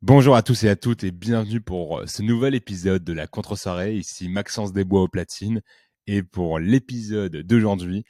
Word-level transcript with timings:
Bonjour 0.00 0.36
à 0.36 0.42
tous 0.42 0.62
et 0.62 0.68
à 0.68 0.76
toutes 0.76 1.02
et 1.02 1.10
bienvenue 1.10 1.60
pour 1.60 1.98
euh, 1.98 2.06
ce 2.06 2.22
nouvel 2.22 2.54
épisode 2.54 3.02
de 3.02 3.12
la 3.12 3.26
contre-soirée. 3.26 3.96
Ici 3.96 4.28
Maxence 4.28 4.72
Desbois 4.72 5.02
au 5.02 5.08
platine. 5.08 5.60
Et 6.06 6.22
pour 6.22 6.60
l'épisode 6.60 7.38
d'aujourd'hui, 7.38 8.04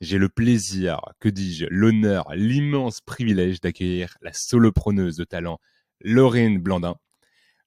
j'ai 0.00 0.18
le 0.18 0.28
plaisir, 0.28 1.00
que 1.18 1.28
dis-je, 1.28 1.66
l'honneur, 1.68 2.32
l'immense 2.36 3.00
privilège 3.00 3.60
d'accueillir 3.60 4.16
la 4.22 4.32
solopreneuse 4.32 5.16
de 5.16 5.24
talent, 5.24 5.58
Laurine 6.00 6.60
Blandin. 6.60 6.94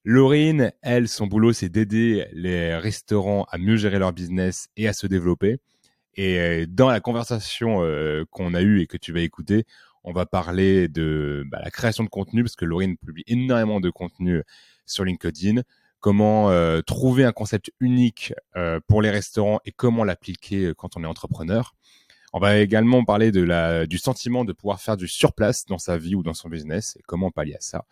Laurine, 0.04 0.72
elle, 0.80 1.06
son 1.06 1.26
boulot, 1.26 1.52
c'est 1.52 1.68
d'aider 1.68 2.26
les 2.32 2.74
restaurants 2.76 3.44
à 3.50 3.58
mieux 3.58 3.76
gérer 3.76 3.98
leur 3.98 4.14
business 4.14 4.68
et 4.78 4.88
à 4.88 4.94
se 4.94 5.06
développer. 5.06 5.58
Et 6.14 6.38
euh, 6.40 6.66
dans 6.66 6.88
la 6.88 7.00
conversation 7.00 7.82
euh, 7.82 8.24
qu'on 8.30 8.54
a 8.54 8.62
eue 8.62 8.80
et 8.80 8.86
que 8.86 8.96
tu 8.96 9.12
vas 9.12 9.20
écouter, 9.20 9.66
on 10.06 10.12
va 10.12 10.24
parler 10.24 10.88
de 10.88 11.44
bah, 11.50 11.60
la 11.62 11.70
création 11.70 12.04
de 12.04 12.08
contenu 12.08 12.44
parce 12.44 12.54
que 12.54 12.64
Laurine 12.64 12.96
publie 12.96 13.24
énormément 13.26 13.80
de 13.80 13.90
contenu 13.90 14.42
sur 14.86 15.04
LinkedIn. 15.04 15.62
Comment 15.98 16.50
euh, 16.50 16.80
trouver 16.80 17.24
un 17.24 17.32
concept 17.32 17.72
unique 17.80 18.32
euh, 18.56 18.78
pour 18.86 19.02
les 19.02 19.10
restaurants 19.10 19.58
et 19.64 19.72
comment 19.72 20.04
l'appliquer 20.04 20.72
quand 20.78 20.96
on 20.96 21.02
est 21.02 21.06
entrepreneur. 21.06 21.74
On 22.32 22.38
va 22.38 22.58
également 22.58 23.04
parler 23.04 23.32
de 23.32 23.42
la, 23.42 23.86
du 23.86 23.98
sentiment 23.98 24.44
de 24.44 24.52
pouvoir 24.52 24.80
faire 24.80 24.96
du 24.96 25.08
surplace 25.08 25.64
dans 25.66 25.78
sa 25.78 25.98
vie 25.98 26.14
ou 26.14 26.22
dans 26.22 26.34
son 26.34 26.48
business 26.48 26.96
et 26.96 27.02
comment 27.08 27.32
pallier 27.32 27.56
à 27.56 27.60
ça. 27.60 27.84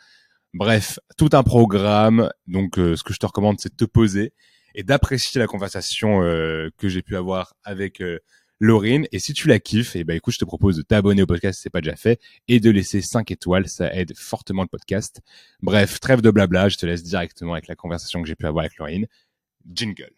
Bref, 0.53 1.01
tout 1.17 1.31
un 1.33 1.43
programme. 1.43 2.31
Donc, 2.47 2.79
euh, 2.79 2.95
ce 2.95 3.03
que 3.03 3.13
je 3.13 3.19
te 3.19 3.27
recommande, 3.27 3.59
c'est 3.59 3.73
de 3.73 3.77
te 3.77 3.91
poser 3.91 4.33
et 4.77 4.85
d'apprécier 4.85 5.41
la 5.41 5.49
conversation 5.49 6.21
que 6.21 6.89
j'ai 6.89 7.03
pu 7.03 7.17
avoir 7.17 7.55
avec 7.63 8.03
Laurine. 8.61 9.07
Et 9.13 9.19
si 9.19 9.33
tu 9.33 9.49
la 9.49 9.59
kiffes, 9.59 9.97
et 9.97 10.01
eh 10.01 10.05
ben 10.05 10.17
écoute, 10.17 10.35
je 10.35 10.39
te 10.39 10.45
propose 10.45 10.77
de 10.77 10.83
t'abonner 10.83 11.23
au 11.23 11.27
podcast 11.27 11.57
si 11.57 11.63
c'est 11.63 11.71
pas 11.71 11.81
déjà 11.81 11.97
fait 11.97 12.21
et 12.49 12.61
de 12.61 12.71
laisser 12.71 13.01
5 13.01 13.31
étoiles, 13.31 13.69
ça 13.69 13.93
aide 13.95 14.17
fortement 14.17 14.63
le 14.63 14.69
podcast. 14.69 15.21
Bref, 15.63 16.01
trêve 16.01 16.21
de 16.21 16.31
blabla, 16.31 16.69
je 16.69 16.77
te 16.77 16.87
laisse 16.87 17.03
directement 17.03 17.53
avec 17.53 17.69
la 17.69 17.77
conversation 17.77 18.23
que 18.23 18.29
j'ai 18.29 18.37
pu 18.37 18.47
avoir 18.47 18.65
avec 18.65 18.79
Laurine. 18.79 19.07
Jingle. 19.73 20.13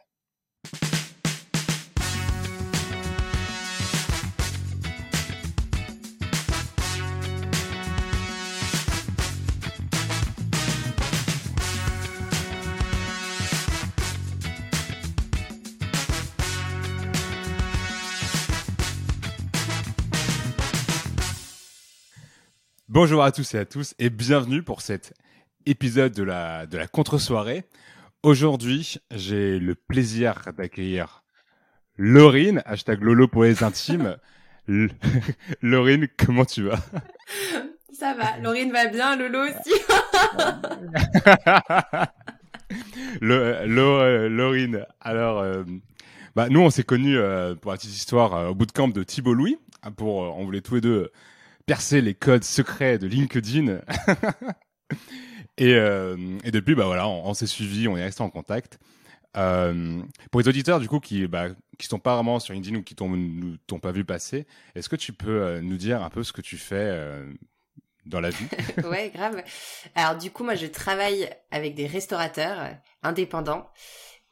Bonjour 22.97 23.23
à 23.23 23.31
tous 23.31 23.55
et 23.55 23.59
à 23.59 23.67
tous 23.67 23.95
et 23.99 24.09
bienvenue 24.09 24.63
pour 24.63 24.81
cet 24.81 25.13
épisode 25.67 26.15
de 26.15 26.23
la, 26.23 26.65
de 26.65 26.79
la 26.79 26.87
contre-soirée. 26.87 27.65
Aujourd'hui, 28.23 28.97
j'ai 29.11 29.59
le 29.59 29.75
plaisir 29.75 30.41
d'accueillir 30.57 31.23
Laurine, 31.99 32.63
hashtag 32.65 33.03
Lolo 33.03 33.29
pour 33.29 33.45
les 33.45 33.63
intimes. 33.63 34.17
Laurine, 35.61 36.09
comment 36.17 36.47
tu 36.47 36.63
vas? 36.63 36.79
Ça 37.93 38.15
va, 38.15 38.39
Laurine 38.39 38.73
va 38.73 38.87
bien, 38.87 39.15
Lolo 39.15 39.41
aussi. 39.41 39.75
le, 43.21 44.29
Laurine, 44.29 44.87
alors, 45.03 45.41
euh, 45.41 45.65
bah, 46.35 46.49
nous 46.49 46.61
on 46.61 46.71
s'est 46.71 46.83
connus 46.83 47.19
euh, 47.19 47.55
pour 47.57 47.73
la 47.73 47.77
petite 47.77 47.95
histoire 47.95 48.33
euh, 48.33 48.49
au 48.49 48.55
bootcamp 48.55 48.89
de 48.89 49.03
Thibault 49.03 49.35
Louis. 49.35 49.59
Pour, 49.99 50.17
on 50.17 50.47
voulait 50.47 50.63
tous 50.63 50.77
les 50.77 50.81
deux 50.81 51.13
percer 51.67 52.00
les 52.00 52.14
codes 52.14 52.45
secrets 52.45 52.98
de 52.98 53.06
LinkedIn. 53.06 53.81
et, 55.59 55.75
euh, 55.75 56.39
et, 56.45 56.50
depuis, 56.53 56.75
bah 56.75 56.86
voilà, 56.86 57.09
on, 57.09 57.34
s'est 57.34 57.47
suivi, 57.47 57.89
on 57.89 57.97
est 57.97 58.05
resté 58.05 58.22
en 58.22 58.31
contact. 58.31 58.78
Euh, 59.36 60.00
pour 60.31 60.41
les 60.41 60.48
auditeurs 60.48 60.81
du 60.81 60.89
coup 60.89 60.98
qui 60.98 61.27
bah, 61.27 61.48
qui 61.77 61.89
sont 61.89 61.98
pas 61.98 62.14
vraiment 62.14 62.41
sur 62.41 62.55
LinkedIn 62.55 62.78
ou 62.78 62.83
qui 62.83 62.94
t'ont 62.94 63.12
t'ont 63.66 63.81
pas 63.81 63.93
vu 63.93 64.03
passer, 64.03 64.47
est-ce 64.75 64.88
que 64.88 64.97
tu 64.97 65.12
peux 65.12 65.43
euh, 65.43 65.60
nous 65.60 65.76
dire 65.76 66.03
un 66.03 66.09
peu 66.09 66.22
ce 66.22 66.32
que 66.32 66.41
tu 66.41 66.56
fais 66.56 67.19
dans 68.06 68.21
la 68.21 68.31
vie? 68.31 68.47
Ouais, 68.84 69.10
grave. 69.15 69.43
Alors 69.94 70.16
du 70.16 70.31
coup, 70.31 70.43
moi, 70.43 70.55
je 70.55 70.66
travaille 70.66 71.28
avec 71.50 71.75
des 71.75 71.87
restaurateurs 71.87 72.76
indépendants 73.03 73.69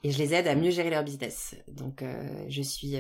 et 0.05 0.11
je 0.11 0.19
les 0.19 0.33
aide 0.33 0.47
à 0.47 0.55
mieux 0.55 0.71
gérer 0.71 0.91
leur 0.91 1.05
business. 1.05 1.55
Donc, 1.69 2.03
je 2.49 2.63
suis 2.63 2.97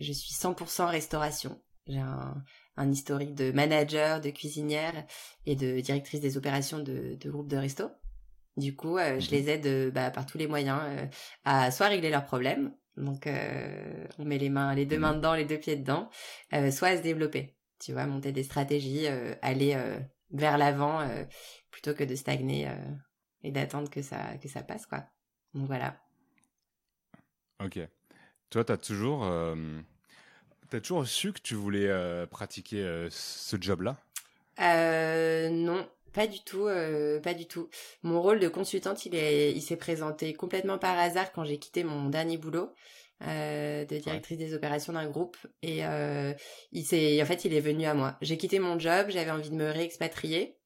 je 0.00 0.12
suis 0.12 0.34
100% 0.34 0.90
restauration. 0.90 1.58
J'ai 1.86 2.00
un, 2.00 2.34
un 2.76 2.90
historique 2.90 3.34
de 3.34 3.52
manager, 3.52 4.20
de 4.20 4.30
cuisinière 4.30 5.04
et 5.46 5.56
de 5.56 5.80
directrice 5.80 6.20
des 6.20 6.36
opérations 6.36 6.78
de, 6.78 7.16
de 7.20 7.30
groupes 7.30 7.48
de 7.48 7.56
resto. 7.56 7.90
Du 8.56 8.76
coup, 8.76 8.98
euh, 8.98 9.18
je 9.18 9.26
mhm. 9.26 9.32
les 9.32 9.50
aide 9.50 9.66
euh, 9.66 9.90
bah, 9.90 10.10
par 10.10 10.26
tous 10.26 10.38
les 10.38 10.46
moyens 10.46 10.80
euh, 10.84 11.06
à 11.44 11.70
soit 11.70 11.88
régler 11.88 12.10
leurs 12.10 12.24
problèmes, 12.24 12.72
donc 12.96 13.28
on 14.18 14.24
met 14.24 14.38
les 14.38 14.50
mains, 14.50 14.72
les 14.74 14.86
deux 14.86 14.98
mains 14.98 15.10
mhm. 15.10 15.16
dedans, 15.16 15.34
les 15.34 15.44
deux 15.44 15.58
pieds 15.58 15.76
dedans, 15.76 16.08
soit 16.70 16.88
à 16.88 16.96
se 16.96 17.02
développer. 17.02 17.56
Tu 17.80 17.92
vois, 17.92 18.06
monter 18.06 18.30
des 18.30 18.44
stratégies, 18.44 19.08
aller 19.42 19.76
vers 20.30 20.56
l'avant 20.56 21.04
plutôt 21.72 21.92
que 21.92 22.04
de 22.04 22.14
stagner 22.14 22.70
et 23.42 23.50
d'attendre 23.50 23.90
que 23.90 24.00
ça 24.00 24.36
que 24.40 24.48
ça 24.48 24.62
passe 24.62 24.86
quoi. 24.86 25.04
Donc 25.54 25.66
voilà. 25.66 26.00
Ok. 27.62 27.80
Toi, 28.50 28.64
tu 28.64 28.72
as 28.72 28.76
toujours 28.76 29.24
T'as 30.70 30.80
toujours 30.80 31.06
su 31.06 31.32
que 31.32 31.40
tu 31.40 31.54
voulais 31.54 31.88
euh, 31.88 32.26
pratiquer 32.26 32.82
euh, 32.82 33.08
ce 33.10 33.56
job-là? 33.60 33.96
Euh, 34.60 35.48
Non, 35.50 35.86
pas 36.12 36.26
du 36.26 36.40
tout, 36.40 36.68
pas 37.22 37.34
du 37.34 37.46
tout. 37.46 37.68
Mon 38.02 38.22
rôle 38.22 38.40
de 38.40 38.48
consultante, 38.48 39.04
il 39.06 39.14
est, 39.14 39.52
il 39.52 39.62
s'est 39.62 39.76
présenté 39.76 40.32
complètement 40.34 40.78
par 40.78 40.98
hasard 40.98 41.32
quand 41.32 41.44
j'ai 41.44 41.58
quitté 41.58 41.84
mon 41.84 42.08
dernier 42.08 42.38
boulot. 42.38 42.72
de 43.20 43.98
directrice 43.98 44.38
des 44.38 44.54
opérations 44.54 44.92
d'un 44.92 45.08
groupe. 45.08 45.36
Et 45.62 45.80
il 46.72 46.84
s'est 46.84 47.22
en 47.22 47.26
fait 47.26 47.44
il 47.44 47.54
est 47.54 47.60
venu 47.60 47.84
à 47.86 47.94
moi. 47.94 48.16
J'ai 48.20 48.36
quitté 48.36 48.58
mon 48.58 48.78
job 48.78 49.06
j'avais 49.10 49.30
envie 49.30 49.50
de 49.50 49.56
me 49.56 49.70
réexpatrier. 49.70 50.56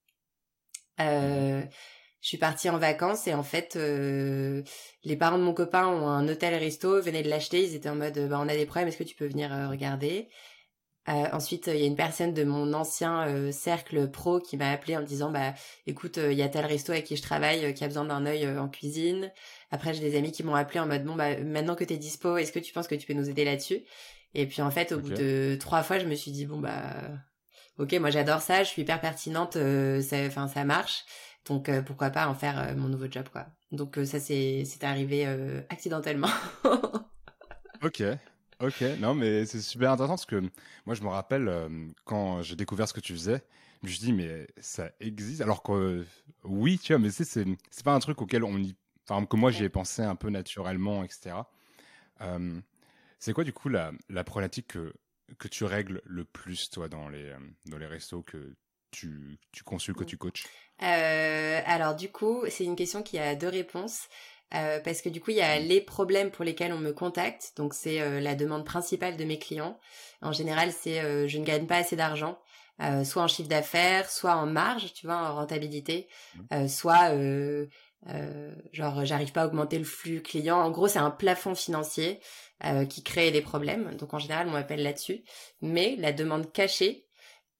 Euh, 1.01 1.63
je 2.21 2.29
suis 2.29 2.39
partie 2.39 2.69
en 2.69 2.79
vacances 2.79 3.27
et 3.27 3.35
en 3.35 3.43
fait, 3.43 3.77
euh, 3.77 4.63
les 5.05 5.17
parents 5.17 5.39
de 5.39 5.45
mon 5.45 5.55
copain 5.55 5.87
ont 5.87 6.09
un 6.09 6.27
hôtel 6.29 6.55
resto, 6.55 7.01
venaient 7.01 7.23
de 7.23 7.31
l'acheter, 7.31 7.63
ils 7.63 7.75
étaient 7.75 7.89
en 7.89 7.95
mode, 7.95 8.19
bah, 8.29 8.39
on 8.41 8.49
a 8.49 8.57
des 8.57 8.67
problèmes, 8.67 8.89
est-ce 8.89 8.99
que 8.99 9.05
tu 9.05 9.15
peux 9.15 9.27
venir 9.29 9.53
euh, 9.53 9.69
regarder? 9.69 10.29
Euh, 11.09 11.27
Ensuite, 11.33 11.69
il 11.69 11.79
y 11.79 11.85
a 11.85 11.87
une 11.87 11.97
personne 11.97 12.35
de 12.35 12.45
mon 12.45 12.75
ancien 12.75 13.51
cercle 13.51 14.11
pro 14.11 14.41
qui 14.41 14.59
m'a 14.59 14.71
appelé 14.71 14.97
en 14.97 15.01
me 15.01 15.07
disant, 15.07 15.31
bah, 15.31 15.55
écoute, 15.87 16.19
il 16.19 16.35
y 16.35 16.43
a 16.43 16.49
tel 16.49 16.67
resto 16.67 16.93
avec 16.93 17.07
qui 17.07 17.17
je 17.17 17.23
travaille 17.23 17.73
qui 17.73 17.83
a 17.83 17.87
besoin 17.87 18.05
d'un 18.05 18.27
œil 18.27 18.47
en 18.59 18.69
cuisine. 18.69 19.33
Après, 19.71 19.95
j'ai 19.95 20.01
des 20.01 20.19
amis 20.19 20.33
qui 20.33 20.43
m'ont 20.43 20.55
appelé 20.55 20.81
en 20.81 20.87
mode, 20.87 21.05
bon, 21.05 21.15
bah, 21.15 21.39
maintenant 21.39 21.77
que 21.77 21.85
t'es 21.85 21.97
dispo, 21.97 22.37
est-ce 22.37 22.53
que 22.53 22.59
tu 22.59 22.75
penses 22.75 22.89
que 22.89 22.95
tu 22.95 23.07
peux 23.07 23.15
nous 23.15 23.31
aider 23.31 23.45
là-dessus? 23.47 23.85
Et 24.35 24.47
puis 24.47 24.61
en 24.61 24.71
fait, 24.71 24.93
au 24.93 24.99
bout 24.99 25.11
de 25.11 25.57
trois 25.59 25.83
fois, 25.83 25.99
je 25.99 26.05
me 26.05 26.15
suis 26.15 26.31
dit, 26.31 26.45
bon, 26.45 26.59
bah, 26.59 26.95
ok, 27.79 27.95
moi 27.95 28.11
j'adore 28.11 28.43
ça, 28.43 28.63
je 28.63 28.69
suis 28.69 28.83
hyper 28.83 29.01
pertinente, 29.01 29.57
enfin, 29.57 30.49
ça 30.49 30.65
marche. 30.65 31.05
Donc 31.49 31.69
euh, 31.69 31.83
pourquoi 31.83 32.11
pas 32.11 32.29
en 32.29 32.35
faire 32.35 32.59
euh, 32.59 32.75
mon 32.77 32.89
nouveau 32.89 33.07
job 33.11 33.29
quoi. 33.33 33.47
Donc 33.73 33.99
euh, 33.99 34.05
ça 34.05 34.21
c'est 34.21 34.65
c'est 34.65 34.85
arrivé 34.85 35.27
accidentellement. 35.69 36.29
ok. 37.83 38.03
Ok, 38.61 38.83
non 38.99 39.15
mais 39.15 39.47
c'est 39.47 39.61
super 39.61 39.93
intéressant 39.93 40.15
parce 40.15 40.27
que 40.27 40.43
moi 40.85 40.97
je 40.97 41.03
me 41.03 41.09
rappelle 41.09 41.49
quand 42.05 42.43
j'ai 42.43 42.57
découvert 42.57 42.89
ce 42.89 42.93
que 42.93 42.99
tu 42.99 43.13
faisais, 43.13 43.41
je 43.83 43.87
me 43.87 43.93
suis 43.93 44.01
dit 44.01 44.13
mais 44.13 44.49
ça 44.59 44.91
existe? 44.99 45.43
Alors 45.43 45.63
que 45.63 46.05
oui 46.43 46.77
tu 46.77 46.93
vois 46.93 46.99
mais 46.99 47.11
c'est 47.11 47.25
c'est 47.25 47.85
pas 47.85 47.95
un 47.95 48.01
truc 48.01 48.21
auquel 48.21 48.43
on 48.43 48.59
y 48.59 48.75
enfin 49.09 49.25
que 49.25 49.37
moi 49.37 49.53
j'y 49.53 49.63
ai 49.63 49.69
pensé 49.69 50.03
un 50.03 50.17
peu 50.17 50.29
naturellement 50.29 51.05
etc. 51.05 51.37
c'est 53.21 53.33
quoi 53.33 53.45
du 53.45 53.53
coup 53.53 53.69
la, 53.69 53.93
la 54.09 54.25
problématique 54.25 54.67
que 54.69 54.93
que 55.39 55.47
tu 55.47 55.63
règles 55.63 56.03
le 56.05 56.25
plus 56.25 56.69
toi 56.69 56.89
dans 56.89 57.09
les 57.09 57.33
dans 57.67 57.79
les 57.79 57.87
restos 57.87 58.23
que 58.23 58.57
tu 58.91 59.39
tu 59.53 59.65
consultes 59.65 59.99
que 59.99 60.05
tu 60.05 60.17
coaches 60.17 60.45
euh, 60.83 61.61
alors 61.67 61.95
du 61.97 62.11
coup, 62.11 62.45
c'est 62.49 62.65
une 62.65 62.77
question 62.77 63.03
qui 63.03 63.19
a 63.19 63.35
deux 63.35 63.49
réponses. 63.49 64.09
Euh, 64.55 64.81
parce 64.81 65.03
que 65.03 65.11
du 65.11 65.21
coup, 65.21 65.31
il 65.31 65.37
y 65.37 65.43
a 65.43 65.59
les 65.59 65.81
problèmes 65.81 66.31
pour 66.31 66.45
lesquels 66.45 66.73
on 66.73 66.79
me 66.79 66.93
contacte. 66.93 67.53
Donc, 67.57 67.75
c'est 67.75 68.01
euh, 68.01 68.19
la 68.21 68.35
demande 68.35 68.65
principale 68.65 69.17
de 69.17 69.25
mes 69.25 69.39
clients. 69.39 69.79
En 70.23 70.33
général, 70.33 70.73
c'est 70.73 71.01
euh, 71.01 71.29
je 71.29 71.39
ne 71.39 71.45
gagne 71.45 71.67
pas 71.67 71.77
assez 71.77 71.97
d'argent, 71.97 72.39
euh, 72.81 73.05
soit 73.05 73.23
en 73.23 73.29
chiffre 73.29 73.49
d'affaires, 73.49 74.09
soit 74.11 74.37
en 74.37 74.47
marge, 74.47 74.95
tu 74.95 75.07
vois, 75.07 75.17
en 75.17 75.35
rentabilité, 75.35 76.09
mmh. 76.51 76.69
soit 76.69 77.11
genre 78.73 79.05
j'arrive 79.05 79.33
pas 79.33 79.43
à 79.43 79.47
augmenter 79.47 79.77
le 79.79 79.85
flux 79.85 80.23
client. 80.23 80.57
En 80.59 80.71
gros, 80.71 80.89
c'est 80.89 80.99
un 80.99 81.11
plafond 81.11 81.55
financier 81.55 82.21
qui 82.89 83.03
crée 83.03 83.31
des 83.31 83.43
problèmes. 83.43 83.95
Donc, 83.97 84.15
en 84.15 84.19
général, 84.19 84.49
on 84.49 84.53
m'appelle 84.53 84.83
là-dessus. 84.83 85.25
Mais 85.61 85.95
la 85.99 86.13
demande 86.13 86.51
cachée 86.53 87.08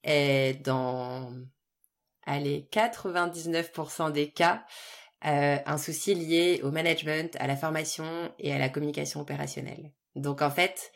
est 0.03 0.61
dans 0.63 1.31
allez, 2.29 2.67
99% 2.71 4.11
des 4.11 4.29
cas, 4.29 4.63
euh, 5.25 5.57
un 5.65 5.77
souci 5.77 6.15
lié 6.15 6.61
au 6.63 6.71
management, 6.71 7.35
à 7.39 7.47
la 7.47 7.57
formation 7.57 8.05
et 8.39 8.53
à 8.53 8.59
la 8.59 8.69
communication 8.69 9.19
opérationnelle. 9.19 9.91
Donc 10.15 10.41
en 10.41 10.51
fait, 10.51 10.91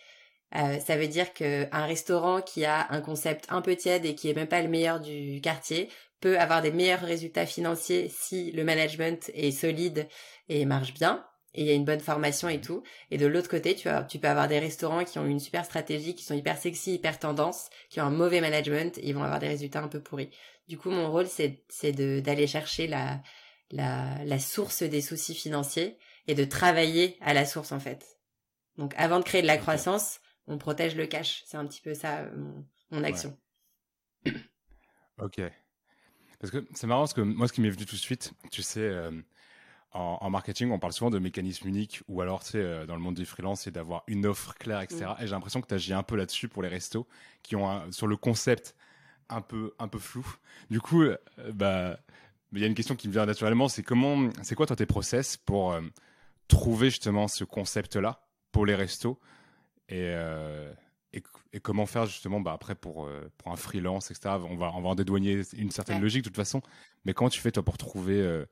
euh, 0.55 0.79
ça 0.79 0.95
veut 0.97 1.07
dire 1.07 1.33
qu'un 1.33 1.85
restaurant 1.85 2.41
qui 2.41 2.63
a 2.65 2.87
un 2.91 3.01
concept 3.01 3.45
un 3.49 3.61
peu 3.61 3.75
tiède 3.75 4.05
et 4.05 4.15
qui 4.15 4.29
est 4.29 4.35
même 4.35 4.47
pas 4.47 4.61
le 4.61 4.69
meilleur 4.69 4.99
du 4.99 5.41
quartier 5.41 5.89
peut 6.21 6.39
avoir 6.39 6.61
des 6.61 6.71
meilleurs 6.71 7.01
résultats 7.01 7.45
financiers 7.45 8.09
si 8.09 8.51
le 8.51 8.63
management 8.63 9.29
est 9.33 9.51
solide 9.51 10.07
et 10.47 10.65
marche 10.65 10.93
bien 10.93 11.25
et 11.53 11.61
il 11.61 11.67
y 11.67 11.71
a 11.71 11.73
une 11.73 11.85
bonne 11.85 11.99
formation 11.99 12.49
et 12.49 12.59
tout. 12.59 12.83
Et 13.11 13.17
de 13.17 13.25
l'autre 13.27 13.49
côté, 13.49 13.75
tu, 13.75 13.87
as, 13.87 14.03
tu 14.03 14.19
peux 14.19 14.27
avoir 14.27 14.47
des 14.47 14.59
restaurants 14.59 15.03
qui 15.03 15.19
ont 15.19 15.25
une 15.25 15.39
super 15.39 15.65
stratégie, 15.65 16.15
qui 16.15 16.23
sont 16.23 16.33
hyper 16.33 16.57
sexy, 16.57 16.95
hyper 16.95 17.19
tendance, 17.19 17.69
qui 17.89 18.01
ont 18.01 18.05
un 18.05 18.11
mauvais 18.11 18.41
management, 18.41 18.97
et 18.97 19.09
ils 19.09 19.13
vont 19.13 19.23
avoir 19.23 19.39
des 19.39 19.47
résultats 19.47 19.81
un 19.81 19.87
peu 19.87 20.01
pourris. 20.01 20.29
Du 20.67 20.77
coup, 20.77 20.89
mon 20.89 21.11
rôle, 21.11 21.27
c'est, 21.27 21.63
c'est 21.69 21.91
d'aller 22.21 22.47
chercher 22.47 22.87
la, 22.87 23.21
la, 23.71 24.23
la 24.25 24.39
source 24.39 24.83
des 24.83 25.01
soucis 25.01 25.35
financiers 25.35 25.97
et 26.27 26.35
de 26.35 26.45
travailler 26.45 27.17
à 27.21 27.33
la 27.33 27.45
source, 27.45 27.71
en 27.71 27.79
fait. 27.79 28.05
Donc, 28.77 28.93
avant 28.97 29.19
de 29.19 29.25
créer 29.25 29.41
de 29.41 29.47
la 29.47 29.57
croissance, 29.57 30.19
on 30.47 30.57
protège 30.57 30.95
le 30.95 31.05
cash. 31.05 31.43
C'est 31.45 31.57
un 31.57 31.65
petit 31.65 31.81
peu 31.81 31.93
ça, 31.93 32.25
mon, 32.35 32.65
mon 32.91 33.03
action. 33.03 33.37
ok. 35.19 35.41
Parce 36.39 36.51
que 36.51 36.65
c'est 36.73 36.87
marrant, 36.87 37.01
parce 37.01 37.13
que 37.13 37.21
moi, 37.21 37.47
ce 37.47 37.53
qui 37.53 37.61
m'est 37.61 37.69
venu 37.69 37.85
tout 37.85 37.95
de 37.95 38.01
suite, 38.01 38.33
tu 38.51 38.63
sais, 38.63 38.81
euh, 38.81 39.11
en, 39.93 40.29
marketing, 40.29 40.71
on 40.71 40.79
parle 40.79 40.93
souvent 40.93 41.11
de 41.11 41.19
mécanismes 41.19 41.67
uniques, 41.67 42.01
ou 42.07 42.21
alors, 42.21 42.43
tu 42.43 42.51
sais, 42.51 42.57
euh, 42.57 42.85
dans 42.85 42.95
le 42.95 43.01
monde 43.01 43.15
du 43.15 43.25
freelance, 43.25 43.61
c'est 43.61 43.71
d'avoir 43.71 44.03
une 44.07 44.25
offre 44.25 44.55
claire, 44.55 44.81
etc. 44.81 45.05
Mm. 45.05 45.23
Et 45.23 45.27
j'ai 45.27 45.31
l'impression 45.31 45.61
que 45.61 45.67
tu 45.67 45.73
agis 45.75 45.93
un 45.93 46.03
peu 46.03 46.15
là-dessus 46.15 46.47
pour 46.47 46.63
les 46.63 46.69
restos, 46.69 47.07
qui 47.43 47.55
ont 47.55 47.69
un, 47.69 47.91
sur 47.91 48.07
le 48.07 48.17
concept 48.17 48.75
un 49.29 49.41
peu, 49.41 49.73
un 49.77 49.87
peu 49.87 49.99
flou. 49.99 50.25
Du 50.71 50.81
coup, 50.81 51.03
euh, 51.03 51.17
bah, 51.53 51.99
il 52.53 52.59
y 52.59 52.63
a 52.63 52.67
une 52.67 52.73
question 52.73 52.95
qui 52.95 53.07
me 53.07 53.13
vient 53.13 53.25
naturellement, 53.25 53.67
c'est 53.67 53.83
comment, 53.83 54.29
c'est 54.41 54.55
quoi 54.55 54.65
toi 54.65 54.75
tes 54.75 54.87
process 54.87 55.37
pour 55.37 55.73
euh, 55.73 55.81
trouver 56.47 56.89
justement 56.89 57.27
ce 57.27 57.43
concept-là 57.43 58.25
pour 58.51 58.65
les 58.65 58.75
restos 58.75 59.19
et, 59.89 60.15
et, 61.11 61.59
comment 61.59 61.85
faire 61.85 62.05
justement 62.05 62.39
bah, 62.39 62.53
après 62.53 62.73
pour, 62.73 63.09
pour 63.37 63.51
un 63.51 63.55
freelance, 63.55 64.09
etc. 64.11 64.35
On 64.49 64.55
va, 64.55 64.71
on 64.75 64.81
va 64.81 64.89
en 64.89 64.95
dédouaner 64.95 65.41
une 65.55 65.71
certaine 65.71 66.01
logique 66.01 66.23
de 66.23 66.29
toute 66.29 66.35
façon, 66.35 66.61
mais 67.05 67.13
comment 67.13 67.29
tu 67.29 67.39
fais 67.39 67.51
toi 67.51 67.63
pour 67.63 67.77
trouver 67.77 68.45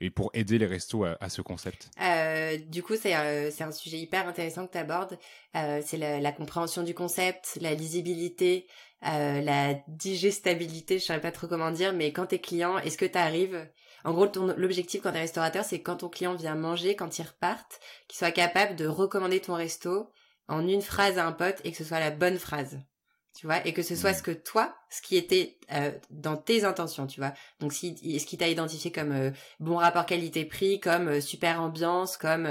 et 0.00 0.10
pour 0.10 0.30
aider 0.34 0.58
les 0.58 0.66
restos 0.66 1.04
à, 1.04 1.28
ce 1.28 1.42
concept 1.42 1.90
euh, 2.00 2.56
Du 2.58 2.82
coup, 2.82 2.94
c'est 2.96 3.16
euh, 3.16 3.50
un 3.60 3.72
sujet 3.72 3.98
hyper 3.98 4.28
intéressant 4.28 4.66
que 4.66 4.72
tu 4.72 4.78
abordes. 4.78 5.18
Euh, 5.56 5.80
c'est 5.84 5.96
la, 5.96 6.20
la, 6.20 6.32
compréhension 6.32 6.82
du 6.82 6.94
concept, 6.94 7.58
la 7.60 7.74
lisibilité, 7.74 8.66
euh, 9.06 9.40
la 9.40 9.74
digestabilité, 9.88 10.98
je 10.98 11.04
ne 11.04 11.06
saurais 11.06 11.20
pas 11.20 11.32
trop 11.32 11.46
comment 11.46 11.70
dire, 11.70 11.92
mais 11.92 12.12
quand 12.12 12.26
t'es 12.26 12.40
client, 12.40 12.78
est-ce 12.78 12.98
que 12.98 13.06
tu 13.06 13.18
arrives... 13.18 13.68
En 14.04 14.12
gros, 14.14 14.28
l'objectif 14.56 15.02
quand 15.02 15.12
t'es 15.12 15.18
restaurateur, 15.18 15.64
c'est 15.64 15.82
quand 15.82 15.96
ton 15.96 16.08
client 16.08 16.34
vient 16.34 16.54
manger, 16.54 16.94
quand 16.94 17.18
il 17.18 17.22
reparte, 17.22 17.80
qu'il 18.06 18.16
soit 18.16 18.30
capable 18.30 18.76
de 18.76 18.86
recommander 18.86 19.40
ton 19.40 19.54
resto 19.54 20.08
en 20.46 20.66
une 20.66 20.82
phrase 20.82 21.18
à 21.18 21.26
un 21.26 21.32
pote 21.32 21.60
et 21.64 21.72
que 21.72 21.76
ce 21.76 21.84
soit 21.84 22.00
la 22.00 22.12
bonne 22.12 22.38
phrase 22.38 22.78
tu 23.38 23.46
vois, 23.46 23.64
et 23.64 23.72
que 23.72 23.82
ce 23.82 23.94
soit 23.94 24.14
ce 24.14 24.22
que 24.24 24.32
toi, 24.32 24.74
ce 24.90 25.00
qui 25.00 25.16
était 25.16 25.58
euh, 25.70 25.92
dans 26.10 26.36
tes 26.36 26.64
intentions, 26.64 27.06
tu 27.06 27.20
vois. 27.20 27.32
Donc 27.60 27.72
si 27.72 27.94
ce 28.18 28.26
qui 28.26 28.36
t'a 28.36 28.48
identifié 28.48 28.90
comme 28.90 29.12
euh, 29.12 29.30
bon 29.60 29.76
rapport 29.76 30.06
qualité-prix, 30.06 30.80
comme 30.80 31.06
euh, 31.06 31.20
super 31.20 31.62
ambiance, 31.62 32.16
comme 32.16 32.48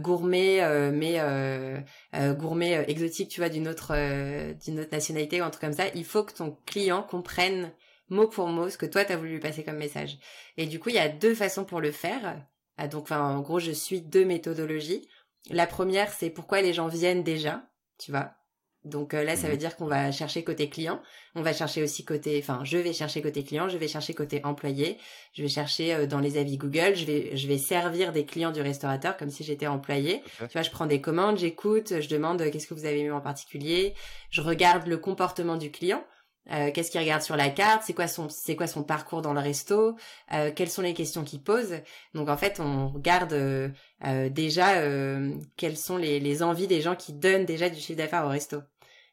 gourmet, 0.00 0.92
mais 0.92 1.84
gourmet 2.36 2.84
exotique, 2.86 3.30
tu 3.30 3.40
vois, 3.40 3.48
d'une 3.48 3.66
autre 3.66 3.94
d'une 4.64 4.78
autre 4.78 4.92
nationalité 4.92 5.40
ou 5.40 5.44
un 5.44 5.50
truc 5.50 5.62
comme 5.62 5.72
ça, 5.72 5.88
il 5.96 6.04
faut 6.04 6.22
que 6.22 6.34
ton 6.34 6.56
client 6.66 7.02
comprenne 7.02 7.72
mot 8.10 8.28
pour 8.28 8.46
mot 8.46 8.70
ce 8.70 8.78
que 8.78 8.86
toi 8.86 9.04
t'as 9.04 9.16
voulu 9.16 9.32
lui 9.32 9.40
passer 9.40 9.64
comme 9.64 9.78
message. 9.78 10.18
Et 10.56 10.66
du 10.66 10.78
coup, 10.78 10.90
il 10.90 10.94
y 10.94 11.00
a 11.00 11.08
deux 11.08 11.34
façons 11.34 11.64
pour 11.64 11.80
le 11.80 11.90
faire. 11.90 12.40
Ah, 12.76 12.86
donc, 12.86 13.02
enfin, 13.02 13.20
en 13.20 13.40
gros, 13.40 13.58
je 13.58 13.72
suis 13.72 14.02
deux 14.02 14.24
méthodologies. 14.24 15.08
La 15.50 15.66
première, 15.66 16.12
c'est 16.12 16.30
pourquoi 16.30 16.60
les 16.60 16.72
gens 16.72 16.86
viennent 16.86 17.24
déjà, 17.24 17.68
tu 17.98 18.12
vois 18.12 18.34
donc 18.84 19.14
euh, 19.14 19.24
là, 19.24 19.34
ça 19.34 19.46
veut 19.46 19.54
mhm. 19.54 19.58
dire 19.58 19.76
qu'on 19.76 19.86
va 19.86 20.12
chercher 20.12 20.44
côté 20.44 20.68
client, 20.68 21.00
on 21.34 21.42
va 21.42 21.52
chercher 21.52 21.82
aussi 21.82 22.04
côté, 22.04 22.38
enfin, 22.42 22.60
je 22.64 22.76
vais 22.76 22.92
chercher 22.92 23.22
côté 23.22 23.42
client, 23.42 23.68
je 23.68 23.78
vais 23.78 23.88
chercher 23.88 24.12
côté 24.12 24.42
employé, 24.44 24.98
je 25.32 25.42
vais 25.42 25.48
chercher 25.48 25.94
euh, 25.94 26.06
dans 26.06 26.20
les 26.20 26.36
avis 26.36 26.58
Google, 26.58 26.94
je 26.94 27.06
vais, 27.06 27.36
je 27.36 27.48
vais 27.48 27.58
servir 27.58 28.12
des 28.12 28.26
clients 28.26 28.52
du 28.52 28.60
restaurateur 28.60 29.16
comme 29.16 29.30
si 29.30 29.42
j'étais 29.42 29.66
employé. 29.66 30.22
Tu 30.38 30.52
vois, 30.52 30.62
je 30.62 30.70
prends 30.70 30.86
des 30.86 31.00
commandes, 31.00 31.38
j'écoute, 31.38 32.00
je 32.00 32.08
demande 32.08 32.42
euh, 32.42 32.50
qu'est-ce 32.50 32.66
que 32.66 32.74
vous 32.74 32.84
avez 32.84 33.02
mis 33.02 33.10
en 33.10 33.22
particulier, 33.22 33.94
je 34.30 34.42
regarde 34.42 34.86
le 34.86 34.98
comportement 34.98 35.56
du 35.56 35.70
client. 35.70 36.04
qu'est-ce 36.74 36.90
qu'il 36.90 37.00
regarde 37.00 37.22
sur 37.22 37.36
la 37.36 37.48
carte, 37.48 37.84
c'est 37.86 37.94
quoi 37.94 38.06
son 38.06 38.28
c'est 38.28 38.54
quoi 38.54 38.66
son 38.66 38.82
parcours 38.82 39.22
dans 39.22 39.32
le 39.32 39.40
resto, 39.40 39.96
quelles 40.54 40.68
sont 40.68 40.82
les 40.82 40.92
questions 40.92 41.24
qu'il 41.24 41.42
pose? 41.42 41.76
Donc 42.12 42.28
en 42.28 42.36
fait, 42.36 42.60
on 42.60 42.88
regarde 42.88 43.34
déjà 44.30 44.82
quelles 45.56 45.78
sont 45.78 45.96
les, 45.96 46.20
les 46.20 46.42
envies 46.42 46.66
des 46.66 46.82
gens 46.82 46.96
qui 46.96 47.14
donnent 47.14 47.46
déjà 47.46 47.70
du 47.70 47.80
chiffre 47.80 47.96
d'affaires 47.96 48.26
au 48.26 48.28
resto. 48.28 48.58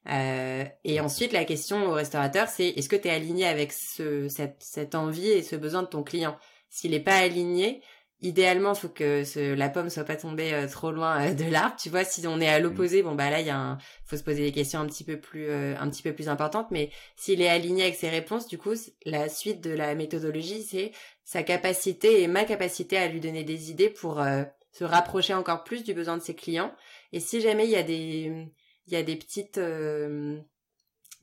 Euh, 0.09 0.65
et 0.83 0.99
ensuite, 0.99 1.31
la 1.31 1.45
question 1.45 1.87
au 1.87 1.93
restaurateur, 1.93 2.47
c'est 2.47 2.69
est-ce 2.69 2.89
que 2.89 2.95
tu 2.95 3.07
es 3.07 3.11
aligné 3.11 3.45
avec 3.45 3.71
ce, 3.71 4.27
cette, 4.29 4.57
cette, 4.59 4.95
envie 4.95 5.29
et 5.29 5.43
ce 5.43 5.55
besoin 5.55 5.83
de 5.83 5.87
ton 5.87 6.03
client? 6.03 6.37
S'il 6.69 6.91
n'est 6.91 6.99
pas 6.99 7.17
aligné, 7.17 7.83
idéalement, 8.21 8.73
faut 8.73 8.89
que 8.89 9.23
ce, 9.23 9.53
la 9.53 9.69
pomme 9.69 9.89
soit 9.89 10.03
pas 10.03 10.15
tombée 10.15 10.53
euh, 10.53 10.67
trop 10.67 10.91
loin 10.91 11.27
euh, 11.27 11.33
de 11.33 11.43
l'arbre. 11.45 11.75
Tu 11.75 11.89
vois, 11.89 12.03
si 12.03 12.25
on 12.25 12.41
est 12.41 12.49
à 12.49 12.59
mmh. 12.59 12.63
l'opposé, 12.63 13.03
bon 13.03 13.13
bah 13.13 13.29
là, 13.29 13.41
il 13.41 13.47
y 13.47 13.51
a 13.51 13.57
un, 13.57 13.77
faut 14.05 14.17
se 14.17 14.23
poser 14.23 14.43
des 14.43 14.51
questions 14.51 14.79
un 14.79 14.87
petit 14.87 15.03
peu 15.03 15.19
plus, 15.19 15.51
un 15.51 15.89
petit 15.89 16.01
peu 16.01 16.13
plus 16.13 16.29
importantes. 16.29 16.71
Mais 16.71 16.89
s'il 17.15 17.41
est 17.41 17.49
aligné 17.49 17.83
avec 17.83 17.95
ses 17.95 18.09
réponses, 18.09 18.47
du 18.47 18.57
coup, 18.57 18.73
la 19.05 19.29
suite 19.29 19.61
de 19.61 19.71
la 19.71 19.93
méthodologie, 19.93 20.63
c'est 20.63 20.91
sa 21.23 21.43
capacité 21.43 22.23
et 22.23 22.27
ma 22.27 22.43
capacité 22.43 22.97
à 22.97 23.07
lui 23.07 23.19
donner 23.19 23.43
des 23.43 23.69
idées 23.69 23.89
pour 23.89 24.23
se 24.71 24.83
rapprocher 24.83 25.33
encore 25.33 25.63
plus 25.63 25.83
du 25.83 25.93
besoin 25.93 26.17
de 26.17 26.23
ses 26.23 26.35
clients. 26.35 26.73
Et 27.13 27.19
si 27.19 27.41
jamais 27.41 27.65
il 27.65 27.71
y 27.71 27.75
a 27.75 27.83
des 27.83 28.51
il 28.87 28.93
y 28.93 28.95
a 28.95 29.03
des 29.03 29.15
petites 29.15 29.57
euh, 29.57 30.39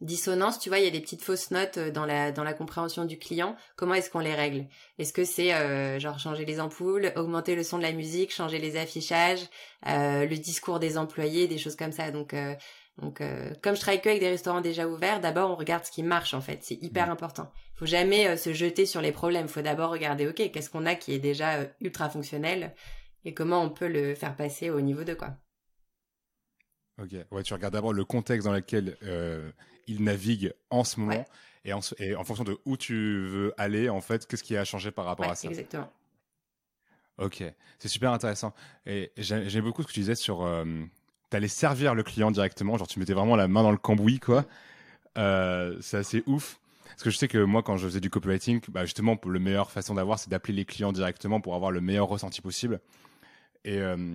dissonances, 0.00 0.58
tu 0.58 0.69
vois, 0.69 0.78
il 0.78 0.84
y 0.84 0.88
a 0.88 0.90
des 0.90 1.00
petites 1.00 1.22
fausses 1.22 1.50
notes 1.50 1.78
euh, 1.78 1.90
dans 1.90 2.06
la 2.06 2.32
dans 2.32 2.44
la 2.44 2.55
compréhension 2.55 3.05
du 3.05 3.19
client. 3.19 3.56
Comment 3.76 3.94
est-ce 3.94 4.10
qu'on 4.10 4.20
les 4.20 4.34
règle? 4.34 4.66
Est-ce 4.99 5.12
que 5.12 5.25
c'est 5.25 5.55
euh, 5.55 5.99
genre 5.99 6.19
changer 6.19 6.44
les 6.44 6.60
ampoules, 6.60 7.12
augmenter 7.16 7.55
le 7.55 7.62
son 7.62 7.78
de 7.78 7.82
la 7.82 7.93
musique, 7.93 8.32
changer 8.32 8.58
les 8.58 8.76
affichages, 8.76 9.46
le 9.84 10.34
discours 10.37 10.78
des 10.78 10.99
employés, 10.99 11.49
des 11.49 11.58
choses 11.58 11.76
comme 11.76 11.93
ça? 11.93 12.10
Donc 12.10 12.34
donc 12.99 13.22
comme 13.62 13.76
je 13.76 13.81
travaille 13.81 14.00
que 14.00 14.08
avec 14.08 14.20
des 14.20 14.28
restaurants 14.28 14.60
déjà 14.60 14.88
ouverts, 14.88 15.20
d'abord 15.20 15.50
on 15.50 15.56
regarde 15.56 15.84
ce 15.84 15.90
qui 15.90 16.02
marche 16.02 16.34
en 16.34 16.40
fait, 16.40 16.58
c'est 16.62 16.82
hyper 16.82 17.06
mmh. 17.08 17.10
important. 17.10 17.52
Faut 17.76 17.87
jamais 17.87 18.37
se 18.37 18.52
jeter 18.52 18.87
sur 18.87 19.00
les 19.00 19.12
problèmes, 19.12 19.46
faut 19.46 19.62
d'abord 19.62 19.90
regarder 19.90 20.26
OK, 20.26 20.50
qu'est-ce 20.50 20.70
qu'on 20.70 20.87
a 20.87 20.96
qui 20.96 21.12
est 21.12 21.20
déjà 21.20 21.60
ultra 21.81 22.10
fonctionnel 22.10 22.75
et 23.25 23.34
comment 23.34 23.62
on 23.62 23.70
peut 23.70 23.88
le 23.88 24.14
faire 24.14 24.34
passer 24.37 24.70
au 24.70 24.81
niveau 24.81 25.05
de 25.05 25.14
quoi. 25.14 25.37
Ok, 27.00 27.15
ouais, 27.31 27.43
tu 27.43 27.55
regardes 27.55 27.75
d'abord 27.75 27.93
le 27.93 28.05
contexte 28.05 28.47
dans 28.47 28.53
lequel 28.53 28.97
euh, 29.05 29.50
il 29.87 30.03
navigue 30.03 30.53
en 30.71 30.85
ce 30.85 30.99
moment 30.99 31.25
et, 31.65 31.73
en, 31.73 31.81
et, 31.99 32.17
en, 32.17 32.25
fonction 32.25 32.45
de 32.45 32.59
où 32.65 32.77
tu 32.77 33.27
veux 33.27 33.55
aller, 33.56 33.89
en 33.89 34.00
fait, 34.00 34.27
qu'est-ce 34.27 34.43
qui 34.43 34.56
a 34.56 34.65
changé 34.65 34.91
par 34.91 35.05
rapport 35.05 35.31
à 35.31 35.35
ça? 35.35 35.49
Exactement. 35.49 35.91
Ok, 37.19 37.43
c'est 37.79 37.89
super 37.89 38.13
intéressant. 38.13 38.55
Et 38.87 39.13
j'aime 39.17 39.65
beaucoup 39.65 39.82
ce 39.82 39.89
que 39.89 39.93
tu 39.93 40.01
disais 40.01 40.15
sur. 40.15 40.43
Euh, 40.43 40.65
tu 41.31 41.37
allais 41.37 41.49
servir 41.49 41.94
le 41.94 42.03
client 42.03 42.31
directement, 42.31 42.79
genre 42.79 42.87
tu 42.87 42.99
mettais 43.01 43.13
vraiment 43.13 43.37
la 43.37 43.49
main 43.49 43.63
dans 43.63 43.72
le 43.72 43.79
cambouis, 43.79 44.20
quoi. 44.20 44.44
Euh, 45.19 45.77
c'est 45.81 45.99
assez 45.99 46.22
ouf. 46.27 46.61
Parce 46.87 47.03
que 47.03 47.11
je 47.11 47.17
sais 47.17 47.29
que 47.29 47.39
moi, 47.39 47.63
quand 47.63 47.77
je 47.77 47.87
faisais 47.87 48.01
du 48.01 48.11
copywriting, 48.11 48.61
bah 48.69 48.84
justement, 48.84 49.17
pour 49.17 49.31
le 49.31 49.39
meilleure 49.39 49.70
façon 49.70 49.94
d'avoir, 49.94 50.19
c'est 50.19 50.31
d'appeler 50.31 50.55
les 50.55 50.65
clients 50.65 50.93
directement 50.93 51.41
pour 51.41 51.55
avoir 51.55 51.70
le 51.70 51.81
meilleur 51.81 52.08
ressenti 52.08 52.41
possible. 52.41 52.81
Et 53.65 53.79
euh, 53.79 54.15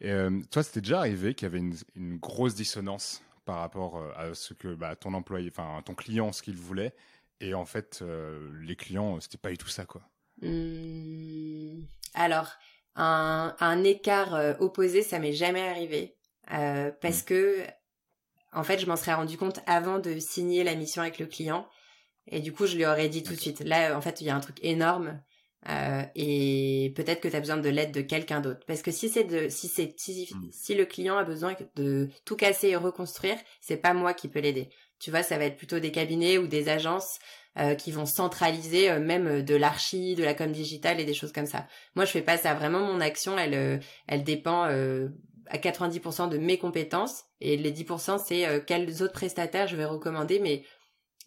et, 0.00 0.10
euh, 0.10 0.40
toi, 0.50 0.62
c'était 0.62 0.80
déjà 0.80 0.98
arrivé 0.98 1.34
qu'il 1.34 1.46
y 1.46 1.50
avait 1.50 1.58
une, 1.58 1.76
une, 1.96 2.16
grosse 2.18 2.54
dissonance 2.54 3.22
par 3.44 3.58
rapport 3.58 3.96
euh, 3.96 4.12
à 4.16 4.34
ce 4.34 4.54
que 4.54 4.74
bah, 4.74 4.96
ton 4.96 5.14
employé, 5.14 5.50
enfin 5.50 5.82
ton 5.84 5.94
client, 5.94 6.32
ce 6.32 6.42
qu'il 6.42 6.56
voulait, 6.56 6.94
et 7.40 7.54
en 7.54 7.64
fait, 7.64 8.00
euh, 8.02 8.50
les 8.62 8.76
clients, 8.76 9.20
c'était 9.20 9.38
pas 9.38 9.50
du 9.50 9.58
tout 9.58 9.68
ça, 9.68 9.84
quoi. 9.84 10.02
Mmh. 10.40 11.82
alors, 12.14 12.52
un, 12.94 13.56
un 13.58 13.82
écart 13.82 14.60
opposé, 14.60 15.02
ça 15.02 15.18
m'est 15.18 15.32
jamais 15.32 15.68
arrivé, 15.68 16.16
parce 16.46 17.22
mmh. 17.22 17.24
que, 17.24 17.66
en 18.52 18.62
fait, 18.62 18.78
je 18.78 18.86
m'en 18.86 18.96
serais 18.96 19.14
rendu 19.14 19.36
compte 19.36 19.60
avant 19.66 19.98
de 19.98 20.18
signer 20.20 20.62
la 20.62 20.76
mission 20.76 21.02
avec 21.02 21.18
le 21.18 21.26
client. 21.26 21.68
Et 22.30 22.40
du 22.40 22.52
coup, 22.52 22.66
je 22.66 22.76
lui 22.76 22.86
aurais 22.86 23.08
dit 23.08 23.22
tout 23.22 23.34
de 23.34 23.40
suite. 23.40 23.60
Là, 23.60 23.96
en 23.96 24.00
fait, 24.00 24.20
il 24.20 24.26
y 24.26 24.30
a 24.30 24.36
un 24.36 24.40
truc 24.40 24.58
énorme. 24.62 25.20
Euh, 25.68 26.02
et 26.14 26.92
peut-être 26.94 27.20
que 27.20 27.28
tu 27.28 27.36
as 27.36 27.40
besoin 27.40 27.56
de 27.56 27.68
l'aide 27.68 27.92
de 27.92 28.00
quelqu'un 28.00 28.40
d'autre. 28.40 28.60
Parce 28.66 28.82
que 28.82 28.90
si 28.90 29.08
c'est 29.08 29.24
de, 29.24 29.48
si 29.48 29.68
c'est, 29.68 29.94
si, 29.98 30.28
mm. 30.32 30.48
si, 30.52 30.74
le 30.74 30.84
client 30.84 31.16
a 31.16 31.24
besoin 31.24 31.54
de 31.76 32.08
tout 32.24 32.36
casser 32.36 32.68
et 32.68 32.76
reconstruire, 32.76 33.36
c'est 33.60 33.76
pas 33.76 33.92
moi 33.92 34.14
qui 34.14 34.28
peux 34.28 34.40
l'aider. 34.40 34.70
Tu 34.98 35.10
vois, 35.10 35.22
ça 35.22 35.36
va 35.36 35.44
être 35.44 35.56
plutôt 35.56 35.78
des 35.78 35.92
cabinets 35.92 36.38
ou 36.38 36.46
des 36.46 36.68
agences 36.68 37.18
euh, 37.58 37.74
qui 37.74 37.92
vont 37.92 38.06
centraliser 38.06 38.90
euh, 38.90 39.00
même 39.00 39.42
de 39.42 39.54
l'archi, 39.56 40.14
de 40.14 40.24
la 40.24 40.34
com 40.34 40.50
digitale 40.50 41.00
et 41.00 41.04
des 41.04 41.14
choses 41.14 41.32
comme 41.32 41.46
ça. 41.46 41.66
Moi, 41.96 42.04
je 42.04 42.12
fais 42.12 42.22
pas 42.22 42.38
ça. 42.38 42.54
Vraiment, 42.54 42.80
mon 42.80 43.00
action, 43.00 43.36
elle, 43.36 43.80
elle 44.06 44.24
dépend 44.24 44.62
à 44.62 45.56
90% 45.56 46.28
de 46.28 46.38
mes 46.38 46.58
compétences 46.58 47.24
et 47.40 47.56
les 47.56 47.72
10% 47.72 48.22
c'est 48.24 48.64
quels 48.66 49.02
autres 49.02 49.14
prestataires 49.14 49.66
je 49.66 49.76
vais 49.76 49.86
recommander, 49.86 50.40
mais 50.40 50.62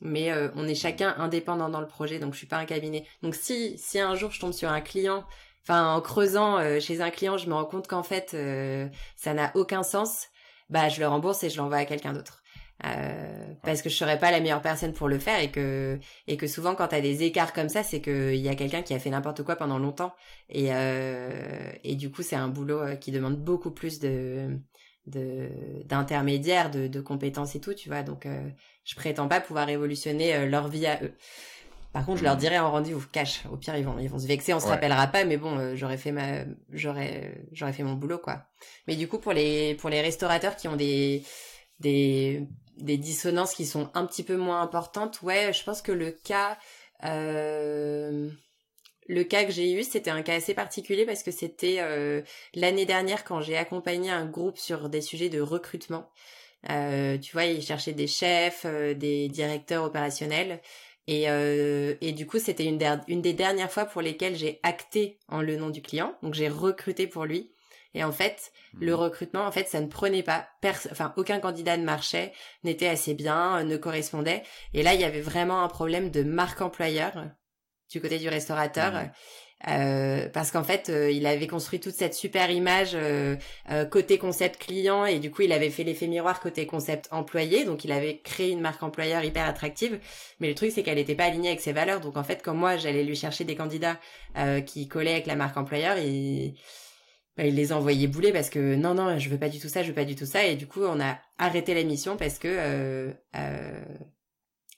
mais 0.02 0.32
euh, 0.32 0.50
on 0.56 0.68
est 0.68 0.76
chacun 0.76 1.16
indépendant 1.18 1.70
dans 1.70 1.82
le 1.82 1.88
projet, 1.88 2.20
donc 2.20 2.34
je 2.34 2.40
suis 2.40 2.48
pas 2.48 2.58
un 2.58 2.66
cabinet. 2.66 3.06
Donc 3.22 3.36
si 3.36 3.78
si 3.78 4.00
un 4.00 4.16
jour 4.16 4.32
je 4.32 4.40
tombe 4.40 4.54
sur 4.54 4.70
un 4.72 4.82
client, 4.82 5.26
enfin 5.64 5.96
en 5.96 6.02
creusant 6.02 6.58
euh, 6.60 6.80
chez 6.80 7.02
un 7.02 7.10
client, 7.12 7.38
je 7.38 7.48
me 7.48 7.54
rends 7.54 7.66
compte 7.66 7.88
qu'en 7.88 8.04
fait 8.04 8.34
euh, 8.34 8.88
ça 9.16 9.34
n'a 9.34 9.52
aucun 9.56 9.84
sens, 9.84 10.28
bah 10.70 10.90
je 10.90 11.00
le 11.00 11.08
rembourse 11.08 11.44
et 11.44 11.50
je 11.50 11.58
l'envoie 11.58 11.78
à 11.78 11.86
quelqu'un 11.86 12.14
d'autre. 12.14 12.42
Euh, 12.86 13.54
parce 13.64 13.84
que 13.84 13.90
je 13.90 13.96
serais 13.96 14.18
pas 14.18 14.32
la 14.32 14.40
meilleure 14.40 14.62
personne 14.62 14.94
pour 14.94 15.08
le 15.08 15.20
faire 15.20 15.40
et 15.40 15.52
que 15.52 16.00
et 16.28 16.36
que 16.36 16.48
souvent 16.48 16.74
quand 16.74 16.88
t'as 16.88 17.02
des 17.02 17.22
écarts 17.22 17.54
comme 17.54 17.70
ça 17.70 17.84
c'est 17.84 18.02
que 18.02 18.34
il 18.34 18.42
y 18.42 18.50
a 18.50 18.56
quelqu'un 18.56 18.82
qui 18.82 18.96
a 18.96 19.00
fait 19.00 19.12
n'importe 19.12 19.44
quoi 19.44 19.56
pendant 19.56 19.78
longtemps 19.78 20.16
et 20.50 20.74
euh, 20.74 21.72
et 21.84 21.96
du 21.96 22.10
coup 22.10 22.24
c'est 22.24 22.36
un 22.36 22.48
boulot 22.48 22.80
euh, 22.80 22.96
qui 22.96 23.12
demande 23.12 23.38
beaucoup 23.38 23.70
plus 23.70 24.00
de 24.00 24.48
de 24.48 24.60
d'intermédiaires 25.06 26.72
de, 26.72 26.88
de 26.88 27.02
compétences 27.02 27.56
et 27.56 27.60
tout 27.60 27.74
tu 27.74 27.90
vois. 27.90 28.04
Donc 28.04 28.26
euh, 28.26 28.50
je 28.84 28.96
prétends 28.96 29.28
pas 29.28 29.42
pouvoir 29.42 29.68
révolutionner 29.68 30.36
euh, 30.36 30.46
leur 30.46 30.68
vie 30.68 30.86
à 30.86 31.02
eux. 31.04 31.14
Par 31.94 32.06
contre 32.06 32.20
je 32.20 32.24
leur 32.24 32.36
mmh. 32.36 32.40
dirai 32.40 32.60
en 32.60 32.72
rendez-vous 32.72 33.06
cash. 33.12 33.44
Au 33.52 33.58
pire 33.58 33.76
ils 33.76 33.84
vont 33.84 34.00
ils 34.00 34.10
vont 34.10 34.20
se 34.20 34.28
vexer 34.28 34.54
on 34.54 34.60
se 34.60 34.68
rappellera 34.68 35.08
pas 35.08 35.26
mais 35.26 35.38
bon 35.38 35.76
j'aurais 35.76 35.98
fait 35.98 36.12
ma 36.12 36.46
j'aurais 36.70 37.46
j'aurais 37.52 37.74
fait 37.74 37.84
mon 37.84 37.94
boulot 37.94 38.20
quoi. 38.20 38.46
Mais 38.88 38.96
du 38.96 39.08
coup 39.08 39.18
pour 39.18 39.34
les 39.34 39.76
pour 39.76 39.90
les 39.90 40.02
restaurateurs 40.02 40.56
qui 40.56 40.68
ont 40.68 40.76
des 40.78 41.24
des 41.80 42.48
des 42.78 42.98
dissonances 42.98 43.54
qui 43.54 43.66
sont 43.66 43.90
un 43.94 44.06
petit 44.06 44.24
peu 44.24 44.38
moins 44.38 44.62
importantes, 44.62 45.22
ouais, 45.22 45.54
je 45.54 45.64
pense 45.64 45.82
que 45.82 45.92
le 45.92 46.12
cas, 46.12 46.58
euh, 47.04 48.30
le 49.08 49.24
cas 49.24 49.46
que 49.46 49.52
j'ai 49.52 49.72
eu, 49.74 49.84
c'était 49.84 50.12
un 50.12 50.22
cas 50.22 50.36
assez 50.36 50.54
particulier 50.54 51.06
parce 51.06 51.24
que 51.24 51.32
c'était 51.32 51.78
euh, 51.80 52.22
l'année 52.54 52.86
dernière 52.86 53.24
quand 53.24 53.42
j'ai 53.42 53.58
accompagné 53.58 54.10
un 54.10 54.26
groupe 54.26 54.58
sur 54.58 54.90
des 54.90 55.02
sujets 55.02 55.30
de 55.30 55.42
recrutement. 55.42 56.10
Euh, 56.70 57.18
tu 57.18 57.34
vois, 57.34 57.46
ils 57.46 57.62
cherchaient 57.64 57.94
des 57.94 58.08
chefs, 58.08 58.66
des 58.66 59.28
directeurs 59.28 59.84
opérationnels. 59.84 60.62
Et, 61.08 61.24
et 61.24 62.12
du 62.14 62.26
coup, 62.28 62.40
c'était 62.40 62.64
une, 62.64 62.80
une 63.08 63.22
des 63.22 63.34
dernières 63.34 63.72
fois 63.72 63.86
pour 63.86 64.02
lesquelles 64.02 64.36
j'ai 64.36 64.60
acté 64.64 65.18
en 65.28 65.42
le 65.42 65.58
nom 65.58 65.70
du 65.70 65.82
client. 65.82 66.16
Donc, 66.22 66.36
j'ai 66.36 66.48
recruté 66.48 67.08
pour 67.08 67.26
lui. 67.26 67.52
Et 67.94 68.04
en 68.04 68.12
fait, 68.12 68.52
le 68.80 68.94
mhm. 68.94 69.00
recrutement, 69.00 69.46
en 69.46 69.52
fait, 69.52 69.68
ça 69.68 69.82
ne 69.82 69.88
prenait 69.88 70.24
pas. 70.24 70.48
enfin, 70.92 71.14
aucun 71.18 71.40
candidat 71.40 71.78
ne 71.78 71.84
marchait, 71.84 72.32
n'était 72.64 72.88
assez 72.88 73.14
bien, 73.14 73.58
euh, 73.60 73.64
ne 73.64 73.78
correspondait. 73.78 74.44
Et 74.74 74.84
là, 74.84 74.94
il 74.94 75.02
y 75.02 75.06
avait 75.06 75.22
vraiment 75.22 75.64
un 75.64 75.68
problème 75.68 76.10
de 76.10 76.24
marque 76.24 76.62
employeur 76.62 77.14
du 77.92 78.02
côté 78.02 78.18
du 78.18 78.30
restaurateur. 78.30 78.94
Mhm. 78.94 79.12
Euh, 79.68 80.28
parce 80.30 80.50
qu'en 80.50 80.64
fait, 80.64 80.90
euh, 80.90 81.12
il 81.12 81.28
avait 81.28 81.46
construit 81.46 81.80
toute 81.80 81.94
cette 81.94 82.16
super 82.16 82.50
image 82.50 82.98
côté 83.92 84.18
concept 84.18 84.60
client 84.60 85.06
et 85.06 85.20
du 85.20 85.30
coup, 85.30 85.44
il 85.44 85.52
avait 85.52 85.70
fait 85.70 85.84
l'effet 85.84 86.08
miroir 86.08 86.40
côté 86.40 86.66
concept 86.66 87.08
employé. 87.12 87.64
Donc, 87.64 87.86
il 87.86 87.92
avait 87.92 88.22
créé 88.24 88.50
une 88.50 88.62
marque 88.62 88.82
employeur 88.82 89.24
hyper 89.24 89.48
attractive. 89.48 90.00
Mais 90.40 90.48
le 90.48 90.56
truc, 90.56 90.72
c'est 90.72 90.82
qu'elle 90.82 90.98
n'était 90.98 91.16
pas 91.16 91.26
alignée 91.26 91.50
avec 91.50 91.62
ses 91.62 91.74
valeurs. 91.74 92.00
Donc, 92.00 92.18
en 92.18 92.24
fait, 92.24 92.42
quand 92.44 92.56
moi, 92.56 92.78
j'allais 92.78 93.04
lui 93.04 93.16
chercher 93.16 93.44
des 93.44 93.56
candidats 93.56 94.00
qui 94.66 94.88
collaient 94.88 95.14
avec 95.14 95.28
la 95.28 95.36
marque 95.36 95.58
employeur, 95.58 95.98
il 96.00 96.56
bah, 97.38 97.46
il 97.46 97.56
les 97.56 97.72
a 97.72 97.78
envoyés 97.78 98.08
bouler 98.08 98.34
parce 98.34 98.50
que 98.50 98.76
non 98.76 98.94
non 98.94 99.18
je 99.18 99.30
veux 99.30 99.38
pas 99.38 99.48
du 99.48 99.60
tout 99.60 99.70
ça 99.70 99.84
je 99.84 99.88
veux 99.88 99.94
pas 99.94 100.06
du 100.06 100.16
tout 100.16 100.26
ça 100.26 100.46
et 100.46 100.56
du 100.56 100.68
coup 100.68 100.84
on 100.84 101.00
a 101.00 101.18
arrêté 101.38 101.74
la 101.74 101.84
mission 101.84 102.18
parce 102.18 102.38
que 102.40 102.48
euh, 102.50 103.14
euh, 103.38 103.86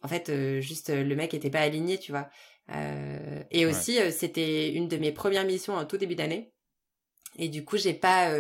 en 0.04 0.08
fait 0.08 0.30
euh, 0.30 0.62
juste 0.62 0.90
le 0.90 1.16
mec 1.16 1.34
était 1.34 1.50
pas 1.50 1.62
aligné 1.62 1.98
tu 1.98 2.12
vois 2.12 2.30
et 2.70 3.66
aussi 3.66 4.00
c'était 4.12 4.72
une 4.72 4.88
de 4.88 4.98
mes 4.98 5.12
premières 5.12 5.46
missions 5.46 5.76
en 5.76 5.86
tout 5.86 5.98
début 5.98 6.16
d'année. 6.16 6.54
Et 7.38 7.50
du 7.50 7.66
coup 7.66 7.78
j'ai 7.78 7.94
pas 7.94 8.32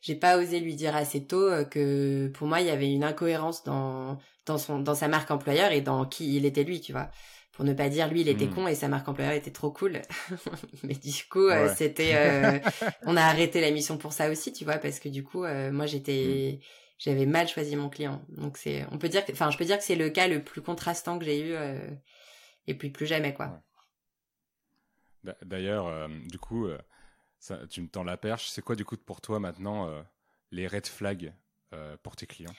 j'ai 0.00 0.14
pas 0.14 0.38
osé 0.38 0.60
lui 0.60 0.74
dire 0.74 0.94
assez 0.94 1.26
tôt 1.26 1.50
que 1.70 2.28
pour 2.34 2.46
moi 2.46 2.60
il 2.60 2.66
y 2.66 2.70
avait 2.70 2.90
une 2.90 3.04
incohérence 3.04 3.64
dans 3.64 4.18
dans 4.48 4.58
son 4.58 4.80
dans 4.80 4.94
sa 4.94 5.08
marque 5.08 5.30
employeur 5.30 5.72
et 5.72 5.80
dans 5.80 6.04
qui 6.04 6.36
il 6.36 6.44
était 6.44 6.64
lui 6.64 6.80
tu 6.80 6.92
vois. 6.92 7.10
Pour 7.52 7.64
ne 7.64 7.72
pas 7.72 7.88
dire 7.88 8.08
lui 8.08 8.20
il 8.20 8.28
était 8.28 8.46
hmm. 8.46 8.54
con 8.54 8.68
et 8.68 8.74
sa 8.74 8.88
marque 8.88 9.08
employeur 9.08 9.34
était 9.34 9.50
trop 9.50 9.70
cool. 9.70 10.00
Mais 10.82 10.94
du 10.94 11.24
coup 11.30 11.48
euh, 11.48 11.72
c'était 11.76 12.12
euh, 12.14 12.58
on 13.04 13.16
a 13.16 13.22
arrêté 13.22 13.60
la 13.60 13.70
mission 13.70 13.98
pour 13.98 14.12
ça 14.12 14.30
aussi 14.30 14.52
tu 14.52 14.64
vois 14.64 14.78
parce 14.78 15.00
que 15.00 15.08
du 15.08 15.24
coup 15.24 15.44
euh, 15.44 15.70
moi 15.70 15.86
j'étais 15.86 16.58
hmm. 16.58 16.64
j'avais 16.98 17.26
mal 17.26 17.48
choisi 17.48 17.76
mon 17.76 17.88
client. 17.88 18.22
Donc 18.28 18.58
c'est 18.58 18.84
on 18.90 18.98
peut 18.98 19.08
dire 19.08 19.22
enfin 19.30 19.50
je 19.50 19.58
peux 19.58 19.64
dire 19.64 19.78
que 19.78 19.84
c'est 19.84 19.96
le 19.96 20.10
cas 20.10 20.28
le 20.28 20.42
plus 20.42 20.62
contrastant 20.62 21.18
que 21.18 21.24
j'ai 21.24 21.40
eu 21.40 21.54
et 22.68 22.74
puis 22.74 22.90
plus 22.90 23.06
jamais 23.06 23.34
quoi. 23.34 23.60
D'ailleurs 25.42 26.08
du 26.08 26.38
coup 26.38 26.68
ça, 27.40 27.66
tu 27.66 27.80
me 27.80 27.88
tends 27.88 28.04
la 28.04 28.16
perche. 28.16 28.48
C'est 28.48 28.62
quoi 28.62 28.76
du 28.76 28.84
coup 28.84 28.96
pour 28.96 29.20
toi 29.20 29.40
maintenant 29.40 29.90
les 30.52 30.66
red 30.68 30.86
flags 30.86 31.32
pour 32.02 32.14
tes 32.14 32.26
clients? 32.26 32.54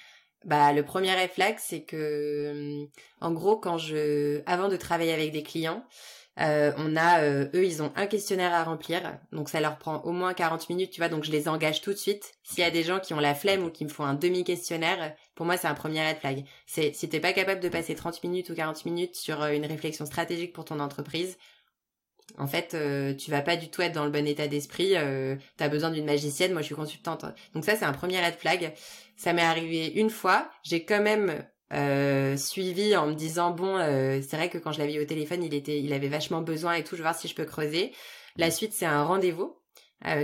Bah, 0.45 0.71
le 0.71 0.83
premier 0.83 1.13
réflexe, 1.13 1.65
c'est 1.67 1.83
que, 1.83 2.51
hum, 2.83 2.89
en 3.19 3.33
gros, 3.33 3.57
quand 3.57 3.77
je, 3.77 4.41
avant 4.45 4.69
de 4.69 4.77
travailler 4.77 5.11
avec 5.11 5.33
des 5.33 5.43
clients, 5.43 5.85
euh, 6.39 6.71
on 6.77 6.95
a, 6.95 7.21
euh, 7.21 7.49
eux, 7.53 7.65
ils 7.65 7.81
ont 7.81 7.91
un 7.95 8.07
questionnaire 8.07 8.53
à 8.53 8.63
remplir, 8.63 9.19
donc 9.31 9.49
ça 9.49 9.59
leur 9.59 9.77
prend 9.77 10.01
au 10.01 10.11
moins 10.11 10.33
40 10.33 10.69
minutes, 10.69 10.91
tu 10.91 11.01
vois, 11.01 11.09
donc 11.09 11.23
je 11.23 11.31
les 11.31 11.47
engage 11.47 11.81
tout 11.81 11.91
de 11.91 11.97
suite. 11.97 12.33
S'il 12.43 12.59
y 12.59 12.67
a 12.67 12.71
des 12.71 12.83
gens 12.83 12.99
qui 12.99 13.13
ont 13.13 13.19
la 13.19 13.35
flemme 13.35 13.63
ou 13.63 13.69
qui 13.69 13.83
me 13.83 13.89
font 13.89 14.05
un 14.05 14.13
demi-questionnaire, 14.13 15.15
pour 15.35 15.45
moi, 15.45 15.57
c'est 15.57 15.67
un 15.67 15.73
premier 15.73 16.05
red 16.05 16.17
flag. 16.17 16.45
C'est, 16.65 16.93
si 16.93 17.07
t'es 17.07 17.19
pas 17.19 17.33
capable 17.33 17.61
de 17.61 17.69
passer 17.69 17.95
30 17.95 18.23
minutes 18.23 18.49
ou 18.49 18.55
40 18.55 18.85
minutes 18.85 19.15
sur 19.15 19.41
euh, 19.41 19.51
une 19.51 19.65
réflexion 19.65 20.05
stratégique 20.05 20.53
pour 20.53 20.65
ton 20.65 20.79
entreprise, 20.79 21.37
en 22.37 22.47
fait, 22.47 22.73
euh, 22.73 23.13
tu 23.15 23.31
vas 23.31 23.41
pas 23.41 23.55
du 23.55 23.69
tout 23.69 23.81
être 23.81 23.93
dans 23.93 24.05
le 24.05 24.11
bon 24.11 24.27
état 24.27 24.47
d'esprit. 24.47 24.95
Euh, 24.95 25.35
tu 25.57 25.69
besoin 25.69 25.89
d'une 25.89 26.05
magicienne. 26.05 26.53
Moi, 26.53 26.61
je 26.61 26.67
suis 26.67 26.75
consultante. 26.75 27.25
Donc 27.53 27.65
ça, 27.65 27.75
c'est 27.75 27.85
un 27.85 27.93
premier 27.93 28.23
red 28.23 28.35
flag. 28.35 28.73
Ça 29.15 29.33
m'est 29.33 29.41
arrivé 29.41 29.87
une 29.93 30.09
fois. 30.09 30.49
J'ai 30.63 30.85
quand 30.85 31.01
même 31.01 31.43
euh, 31.73 32.37
suivi 32.37 32.95
en 32.95 33.07
me 33.07 33.13
disant 33.13 33.51
bon, 33.51 33.77
euh, 33.77 34.21
c'est 34.21 34.37
vrai 34.37 34.49
que 34.49 34.57
quand 34.57 34.71
je 34.71 34.79
l'avais 34.79 34.95
eu 34.95 35.01
au 35.01 35.05
téléphone, 35.05 35.43
il 35.43 35.53
était, 35.53 35.79
il 35.79 35.93
avait 35.93 36.07
vachement 36.07 36.41
besoin 36.41 36.73
et 36.73 36.83
tout. 36.83 36.95
Je 36.95 36.97
vais 36.97 37.03
voir 37.03 37.15
si 37.15 37.27
je 37.27 37.35
peux 37.35 37.45
creuser. 37.45 37.91
La 38.37 38.51
suite, 38.51 38.73
c'est 38.73 38.85
un 38.85 39.03
rendez-vous 39.03 39.55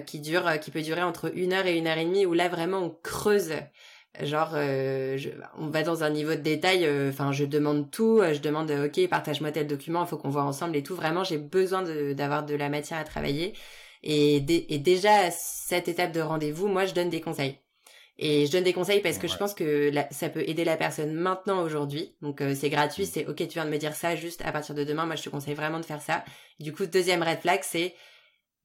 qui 0.06 0.22
dure, 0.22 0.58
qui 0.62 0.72
peut 0.72 0.82
durer 0.82 1.04
entre 1.04 1.36
une 1.36 1.52
heure 1.52 1.66
et 1.66 1.78
une 1.78 1.88
heure 1.88 1.98
et 1.98 2.06
demie 2.06 2.26
où 2.26 2.34
là 2.34 2.48
vraiment 2.48 2.78
on 2.78 2.90
creuse 3.04 3.52
genre 4.24 4.52
euh, 4.54 5.18
je, 5.18 5.30
on 5.58 5.68
va 5.68 5.84
dans 5.84 6.04
un 6.04 6.10
niveau 6.10 6.32
de 6.32 6.42
détail 6.42 6.86
euh, 6.86 7.10
enfin 7.10 7.32
je 7.32 7.46
demande 7.46 7.92
tout 7.92 8.20
euh, 8.20 8.34
je 8.34 8.40
demande 8.40 8.72
ok 8.72 9.08
partage-moi 9.10 9.52
tel 9.52 9.68
document 9.68 10.04
il 10.04 10.08
faut 10.08 10.18
qu'on 10.18 10.30
voit 10.30 10.44
ensemble 10.44 10.76
et 10.76 10.84
tout 10.84 10.96
vraiment 10.96 11.24
j'ai 11.24 11.38
besoin 11.38 11.84
d'avoir 12.14 12.46
de, 12.46 12.56
la 12.56 12.70
matière 12.70 13.00
à 13.00 13.04
travailler 13.04 13.54
et, 14.04 14.36
et 14.74 14.80
déjà 14.80 15.14
à 15.28 15.32
cette 15.32 15.88
étape 15.88 16.12
de 16.12 16.22
rendez-vous 16.22 16.68
moi 16.68 16.86
je 16.86 16.94
donne 16.94 17.10
des 17.10 17.22
conseils 17.22 17.58
et 18.18 18.46
je 18.46 18.52
donne 18.52 18.64
des 18.64 18.74
conseils 18.74 19.02
parce 19.02 19.18
que 19.18 19.28
je 19.28 19.36
pense 19.36 19.54
que 19.54 19.92
ça 20.12 20.30
peut 20.30 20.44
aider 20.48 20.64
la 20.64 20.78
personne 20.78 21.14
maintenant 21.14 21.62
aujourd'hui. 21.62 22.16
Donc 22.22 22.42
c'est 22.56 22.70
gratuit 22.70 23.04
mm. 23.04 23.10
c'est 23.12 23.26
ok 23.28 23.36
tu 23.36 23.46
viens 23.54 23.66
de 23.66 23.70
me 23.70 23.78
dire 23.78 23.94
ça 23.94 24.16
juste 24.16 24.42
à 24.46 24.52
partir 24.52 24.74
de 24.74 24.84
demain. 24.84 25.06
Moi 25.06 25.16
je 25.16 25.24
te 25.24 25.30
conseille 25.30 25.54
vraiment 25.54 25.80
de 25.80 25.86
faire 25.86 26.02
ça. 26.02 26.24
Du 26.60 26.74
coup 26.74 26.86
deuxième 26.86 27.24
red 27.24 27.40
flag 27.40 27.60
c'est 27.64 27.94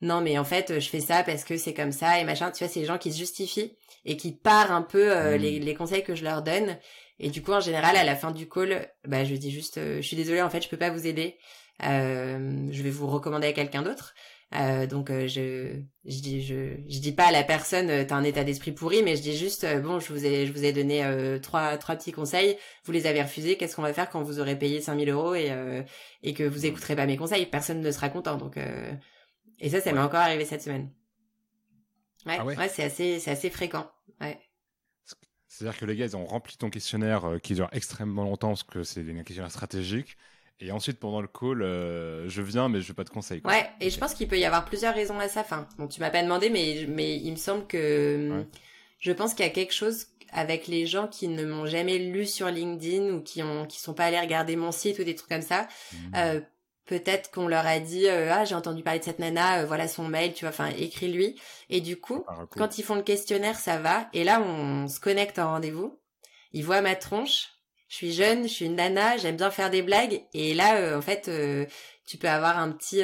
non 0.03 0.21
mais 0.21 0.39
en 0.39 0.45
fait 0.45 0.79
je 0.79 0.89
fais 0.89 1.01
ça 1.01 1.25
parce 1.25 1.45
que 1.45 1.57
c'est 1.57 1.75
comme 1.75 1.93
ça 1.93 2.21
et 2.21 2.25
machin. 2.25 2.51
Tu 2.53 2.63
vois 2.63 2.73
c'est 2.73 2.81
les 2.81 2.87
gens 2.87 2.99
qui 2.99 3.13
se 3.13 3.19
justifient 3.19 3.77
et 4.05 4.17
qui 4.17 4.33
partent 4.33 4.71
un 4.71 4.83
peu 4.83 5.11
euh, 5.11 5.37
mm. 5.37 5.41
les, 5.41 5.59
les, 5.59 5.75
conseils 5.75 6.05
que 6.05 6.15
je 6.15 6.23
leur 6.23 6.43
donne. 6.43 6.79
Et 7.19 7.31
du 7.31 7.43
coup 7.43 7.53
en 7.53 7.61
général 7.61 7.97
à 7.97 8.05
la 8.05 8.15
fin 8.15 8.31
du 8.31 8.49
call 8.49 8.89
bah 9.05 9.25
je 9.25 9.35
dis 9.35 9.51
juste 9.51 9.79
euh, 9.79 9.97
je 9.97 10.07
suis 10.07 10.17
désolée 10.17 10.43
en 10.43 10.51
fait 10.51 10.63
je 10.63 10.69
peux 10.69 10.79
pas 10.79 10.91
vous 10.91 11.09
aider. 11.09 11.37
Euh, 11.83 12.69
je 12.71 12.83
vais 12.83 12.91
vous 12.91 13.09
recommander 13.09 13.49
à 13.49 13.53
quelqu'un 13.53 13.83
d'autre 13.83 14.15
euh, 14.55 14.87
donc 14.87 15.11
je 15.11 15.81
je 16.05 16.21
dis 16.21 16.43
je 16.43 16.77
je 16.89 16.99
dis 16.99 17.13
pas 17.13 17.27
à 17.27 17.33
la 17.33 17.45
personne 17.45 18.07
t'as 18.07 18.17
un 18.17 18.25
état 18.25 18.43
d'esprit 18.43 18.73
pourri 18.73 19.03
mais 19.03 19.15
je 19.17 19.23
dis 19.23 19.37
juste 19.37 19.65
bon 19.83 20.01
je 20.01 20.13
vous 20.13 20.27
ai 20.27 20.47
je 20.47 20.53
vous 20.53 20.65
ai 20.65 20.73
donné 20.73 21.05
trois 21.41 21.77
trois 21.79 21.95
petits 21.95 22.11
conseils 22.11 22.57
vous 22.85 22.93
les 22.93 23.07
avez 23.07 23.23
refusés 23.23 23.57
qu'est-ce 23.57 23.77
qu'on 23.77 23.83
va 23.83 23.93
faire 23.93 24.11
quand 24.11 24.23
vous 24.23 24.41
aurez 24.41 24.59
payé 24.59 24.81
5000 24.81 25.09
euros 25.11 25.35
et 25.35 25.53
et 26.23 26.35
que 26.35 26.43
vous 26.43 26.67
écouterez 26.67 26.97
pas 26.97 27.07
mes 27.07 27.17
conseils? 27.17 27.47
Personne 27.47 27.81
ne 27.81 27.91
sera 27.93 28.09
content 28.09 28.37
donc 28.37 28.59
et 29.61 29.69
ça, 29.69 29.81
ça 29.81 29.93
m'est 29.93 30.01
encore 30.01 30.21
arrivé 30.21 30.45
cette 30.45 30.63
semaine. 30.63 30.91
Ouais, 32.27 32.37
ah 32.39 32.45
ouais, 32.45 32.69
c'est 32.69 32.83
assez, 32.83 33.19
c'est 33.19 33.31
assez 33.31 33.51
fréquent. 33.51 33.91
Ouais. 34.21 34.39
C'est-à-dire 35.49 35.79
que 35.79 35.85
les 35.85 35.97
gars, 35.97 36.07
ils 36.07 36.17
ont 36.17 36.27
rempli 36.27 36.57
ton 36.57 36.71
questionnaire 36.71 37.25
euh, 37.25 37.39
qui 37.39 37.55
dure 37.55 37.69
extrêmement 37.73 38.25
longtemps 38.25 38.49
parce 38.49 38.63
que 38.63 38.83
c'est 38.83 39.01
un 39.01 39.23
questionnaire 39.23 39.51
stratégique. 39.51 40.17
Et 40.61 40.73
ensuite, 40.73 40.99
pendant 40.99 41.21
le 41.21 41.29
call, 41.29 41.63
euh, 41.63 42.29
je 42.29 42.43
viens, 42.43 42.69
mais 42.69 42.81
je 42.81 42.89
veux 42.89 42.95
pas 42.95 43.05
de 43.05 43.11
conseils. 43.11 43.41
Ouais, 43.45 43.69
et 43.81 43.91
je 43.91 43.99
pense 43.99 44.15
qu'il 44.15 44.29
peut 44.29 44.39
y 44.39 44.45
avoir 44.45 44.65
plusieurs 44.65 44.95
raisons 44.95 45.19
à 45.19 45.29
ça. 45.29 45.41
Enfin, 45.41 45.67
bon, 45.79 45.89
tu 45.89 46.01
m'as 46.01 46.11
pas 46.11 46.23
demandé, 46.23 46.51
mais, 46.51 46.87
mais 46.89 47.17
il 47.17 47.31
me 47.31 47.37
semble 47.37 47.67
que 47.67 48.45
je 48.99 49.13
pense 49.13 49.35
qu'il 49.35 49.45
y 49.45 49.49
a 49.49 49.53
quelque 49.53 49.73
chose 49.73 50.07
avec 50.33 50.67
les 50.67 50.87
gens 50.87 51.09
qui 51.09 51.29
ne 51.29 51.45
m'ont 51.45 51.67
jamais 51.67 51.99
lu 51.99 52.27
sur 52.27 52.49
LinkedIn 52.49 53.15
ou 53.15 53.21
qui 53.21 53.43
ont 53.43 53.67
qui 53.67 53.81
sont 53.81 53.95
pas 53.95 54.05
allés 54.05 54.21
regarder 54.21 54.57
mon 54.57 54.71
site 54.71 54.99
ou 54.99 55.05
des 55.05 55.15
trucs 55.15 55.31
comme 55.31 55.43
ça. 55.43 55.67
Mmh. 55.93 55.97
Euh, 56.17 56.41
peut-être 56.87 57.31
qu'on 57.31 57.47
leur 57.47 57.67
a 57.67 57.79
dit 57.79 58.09
euh, 58.09 58.33
ah 58.33 58.45
j'ai 58.45 58.57
entendu 58.57 58.83
parler 58.83 58.99
de 58.99 59.05
cette 59.05 59.21
nana 59.21 59.61
euh, 59.61 59.67
voilà 59.67 59.87
son 59.87 60.09
mail 60.09 60.33
tu 60.35 60.45
vois 60.45 60.51
enfin 60.51 60.71
écris 60.77 61.11
lui 61.11 61.41
et 61.69 61.81
du 61.81 61.97
coup 61.97 62.25
quand 62.51 62.79
ils 62.79 62.83
font 62.83 62.97
le 62.97 63.03
questionnaire 63.03 63.57
ça 63.57 63.79
va 63.79 64.09
et 64.13 64.25
là 64.25 64.43
on 64.43 64.89
se 64.89 64.99
connecte 64.99 65.39
en 65.39 65.53
rendez-vous 65.53 66.01
ils 66.53 66.65
voient 66.65 66.81
ma 66.81 66.97
tronche 66.97 67.60
je 67.91 67.97
suis 67.97 68.13
jeune 68.13 68.45
je 68.45 68.55
suis 68.55 68.65
une 68.65 68.77
nana 68.77 69.19
j'aime 69.19 69.37
bien 69.37 69.51
faire 69.51 69.69
des 69.69 69.83
blagues. 69.83 70.23
Et 70.33 70.55
là 70.55 70.77
euh, 70.77 70.97
en 70.99 71.03
fait 71.03 71.31
tu 72.07 72.17
peux 72.17 72.29
avoir 72.29 72.59
un 72.59 72.73
petit 72.73 73.03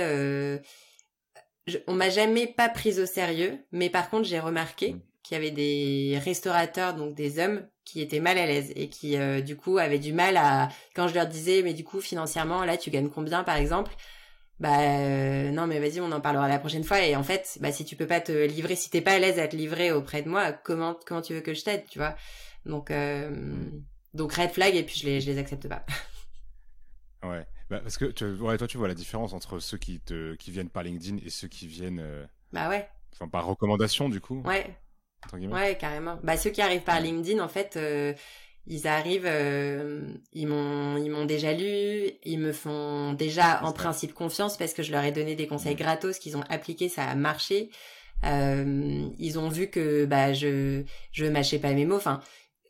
on 1.87 1.95
m'a 1.95 2.11
jamais 2.11 2.47
pas 2.47 2.69
prise 2.69 3.01
au 3.01 3.07
sérieux 3.07 3.59
mais 3.73 3.91
par 3.91 4.09
contre 4.11 4.25
j'ai 4.25 4.39
remarqué 4.39 4.95
mm. 4.95 5.01
qu'il 5.23 5.35
y 5.35 5.39
avait 5.39 5.51
des 5.51 6.19
restaurateurs 6.25 6.95
donc 6.95 7.15
des 7.15 7.39
hommes 7.39 7.67
qui 7.85 8.01
étaient 8.01 8.21
mal 8.21 8.39
à 8.39 8.47
l'aise 8.47 8.73
et 8.77 8.89
qui 8.89 9.17
euh, 9.17 9.41
du 9.41 9.57
coup 9.57 9.79
avaient 9.79 9.99
du 9.99 10.13
mal 10.13 10.37
à 10.37 10.69
quand 10.95 11.09
je 11.09 11.15
leur 11.15 11.27
disais 11.27 11.63
mais 11.63 11.75
du 11.75 11.85
coup 11.85 12.01
financièrement 12.01 12.65
là 12.65 12.77
tu 12.77 12.91
gagnes 12.91 13.11
combien 13.11 13.45
par 13.45 13.57
exemple? 13.57 13.93
Bah 14.59 14.81
euh, 14.81 15.51
non 15.51 15.67
mais 15.67 15.81
vas-y 15.81 16.01
on 16.01 16.11
en 16.13 16.21
parlera 16.21 16.49
la 16.49 16.59
prochaine 16.59 16.85
fois. 16.85 17.01
Et 17.01 17.15
en 17.15 17.23
fait 17.23 17.59
bah 17.61 17.73
si 17.73 17.85
tu 17.85 17.97
peux 17.97 18.07
pas 18.07 18.21
te 18.21 18.33
livrer 18.33 18.77
si 18.77 18.91
t'es 18.91 19.01
pas 19.01 19.13
à 19.13 19.19
l'aise 19.19 19.39
à 19.39 19.49
te 19.49 19.57
livrer 19.57 19.93
auprès 19.93 20.23
de 20.23 20.29
moi 20.29 20.53
comment 20.53 20.97
comment 21.07 21.23
tu 21.23 21.35
veux 21.35 21.41
que 21.41 21.55
je 21.55 21.65
t'aide 21.65 21.85
tu 21.91 21.99
vois? 21.99 22.15
Donc 22.65 22.91
euh, 22.91 23.31
Donc 24.17 24.33
red 24.33 24.51
flag 24.51 24.75
et 24.75 24.83
puis 24.83 24.97
je 24.99 25.07
les, 25.07 25.21
je 25.21 25.31
les 25.31 25.39
accepte 25.39 25.69
pas. 25.69 25.85
Ouais, 27.23 27.45
bah, 27.71 27.81
parce 27.81 27.97
que 27.97 28.41
ouais, 28.41 28.57
toi 28.57 28.69
tu 28.69 28.77
vois 28.79 28.87
la 28.87 28.95
différence 28.95 29.33
entre 29.33 29.59
ceux 29.59 29.79
qui 29.79 29.99
te 29.99 30.35
qui 30.35 30.53
viennent 30.53 30.69
par 30.69 30.85
LinkedIn 30.85 31.17
et 31.25 31.31
ceux 31.31 31.49
qui 31.49 31.67
viennent. 31.67 31.99
Euh, 31.99 32.25
bah 32.53 32.69
ouais. 32.69 32.89
Enfin 33.13 33.27
par 33.27 33.47
recommandation 33.47 34.09
du 34.09 34.21
coup. 34.21 34.43
Ouais. 34.45 34.77
Ouais, 35.33 35.77
carrément. 35.77 36.21
Bah 36.23 36.37
ceux 36.37 36.51
qui 36.51 36.63
arrivent 36.63 36.85
par 36.85 37.01
LinkedIn 37.01 37.43
en 37.43 37.49
fait. 37.49 37.77
Euh, 37.77 38.13
ils 38.69 38.89
arrivent, 38.89 39.27
euh, 39.27 40.03
ils 40.33 40.49
m'ont, 40.49 40.97
ils 40.97 41.09
m'ont 41.09 41.25
déjà 41.25 41.53
lu, 41.53 42.11
ils 42.25 42.39
me 42.39 42.53
font 42.53 43.13
déjà 43.13 43.63
en 43.65 43.73
principe 43.73 44.13
confiance 44.13 44.57
parce 44.57 44.75
que 44.75 44.83
je 44.83 44.91
leur 44.91 45.05
ai 45.05 45.13
donné 45.13 45.37
des 45.37 45.47
conseils 45.47 45.77
gratos 45.77 46.19
qu'ils 46.19 46.37
ont 46.37 46.43
appliqués, 46.49 46.89
ça 46.89 47.05
a 47.05 47.15
marché. 47.15 47.71
Euh, 48.25 49.09
ils 49.19 49.39
ont 49.39 49.49
vu 49.49 49.69
que 49.69 50.05
bah 50.05 50.33
je, 50.33 50.83
je 51.13 51.27
mâchais 51.27 51.61
pas 51.61 51.73
mes 51.75 51.85
mots. 51.85 51.97
Enfin, 51.97 52.21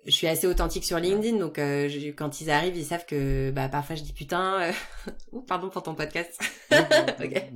je 0.06 0.12
suis 0.12 0.26
assez 0.28 0.46
authentique 0.46 0.84
sur 0.84 0.98
LinkedIn, 0.98 1.38
donc 1.38 1.58
euh, 1.58 1.88
quand 2.16 2.40
ils 2.40 2.50
arrivent, 2.50 2.76
ils 2.76 2.84
savent 2.84 3.06
que 3.06 3.50
bah 3.50 3.68
parfois 3.68 3.96
je 3.96 4.02
dis 4.02 4.12
putain. 4.12 4.60
Euh... 4.60 4.72
Ouh, 5.32 5.40
pardon 5.40 5.68
pour 5.68 5.82
ton 5.82 5.94
podcast. 5.94 6.40
okay. 6.70 7.50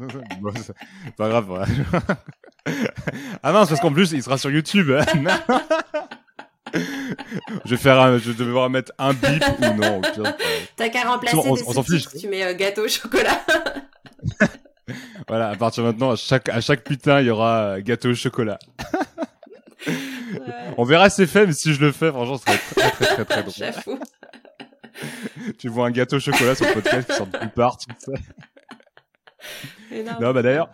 pas 1.16 1.28
grave. 1.28 1.64
ah 3.42 3.52
mince, 3.52 3.68
parce 3.68 3.80
qu'en 3.80 3.92
plus 3.92 4.12
il 4.12 4.22
sera 4.22 4.36
sur 4.36 4.50
YouTube. 4.50 4.90
je 6.74 7.70
vais 7.70 7.76
faire 7.76 8.18
je 8.18 8.30
devais 8.32 8.44
devoir 8.44 8.68
mettre 8.68 8.92
un 8.98 9.12
bip 9.12 9.44
ou 9.60 9.74
non. 9.74 10.00
T'as 10.76 10.88
qu'à 10.88 11.02
remplacer 11.02 11.36
on, 11.36 11.82
fiche. 11.82 12.08
Tu 12.18 12.28
mets 12.28 12.44
euh, 12.44 12.54
gâteau 12.54 12.84
au 12.84 12.88
chocolat. 12.88 13.40
voilà, 15.28 15.50
à 15.50 15.56
partir 15.56 15.84
de 15.84 15.88
maintenant, 15.88 16.10
à 16.10 16.16
chaque, 16.16 16.48
à 16.48 16.60
chaque 16.60 16.82
putain, 16.82 17.20
il 17.20 17.26
y 17.26 17.30
aura 17.30 17.60
euh, 17.60 17.80
gâteau 17.80 18.10
au 18.10 18.14
chocolat. 18.14 18.58
On 20.76 20.84
verra 20.84 21.10
si 21.10 21.16
c'est 21.16 21.26
fait, 21.26 21.46
mais 21.46 21.52
si 21.52 21.72
je 21.74 21.80
le 21.80 21.92
fais, 21.92 22.10
franchement, 22.10 22.38
ce 22.38 22.44
serait 22.44 22.58
très, 22.58 22.90
très, 22.90 23.24
très, 23.24 23.42
très, 23.42 23.42
drôle. 23.42 23.98
tu 25.58 25.68
vois 25.68 25.86
un 25.86 25.90
gâteau 25.90 26.16
au 26.16 26.20
chocolat 26.20 26.54
sur 26.54 26.66
le 26.66 26.74
podcast 26.74 27.08
qui 27.08 27.16
sort 27.16 27.26
de 27.26 27.38
nulle 27.38 27.50
part, 27.50 27.76
tu 27.78 27.86
sais. 27.98 28.12
non, 30.20 30.32
bah 30.32 30.42
d'ailleurs, 30.42 30.70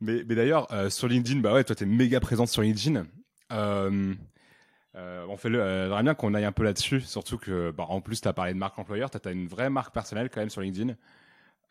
mais, 0.00 0.22
mais 0.26 0.34
d'ailleurs, 0.34 0.72
euh, 0.72 0.90
sur 0.90 1.08
LinkedIn, 1.08 1.40
bah 1.40 1.52
ouais, 1.52 1.64
toi, 1.64 1.74
t'es 1.74 1.86
méga 1.86 2.20
présente 2.20 2.48
sur 2.48 2.62
LinkedIn. 2.62 3.04
Euh, 3.52 4.14
euh, 4.96 5.26
on 5.28 5.36
fait 5.36 5.48
le, 5.48 5.60
euh, 5.60 6.02
bien 6.02 6.14
qu'on 6.14 6.34
aille 6.34 6.44
un 6.44 6.52
peu 6.52 6.62
là-dessus, 6.62 7.00
surtout 7.00 7.38
que, 7.38 7.72
bah, 7.72 7.86
en 7.88 8.00
plus, 8.00 8.20
tu 8.20 8.28
as 8.28 8.32
parlé 8.32 8.52
de 8.52 8.58
marque 8.58 8.78
employeur, 8.78 9.10
tu 9.10 9.18
as, 9.24 9.32
une 9.32 9.48
vraie 9.48 9.70
marque 9.70 9.92
personnelle 9.92 10.30
quand 10.30 10.40
même 10.40 10.50
sur 10.50 10.60
LinkedIn. 10.60 10.94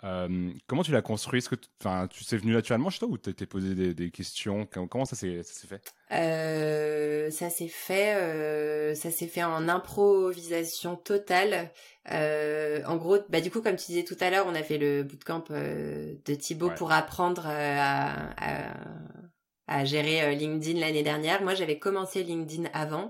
Euh, 0.03 0.51
comment 0.67 0.83
tu 0.83 0.91
l'as 0.91 1.01
construit? 1.01 1.38
Est-ce 1.38 1.50
que 1.50 1.55
tu 1.55 2.24
sais 2.24 2.38
venu 2.38 2.53
naturellement 2.53 2.89
chez 2.89 3.00
toi 3.00 3.07
ou 3.07 3.17
t'es 3.17 3.45
posé 3.45 3.74
des, 3.74 3.93
des, 3.93 4.12
questions? 4.12 4.65
Comment 4.65 5.05
ça 5.05 5.15
s'est 5.15 5.41
fait? 5.43 5.93
Euh, 6.12 7.29
Ça 7.31 7.50
s'est 7.50 7.69
fait, 7.69 8.15
euh, 8.15 8.95
ça 8.95 9.12
s'est 9.12 9.27
fait 9.27 9.43
en 9.43 9.69
improvisation 9.69 10.98
totale. 10.98 11.72
Euh, 12.12 12.83
en 12.86 12.98
gros, 12.98 13.17
bah 13.29 13.39
du 13.39 13.50
coup, 13.50 13.62
comme 13.62 13.77
tu 13.77 13.86
disais 13.88 14.03
tout 14.03 14.17
à 14.19 14.29
l'heure, 14.29 14.45
on 14.48 14.55
a 14.55 14.63
fait 14.63 14.77
le 14.77 15.03
bootcamp 15.03 15.45
euh, 15.51 16.13
de 16.25 16.36
Thibaut 16.36 16.72
pour 16.72 16.91
apprendre 16.91 17.43
à, 17.45 18.31
à, 18.38 18.74
à 19.67 19.86
gérer 19.86 20.36
LinkedIn 20.36 20.79
l'année 20.81 21.03
dernière. 21.03 21.41
Moi, 21.43 21.55
j'avais 21.55 21.79
commencé 21.79 22.24
LinkedIn 22.24 22.69
avant 22.74 23.10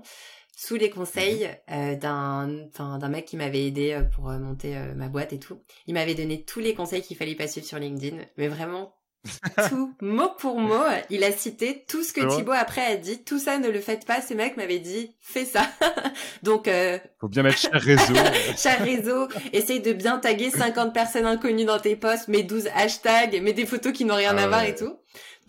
sous 0.56 0.76
les 0.76 0.90
conseils 0.90 1.48
mhm. 1.68 1.76
euh, 1.76 1.96
d'un 1.96 2.98
d'un 2.98 3.08
mec 3.08 3.26
qui 3.26 3.36
m'avait 3.36 3.66
aidé 3.66 3.92
euh, 3.92 4.02
pour 4.02 4.30
monter 4.30 4.76
ma 4.96 5.08
boîte 5.08 5.32
et 5.32 5.38
tout. 5.38 5.60
Il 5.86 5.94
m'avait 5.94 6.14
donné 6.14 6.44
tous 6.44 6.60
les 6.60 6.74
conseils 6.74 7.02
qu'il 7.02 7.16
fallait 7.16 7.34
pas 7.34 7.48
suivre 7.48 7.66
sur 7.66 7.78
LinkedIn, 7.78 8.18
mais 8.36 8.48
vraiment 8.48 8.94
tout 9.68 9.94
mot 10.00 10.28
pour 10.38 10.58
mot, 10.58 10.84
il 11.08 11.24
a 11.24 11.32
cité 11.32 11.84
tout 11.88 12.02
ce 12.02 12.12
que 12.12 12.36
Thibaut 12.36 12.52
après 12.52 12.84
a 12.84 12.96
dit. 12.96 13.22
Tout 13.24 13.38
ça, 13.38 13.58
ne 13.58 13.68
le 13.68 13.80
faites 13.80 14.06
pas. 14.06 14.20
Ce 14.20 14.34
mec 14.34 14.56
m'avait 14.56 14.78
dit, 14.78 15.14
fais 15.20 15.44
ça. 15.44 15.66
Donc, 16.42 16.68
euh... 16.68 16.98
faut 17.20 17.28
bien 17.28 17.42
mettre 17.42 17.58
cher 17.58 17.72
réseau. 17.72 18.14
cher 18.56 18.84
réseau. 18.84 19.28
Essaye 19.52 19.80
de 19.80 19.92
bien 19.92 20.18
taguer 20.18 20.50
50 20.50 20.92
personnes 20.92 21.26
inconnues 21.26 21.64
dans 21.64 21.78
tes 21.78 21.96
posts, 21.96 22.28
mets 22.28 22.42
12 22.42 22.68
hashtags, 22.74 23.40
mets 23.42 23.54
des 23.54 23.66
photos 23.66 23.92
qui 23.92 24.04
n'ont 24.04 24.16
rien 24.16 24.36
à 24.36 24.44
ah 24.44 24.48
voir 24.48 24.64
et 24.64 24.74
tout. 24.74 24.94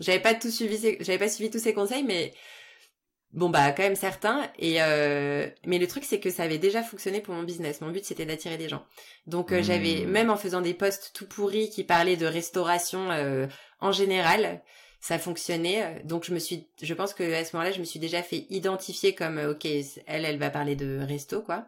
J'avais 0.00 0.20
pas 0.20 0.34
tout 0.34 0.50
suivi, 0.50 0.96
j'avais 1.00 1.18
pas 1.18 1.28
suivi 1.28 1.50
tous 1.50 1.58
ces 1.58 1.74
conseils, 1.74 2.04
mais 2.04 2.32
bon 3.36 3.50
bah 3.50 3.70
quand 3.72 3.84
même 3.84 3.94
certains. 3.94 4.50
Et 4.58 4.82
euh... 4.82 5.48
mais 5.64 5.78
le 5.78 5.86
truc 5.86 6.04
c'est 6.04 6.18
que 6.18 6.30
ça 6.30 6.42
avait 6.42 6.58
déjà 6.58 6.82
fonctionné 6.82 7.20
pour 7.20 7.34
mon 7.34 7.44
business. 7.44 7.80
Mon 7.80 7.90
but 7.90 8.04
c'était 8.04 8.26
d'attirer 8.26 8.56
des 8.56 8.68
gens. 8.68 8.84
Donc 9.26 9.52
euh, 9.52 9.62
j'avais 9.62 10.04
hmm. 10.04 10.10
même 10.10 10.30
en 10.30 10.36
faisant 10.36 10.60
des 10.60 10.74
posts 10.74 11.12
tout 11.14 11.26
pourris 11.26 11.70
qui 11.70 11.84
parlaient 11.84 12.16
de 12.16 12.26
restauration 12.26 13.10
euh, 13.12 13.46
en 13.80 13.92
général, 13.92 14.62
ça 15.00 15.18
fonctionnait. 15.18 16.02
Donc 16.04 16.24
je 16.24 16.34
me 16.34 16.40
suis, 16.40 16.66
je 16.82 16.94
pense 16.94 17.14
que 17.14 17.34
à 17.34 17.44
ce 17.44 17.54
moment-là 17.54 17.72
je 17.72 17.80
me 17.80 17.84
suis 17.84 18.00
déjà 18.00 18.22
fait 18.22 18.46
identifier 18.50 19.14
comme 19.14 19.38
ok 19.38 19.64
elle 19.64 20.24
elle 20.24 20.38
va 20.38 20.50
parler 20.50 20.74
de 20.74 20.98
resto 21.06 21.42
quoi. 21.42 21.66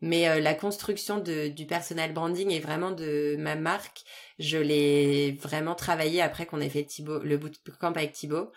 Mais 0.00 0.28
euh, 0.28 0.38
la 0.38 0.52
construction 0.52 1.18
de, 1.18 1.48
du 1.48 1.64
personal 1.64 2.12
branding 2.12 2.50
et 2.50 2.60
vraiment 2.60 2.90
de 2.90 3.36
ma 3.38 3.56
marque, 3.56 4.02
je 4.38 4.58
l'ai 4.58 5.32
vraiment 5.40 5.74
travaillé 5.74 6.20
après 6.20 6.44
qu'on 6.44 6.60
ait 6.60 6.68
fait 6.68 6.84
Thibaut, 6.84 7.20
le 7.20 7.38
bootcamp 7.38 7.92
avec 7.92 8.12
Thibaut. 8.12 8.50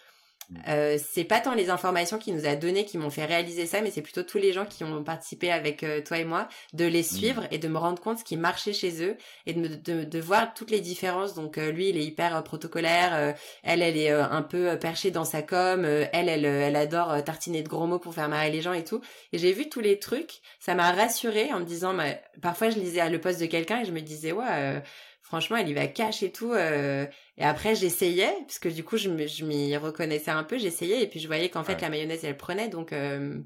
Mm. 0.49 0.57
Euh, 0.67 0.97
c'est 1.03 1.23
pas 1.23 1.39
tant 1.39 1.53
les 1.53 1.69
informations 1.69 2.17
qu'il 2.17 2.35
nous 2.35 2.45
a 2.45 2.55
données 2.55 2.85
qui 2.85 2.97
m'ont 2.97 3.09
fait 3.09 3.25
réaliser 3.25 3.65
ça, 3.65 3.81
mais 3.81 3.91
c'est 3.91 4.01
plutôt 4.01 4.23
tous 4.23 4.37
les 4.37 4.53
gens 4.53 4.65
qui 4.65 4.83
ont 4.83 5.03
participé 5.03 5.51
avec 5.51 5.83
euh, 5.83 6.01
toi 6.01 6.19
et 6.19 6.25
moi, 6.25 6.47
de 6.73 6.85
les 6.85 7.01
mm. 7.01 7.03
suivre 7.03 7.43
et 7.51 7.57
de 7.57 7.67
me 7.67 7.77
rendre 7.77 8.01
compte 8.01 8.19
ce 8.19 8.23
qui 8.23 8.37
marchait 8.37 8.73
chez 8.73 9.03
eux 9.03 9.17
et 9.45 9.53
de, 9.53 9.75
de, 9.75 10.03
de 10.03 10.19
voir 10.19 10.53
toutes 10.53 10.71
les 10.71 10.81
différences. 10.81 11.33
Donc 11.33 11.57
euh, 11.57 11.71
lui, 11.71 11.89
il 11.89 11.97
est 11.97 12.05
hyper 12.05 12.43
protocolaire, 12.43 13.35
elle, 13.63 13.81
elle 13.81 13.97
est 13.97 14.11
un 14.11 14.41
peu 14.41 14.77
perchée 14.79 15.11
dans 15.11 15.25
sa 15.25 15.41
com, 15.41 15.85
elle, 15.85 16.29
elle, 16.29 16.45
elle 16.45 16.75
adore 16.75 17.23
tartiner 17.23 17.61
de 17.61 17.69
gros 17.69 17.87
mots 17.87 17.99
pour 17.99 18.13
faire 18.13 18.29
marrer 18.29 18.51
les 18.51 18.61
gens 18.61 18.73
et 18.73 18.83
tout. 18.83 19.01
Et 19.33 19.37
j'ai 19.37 19.53
vu 19.53 19.69
tous 19.69 19.79
les 19.79 19.99
trucs, 19.99 20.41
ça 20.59 20.75
m'a 20.75 20.91
rassurée 20.91 21.51
en 21.53 21.59
me 21.59 21.65
disant, 21.65 21.93
bah, 21.93 22.05
parfois 22.41 22.69
je 22.69 22.79
lisais 22.79 23.07
le 23.09 23.19
poste 23.19 23.39
de 23.39 23.45
quelqu'un 23.45 23.81
et 23.81 23.85
je 23.85 23.91
me 23.91 24.01
disais, 24.01 24.31
ouais 24.31 24.81
franchement, 25.27 25.57
elle 25.57 25.67
y 25.67 25.73
va 25.73 25.87
cash 25.87 26.23
et 26.23 26.31
tout. 26.31 26.53
Euh, 26.53 27.05
et 27.37 27.43
après, 27.43 27.75
j'essayais, 27.75 28.31
parce 28.41 28.59
que 28.59 28.69
du 28.69 28.83
coup, 28.83 28.95
je 28.97 29.09
m'y 29.09 29.75
reconnaissais 29.75 30.31
un 30.31 30.43
peu, 30.43 30.57
j'essayais, 30.57 31.03
et 31.03 31.07
puis 31.07 31.19
je 31.19 31.27
voyais 31.27 31.49
qu'en 31.49 31.63
fait, 31.63 31.81
la 31.81 31.89
mayonnaise, 31.89 32.23
elle 32.23 32.37
prenait. 32.37 32.69
Donc, 32.69 32.93
euh, 32.93 33.37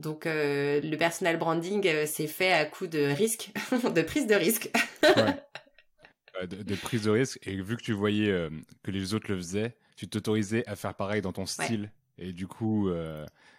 donc 0.00 0.26
euh, 0.26 0.80
le 0.82 0.96
personal 0.96 1.38
branding 1.38 2.04
s'est 2.06 2.26
fait 2.26 2.52
à 2.52 2.64
coup 2.64 2.88
de 2.88 2.98
risque, 2.98 3.52
de 3.94 4.02
prise 4.02 4.26
de 4.26 4.34
risque. 4.34 4.70
ouais. 5.04 6.46
de, 6.46 6.74
prise 6.74 7.02
de 7.02 7.10
risque. 7.10 7.38
Et 7.46 7.60
vu 7.62 7.76
que 7.76 7.82
tu 7.82 7.92
voyais 7.92 8.48
que 8.82 8.90
les 8.90 9.14
autres 9.14 9.30
le 9.30 9.36
faisaient, 9.36 9.76
tu 9.96 10.08
t'autorisais 10.08 10.64
à 10.66 10.74
faire 10.74 10.94
pareil 10.94 11.22
dans 11.22 11.32
ton 11.32 11.46
style. 11.46 11.92
Et 12.18 12.32
du 12.32 12.48
coup, 12.48 12.90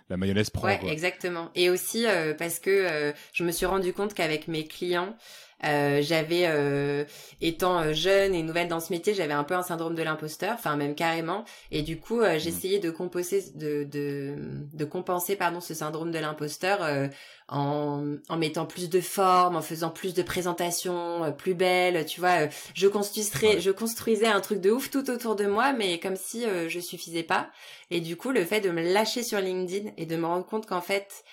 la 0.09 0.17
mayonnaise 0.17 0.49
prend. 0.49 0.67
Ouais, 0.67 0.79
exactement. 0.87 1.51
Et 1.55 1.69
aussi 1.69 2.05
parce 2.37 2.59
que 2.59 3.13
je 3.31 3.43
me 3.45 3.51
suis 3.51 3.65
rendu 3.65 3.93
compte 3.93 4.13
qu'avec 4.13 4.49
mes 4.49 4.67
clients, 4.67 5.15
euh, 5.63 6.01
j'avais, 6.01 6.43
euh, 6.47 7.05
étant 7.39 7.79
euh, 7.79 7.93
jeune 7.93 8.33
et 8.33 8.41
nouvelle 8.41 8.67
dans 8.67 8.79
ce 8.79 8.91
métier, 8.91 9.13
j'avais 9.13 9.33
un 9.33 9.43
peu 9.43 9.53
un 9.53 9.61
syndrome 9.61 9.95
de 9.95 10.01
l'imposteur, 10.01 10.53
enfin 10.55 10.75
même 10.75 10.95
carrément. 10.95 11.45
Et 11.71 11.81
du 11.81 11.99
coup, 11.99 12.21
euh, 12.21 12.35
mmh. 12.35 12.39
j'essayais 12.39 12.79
de 12.79 12.89
compenser, 12.89 13.51
de, 13.55 13.83
de, 13.83 14.35
de, 14.73 14.85
compenser 14.85 15.35
pardon 15.35 15.61
ce 15.61 15.73
syndrome 15.73 16.11
de 16.11 16.19
l'imposteur 16.19 16.79
en, 17.47 18.15
en 18.29 18.37
mettant 18.37 18.65
plus 18.65 18.89
de 18.89 19.01
forme, 19.01 19.55
en 19.55 19.61
faisant 19.61 19.89
plus 19.89 20.13
de 20.13 20.23
présentations 20.23 21.33
plus 21.37 21.53
belles. 21.53 22.05
Tu 22.05 22.19
vois, 22.19 22.47
je 22.73 22.87
construisais, 22.87 23.61
je 23.61 23.71
construisais 23.71 24.27
un 24.27 24.41
truc 24.41 24.61
de 24.61 24.71
ouf 24.71 24.89
tout 24.89 25.09
autour 25.09 25.35
de 25.35 25.45
moi, 25.45 25.73
mais 25.73 25.99
comme 25.99 26.15
si 26.15 26.45
je 26.67 26.79
suffisais 26.79 27.23
pas. 27.23 27.49
Et 27.89 28.01
du 28.01 28.15
coup, 28.15 28.31
le 28.31 28.45
fait 28.45 28.61
de 28.61 28.71
me 28.71 28.81
lâcher 28.81 29.23
sur 29.23 29.39
LinkedIn 29.39 29.91
et 29.97 30.05
de 30.05 30.15
me 30.15 30.25
rendre 30.25 30.45
compte 30.45 30.65
qu'en 30.65 30.81
fait 30.81 31.23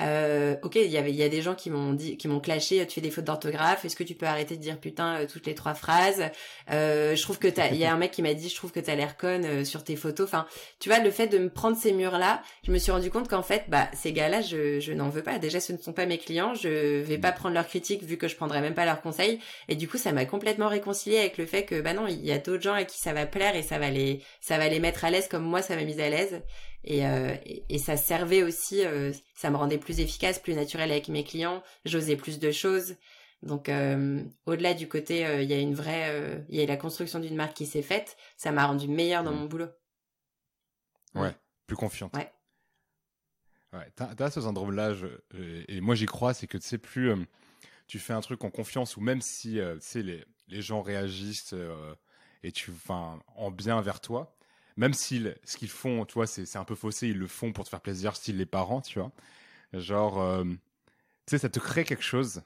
euh, 0.00 0.56
ok, 0.62 0.74
il 0.76 0.90
y 0.90 0.96
avait, 0.96 1.10
il 1.10 1.16
y 1.16 1.22
a 1.22 1.28
des 1.28 1.42
gens 1.42 1.54
qui 1.54 1.70
m'ont 1.70 1.92
dit, 1.92 2.16
qui 2.16 2.26
m'ont 2.26 2.40
clashé. 2.40 2.84
Tu 2.86 2.94
fais 2.94 3.00
des 3.00 3.10
fautes 3.10 3.24
d'orthographe. 3.24 3.84
Est-ce 3.84 3.96
que 3.96 4.02
tu 4.02 4.14
peux 4.14 4.26
arrêter 4.26 4.56
de 4.56 4.60
dire 4.60 4.78
putain 4.78 5.20
euh, 5.20 5.26
toutes 5.30 5.46
les 5.46 5.54
trois 5.54 5.74
phrases? 5.74 6.22
Euh, 6.70 7.14
Je 7.14 7.22
trouve 7.22 7.38
que 7.38 7.48
t'as. 7.48 7.68
Il 7.68 7.76
y 7.76 7.84
a 7.84 7.92
un 7.92 7.96
mec 7.96 8.10
qui 8.10 8.22
m'a 8.22 8.34
dit, 8.34 8.48
je 8.48 8.56
trouve 8.56 8.72
que 8.72 8.80
t'as 8.80 8.94
l'air 8.94 9.16
conne 9.16 9.44
euh, 9.44 9.64
sur 9.64 9.84
tes 9.84 9.96
photos. 9.96 10.26
Enfin, 10.26 10.46
tu 10.80 10.88
vois, 10.88 10.98
le 10.98 11.10
fait 11.10 11.28
de 11.28 11.38
me 11.38 11.48
prendre 11.48 11.76
ces 11.76 11.92
murs 11.92 12.18
là, 12.18 12.42
je 12.66 12.72
me 12.72 12.78
suis 12.78 12.90
rendu 12.92 13.10
compte 13.10 13.28
qu'en 13.28 13.42
fait, 13.42 13.64
bah 13.68 13.88
ces 13.92 14.12
gars-là, 14.12 14.40
je, 14.40 14.80
je 14.80 14.92
n'en 14.92 15.10
veux 15.10 15.22
pas. 15.22 15.38
Déjà, 15.38 15.60
ce 15.60 15.72
ne 15.72 15.78
sont 15.78 15.92
pas 15.92 16.06
mes 16.06 16.18
clients. 16.18 16.54
Je 16.54 17.00
vais 17.02 17.18
pas 17.18 17.32
prendre 17.32 17.54
leurs 17.54 17.68
critiques 17.68 18.02
vu 18.02 18.16
que 18.16 18.28
je 18.28 18.36
prendrai 18.36 18.60
même 18.60 18.74
pas 18.74 18.84
leurs 18.84 19.00
conseils. 19.00 19.38
Et 19.68 19.76
du 19.76 19.88
coup, 19.88 19.98
ça 19.98 20.12
m'a 20.12 20.24
complètement 20.24 20.68
réconcilié 20.68 21.18
avec 21.18 21.38
le 21.38 21.46
fait 21.46 21.64
que 21.64 21.80
bah 21.80 21.94
non, 21.94 22.06
il 22.08 22.24
y 22.24 22.32
a 22.32 22.38
d'autres 22.38 22.62
gens 22.62 22.74
à 22.74 22.84
qui 22.84 22.98
ça 22.98 23.12
va 23.12 23.26
plaire 23.26 23.54
et 23.54 23.62
ça 23.62 23.78
va 23.78 23.90
les, 23.90 24.22
ça 24.40 24.58
va 24.58 24.68
les 24.68 24.80
mettre 24.80 25.04
à 25.04 25.10
l'aise 25.10 25.28
comme 25.28 25.44
moi, 25.44 25.62
ça 25.62 25.76
m'a 25.76 25.84
mise 25.84 26.00
à 26.00 26.08
l'aise. 26.08 26.40
Euh, 26.90 27.36
et, 27.44 27.64
et, 27.68 27.78
ça 27.78 27.96
servait 27.96 28.42
aussi, 28.42 28.84
euh, 28.84 29.12
ça 29.34 29.50
me 29.50 29.56
rendait 29.56 29.78
plus 29.78 30.00
efficace, 30.00 30.38
plus 30.38 30.54
naturel 30.54 30.90
avec 30.90 31.08
mes 31.08 31.24
clients, 31.24 31.62
j'osais 31.84 32.16
plus 32.16 32.38
de 32.38 32.50
choses. 32.50 32.96
Donc 33.42 33.68
euh, 33.68 34.22
au-delà 34.46 34.74
du 34.74 34.88
côté, 34.88 35.20
il 35.42 35.48
y 35.48 35.52
a 35.52 35.58
une 35.58 35.74
vraie, 35.74 36.44
il 36.48 36.56
y 36.56 36.62
a 36.62 36.66
la 36.66 36.76
construction 36.76 37.20
d'une 37.20 37.36
marque 37.36 37.54
qui 37.54 37.66
s'est 37.66 37.82
faite, 37.82 38.16
ça 38.36 38.52
m'a 38.52 38.66
rendu 38.66 38.88
meilleur 38.88 39.22
dans 39.22 39.32
mmh. 39.32 39.38
mon 39.38 39.44
boulot. 39.46 39.68
Ouais, 41.14 41.34
plus 41.66 41.76
confiante. 41.76 42.14
Ouais. 42.14 42.32
Ouais, 43.72 43.90
t'as, 43.96 44.30
ce 44.30 44.40
syndrome-là, 44.40 44.94
et 45.68 45.80
moi 45.80 45.94
j'y 45.94 46.06
crois, 46.06 46.32
c'est 46.32 46.46
que 46.46 46.56
tu 46.56 46.66
sais 46.66 46.78
plus, 46.78 47.12
tu 47.86 47.98
fais 47.98 48.12
un 48.12 48.20
truc 48.20 48.44
en 48.44 48.50
confiance 48.50 48.96
ou 48.96 49.00
même 49.00 49.20
si, 49.20 49.58
tu 49.58 49.80
sais, 49.80 50.02
les, 50.02 50.24
les 50.48 50.62
gens 50.62 50.80
réagissent 50.80 51.54
et 52.42 52.52
tu, 52.52 52.72
en 52.88 53.50
bien 53.50 53.80
vers 53.82 54.00
toi, 54.00 54.33
même 54.76 54.94
si 54.94 55.26
ce 55.44 55.56
qu'ils 55.56 55.70
font, 55.70 56.04
tu 56.04 56.14
vois, 56.14 56.26
c'est 56.26 56.56
un 56.56 56.64
peu 56.64 56.74
faussé, 56.74 57.08
ils 57.08 57.18
le 57.18 57.26
font 57.26 57.52
pour 57.52 57.64
te 57.64 57.68
faire 57.68 57.80
plaisir, 57.80 58.16
style 58.16 58.38
les 58.38 58.46
parents, 58.46 58.80
tu 58.80 58.98
vois. 58.98 59.12
Genre, 59.72 60.20
euh, 60.20 60.44
sais, 61.26 61.38
ça 61.38 61.48
te 61.48 61.58
crée 61.58 61.84
quelque 61.84 62.02
chose. 62.02 62.42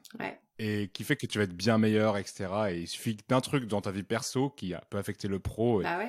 Et 0.59 0.89
qui 0.89 1.05
fait 1.05 1.17
que 1.17 1.27
tu 1.27 1.39
vas 1.39 1.45
être 1.45 1.55
bien 1.55 1.79
meilleur, 1.79 2.17
etc. 2.17 2.49
Et 2.71 2.81
il 2.81 2.89
suffit 2.89 3.17
d'un 3.29 3.41
truc 3.41 3.67
dans 3.67 3.81
ta 3.81 3.93
vie 3.93 4.03
perso 4.03 4.51
qui 4.51 4.75
peut 4.91 4.99
affecter 4.99 5.29
le 5.29 5.39
pro. 5.39 5.81
Et, 5.81 5.85
bah 5.85 6.05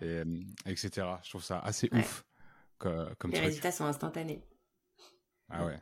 et, 0.00 0.22
etc. 0.66 1.06
Je 1.24 1.30
trouve 1.30 1.42
ça 1.42 1.58
assez 1.58 1.88
ouf. 1.92 2.24
Comme, 2.78 3.32
Les 3.32 3.40
résultats 3.40 3.72
sont 3.72 3.86
instantanés. 3.86 4.40
Ah 5.50 5.66
ouais. 5.66 5.80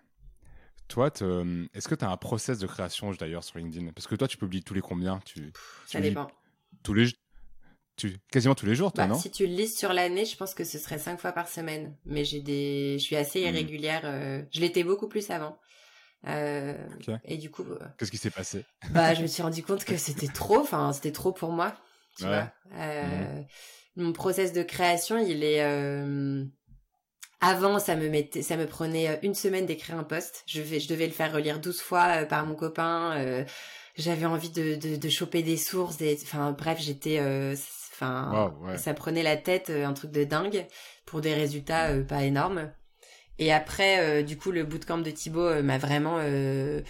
Toi, 0.89 1.09
est-ce 1.09 1.89
que 1.89 1.95
tu 1.95 2.05
as 2.05 2.11
un 2.11 2.17
process 2.17 2.59
de 2.59 2.67
création 2.67 3.11
d'ailleurs 3.11 3.45
sur 3.45 3.59
LinkedIn? 3.59 3.93
Parce 3.93 4.07
que 4.07 4.15
toi, 4.15 4.29
tu 4.29 4.39
publies 4.39 4.63
tous 4.63 4.73
les 4.73 4.81
combien? 4.81 5.19
Tu, 5.21 5.53
Ça 5.87 6.01
dépend. 6.01 6.31
Tous 6.83 6.95
les, 6.95 7.09
tu, 7.97 8.19
quasiment 8.31 8.55
tous 8.55 8.67
les 8.67 8.75
jours, 8.75 8.93
toi, 8.93 9.05
bah, 9.05 9.15
non 9.15 9.19
Si 9.19 9.31
tu 9.31 9.47
le 9.47 9.55
lises 9.55 9.77
sur 9.77 9.93
l'année, 9.93 10.27
je 10.27 10.37
pense 10.37 10.53
que 10.53 10.65
ce 10.65 10.79
serait 10.79 10.99
cinq 10.99 11.19
fois 11.19 11.33
par 11.33 11.49
semaine. 11.49 11.97
Mais 12.05 12.25
j'ai 12.25 12.41
des, 12.41 12.99
je 12.99 13.03
suis 13.03 13.17
assez 13.17 13.41
mmh. 13.41 13.49
irrégulière. 13.49 14.03
Euh, 14.05 14.43
je 14.53 14.61
l'étais 14.61 14.85
beaucoup 14.85 15.09
plus 15.09 15.31
avant. 15.31 15.59
Euh, 16.27 16.77
et 17.25 17.39
du 17.39 17.51
coup, 17.51 17.63
euh, 17.63 17.79
qu'est-ce 17.99 18.11
qui 18.11 18.19
s'est 18.19 18.31
passé 18.31 18.65
Bah, 18.91 19.15
je 19.15 19.23
me 19.23 19.27
suis 19.27 19.43
rendu 19.43 19.63
compte 19.63 19.85
que 19.85 19.97
c'était 19.97 20.29
trop. 20.29 20.59
Enfin, 20.59 20.93
c'était 20.93 21.13
trop 21.13 21.33
pour 21.33 21.53
moi. 21.53 21.75
Tu 22.19 22.25
vois. 22.25 22.53
Mmh. 22.71 23.45
Mon 23.97 24.13
process 24.13 24.53
de 24.53 24.63
création, 24.63 25.17
il 25.17 25.43
est 25.43 25.63
avant, 27.41 27.79
ça 27.79 27.97
me 27.97 28.09
mettait, 28.09 28.43
ça 28.43 28.57
me 28.57 28.67
prenait 28.67 29.21
une 29.23 29.35
semaine 29.35 29.65
d'écrire 29.67 29.99
un 29.99 30.05
post. 30.05 30.43
Je, 30.47 30.61
vais, 30.61 30.81
je 30.81 30.89
devais 30.89 31.07
le 31.07 31.13
faire 31.13 31.33
relire 31.33 31.61
12 31.61 31.81
fois 31.81 32.25
par 32.25 32.45
mon 32.45 32.55
copain. 32.55 33.45
J'avais 33.97 34.27
envie 34.27 34.51
de, 34.51 34.75
de, 34.75 34.97
de, 34.97 35.09
choper 35.09 35.43
des 35.43 35.57
sources. 35.57 35.97
Des, 35.97 36.19
enfin, 36.23 36.53
bref, 36.53 36.79
j'étais, 36.81 37.19
enfin, 37.97 38.53
ça 38.77 38.95
prenait 38.95 39.23
la 39.23 39.37
tête, 39.37 39.71
un 39.71 39.93
truc 39.93 40.11
de 40.11 40.25
dingue 40.25 40.67
pour 41.05 41.21
des 41.21 41.35
résultats 41.35 41.93
pas 42.09 42.23
énormes. 42.25 42.71
Et 43.39 43.53
après, 43.53 44.23
du 44.23 44.39
coup, 44.39 44.51
le 44.51 44.65
bootcamp 44.65 44.99
de 44.99 45.11
Thibaut 45.11 45.63
m'a 45.63 45.79
vraiment 45.79 46.19
euh, 46.21 46.81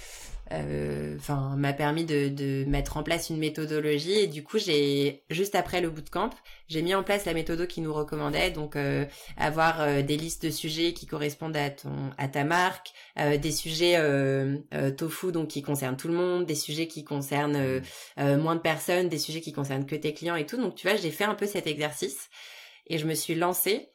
enfin 0.50 1.56
m'a 1.56 1.72
permis 1.72 2.04
de, 2.04 2.28
de, 2.28 2.64
mettre 2.66 2.96
en 2.96 3.02
place 3.02 3.30
une 3.30 3.38
méthodologie 3.38 4.12
et 4.12 4.26
du 4.26 4.44
coup 4.44 4.58
j'ai 4.58 5.24
juste 5.28 5.54
après 5.54 5.80
le 5.80 5.90
bootcamp 5.90 6.30
j'ai 6.68 6.82
mis 6.82 6.94
en 6.94 7.02
place 7.02 7.24
la 7.24 7.34
méthode 7.34 7.66
qui 7.66 7.80
nous 7.80 7.92
recommandait 7.92 8.50
donc 8.50 8.76
euh, 8.76 9.04
avoir 9.36 9.80
euh, 9.80 10.02
des 10.02 10.16
listes 10.16 10.46
de 10.46 10.50
sujets 10.50 10.92
qui 10.92 11.06
correspondent 11.06 11.56
à 11.56 11.70
ton 11.70 12.10
à 12.18 12.28
ta 12.28 12.44
marque 12.44 12.92
des 13.16 13.52
sujets 13.52 13.96
tofu 14.96 15.32
donc 15.32 15.48
qui 15.48 15.62
concernent 15.62 15.96
tout 15.96 16.08
le 16.08 16.14
monde 16.14 16.46
des 16.46 16.54
sujets 16.54 16.86
qui 16.86 17.04
concernent 17.04 17.80
moins 18.16 18.54
de 18.54 18.60
personnes 18.60 19.08
des 19.08 19.18
sujets 19.18 19.40
qui 19.40 19.52
concernent 19.52 19.86
que 19.86 19.96
tes 19.96 20.14
clients 20.14 20.36
et 20.36 20.46
tout. 20.46 20.56
Donc 20.56 20.74
tu 20.74 20.86
vois 20.86 20.96
j'ai 20.96 21.10
fait 21.10 21.24
un 21.24 21.34
peu 21.34 21.46
cet 21.46 21.66
exercice 21.66 22.28
et 22.86 22.98
je 22.98 23.06
me 23.06 23.14
suis 23.14 23.34
lancée 23.34 23.88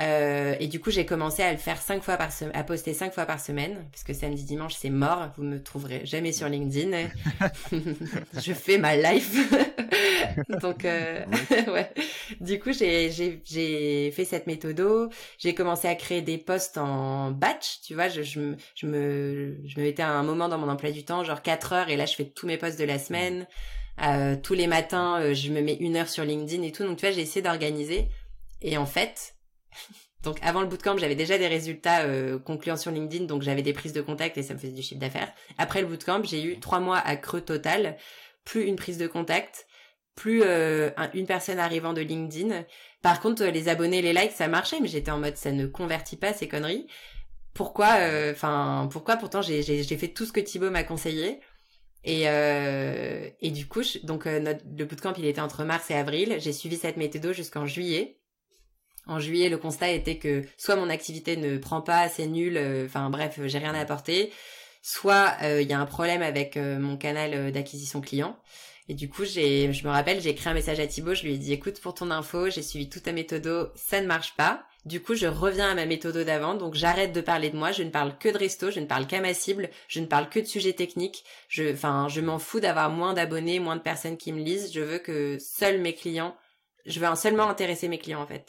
euh, 0.00 0.54
et 0.60 0.66
du 0.66 0.80
coup, 0.80 0.90
j'ai 0.90 1.06
commencé 1.06 1.42
à 1.42 1.52
le 1.52 1.58
faire 1.58 1.80
cinq 1.80 2.02
fois 2.02 2.16
par 2.16 2.32
semaine, 2.32 2.54
à 2.54 2.64
poster 2.64 2.92
cinq 2.92 3.14
fois 3.14 3.24
par 3.24 3.40
semaine, 3.40 3.86
parce 3.90 4.04
que 4.04 4.12
samedi, 4.12 4.44
dimanche, 4.44 4.74
c'est 4.74 4.90
mort. 4.90 5.30
Vous 5.36 5.42
me 5.42 5.62
trouverez 5.62 6.04
jamais 6.04 6.32
sur 6.32 6.48
LinkedIn. 6.48 7.08
je 8.34 8.52
fais 8.52 8.78
ma 8.78 8.96
life. 8.96 9.34
Donc, 10.60 10.84
euh, 10.84 11.24
ouais. 11.68 11.90
Du 12.40 12.58
coup, 12.58 12.72
j'ai, 12.72 13.10
j'ai, 13.10 13.40
j'ai 13.44 14.10
fait 14.10 14.24
cette 14.24 14.46
méthode. 14.46 15.10
J'ai 15.38 15.54
commencé 15.54 15.88
à 15.88 15.94
créer 15.94 16.22
des 16.22 16.38
posts 16.38 16.76
en 16.76 17.30
batch. 17.30 17.80
Tu 17.82 17.94
vois, 17.94 18.08
je, 18.08 18.22
je, 18.22 18.40
me, 18.40 18.56
je 18.74 18.86
me, 18.86 19.56
je 19.64 19.80
me 19.80 19.84
mettais 19.84 20.02
un 20.02 20.22
moment 20.22 20.48
dans 20.48 20.58
mon 20.58 20.68
emploi 20.68 20.90
du 20.90 21.04
temps, 21.04 21.24
genre 21.24 21.40
4 21.40 21.72
heures, 21.72 21.88
et 21.88 21.96
là, 21.96 22.04
je 22.04 22.14
fais 22.14 22.24
tous 22.24 22.46
mes 22.46 22.58
posts 22.58 22.78
de 22.78 22.84
la 22.84 22.98
semaine. 22.98 23.46
Euh, 24.02 24.36
tous 24.36 24.52
les 24.52 24.66
matins, 24.66 25.20
euh, 25.20 25.34
je 25.34 25.50
me 25.50 25.62
mets 25.62 25.76
une 25.80 25.96
heure 25.96 26.08
sur 26.08 26.24
LinkedIn 26.24 26.62
et 26.62 26.72
tout. 26.72 26.84
Donc, 26.84 26.98
tu 26.98 27.06
vois, 27.06 27.14
j'ai 27.14 27.22
essayé 27.22 27.40
d'organiser. 27.40 28.08
Et 28.60 28.76
en 28.76 28.86
fait, 28.86 29.35
donc 30.22 30.38
avant 30.42 30.60
le 30.60 30.66
bootcamp, 30.66 30.96
j'avais 30.98 31.14
déjà 31.14 31.38
des 31.38 31.46
résultats 31.46 32.02
euh, 32.02 32.38
concluants 32.38 32.76
sur 32.76 32.90
LinkedIn, 32.90 33.24
donc 33.24 33.42
j'avais 33.42 33.62
des 33.62 33.72
prises 33.72 33.92
de 33.92 34.00
contact 34.00 34.36
et 34.38 34.42
ça 34.42 34.54
me 34.54 34.58
faisait 34.58 34.72
du 34.72 34.82
chiffre 34.82 35.00
d'affaires. 35.00 35.32
Après 35.58 35.80
le 35.80 35.86
bootcamp, 35.86 36.22
j'ai 36.24 36.42
eu 36.42 36.58
trois 36.58 36.80
mois 36.80 36.98
à 36.98 37.16
creux 37.16 37.40
total, 37.40 37.96
plus 38.44 38.64
une 38.64 38.76
prise 38.76 38.98
de 38.98 39.06
contact, 39.06 39.66
plus 40.14 40.42
euh, 40.44 40.90
une 41.14 41.26
personne 41.26 41.58
arrivant 41.58 41.92
de 41.92 42.00
LinkedIn. 42.00 42.64
Par 43.02 43.20
contre, 43.20 43.44
les 43.44 43.68
abonnés, 43.68 44.02
les 44.02 44.12
likes, 44.12 44.32
ça 44.32 44.48
marchait, 44.48 44.80
mais 44.80 44.88
j'étais 44.88 45.10
en 45.10 45.18
mode 45.18 45.36
ça 45.36 45.52
ne 45.52 45.66
convertit 45.66 46.16
pas 46.16 46.32
ces 46.32 46.48
conneries. 46.48 46.86
Pourquoi 47.54 47.96
euh, 48.00 48.32
Enfin, 48.32 48.88
pourquoi 48.90 49.16
Pourtant, 49.16 49.42
j'ai 49.42 49.62
fait 49.84 50.08
tout 50.08 50.26
ce 50.26 50.32
que 50.32 50.40
Thibaut 50.40 50.70
m'a 50.70 50.84
conseillé. 50.84 51.40
Et, 52.04 52.22
et 52.22 53.50
du 53.50 53.66
coup, 53.66 53.82
donc 54.04 54.26
notre, 54.26 54.60
le 54.78 54.84
bootcamp, 54.84 55.14
il 55.18 55.24
était 55.24 55.40
entre 55.40 55.64
mars 55.64 55.90
et 55.90 55.94
avril. 55.94 56.36
J'ai 56.38 56.52
suivi 56.52 56.76
cette 56.76 56.96
méthode 56.96 57.32
jusqu'en 57.32 57.66
juillet. 57.66 58.20
En 59.06 59.20
juillet, 59.20 59.48
le 59.48 59.58
constat 59.58 59.90
était 59.90 60.18
que 60.18 60.42
soit 60.56 60.76
mon 60.76 60.90
activité 60.90 61.36
ne 61.36 61.58
prend 61.58 61.80
pas, 61.80 62.08
c'est 62.08 62.26
nul, 62.26 62.56
euh, 62.56 62.86
enfin 62.86 63.08
bref, 63.08 63.38
j'ai 63.44 63.58
rien 63.58 63.74
à 63.74 63.80
apporter, 63.80 64.32
soit 64.82 65.36
euh, 65.42 65.62
il 65.62 65.68
y 65.68 65.72
a 65.72 65.78
un 65.78 65.86
problème 65.86 66.22
avec 66.22 66.56
euh, 66.56 66.78
mon 66.78 66.96
canal 66.96 67.52
d'acquisition 67.52 68.00
client. 68.00 68.36
Et 68.88 68.94
du 68.94 69.08
coup, 69.08 69.24
j'ai, 69.24 69.72
je 69.72 69.84
me 69.84 69.90
rappelle, 69.90 70.20
j'ai 70.20 70.30
écrit 70.30 70.48
un 70.48 70.54
message 70.54 70.78
à 70.80 70.86
Thibaut, 70.86 71.14
je 71.14 71.22
lui 71.24 71.34
ai 71.34 71.38
dit, 71.38 71.52
écoute, 71.52 71.80
pour 71.80 71.94
ton 71.94 72.10
info, 72.10 72.50
j'ai 72.50 72.62
suivi 72.62 72.88
toute 72.88 73.04
ta 73.04 73.12
méthode, 73.12 73.72
ça 73.74 74.00
ne 74.00 74.06
marche 74.06 74.34
pas. 74.36 74.64
Du 74.84 75.02
coup, 75.02 75.14
je 75.14 75.26
reviens 75.26 75.70
à 75.70 75.74
ma 75.74 75.86
méthode 75.86 76.16
d'avant, 76.18 76.54
donc 76.54 76.74
j'arrête 76.74 77.12
de 77.12 77.20
parler 77.20 77.50
de 77.50 77.56
moi, 77.56 77.72
je 77.72 77.82
ne 77.82 77.90
parle 77.90 78.16
que 78.18 78.28
de 78.28 78.38
resto, 78.38 78.70
je 78.70 78.78
ne 78.78 78.86
parle 78.86 79.08
qu'à 79.08 79.20
ma 79.20 79.34
cible, 79.34 79.70
je 79.88 79.98
ne 79.98 80.06
parle 80.06 80.28
que 80.28 80.38
de 80.38 80.44
sujets 80.44 80.74
techniques. 80.74 81.24
Je, 81.48 81.72
enfin, 81.72 82.06
je 82.08 82.20
m'en 82.20 82.38
fous 82.38 82.60
d'avoir 82.60 82.90
moins 82.90 83.12
d'abonnés, 83.12 83.58
moins 83.58 83.74
de 83.74 83.80
personnes 83.80 84.16
qui 84.16 84.32
me 84.32 84.40
lisent. 84.40 84.72
Je 84.72 84.80
veux 84.80 84.98
que 84.98 85.38
seuls 85.40 85.80
mes 85.80 85.94
clients, 85.94 86.36
je 86.84 87.00
veux 87.00 87.16
seulement 87.16 87.48
intéresser 87.48 87.88
mes 87.88 87.98
clients 87.98 88.22
en 88.22 88.26
fait. 88.26 88.46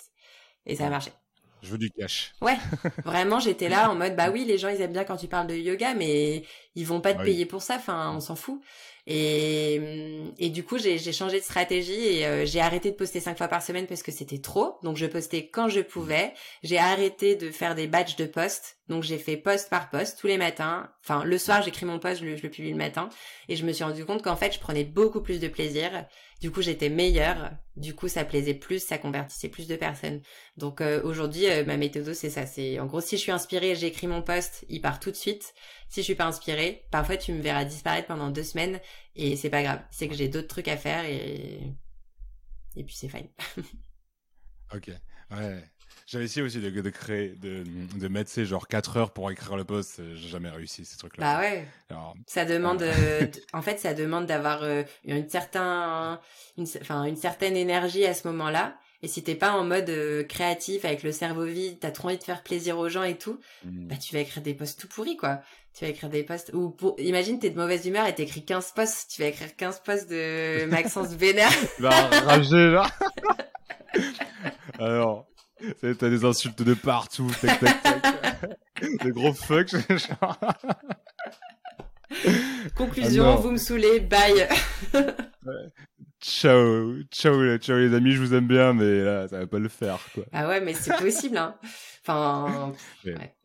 Et 0.67 0.75
ça 0.75 0.85
a 0.85 0.89
marché. 0.89 1.11
Je 1.63 1.71
veux 1.71 1.77
du 1.77 1.89
cash. 1.89 2.33
Ouais, 2.41 2.57
vraiment, 3.05 3.39
j'étais 3.39 3.69
là 3.69 3.89
en 3.89 3.95
mode, 3.95 4.15
bah 4.15 4.29
oui, 4.31 4.45
les 4.45 4.57
gens, 4.57 4.69
ils 4.69 4.79
aiment 4.81 4.93
bien 4.93 5.05
quand 5.05 5.17
tu 5.17 5.27
parles 5.27 5.47
de 5.47 5.55
yoga, 5.55 5.95
mais 5.95 6.43
ils 6.75 6.85
vont 6.85 7.01
pas 7.01 7.15
te 7.15 7.23
payer 7.23 7.45
pour 7.47 7.63
ça, 7.63 7.75
enfin, 7.77 8.13
on 8.15 8.19
s'en 8.19 8.35
fout. 8.35 8.61
Et, 9.09 9.79
mm, 9.79 10.33
et 10.37 10.49
du 10.49 10.63
coup, 10.63 10.77
j'ai 10.77 10.99
changé 11.13 11.39
de 11.39 11.43
stratégie 11.43 11.93
et 11.93 12.25
euh, 12.27 12.45
j'ai 12.45 12.59
arrêté 12.59 12.91
de 12.91 12.95
poster 12.95 13.21
cinq 13.21 13.37
fois 13.37 13.47
par 13.47 13.63
semaine 13.63 13.87
parce 13.87 14.03
que 14.03 14.11
c'était 14.11 14.39
trop. 14.39 14.77
Donc, 14.83 14.97
je 14.97 15.05
postais 15.05 15.47
quand 15.47 15.69
je 15.69 15.79
pouvais. 15.79 16.33
J'ai 16.61 16.77
arrêté 16.77 17.35
de 17.35 17.49
faire 17.49 17.73
des 17.73 17.87
badges 17.87 18.17
de 18.17 18.25
post. 18.25 18.77
Donc, 18.89 19.03
j'ai 19.03 19.17
fait 19.17 19.37
post 19.37 19.69
par 19.69 19.89
post 19.89 20.19
tous 20.19 20.27
les 20.27 20.37
matins. 20.37 20.89
Enfin, 21.03 21.23
le 21.23 21.37
soir, 21.37 21.61
j'écris 21.63 21.85
mon 21.85 21.99
post, 21.99 22.19
je 22.21 22.25
le, 22.25 22.35
je 22.35 22.43
le 22.43 22.49
publie 22.49 22.71
le 22.71 22.77
matin. 22.77 23.07
Et 23.47 23.55
je 23.55 23.65
me 23.65 23.71
suis 23.71 23.85
rendu 23.85 24.05
compte 24.05 24.21
qu'en 24.21 24.35
fait, 24.35 24.53
je 24.53 24.59
prenais 24.59 24.83
beaucoup 24.83 25.21
plus 25.21 25.39
de 25.39 25.47
plaisir 25.47 25.89
du 26.41 26.51
coup, 26.51 26.61
j'étais 26.61 26.89
meilleure. 26.89 27.51
Du 27.75 27.95
coup, 27.95 28.07
ça 28.07 28.25
plaisait 28.25 28.53
plus, 28.53 28.83
ça 28.83 28.97
convertissait 28.97 29.49
plus 29.49 29.67
de 29.67 29.75
personnes. 29.75 30.21
Donc 30.55 30.81
euh, 30.81 31.01
aujourd'hui, 31.03 31.47
euh, 31.47 31.65
ma 31.65 31.77
méthode, 31.77 32.13
c'est 32.13 32.29
ça. 32.29 32.45
C'est 32.45 32.79
en 32.79 32.85
gros, 32.85 33.01
si 33.01 33.17
je 33.17 33.21
suis 33.21 33.31
inspirée, 33.31 33.75
j'écris 33.75 34.07
mon 34.07 34.21
post, 34.21 34.65
il 34.69 34.81
part 34.81 34.99
tout 34.99 35.11
de 35.11 35.15
suite. 35.15 35.53
Si 35.89 36.01
je 36.01 36.05
suis 36.05 36.15
pas 36.15 36.25
inspirée, 36.25 36.85
parfois 36.91 37.17
tu 37.17 37.33
me 37.33 37.41
verras 37.41 37.65
disparaître 37.65 38.07
pendant 38.07 38.29
deux 38.29 38.43
semaines 38.43 38.79
et 39.15 39.35
c'est 39.35 39.49
pas 39.49 39.63
grave. 39.63 39.81
C'est 39.91 40.07
que 40.07 40.15
j'ai 40.15 40.27
d'autres 40.27 40.47
trucs 40.47 40.67
à 40.67 40.77
faire 40.77 41.05
et 41.05 41.73
et 42.75 42.83
puis 42.83 42.95
c'est 42.95 43.09
fine. 43.09 43.29
ok. 44.73 44.91
Ouais. 45.31 45.63
J'avais 46.07 46.23
essayé 46.23 46.41
aussi 46.41 46.59
de, 46.59 46.69
de 46.69 46.89
créer, 46.89 47.35
de, 47.41 47.63
de 47.99 48.07
mettre, 48.07 48.29
ces 48.29 48.45
genre 48.45 48.69
4 48.69 48.95
heures 48.95 49.11
pour 49.11 49.29
écrire 49.29 49.57
le 49.57 49.65
post. 49.65 50.01
J'ai 50.15 50.29
jamais 50.29 50.49
réussi 50.49 50.85
ces 50.85 50.97
trucs-là. 50.97 51.35
Bah 51.35 51.39
ouais. 51.41 51.67
ça 52.25 52.45
demande, 52.45 52.81
euh, 52.81 53.27
en 53.53 53.61
fait, 53.61 53.77
ça 53.77 53.93
demande 53.93 54.25
d'avoir 54.25 54.63
euh, 54.63 54.83
une, 55.03 55.27
certain, 55.27 56.21
une, 56.57 56.65
enfin, 56.81 57.03
une 57.03 57.17
certaine 57.17 57.57
énergie 57.57 58.05
à 58.05 58.13
ce 58.13 58.25
moment-là. 58.29 58.77
Et 59.03 59.07
si 59.07 59.21
t'es 59.21 59.35
pas 59.35 59.51
en 59.51 59.65
mode 59.65 59.89
euh, 59.89 60.23
créatif 60.23 60.85
avec 60.85 61.03
le 61.03 61.11
cerveau 61.11 61.43
vide, 61.43 61.77
t'as 61.79 61.91
trop 61.91 62.07
envie 62.07 62.17
de 62.17 62.23
faire 62.23 62.41
plaisir 62.41 62.79
aux 62.79 62.89
gens 62.89 63.03
et 63.03 63.17
tout, 63.17 63.39
mmh. 63.63 63.87
bah 63.87 63.95
tu 63.97 64.13
vas 64.13 64.21
écrire 64.21 64.41
des 64.41 64.55
posts 64.55 64.79
tout 64.79 64.87
pourris 64.87 65.17
quoi. 65.17 65.41
Tu 65.77 65.85
vas 65.85 65.91
écrire 65.91 66.09
des 66.09 66.23
posts 66.23 66.51
ou 66.53 66.71
pour 66.71 66.95
imagine 66.99 67.37
t'es 67.37 67.51
de 67.51 67.57
mauvaise 67.57 67.85
humeur 67.85 68.07
et 68.07 68.15
t'écris 68.15 68.43
15 68.43 68.71
posts, 68.71 69.11
tu 69.11 69.21
vas 69.21 69.27
écrire 69.27 69.55
15 69.55 69.81
posts 69.81 70.09
de 70.09 70.65
Maxence 70.65 71.09
Vénère. 71.15 71.51
bah 71.79 72.09
rager 72.25 72.71
là. 72.71 72.87
Alors, 74.79 75.27
T'as 75.81 76.09
des 76.09 76.25
insultes 76.25 76.61
de 76.61 76.73
partout, 76.73 77.31
tac, 77.41 77.59
tac, 77.59 77.81
tac. 77.81 78.05
des 79.03 79.11
gros 79.11 79.33
fuck. 79.33 79.69
Conclusion, 82.75 83.25
ah 83.25 83.35
vous 83.35 83.51
me 83.51 83.57
saoulez, 83.57 83.99
bye. 83.99 84.47
Ciao, 86.19 87.03
ciao, 87.11 87.57
ciao 87.57 87.77
les 87.77 87.93
amis, 87.93 88.11
je 88.11 88.19
vous 88.19 88.33
aime 88.33 88.47
bien, 88.47 88.73
mais 88.73 89.03
là, 89.03 89.27
ça 89.27 89.39
va 89.39 89.47
pas 89.47 89.59
le 89.59 89.69
faire. 89.69 89.99
Quoi. 90.13 90.23
Ah 90.33 90.47
ouais, 90.47 90.61
mais 90.61 90.73
c'est 90.73 90.95
possible. 90.97 91.37
Hein. 91.37 91.55
Enfin, 92.03 92.73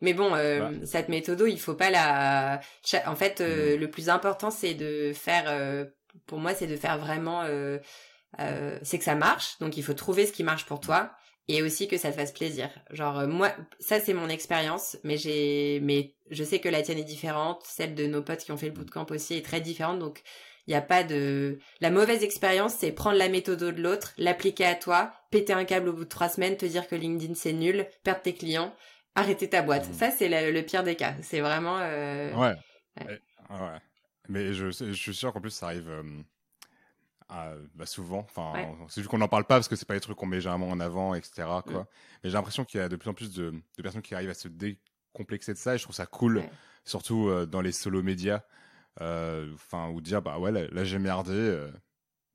mais 0.01 0.13
bon, 0.13 0.33
euh, 0.33 0.71
cette 0.85 1.09
méthode, 1.09 1.43
il 1.47 1.59
faut 1.59 1.75
pas 1.75 1.89
la. 1.89 2.61
En 3.05 3.15
fait, 3.15 3.41
euh, 3.41 3.77
le 3.77 3.89
plus 3.89 4.09
important, 4.09 4.49
c'est 4.49 4.73
de 4.73 5.13
faire. 5.13 5.45
Euh, 5.47 5.85
pour 6.25 6.39
moi, 6.39 6.53
c'est 6.53 6.67
de 6.67 6.75
faire 6.75 6.97
vraiment. 6.97 7.43
C'est 8.81 8.97
que 8.97 9.03
ça 9.03 9.15
marche, 9.15 9.59
donc 9.59 9.77
il 9.77 9.83
faut 9.83 9.93
trouver 9.93 10.25
ce 10.25 10.31
qui 10.31 10.43
marche 10.43 10.65
pour 10.65 10.79
toi 10.79 11.11
et 11.47 11.61
aussi 11.61 11.87
que 11.87 11.97
ça 11.97 12.11
te 12.11 12.15
fasse 12.15 12.31
plaisir. 12.31 12.69
Genre 12.91 13.19
euh, 13.19 13.27
moi 13.27 13.51
ça 13.79 13.99
c'est 13.99 14.13
mon 14.13 14.29
expérience 14.29 14.97
mais 15.03 15.17
j'ai 15.17 15.79
mais 15.81 16.15
je 16.29 16.43
sais 16.43 16.59
que 16.59 16.69
la 16.69 16.81
tienne 16.81 16.99
est 16.99 17.03
différente, 17.03 17.63
celle 17.65 17.95
de 17.95 18.05
nos 18.05 18.21
potes 18.21 18.43
qui 18.43 18.51
ont 18.51 18.57
fait 18.57 18.67
le 18.67 18.73
bootcamp 18.73 19.05
aussi 19.09 19.35
est 19.35 19.45
très 19.45 19.61
différente 19.61 19.99
donc 19.99 20.21
il 20.65 20.71
n'y 20.71 20.77
a 20.77 20.81
pas 20.81 21.03
de 21.03 21.59
la 21.81 21.91
mauvaise 21.91 22.23
expérience 22.23 22.75
c'est 22.75 22.91
prendre 22.91 23.17
la 23.17 23.29
méthode 23.29 23.59
de 23.59 23.81
l'autre, 23.81 24.13
l'appliquer 24.17 24.65
à 24.65 24.75
toi, 24.75 25.13
péter 25.31 25.53
un 25.53 25.65
câble 25.65 25.89
au 25.89 25.93
bout 25.93 26.05
de 26.05 26.09
trois 26.09 26.29
semaines, 26.29 26.57
te 26.57 26.65
dire 26.65 26.87
que 26.87 26.95
LinkedIn 26.95 27.35
c'est 27.35 27.53
nul, 27.53 27.85
perdre 28.03 28.21
tes 28.21 28.33
clients, 28.33 28.73
arrêter 29.15 29.49
ta 29.49 29.61
boîte. 29.61 29.89
Mmh. 29.89 29.93
Ça 29.93 30.11
c'est 30.11 30.51
le, 30.51 30.61
pire 30.61 30.83
des 30.83 30.95
cas. 30.95 31.15
C'est 31.21 31.41
vraiment 31.41 31.77
euh... 31.79 32.33
Ouais. 32.35 32.53
Ouais. 33.01 33.19
ouais. 33.49 33.79
Mais 34.29 34.53
je, 34.53 34.71
je, 34.71 34.93
suis 34.93 35.13
sûr 35.13 35.33
qu'en 35.33 35.41
plus, 35.41 35.51
ça 35.51 35.65
arrive 35.65 35.89
bah 37.75 37.85
souvent. 37.85 38.19
Enfin, 38.19 38.53
c'est 38.89 39.01
juste 39.01 39.09
qu'on 39.09 39.17
n'en 39.17 39.27
parle 39.27 39.45
pas 39.45 39.55
parce 39.55 39.67
que 39.67 39.75
c'est 39.75 39.87
pas 39.87 39.93
des 39.93 39.99
trucs 39.99 40.17
qu'on 40.17 40.25
met 40.25 40.41
généralement 40.41 40.69
en 40.69 40.79
avant, 40.79 41.13
etc. 41.15 41.47
Quoi. 41.65 41.81
Mm. 41.81 41.85
Mais 42.23 42.29
j'ai 42.29 42.33
l'impression 42.33 42.65
qu'il 42.65 42.79
y 42.79 42.83
a 42.83 42.89
de 42.89 42.95
plus 42.95 43.09
en 43.09 43.13
plus 43.13 43.33
de, 43.33 43.53
de, 43.77 43.81
personnes 43.81 44.01
qui 44.01 44.15
arrivent 44.15 44.29
à 44.29 44.35
se 44.35 44.47
décomplexer 44.47 45.53
de 45.53 45.57
ça 45.57 45.75
et 45.75 45.77
je 45.77 45.83
trouve 45.83 45.95
ça 45.95 46.05
cool, 46.05 46.43
surtout 46.85 47.27
euh, 47.27 47.45
dans 47.45 47.61
les 47.61 47.71
solo 47.71 48.03
médias. 48.03 48.41
Euh, 49.01 49.51
enfin, 49.55 49.89
ou 49.89 50.01
dire, 50.01 50.21
bah 50.21 50.37
ouais, 50.37 50.51
là, 50.51 50.83
j'ai 50.83 50.99
merdé, 50.99 51.31
euh, 51.33 51.71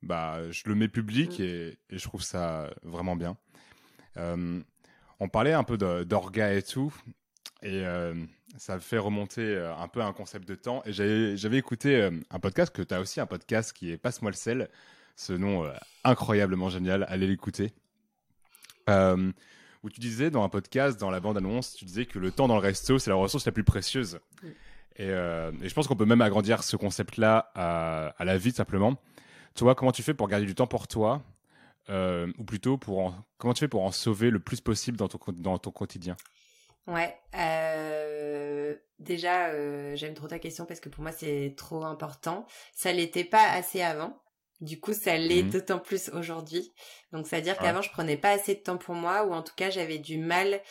bah 0.01 0.49
je 0.51 0.63
le 0.65 0.75
mets 0.75 0.89
public 0.89 1.39
mm. 1.39 1.43
et, 1.43 1.79
et, 1.89 1.97
je 1.97 2.03
trouve 2.03 2.21
ça 2.21 2.69
vraiment 2.83 3.15
bien. 3.15 3.37
on 4.17 5.29
parlait 5.31 5.53
un 5.53 5.63
peu 5.63 5.77
d'orga 5.77 6.53
et 6.53 6.63
tout. 6.63 6.93
Et 7.61 7.83
ça 8.57 8.79
fait 8.79 8.97
remonter 8.97 9.57
un 9.77 9.87
peu 9.87 10.01
un 10.01 10.13
concept 10.13 10.47
de 10.47 10.55
temps. 10.55 10.81
Et 10.85 10.93
j'avais 10.93 11.57
écouté 11.57 12.09
un 12.29 12.39
podcast, 12.39 12.75
que 12.75 12.81
tu 12.81 12.93
as 12.93 12.99
aussi 12.99 13.19
un 13.19 13.25
podcast 13.25 13.73
qui 13.73 13.91
est 13.91 13.97
Passe-moi 13.97 14.31
le 14.31 14.35
sel. 14.35 14.69
Ce 15.15 15.33
nom 15.33 15.69
incroyablement 16.03 16.69
génial, 16.69 17.05
allez 17.09 17.27
l'écouter. 17.27 17.73
où 18.87 19.89
tu 19.89 19.99
disais 19.99 20.29
dans 20.29 20.43
un 20.43 20.49
podcast, 20.49 20.99
dans 20.99 21.11
la 21.11 21.19
bande-annonce, 21.19 21.75
tu 21.75 21.85
disais 21.85 22.05
que 22.05 22.19
le 22.19 22.31
temps 22.31 22.47
dans 22.47 22.55
le 22.55 22.61
resto, 22.61 22.99
c'est 22.99 23.09
la 23.09 23.15
ressource 23.15 23.45
la 23.45 23.51
plus 23.51 23.63
précieuse. 23.63 24.19
Et, 24.95 25.07
je 25.07 25.73
pense 25.73 25.87
qu'on 25.87 25.95
peut 25.95 26.05
même 26.05 26.21
agrandir 26.21 26.63
ce 26.63 26.75
concept-là 26.75 27.51
à, 27.55 28.25
la 28.25 28.37
vie, 28.37 28.51
simplement. 28.51 28.95
Tu 29.55 29.63
vois, 29.63 29.75
comment 29.75 29.91
tu 29.91 30.03
fais 30.03 30.13
pour 30.13 30.27
garder 30.27 30.45
du 30.45 30.55
temps 30.55 30.67
pour 30.67 30.87
toi 30.87 31.21
Ou 31.89 32.43
plutôt, 32.45 32.77
pour 32.77 33.13
comment 33.37 33.53
tu 33.53 33.59
fais 33.59 33.67
pour 33.67 33.83
en 33.83 33.91
sauver 33.91 34.29
le 34.31 34.39
plus 34.39 34.61
possible 34.61 34.97
dans 34.97 35.07
ton, 35.07 35.19
dans 35.33 35.57
ton 35.57 35.71
quotidien? 35.71 36.15
Ouais. 36.87 37.15
Euh, 37.35 37.98
déjà, 38.99 39.47
euh, 39.47 39.95
j'aime 39.95 40.13
trop 40.13 40.27
ta 40.27 40.39
question 40.39 40.65
parce 40.65 40.79
que 40.79 40.89
pour 40.89 41.01
moi, 41.01 41.11
c'est 41.11 41.53
trop 41.57 41.83
important. 41.83 42.45
Ça 42.73 42.91
l'était 42.91 43.23
pas 43.23 43.49
assez 43.51 43.81
avant. 43.81 44.21
Du 44.61 44.79
coup, 44.79 44.93
ça 44.93 45.17
l'est 45.17 45.43
mmh 45.43 45.49
d'autant 45.49 45.79
plus 45.79 46.09
aujourd'hui. 46.09 46.73
Donc, 47.13 47.27
c'est-à-dire 47.27 47.57
qu'avant, 47.57 47.81
je 47.81 47.91
prenais 47.91 48.17
pas 48.17 48.31
assez 48.31 48.55
de 48.55 48.59
temps 48.59 48.77
pour 48.77 48.95
moi 48.95 49.25
ou 49.25 49.33
en 49.33 49.41
tout 49.41 49.53
cas, 49.55 49.69
j'avais 49.69 49.99
du 49.99 50.17
mal 50.17 50.61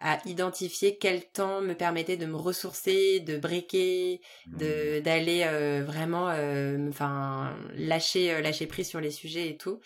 à 0.00 0.18
identifier 0.26 0.96
quel 0.98 1.24
temps 1.24 1.60
me 1.60 1.74
permettait 1.74 2.16
de 2.16 2.26
me 2.26 2.36
ressourcer, 2.36 3.20
de 3.20 3.36
breaker, 3.36 4.20
de 4.46 4.98
mmh. 4.98 5.02
d'aller 5.02 5.42
euh, 5.44 5.82
vraiment, 5.84 6.26
enfin, 6.88 7.56
lâcher 7.74 8.40
lâcher 8.42 8.66
prise 8.66 8.88
sur 8.88 9.00
les 9.00 9.10
sujets 9.10 9.48
et 9.48 9.56
tout. 9.56 9.80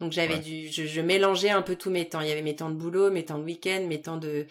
Donc 0.00 0.12
j'avais 0.12 0.38
du, 0.38 0.68
je, 0.68 0.86
je 0.86 1.00
mélangeais 1.00 1.50
un 1.50 1.62
peu 1.62 1.74
tous 1.76 1.90
mes 1.90 2.08
temps. 2.08 2.20
Il 2.20 2.28
y 2.28 2.32
avait 2.32 2.42
mes 2.42 2.54
temps 2.54 2.70
de 2.70 2.76
boulot, 2.76 3.10
mes 3.10 3.24
temps 3.24 3.38
de 3.38 3.44
week-end, 3.44 3.84
mes 3.88 4.00
temps 4.00 4.16
de 4.16 4.46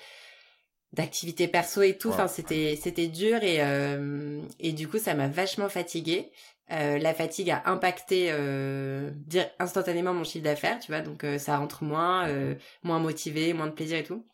d'activités 0.94 1.48
perso 1.48 1.82
et 1.82 1.98
tout. 1.98 2.10
Enfin, 2.10 2.28
c'était 2.28 2.78
c'était 2.82 3.08
dur 3.08 3.44
et 3.44 3.58
euh, 3.60 4.42
et 4.60 4.72
du 4.72 4.88
coup, 4.88 4.98
ça 4.98 5.14
m'a 5.14 5.28
vachement 5.28 5.70
fatiguée. 5.70 6.32
Euh, 6.70 6.98
la 6.98 7.14
fatigue 7.14 7.50
a 7.50 7.64
impacté 7.66 8.28
euh, 8.30 9.12
instantanément 9.58 10.14
mon 10.14 10.26
chiffre 10.26 10.44
d'affaires, 10.44 10.80
tu 10.80 10.92
vois, 10.92 11.00
donc 11.00 11.24
euh, 11.24 11.38
ça 11.38 11.58
rentre 11.58 11.86
moins, 11.86 12.28
euh, 12.28 12.56
moins 12.84 13.00
motivé, 13.00 13.54
moins 13.54 13.68
de 13.68 13.72
plaisir 13.72 13.98
et 13.98 14.04
tout. 14.04 14.28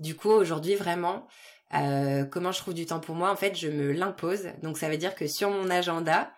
Du 0.00 0.16
coup, 0.16 0.30
aujourd'hui, 0.30 0.74
vraiment, 0.74 1.28
comment 1.70 2.50
je 2.50 2.58
trouve 2.58 2.74
du 2.74 2.86
temps 2.86 2.98
pour 2.98 3.14
moi? 3.14 3.30
En 3.30 3.36
fait, 3.36 3.56
je 3.56 3.68
me 3.68 3.92
l'impose. 3.92 4.48
Donc, 4.62 4.78
ça 4.78 4.88
veut 4.88 4.96
dire 4.96 5.14
que 5.14 5.26
sur 5.26 5.50
mon 5.50 5.70
agenda, 5.70 6.32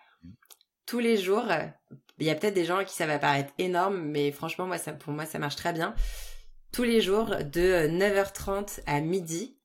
tous 0.85 0.99
les 0.99 1.17
jours, 1.17 1.45
il 2.19 2.25
y 2.25 2.29
a 2.29 2.35
peut-être 2.35 2.53
des 2.53 2.65
gens 2.65 2.83
qui 2.83 2.93
ça 2.93 3.07
va 3.07 3.19
paraître 3.19 3.53
énorme, 3.57 4.01
mais 4.01 4.31
franchement, 4.31 4.67
moi, 4.67 4.77
ça, 4.77 4.93
pour 4.93 5.13
moi, 5.13 5.25
ça 5.25 5.39
marche 5.39 5.55
très 5.55 5.73
bien 5.73 5.95
tous 6.71 6.83
les 6.83 7.01
jours 7.01 7.27
de 7.27 7.87
9h30 7.87 8.81
à 8.85 9.01
midi. 9.01 9.57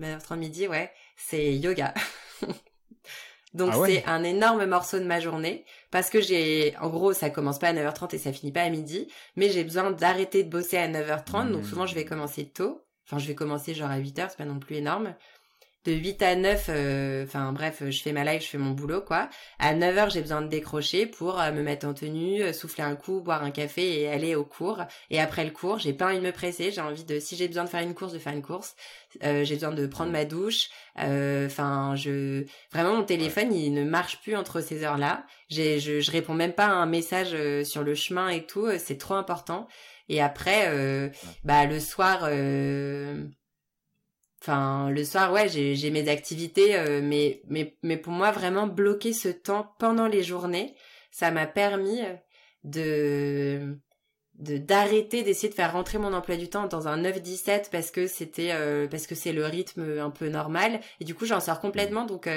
9h30 0.00 0.36
midi, 0.36 0.68
ouais, 0.68 0.92
c'est 1.16 1.54
yoga. 1.54 1.94
Donc 3.54 3.70
ah 3.72 3.78
c'est 3.86 4.04
un 4.04 4.22
énorme 4.22 4.66
morceau 4.66 4.98
de 4.98 5.04
ma 5.04 5.18
journée 5.18 5.64
parce 5.90 6.10
que 6.10 6.20
j'ai 6.20 6.76
en 6.78 6.90
gros 6.90 7.14
ça 7.14 7.30
commence 7.30 7.58
pas 7.58 7.68
à 7.68 7.72
9h30 7.72 8.14
et 8.14 8.18
ça 8.18 8.30
finit 8.30 8.52
pas 8.52 8.62
à 8.62 8.68
midi, 8.68 9.08
mais 9.34 9.48
j'ai 9.48 9.64
besoin 9.64 9.90
d'arrêter 9.92 10.44
de 10.44 10.50
bosser 10.50 10.76
à 10.76 10.88
9h30 10.88 11.52
donc 11.52 11.64
souvent 11.64 11.86
je 11.86 11.94
vais 11.94 12.04
commencer 12.04 12.46
tôt. 12.46 12.82
Enfin 13.06 13.18
je 13.18 13.26
vais 13.26 13.34
commencer 13.34 13.72
genre 13.72 13.90
à 13.90 13.98
8h, 13.98 14.26
c'est 14.28 14.36
pas 14.36 14.44
non 14.44 14.58
plus 14.58 14.76
énorme 14.76 15.14
de 15.86 15.92
8 15.92 16.22
à 16.22 16.34
9, 16.34 16.66
euh, 16.68 17.24
enfin 17.24 17.52
bref, 17.52 17.82
je 17.88 18.02
fais 18.02 18.12
ma 18.12 18.24
live, 18.24 18.42
je 18.42 18.48
fais 18.48 18.58
mon 18.58 18.72
boulot 18.72 19.00
quoi. 19.00 19.28
À 19.58 19.74
9 19.74 19.98
heures, 19.98 20.10
j'ai 20.10 20.20
besoin 20.20 20.42
de 20.42 20.48
décrocher 20.48 21.06
pour 21.06 21.40
euh, 21.40 21.52
me 21.52 21.62
mettre 21.62 21.86
en 21.86 21.94
tenue, 21.94 22.42
euh, 22.42 22.52
souffler 22.52 22.82
un 22.84 22.96
coup, 22.96 23.20
boire 23.20 23.44
un 23.44 23.50
café 23.50 24.00
et 24.00 24.08
aller 24.08 24.34
au 24.34 24.44
cours. 24.44 24.82
Et 25.10 25.20
après 25.20 25.44
le 25.44 25.50
cours, 25.50 25.78
j'ai 25.78 25.92
pas 25.92 26.06
envie 26.06 26.18
de 26.18 26.24
me 26.24 26.32
presser, 26.32 26.72
j'ai 26.72 26.80
envie 26.80 27.04
de, 27.04 27.20
si 27.20 27.36
j'ai 27.36 27.46
besoin 27.46 27.64
de 27.64 27.68
faire 27.68 27.82
une 27.82 27.94
course, 27.94 28.12
de 28.12 28.18
faire 28.18 28.32
une 28.32 28.42
course. 28.42 28.74
j'ai 29.22 29.54
besoin 29.54 29.72
de 29.72 29.86
prendre 29.86 30.10
ma 30.10 30.24
douche. 30.24 30.70
Enfin, 30.96 31.94
je 31.96 32.44
vraiment 32.72 32.96
mon 32.96 33.04
téléphone, 33.04 33.52
il 33.52 33.72
ne 33.72 33.84
marche 33.84 34.20
plus 34.22 34.36
entre 34.36 34.60
ces 34.60 34.82
heures-là. 34.82 35.24
J'ai, 35.48 35.78
je, 35.78 36.00
je 36.00 36.10
réponds 36.10 36.34
même 36.34 36.52
pas 36.52 36.66
à 36.66 36.72
un 36.72 36.86
message 36.86 37.36
sur 37.64 37.82
le 37.82 37.94
chemin 37.94 38.28
et 38.28 38.44
tout. 38.44 38.68
C'est 38.78 38.98
trop 38.98 39.14
important. 39.14 39.68
Et 40.08 40.20
après, 40.20 41.10
bah 41.44 41.66
le 41.66 41.80
soir. 41.80 42.28
Enfin, 44.42 44.90
le 44.90 45.04
soir, 45.04 45.32
ouais, 45.32 45.48
j'ai 45.48 45.90
mes 45.90 46.08
activités, 46.08 46.76
euh, 46.76 47.00
mais, 47.02 47.42
mais, 47.48 47.76
mais 47.82 47.96
pour 47.96 48.12
moi, 48.12 48.30
vraiment 48.30 48.66
bloquer 48.66 49.12
ce 49.12 49.28
temps 49.28 49.74
pendant 49.78 50.06
les 50.06 50.22
journées, 50.22 50.74
ça 51.10 51.30
m'a 51.30 51.46
permis 51.46 52.02
euh, 52.02 52.14
de 52.64 53.78
de 54.34 54.58
d'arrêter 54.58 55.22
d'essayer 55.22 55.48
de 55.48 55.54
faire 55.54 55.72
rentrer 55.72 55.96
mon 55.96 56.12
emploi 56.12 56.36
du 56.36 56.50
temps 56.50 56.66
dans 56.66 56.88
un 56.88 57.00
9-17 57.00 57.70
parce 57.72 57.90
que 57.90 58.06
c'était 58.06 58.50
euh, 58.52 58.86
parce 58.86 59.06
que 59.06 59.14
c'est 59.14 59.32
le 59.32 59.46
rythme 59.46 59.98
un 59.98 60.10
peu 60.10 60.28
normal. 60.28 60.80
Et 61.00 61.04
du 61.06 61.14
coup 61.14 61.24
j'en 61.24 61.40
sors 61.40 61.58
complètement. 61.58 62.04
Donc 62.04 62.28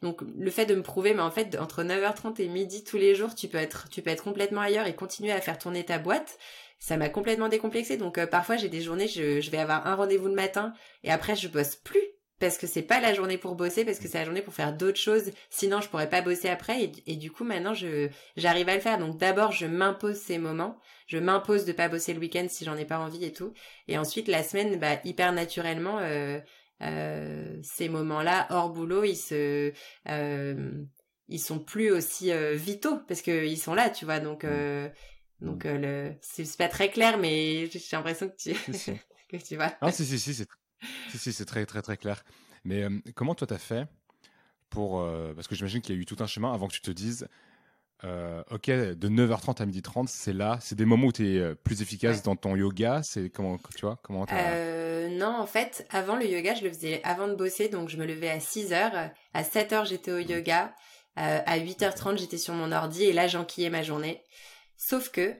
donc 0.00 0.22
le 0.22 0.50
fait 0.50 0.64
de 0.64 0.74
me 0.74 0.82
prouver 0.82 1.12
mais 1.12 1.20
en 1.20 1.30
fait 1.30 1.58
entre 1.60 1.82
9h30 1.82 2.40
et 2.40 2.48
midi 2.48 2.84
tous 2.84 2.96
les 2.96 3.14
jours 3.14 3.34
tu 3.34 3.48
peux 3.48 3.58
être 3.58 3.90
tu 3.90 4.00
peux 4.00 4.08
être 4.08 4.24
complètement 4.24 4.62
ailleurs 4.62 4.86
et 4.86 4.94
continuer 4.94 5.32
à 5.32 5.42
faire 5.42 5.58
tourner 5.58 5.84
ta 5.84 5.98
boîte 5.98 6.38
ça 6.82 6.96
m'a 6.96 7.08
complètement 7.08 7.48
décomplexé. 7.48 7.96
Donc 7.96 8.18
euh, 8.18 8.26
parfois 8.26 8.56
j'ai 8.56 8.68
des 8.68 8.80
journées, 8.80 9.06
je, 9.06 9.40
je 9.40 9.50
vais 9.52 9.58
avoir 9.58 9.86
un 9.86 9.94
rendez-vous 9.94 10.26
le 10.26 10.34
matin 10.34 10.74
et 11.04 11.12
après 11.12 11.36
je 11.36 11.46
bosse 11.46 11.76
plus 11.76 12.02
parce 12.40 12.58
que 12.58 12.66
c'est 12.66 12.82
pas 12.82 13.00
la 13.00 13.14
journée 13.14 13.38
pour 13.38 13.54
bosser, 13.54 13.84
parce 13.84 14.00
que 14.00 14.08
c'est 14.08 14.18
la 14.18 14.24
journée 14.24 14.42
pour 14.42 14.52
faire 14.52 14.76
d'autres 14.76 14.98
choses. 14.98 15.30
Sinon 15.48 15.80
je 15.80 15.88
pourrais 15.88 16.08
pas 16.08 16.22
bosser 16.22 16.48
après 16.48 16.90
et, 17.06 17.14
du 17.14 17.30
coup 17.30 17.44
maintenant 17.44 17.72
je 17.72 18.08
j'arrive 18.36 18.68
à 18.68 18.74
le 18.74 18.80
faire. 18.80 18.98
Donc 18.98 19.16
d'abord 19.16 19.52
je 19.52 19.66
m'impose 19.66 20.16
ces 20.16 20.38
moments, 20.38 20.76
je 21.06 21.18
m'impose 21.18 21.64
de 21.66 21.72
pas 21.72 21.88
bosser 21.88 22.14
le 22.14 22.20
week-end 22.20 22.46
si 22.48 22.64
j'en 22.64 22.76
ai 22.76 22.84
pas 22.84 22.98
envie 22.98 23.24
et 23.24 23.32
tout. 23.32 23.52
Et 23.86 23.96
ensuite 23.96 24.26
la 24.26 24.42
semaine, 24.42 24.76
bah 24.80 24.98
hyper 25.04 25.32
naturellement. 25.32 26.00
Euh, 26.00 26.40
euh, 26.82 27.58
ces 27.62 27.88
moments-là 27.88 28.48
hors 28.50 28.70
boulot, 28.70 29.04
ils 29.04 29.14
se, 29.14 29.72
euh, 30.08 30.84
ils 31.28 31.38
sont 31.38 31.58
plus 31.58 31.90
aussi 31.90 32.32
euh, 32.32 32.54
vitaux 32.54 32.98
parce 33.08 33.22
que 33.22 33.46
ils 33.46 33.56
sont 33.56 33.74
là, 33.74 33.88
tu 33.88 34.04
vois. 34.04 34.20
Donc, 34.20 34.44
euh, 34.44 34.88
donc, 35.42 35.66
euh, 35.66 35.78
le... 35.78 36.14
c'est 36.20 36.56
pas 36.56 36.68
très 36.68 36.90
clair, 36.90 37.18
mais 37.18 37.66
j'ai 37.66 37.80
l'impression 37.92 38.28
que 38.28 38.36
tu, 38.36 38.52
que 39.28 39.36
tu 39.36 39.56
vois. 39.56 39.72
Ah, 39.80 39.90
si, 39.90 40.04
si, 40.04 40.18
si, 40.18 40.34
c'est 40.34 40.48
si, 41.10 41.32
si, 41.32 41.44
très, 41.44 41.66
très, 41.66 41.82
très 41.82 41.96
clair. 41.96 42.22
Mais 42.64 42.84
euh, 42.84 42.90
comment 43.14 43.34
toi, 43.34 43.46
t'as 43.46 43.58
fait 43.58 43.86
pour. 44.70 45.00
Euh, 45.00 45.34
parce 45.34 45.48
que 45.48 45.54
j'imagine 45.54 45.82
qu'il 45.82 45.96
y 45.96 45.98
a 45.98 46.00
eu 46.00 46.06
tout 46.06 46.16
un 46.20 46.26
chemin 46.26 46.52
avant 46.52 46.68
que 46.68 46.74
tu 46.74 46.80
te 46.80 46.90
dises. 46.90 47.28
ok, 48.02 48.66
de 48.66 49.08
9h30 49.08 49.62
à 49.62 49.66
12h30, 49.66 50.06
c'est 50.06 50.32
là, 50.32 50.58
c'est 50.60 50.76
des 50.76 50.84
moments 50.84 51.08
où 51.08 51.12
tu 51.12 51.36
es 51.36 51.54
plus 51.56 51.82
efficace 51.82 52.22
dans 52.22 52.36
ton 52.36 52.54
yoga. 52.54 53.02
C'est 53.02 53.28
comment, 53.28 53.58
tu 53.74 53.84
vois, 53.84 53.98
comment 54.02 54.26
Non, 55.10 55.36
en 55.40 55.46
fait, 55.46 55.86
avant 55.90 56.16
le 56.16 56.26
yoga, 56.26 56.54
je 56.54 56.62
le 56.62 56.70
faisais 56.70 57.00
avant 57.02 57.26
de 57.26 57.34
bosser, 57.34 57.68
donc 57.68 57.88
je 57.88 57.96
me 57.96 58.06
levais 58.06 58.30
à 58.30 58.38
6h. 58.38 59.10
À 59.34 59.42
7h, 59.42 59.86
j'étais 59.86 60.12
au 60.12 60.18
yoga. 60.18 60.72
à 61.16 61.58
8h30, 61.58 62.18
j'étais 62.18 62.38
sur 62.38 62.54
mon 62.54 62.70
ordi 62.70 63.04
et 63.04 63.12
là, 63.12 63.26
j'enquillais 63.26 63.70
ma 63.70 63.82
journée. 63.82 64.22
Sauf 64.76 65.10
que 65.10 65.34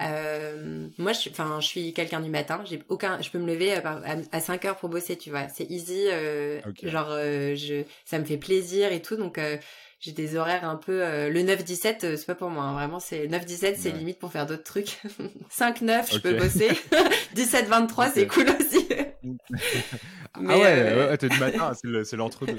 euh, 0.00 0.88
moi, 0.98 1.12
je, 1.12 1.30
enfin, 1.30 1.60
je 1.60 1.66
suis 1.66 1.92
quelqu'un 1.92 2.20
du 2.20 2.30
matin. 2.30 2.62
J'ai 2.64 2.82
aucun, 2.88 3.20
je 3.22 3.30
peux 3.30 3.38
me 3.38 3.46
lever 3.46 3.74
à, 3.74 4.00
à, 4.32 4.40
5 4.40 4.64
heures 4.64 4.76
pour 4.76 4.88
bosser, 4.88 5.16
tu 5.16 5.30
vois. 5.30 5.48
C'est 5.48 5.70
easy. 5.70 6.06
Euh, 6.10 6.60
Genre, 6.82 7.08
euh, 7.10 7.54
je, 7.54 7.84
ça 8.04 8.18
me 8.18 8.24
fait 8.24 8.36
plaisir 8.36 8.92
et 8.92 9.02
tout. 9.02 9.16
Donc, 9.16 9.38
euh, 9.38 9.56
j'ai 10.04 10.12
des 10.12 10.36
horaires 10.36 10.68
un 10.68 10.76
peu 10.76 11.02
euh, 11.02 11.30
le 11.30 11.42
9 11.42 11.64
17 11.64 12.04
euh, 12.04 12.16
c'est 12.16 12.26
pas 12.26 12.34
pour 12.34 12.50
moi 12.50 12.64
hein. 12.64 12.74
vraiment 12.74 13.00
c'est 13.00 13.26
9 13.26 13.46
17 13.46 13.78
c'est 13.78 13.90
limite 13.90 14.18
pour 14.18 14.30
faire 14.30 14.44
d'autres 14.44 14.62
trucs 14.62 15.00
5 15.50 15.80
9 15.80 16.12
je 16.12 16.18
peux 16.18 16.34
bosser 16.34 16.68
17 17.34 17.68
23 17.68 18.10
c'est 18.10 18.26
cool 18.26 18.50
aussi 18.50 18.83
ah 20.34 20.40
ouais, 20.40 20.62
euh... 20.66 21.10
ouais, 21.10 21.16
t'es 21.18 21.28
du 21.28 21.38
matin 21.38 21.72
c'est 22.04 22.16
l'entre-deux 22.16 22.54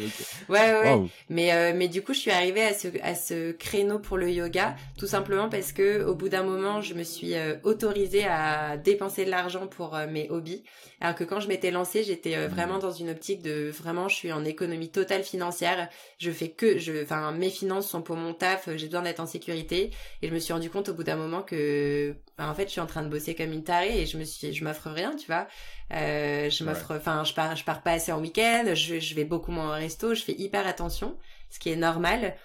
ouais 0.50 0.80
ouais, 0.80 1.02
mais 1.30 1.54
euh, 1.54 1.74
mais 1.76 1.88
du 1.88 2.02
coup 2.02 2.14
je 2.14 2.20
suis 2.20 2.32
arrivée 2.32 2.64
à 2.64 2.74
ce 2.74 2.88
à 3.02 3.16
ce 3.16 3.52
créneau 3.52 4.00
pour 4.00 4.18
le 4.18 4.30
yoga 4.32 4.76
tout 4.98 5.08
simplement 5.08 5.50
parce 5.50 5.72
que 5.72 6.04
au 6.04 6.16
bout 6.16 6.30
d'un 6.30 6.44
moment 6.44 6.82
je 6.82 6.94
me 6.94 7.04
suis 7.04 7.34
autorisée 7.64 8.26
à 8.26 8.78
dépenser 8.78 9.26
de 9.26 9.32
l'argent 9.32 9.68
pour 9.68 9.98
mes 10.10 10.30
hobbies. 10.30 10.64
Alors 11.02 11.16
que 11.16 11.24
quand 11.24 11.40
je 11.40 11.48
m'étais 11.48 11.72
lancée 11.72 12.04
j'étais 12.04 12.48
vraiment 12.48 12.80
dans 12.80 12.92
une 12.92 13.10
optique 13.10 13.42
de 13.42 13.70
vraiment 13.70 14.08
je 14.08 14.16
suis 14.16 14.32
en 14.32 14.46
économie 14.46 14.90
totale 14.90 15.24
financière. 15.24 15.90
Je 16.18 16.32
fais 16.32 16.50
que 16.50 16.78
je 16.78 17.04
enfin 17.04 17.32
mes 17.32 17.50
finances 17.50 17.90
sont 17.90 18.02
pour 18.02 18.16
mon 18.16 18.34
taf, 18.34 18.70
j'ai 18.76 18.88
besoin 18.88 19.02
d'être 19.02 19.20
en 19.20 19.26
sécurité. 19.26 19.92
Et 20.22 20.28
je 20.30 20.34
me 20.34 20.40
suis 20.40 20.54
rendu 20.54 20.70
compte 20.70 20.90
au 20.90 20.94
bout 20.94 21.04
d'un 21.04 21.16
moment 21.16 21.42
que 21.42 22.16
bah, 22.38 22.50
en 22.50 22.54
fait, 22.54 22.66
je 22.66 22.72
suis 22.72 22.82
en 22.82 22.86
train 22.86 23.04
de 23.04 23.10
bosser 23.10 23.36
comme 23.36 23.52
une 23.54 23.64
tarée 23.64 24.02
et 24.02 24.06
je 24.06 24.18
me 24.18 24.24
suis, 24.24 24.54
je 24.54 24.64
m'offre 24.64 24.90
rien, 24.90 25.16
tu 25.16 25.28
vois. 25.28 25.48
Euh, 25.94 26.50
je 26.50 26.64
m'offre, 26.64 26.96
enfin, 26.96 27.24
je 27.24 27.34
pars, 27.34 27.56
je 27.56 27.64
pars 27.64 27.82
pas 27.82 27.92
assez 27.92 28.12
en 28.12 28.20
week-end, 28.20 28.74
je, 28.74 29.00
je 29.00 29.16
vais 29.16 29.26
beaucoup 29.26 29.52
moins 29.52 29.70
au 29.70 29.74
resto, 29.74 30.14
je 30.14 30.24
fais 30.24 30.34
hyper 30.34 30.68
attention, 30.68 31.18
ce 31.50 31.60
qui 31.60 31.70
est 31.70 31.76
normal. 31.78 32.36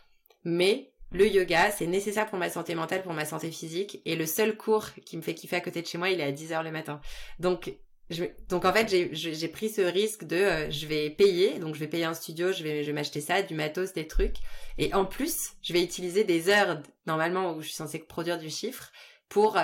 Mais 0.45 0.93
le 1.13 1.27
yoga, 1.27 1.71
c'est 1.73 1.87
nécessaire 1.87 2.29
pour 2.29 2.39
ma 2.39 2.51
santé 2.51 2.75
mentale, 2.75 3.03
pour 3.03 3.13
ma 3.13 3.25
santé 3.25 3.51
physique. 3.51 4.01
Et 4.05 4.15
le 4.15 4.27
seul 4.27 4.57
cours 4.57 4.91
qui 5.05 5.17
me 5.17 5.23
fait 5.23 5.35
kiffer 5.35 5.57
à 5.57 5.61
côté 5.61 5.83
de 5.83 5.87
chez 5.87 5.99
moi, 5.99 6.11
il 6.11 6.21
est 6.21 6.25
à 6.25 6.33
10 6.33 6.53
heures 6.53 6.63
le 6.63 6.71
matin. 6.71 7.01
Donc, 7.41 7.75
je, 8.11 8.25
donc 8.49 8.65
en 8.65 8.73
fait, 8.73 8.89
j'ai 9.13 9.49
pris 9.49 9.69
ce 9.71 9.81
risque 9.81 10.25
de, 10.25 10.37
euh, 10.37 10.71
je 10.71 10.87
vais 10.87 11.11
payer, 11.11 11.59
donc 11.59 11.75
je 11.75 11.81
vais 11.81 11.89
payer 11.89 12.05
un 12.05 12.15
studio, 12.15 12.53
je 12.53 12.63
vais, 12.63 12.83
je 12.83 12.89
vais 12.89 12.93
m'acheter 12.93 13.21
ça, 13.21 13.43
du 13.43 13.55
matos, 13.55 13.93
des 13.93 14.07
trucs. 14.07 14.37
Et 14.79 14.95
en 14.95 15.05
plus, 15.05 15.53
je 15.63 15.73
vais 15.73 15.83
utiliser 15.83 16.25
des 16.25 16.49
heures, 16.49 16.81
normalement, 17.07 17.55
où 17.55 17.61
je 17.61 17.67
suis 17.67 17.77
censée 17.77 17.99
produire 17.99 18.39
du 18.39 18.51
chiffre, 18.51 18.93
pour, 19.29 19.57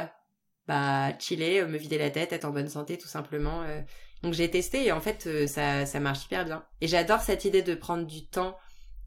bah, 0.67 1.17
chiller, 1.19 1.65
me 1.65 1.79
vider 1.79 1.99
la 1.99 2.11
tête, 2.11 2.33
être 2.33 2.45
en 2.45 2.51
bonne 2.51 2.69
santé, 2.69 2.99
tout 2.99 3.09
simplement. 3.09 3.63
Euh. 3.63 3.81
Donc 4.23 4.33
j'ai 4.33 4.51
testé 4.51 4.87
et 4.87 4.93
en 4.93 5.01
fait, 5.01 5.27
euh, 5.27 5.47
ça, 5.47 5.87
ça 5.87 6.01
marche 6.01 6.25
hyper 6.25 6.45
bien. 6.45 6.65
Et 6.81 6.89
j'adore 6.89 7.21
cette 7.21 7.45
idée 7.45 7.63
de 7.63 7.75
prendre 7.75 8.07
du 8.07 8.27
temps 8.27 8.57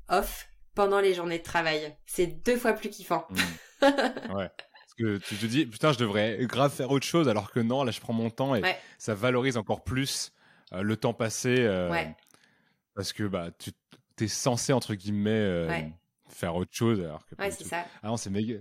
off 0.07 0.49
pendant 0.75 0.99
les 0.99 1.13
journées 1.13 1.39
de 1.39 1.43
travail. 1.43 1.95
C'est 2.05 2.27
deux 2.27 2.57
fois 2.57 2.73
plus 2.73 2.89
kiffant. 2.89 3.27
Mmh. 3.29 3.85
ouais. 4.35 4.49
Parce 4.57 4.93
que 4.97 5.17
tu 5.17 5.35
te 5.35 5.45
dis, 5.45 5.65
putain, 5.65 5.91
je 5.91 5.97
devrais 5.97 6.37
grave 6.45 6.73
faire 6.73 6.91
autre 6.91 7.05
chose, 7.05 7.27
alors 7.27 7.51
que 7.51 7.59
non, 7.59 7.83
là, 7.83 7.91
je 7.91 7.99
prends 7.99 8.13
mon 8.13 8.29
temps 8.29 8.55
et 8.55 8.61
ça 8.97 9.13
valorise 9.13 9.57
encore 9.57 9.83
plus 9.83 10.31
euh, 10.73 10.81
le 10.81 10.97
temps 10.97 11.13
passé. 11.13 11.55
Euh, 11.59 11.89
ouais. 11.89 12.15
Parce 12.95 13.13
que 13.13 13.23
bah, 13.23 13.49
tu 13.57 13.71
es 14.23 14.27
censé, 14.27 14.73
entre 14.73 14.95
guillemets, 14.95 15.31
euh, 15.31 15.81
faire 16.29 16.55
autre 16.55 16.73
chose. 16.73 16.99
Alors 17.01 17.25
que 17.25 17.35
ouais, 17.35 17.51
c'est 17.51 17.63
ça. 17.63 17.85
Ah 18.03 18.07
non, 18.07 18.17
c'est 18.17 18.29
méga 18.29 18.55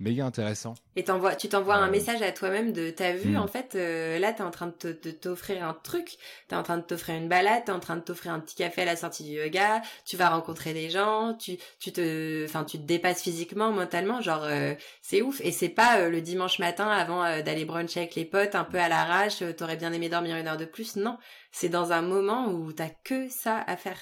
méga 0.00 0.24
intéressant. 0.24 0.74
Et 0.96 1.04
tu 1.38 1.48
t'envoies 1.48 1.76
un 1.76 1.90
message 1.90 2.22
à 2.22 2.32
toi-même 2.32 2.72
de 2.72 2.90
t'as 2.90 3.12
vu, 3.12 3.32
hmm. 3.32 3.36
en 3.36 3.46
fait, 3.46 3.74
euh, 3.74 4.18
là, 4.18 4.32
t'es 4.32 4.42
en 4.42 4.50
train 4.50 4.72
de 4.80 4.92
t'offrir 4.92 5.62
un 5.62 5.74
truc, 5.74 6.16
t'es 6.48 6.56
en 6.56 6.62
train 6.62 6.78
de 6.78 6.82
t'offrir 6.82 7.16
une 7.16 7.28
balade, 7.28 7.64
t'es 7.66 7.72
en 7.72 7.80
train 7.80 7.96
de 7.96 8.00
t'offrir 8.00 8.32
un 8.32 8.40
petit 8.40 8.56
café 8.56 8.82
à 8.82 8.84
la 8.86 8.96
sortie 8.96 9.24
du 9.24 9.32
yoga, 9.32 9.82
tu 10.06 10.16
vas 10.16 10.30
rencontrer 10.30 10.72
des 10.72 10.90
gens, 10.90 11.34
tu, 11.34 11.58
tu 11.78 11.92
te, 11.92 12.44
enfin, 12.46 12.64
tu 12.64 12.78
te 12.78 12.82
dépasses 12.84 13.22
physiquement, 13.22 13.70
mentalement, 13.70 14.20
genre, 14.20 14.44
euh, 14.44 14.74
c'est 15.02 15.22
ouf. 15.22 15.40
Et 15.42 15.52
c'est 15.52 15.68
pas 15.68 16.00
euh, 16.00 16.08
le 16.08 16.22
dimanche 16.22 16.58
matin 16.58 16.88
avant 16.88 17.22
d'aller 17.42 17.66
bruncher 17.66 18.00
avec 18.00 18.14
les 18.14 18.24
potes, 18.24 18.54
un 18.54 18.64
peu 18.64 18.78
à 18.78 18.88
l'arrache, 18.88 19.42
t'aurais 19.56 19.76
bien 19.76 19.92
aimé 19.92 20.08
dormir 20.08 20.36
une 20.36 20.48
heure 20.48 20.56
de 20.56 20.64
plus. 20.64 20.96
Non. 20.96 21.18
C'est 21.52 21.68
dans 21.68 21.92
un 21.92 22.02
moment 22.02 22.48
où 22.48 22.72
t'as 22.72 22.90
que 23.04 23.28
ça 23.28 23.62
à 23.66 23.76
faire. 23.76 24.00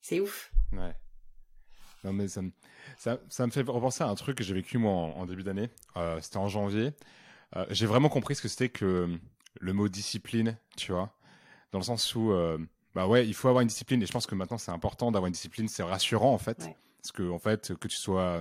C'est 0.00 0.20
ouf. 0.20 0.52
Ouais. 0.72 0.94
Non, 2.04 2.12
mais 2.12 2.28
ça 2.28 2.42
me, 2.42 2.50
ça, 3.02 3.18
ça, 3.28 3.44
me 3.44 3.50
fait 3.50 3.62
repenser 3.62 4.04
à 4.04 4.06
un 4.06 4.14
truc 4.14 4.38
que 4.38 4.44
j'ai 4.44 4.54
vécu 4.54 4.78
moi 4.78 4.92
en, 4.92 5.26
début 5.26 5.42
d'année. 5.42 5.70
Euh, 5.96 6.20
c'était 6.20 6.36
en 6.36 6.46
janvier. 6.46 6.92
Euh, 7.56 7.66
j'ai 7.68 7.86
vraiment 7.86 8.08
compris 8.08 8.36
ce 8.36 8.42
que 8.42 8.46
c'était 8.46 8.68
que 8.68 9.18
le 9.60 9.72
mot 9.72 9.88
discipline, 9.88 10.56
tu 10.76 10.92
vois. 10.92 11.12
Dans 11.72 11.80
le 11.80 11.84
sens 11.84 12.14
où, 12.14 12.30
euh, 12.30 12.58
bah 12.94 13.08
ouais, 13.08 13.26
il 13.26 13.34
faut 13.34 13.48
avoir 13.48 13.62
une 13.62 13.66
discipline. 13.66 14.00
Et 14.04 14.06
je 14.06 14.12
pense 14.12 14.28
que 14.28 14.36
maintenant, 14.36 14.56
c'est 14.56 14.70
important 14.70 15.10
d'avoir 15.10 15.26
une 15.26 15.32
discipline. 15.32 15.66
C'est 15.66 15.82
rassurant, 15.82 16.32
en 16.32 16.38
fait. 16.38 16.58
Parce 17.02 17.10
que, 17.10 17.28
en 17.28 17.40
fait, 17.40 17.74
que 17.74 17.88
tu 17.88 17.96
sois. 17.96 18.40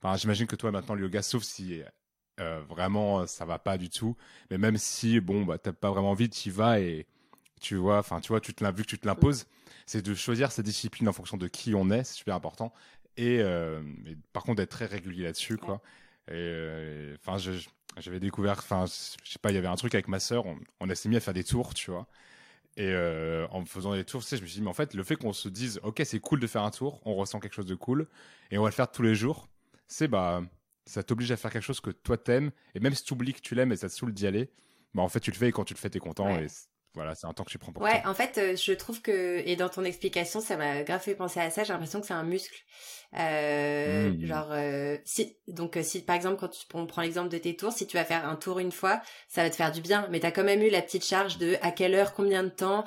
Enfin, 0.00 0.16
j'imagine 0.16 0.46
que 0.46 0.56
toi, 0.56 0.70
maintenant, 0.70 0.94
le 0.94 1.02
yoga, 1.02 1.20
sauf 1.20 1.42
si 1.42 1.82
vraiment 2.66 3.26
ça 3.26 3.44
va 3.44 3.58
pas 3.58 3.76
du 3.76 3.90
tout. 3.90 4.16
Mais 4.50 4.56
même 4.56 4.78
si, 4.78 5.20
bon, 5.20 5.44
bah, 5.44 5.58
t'as 5.58 5.72
pas 5.72 5.90
vraiment 5.90 6.12
envie, 6.12 6.30
tu 6.30 6.48
y 6.48 6.50
vas 6.50 6.80
et 6.80 7.06
tu 7.60 7.76
vois, 7.76 7.98
enfin, 7.98 8.20
tu 8.20 8.28
vois, 8.28 8.40
tu 8.40 8.54
te 8.54 8.64
vu 8.64 8.84
que 8.84 8.88
tu 8.88 8.98
te 8.98 9.06
l'imposes, 9.06 9.46
c'est 9.86 10.02
de 10.02 10.14
choisir 10.14 10.52
sa 10.52 10.62
discipline 10.62 11.08
en 11.08 11.12
fonction 11.12 11.36
de 11.36 11.48
qui 11.48 11.74
on 11.74 11.90
est, 11.90 12.04
c'est 12.04 12.14
super 12.14 12.34
important. 12.34 12.72
Euh, 13.18 13.82
et, 14.06 14.16
par 14.32 14.42
contre 14.42 14.56
d'être 14.56 14.70
très 14.70 14.86
régulier 14.86 15.24
là-dessus 15.24 15.56
quoi. 15.56 15.80
Et 16.28 16.34
euh, 16.34 17.16
enfin 17.24 17.38
j'avais 17.96 18.20
découvert 18.20 18.58
enfin 18.58 18.84
je 18.86 19.30
sais 19.30 19.38
pas 19.40 19.50
il 19.50 19.54
y 19.54 19.58
avait 19.58 19.68
un 19.68 19.76
truc 19.76 19.94
avec 19.94 20.08
ma 20.08 20.20
sœur 20.20 20.44
on, 20.80 20.94
s'est 20.94 21.08
mis 21.08 21.16
à 21.16 21.20
faire 21.20 21.34
des 21.34 21.44
tours 21.44 21.74
tu 21.74 21.90
vois. 21.90 22.06
Et 22.76 22.92
euh, 22.92 23.48
en 23.50 23.64
faisant 23.64 23.92
des 23.92 24.04
tours, 24.04 24.22
tu 24.22 24.28
sais, 24.28 24.36
je 24.36 24.42
me 24.42 24.46
suis 24.46 24.58
dit, 24.58 24.62
mais 24.62 24.70
en 24.70 24.74
fait, 24.74 24.94
le 24.94 25.02
fait 25.02 25.16
qu'on 25.16 25.32
se 25.32 25.48
dise, 25.48 25.80
ok, 25.82 26.00
c'est 26.04 26.20
cool 26.20 26.38
de 26.38 26.46
faire 26.46 26.62
un 26.62 26.70
tour, 26.70 27.00
on 27.04 27.16
ressent 27.16 27.40
quelque 27.40 27.54
chose 27.54 27.66
de 27.66 27.74
cool, 27.74 28.06
et 28.52 28.58
on 28.58 28.62
va 28.62 28.68
le 28.68 28.74
faire 28.74 28.88
tous 28.88 29.02
les 29.02 29.16
jours, 29.16 29.48
c'est 29.88 30.06
bah, 30.06 30.42
ça 30.86 31.02
t'oblige 31.02 31.32
à 31.32 31.36
faire 31.36 31.50
quelque 31.50 31.64
chose 31.64 31.80
que 31.80 31.90
toi 31.90 32.16
t'aimes, 32.16 32.52
et 32.76 32.80
même 32.80 32.94
si 32.94 33.02
tu 33.02 33.14
oublies 33.14 33.34
que 33.34 33.40
tu 33.40 33.56
l'aimes 33.56 33.72
et 33.72 33.76
ça 33.76 33.88
te 33.88 33.94
saoule 33.94 34.12
d'y 34.12 34.28
aller, 34.28 34.48
bah 34.94 35.02
en 35.02 35.08
fait, 35.08 35.18
tu 35.18 35.32
le 35.32 35.36
fais 35.36 35.48
et 35.48 35.52
quand 35.52 35.64
tu 35.64 35.74
le 35.74 35.78
fais, 35.80 35.90
t'es 35.90 35.98
content, 35.98 36.38
et 36.38 36.46
voilà, 36.94 37.16
c'est 37.16 37.26
un 37.26 37.32
temps 37.32 37.42
que 37.42 37.50
tu 37.50 37.58
prends 37.58 37.72
pour 37.72 37.82
Ouais, 37.82 38.00
en 38.06 38.14
fait, 38.14 38.56
je 38.56 38.72
trouve 38.74 39.02
que, 39.02 39.42
et 39.44 39.56
dans 39.56 39.68
ton 39.68 39.82
explication, 39.82 40.40
ça 40.40 40.56
m'a 40.56 40.84
grave 40.84 41.00
fait 41.00 41.16
penser 41.16 41.40
à 41.40 41.50
ça, 41.50 41.64
j'ai 41.64 41.72
l'impression 41.72 42.00
que 42.00 42.06
c'est 42.06 42.14
un 42.14 42.22
muscle. 42.22 42.64
Euh, 43.16 44.10
mmh. 44.10 44.26
Genre, 44.26 44.48
euh, 44.50 44.96
si, 45.04 45.36
donc 45.46 45.78
euh, 45.78 45.82
si 45.82 46.02
par 46.02 46.14
exemple 46.14 46.36
quand 46.38 46.48
tu, 46.48 46.66
on 46.74 46.86
prend 46.86 47.00
l'exemple 47.00 47.30
de 47.30 47.38
tes 47.38 47.56
tours, 47.56 47.72
si 47.72 47.86
tu 47.86 47.96
vas 47.96 48.04
faire 48.04 48.28
un 48.28 48.36
tour 48.36 48.58
une 48.58 48.70
fois, 48.70 49.00
ça 49.28 49.42
va 49.42 49.48
te 49.48 49.56
faire 49.56 49.72
du 49.72 49.80
bien, 49.80 50.06
mais 50.10 50.20
t'as 50.20 50.30
quand 50.30 50.44
même 50.44 50.60
eu 50.60 50.68
la 50.68 50.82
petite 50.82 51.04
charge 51.04 51.38
de 51.38 51.56
à 51.62 51.70
quelle 51.70 51.94
heure, 51.94 52.12
combien 52.12 52.42
de 52.42 52.50
temps, 52.50 52.84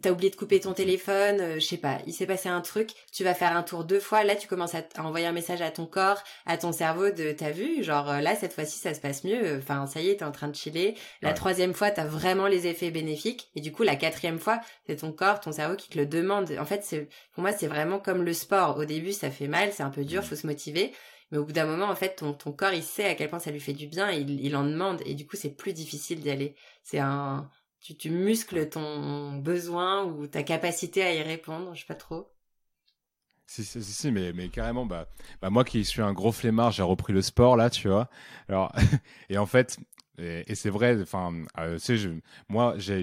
t'as 0.00 0.10
oublié 0.12 0.30
de 0.30 0.36
couper 0.36 0.60
ton 0.60 0.72
téléphone, 0.72 1.40
euh, 1.40 1.54
je 1.56 1.66
sais 1.66 1.76
pas, 1.76 1.98
il 2.06 2.14
s'est 2.14 2.26
passé 2.26 2.48
un 2.48 2.62
truc, 2.62 2.90
tu 3.12 3.22
vas 3.22 3.34
faire 3.34 3.54
un 3.54 3.62
tour 3.62 3.84
deux 3.84 4.00
fois, 4.00 4.24
là 4.24 4.34
tu 4.34 4.48
commences 4.48 4.74
à, 4.74 4.82
envoyer 4.98 5.26
un 5.26 5.32
message 5.32 5.60
à 5.60 5.70
ton 5.70 5.84
corps, 5.84 6.22
à 6.46 6.56
ton 6.56 6.72
cerveau 6.72 7.10
de 7.10 7.32
t'as 7.32 7.50
vu, 7.50 7.84
genre 7.84 8.06
là 8.06 8.34
cette 8.36 8.54
fois-ci 8.54 8.78
ça 8.78 8.94
se 8.94 9.00
passe 9.00 9.24
mieux, 9.24 9.58
enfin 9.58 9.86
ça 9.86 10.00
y 10.00 10.08
est 10.08 10.16
t'es 10.16 10.24
en 10.24 10.32
train 10.32 10.48
de 10.48 10.56
chiller, 10.56 10.96
la 11.20 11.34
troisième 11.34 11.74
fois 11.74 11.90
t'as 11.90 12.06
vraiment 12.06 12.46
les 12.46 12.66
effets 12.66 12.90
bénéfiques, 12.90 13.50
et 13.54 13.60
du 13.60 13.72
coup 13.72 13.82
la 13.82 13.96
quatrième 13.96 14.38
fois 14.38 14.60
c'est 14.86 14.96
ton 14.96 15.12
corps, 15.12 15.40
ton 15.40 15.52
cerveau 15.52 15.76
qui 15.76 15.90
te 15.90 15.98
le 15.98 16.06
demande. 16.06 16.50
En 16.58 16.64
fait 16.64 16.82
c'est 16.82 17.08
pour 17.34 17.42
moi 17.42 17.52
c'est 17.52 17.66
vraiment 17.66 17.98
comme 17.98 18.22
le 18.22 18.32
sport, 18.32 18.78
au 18.78 18.86
début 18.86 19.12
ça 19.12 19.30
fait 19.30 19.49
mal, 19.50 19.72
c'est 19.72 19.82
un 19.82 19.90
peu 19.90 20.04
dur, 20.04 20.22
mm. 20.22 20.24
faut 20.24 20.36
se 20.36 20.46
motiver. 20.46 20.92
Mais 21.30 21.38
au 21.38 21.44
bout 21.44 21.52
d'un 21.52 21.66
moment, 21.66 21.86
en 21.86 21.94
fait, 21.94 22.16
ton, 22.16 22.32
ton 22.32 22.52
corps, 22.52 22.72
il 22.72 22.82
sait 22.82 23.04
à 23.04 23.14
quel 23.14 23.30
point 23.30 23.38
ça 23.38 23.50
lui 23.52 23.60
fait 23.60 23.72
du 23.72 23.86
bien 23.86 24.10
et 24.10 24.18
il, 24.20 24.44
il 24.44 24.56
en 24.56 24.64
demande. 24.64 25.02
Et 25.06 25.14
du 25.14 25.26
coup, 25.26 25.36
c'est 25.36 25.50
plus 25.56 25.72
difficile 25.72 26.20
d'y 26.20 26.30
aller. 26.30 26.56
C'est 26.82 26.98
un, 26.98 27.48
tu, 27.80 27.96
tu 27.96 28.10
muscles 28.10 28.68
ton 28.68 29.36
besoin 29.36 30.04
ou 30.04 30.26
ta 30.26 30.42
capacité 30.42 31.02
à 31.02 31.14
y 31.14 31.22
répondre, 31.22 31.74
je 31.74 31.80
sais 31.80 31.86
pas 31.86 31.94
trop. 31.94 32.30
Si, 33.46 33.64
si, 33.64 33.82
si, 33.82 34.12
mais, 34.12 34.32
mais 34.32 34.48
carrément, 34.48 34.86
bah, 34.86 35.08
bah, 35.42 35.50
moi 35.50 35.64
qui 35.64 35.84
suis 35.84 36.02
un 36.02 36.12
gros 36.12 36.30
flemmard, 36.30 36.70
j'ai 36.70 36.84
repris 36.84 37.12
le 37.12 37.20
sport 37.20 37.56
là, 37.56 37.68
tu 37.68 37.88
vois. 37.88 38.08
Alors, 38.48 38.72
et 39.28 39.38
en 39.38 39.46
fait, 39.46 39.78
et, 40.20 40.54
c'est 40.54 40.70
vrai, 40.70 41.00
enfin, 41.00 41.32
euh, 41.58 41.78
moi, 42.48 42.74
j'ai, 42.76 43.00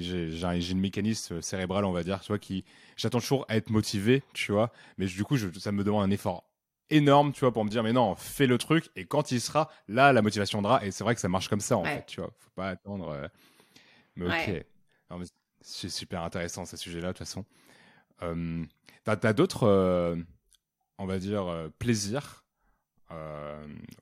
une 0.72 0.80
mécanisme 0.80 1.42
cérébral, 1.42 1.86
on 1.86 1.92
va 1.92 2.04
dire, 2.04 2.20
tu 2.22 2.28
vois, 2.28 2.40
qui, 2.40 2.64
j'attends 2.96 3.20
toujours 3.20 3.46
à 3.50 3.58
être 3.58 3.70
motivé, 3.70 4.24
tu 4.34 4.52
vois, 4.52 4.72
mais 4.98 5.06
du 5.06 5.24
coup, 5.24 5.36
je, 5.36 5.48
ça 5.60 5.72
me 5.72 5.84
demande 5.84 6.04
un 6.04 6.12
effort 6.12 6.48
énorme, 6.90 7.34
tu 7.34 7.42
vois, 7.42 7.52
pour 7.52 7.66
me 7.66 7.70
dire, 7.70 7.84
mais 7.84 7.94
non, 7.94 8.16
fais 8.16 8.48
le 8.48 8.58
truc, 8.58 8.90
et 8.96 9.06
quand 9.06 9.32
il 9.32 9.42
sera, 9.42 9.70
là, 9.88 10.14
la 10.14 10.22
motivation 10.22 10.60
viendra, 10.60 10.86
et 10.86 10.92
c'est 10.92 11.04
vrai 11.04 11.16
que 11.16 11.22
ça 11.22 11.30
marche 11.30 11.50
comme 11.50 11.60
ça, 11.60 11.78
en 11.78 11.84
fait, 11.84 12.06
tu 12.06 12.22
vois, 12.22 12.32
faut 12.38 12.52
pas 12.56 12.70
attendre. 12.70 13.10
Euh, 13.10 13.28
mais 14.16 14.26
ok. 14.28 14.66
c'est 15.62 15.90
super 15.90 16.24
intéressant, 16.24 16.66
ce 16.66 16.78
sujet-là, 16.78 17.08
de 17.08 17.14
toute 17.14 17.20
façon. 17.20 17.46
Euh, 18.24 18.64
t'as, 19.04 19.18
as, 19.22 19.34
d'autres, 19.34 20.18
on 20.98 21.06
va 21.06 21.20
dire, 21.20 21.48
euh, 21.48 21.70
plaisirs, 21.80 22.46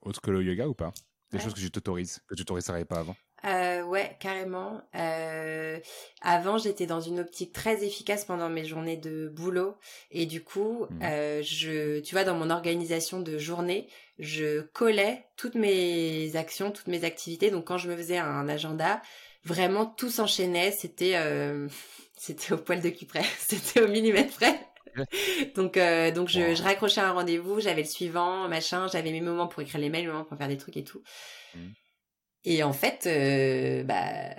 autres 0.01 0.21
que 0.21 0.32
le 0.32 0.43
yoga 0.43 0.67
ou 0.67 0.73
pas? 0.73 0.93
Des 1.38 1.43
choses 1.43 1.54
que 1.54 1.60
tu 1.60 1.71
t'autorises, 1.71 2.21
que 2.28 2.36
tu 2.36 2.43
t'autoriserais 2.43 2.86
pas 2.86 3.00
avant 3.00 3.15
euh, 3.45 3.84
ouais, 3.84 4.17
carrément. 4.19 4.82
Euh, 4.95 5.80
avant, 6.21 6.58
j'étais 6.58 6.88
dans 6.88 7.02
une 7.02 7.19
optique 7.19 7.54
très 7.54 7.84
efficace 7.84 8.26
pendant 8.26 8.50
mes 8.50 8.65
journées 8.65 8.98
de 8.98 9.28
boulot 9.28 9.76
et 10.10 10.26
du 10.26 10.43
coup, 10.43 10.88
mmh. 10.89 11.00
euh, 11.04 11.41
je, 11.43 12.00
tu 12.00 12.15
vois, 12.15 12.24
dans 12.24 12.34
mon 12.34 12.50
organisation 12.50 13.21
de 13.21 13.38
journée, 13.38 13.88
je 14.17 14.62
collais 14.62 15.28
toutes 15.36 15.54
mes 15.54 16.36
actions, 16.36 16.71
toutes 16.71 16.88
mes 16.88 17.04
activités. 17.04 17.52
Donc, 17.52 17.65
quand 17.65 17.78
je 17.78 17.88
me 17.88 17.95
faisais 17.95 18.17
un 18.17 18.50
agenda, 18.50 19.02
vraiment 19.43 19.86
tout 19.86 20.10
s'enchaînait. 20.10 20.71
C'était, 20.71 21.13
euh, 21.15 21.67
c'était 22.17 22.54
au 22.54 22.58
poil 22.58 22.82
de 22.82 22.89
cul 22.89 23.06
près, 23.06 23.24
c'était 23.39 23.82
au 23.82 23.88
millimètre 23.88 24.34
près. 24.34 24.64
donc, 25.55 25.77
euh, 25.77 26.12
donc 26.12 26.29
je, 26.29 26.55
je 26.55 26.63
raccrochais 26.63 27.01
un 27.01 27.12
rendez-vous, 27.12 27.60
j'avais 27.60 27.81
le 27.81 27.88
suivant, 27.88 28.47
machin, 28.47 28.88
j'avais 28.88 29.12
mes 29.12 29.21
moments 29.21 29.47
pour 29.47 29.62
écrire 29.62 29.79
les 29.79 29.89
mails, 29.89 30.05
mes 30.05 30.12
moments 30.12 30.25
pour 30.25 30.38
faire 30.38 30.47
des 30.47 30.58
trucs 30.58 30.77
et 30.77 30.84
tout. 30.84 31.03
Mmh. 31.55 31.60
Et 32.45 32.63
en 32.63 32.73
fait, 32.73 33.08
euh, 33.08 33.84
bah, 33.84 34.36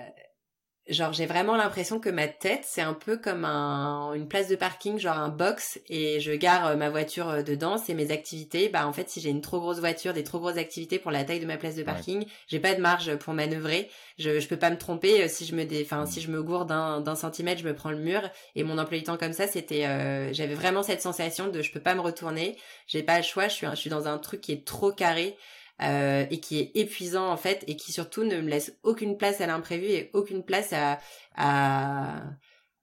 genre 0.89 1.13
j'ai 1.13 1.27
vraiment 1.27 1.57
l'impression 1.57 1.99
que 2.01 2.09
ma 2.09 2.29
tête 2.29 2.63
c'est 2.65 2.81
un 2.81 2.95
peu 2.95 3.17
comme 3.17 3.45
un, 3.45 4.13
une 4.15 4.29
place 4.29 4.49
de 4.49 4.57
parking, 4.57 4.99
genre 4.99 5.19
un 5.19 5.29
box, 5.29 5.79
et 5.89 6.21
je 6.21 6.33
gare 6.33 6.67
euh, 6.67 6.77
ma 6.77 6.91
voiture 6.91 7.29
euh, 7.29 7.43
dedans. 7.43 7.79
C'est 7.79 7.95
mes 7.95 8.11
activités. 8.11 8.69
Bah 8.69 8.87
en 8.87 8.93
fait, 8.93 9.09
si 9.11 9.21
j'ai 9.21 9.31
une 9.31 9.41
trop 9.41 9.61
grosse 9.61 9.79
voiture, 9.79 10.13
des 10.13 10.25
trop 10.25 10.39
grosses 10.39 10.59
activités 10.59 10.99
pour 10.99 11.11
la 11.11 11.25
taille 11.25 11.41
de 11.41 11.47
ma 11.47 11.57
place 11.57 11.75
de 11.75 11.83
parking, 11.83 12.25
j'ai 12.49 12.61
pas 12.61 12.75
de 12.75 12.81
marge 12.81 13.17
pour 13.17 13.35
manœuvrer. 13.35 13.91
Je, 14.19 14.41
je 14.41 14.49
peux 14.49 14.59
pas 14.59 14.71
me 14.71 14.79
tromper 14.79 15.29
si 15.29 15.45
je 15.45 15.55
me 15.55 15.65
dé... 15.65 15.83
enfin 15.85 16.07
si 16.07 16.21
je 16.21 16.31
me 16.31 16.43
gourde 16.43 16.69
d'un 16.69 17.15
centimètre, 17.15 17.61
je 17.61 17.67
me 17.67 17.75
prends 17.75 17.91
le 17.91 17.99
mur. 17.99 18.23
Et 18.55 18.65
mon 18.65 18.79
emploi 18.79 18.99
du 18.99 19.05
temps 19.05 19.17
comme 19.17 19.33
ça, 19.33 19.47
c'était, 19.47 19.83
j'avais 20.33 20.55
vraiment 20.55 20.83
cette 20.83 21.03
sensation 21.03 21.49
de 21.49 21.63
je 21.63 21.71
peux 21.73 21.81
pas 21.81 21.95
me 21.95 22.01
retourner, 22.01 22.57
j'ai 22.87 23.03
pas 23.03 23.19
le 23.19 23.25
choix. 23.25 23.49
Je 23.49 23.55
suis, 23.55 23.67
je 23.69 23.77
suis 23.77 23.91
dans 23.91 24.09
un 24.09 24.19
truc 24.19 24.41
qui 24.41 24.53
est 24.53 24.65
trop 24.65 24.93
carré. 24.93 25.37
Euh, 25.83 26.25
et 26.31 26.41
qui 26.41 26.59
est 26.59 26.71
épuisant 26.75 27.31
en 27.31 27.37
fait 27.37 27.63
et 27.67 27.77
qui 27.77 27.93
surtout 27.93 28.25
ne 28.25 28.41
me 28.41 28.49
laisse 28.49 28.75
aucune 28.83 29.19
place 29.19 29.43
à 29.43 29.47
l'imprévu 29.47 29.85
et 29.85 30.11
aucune 30.15 30.43
place 30.43 30.73
à, 30.73 30.99
à 31.37 32.23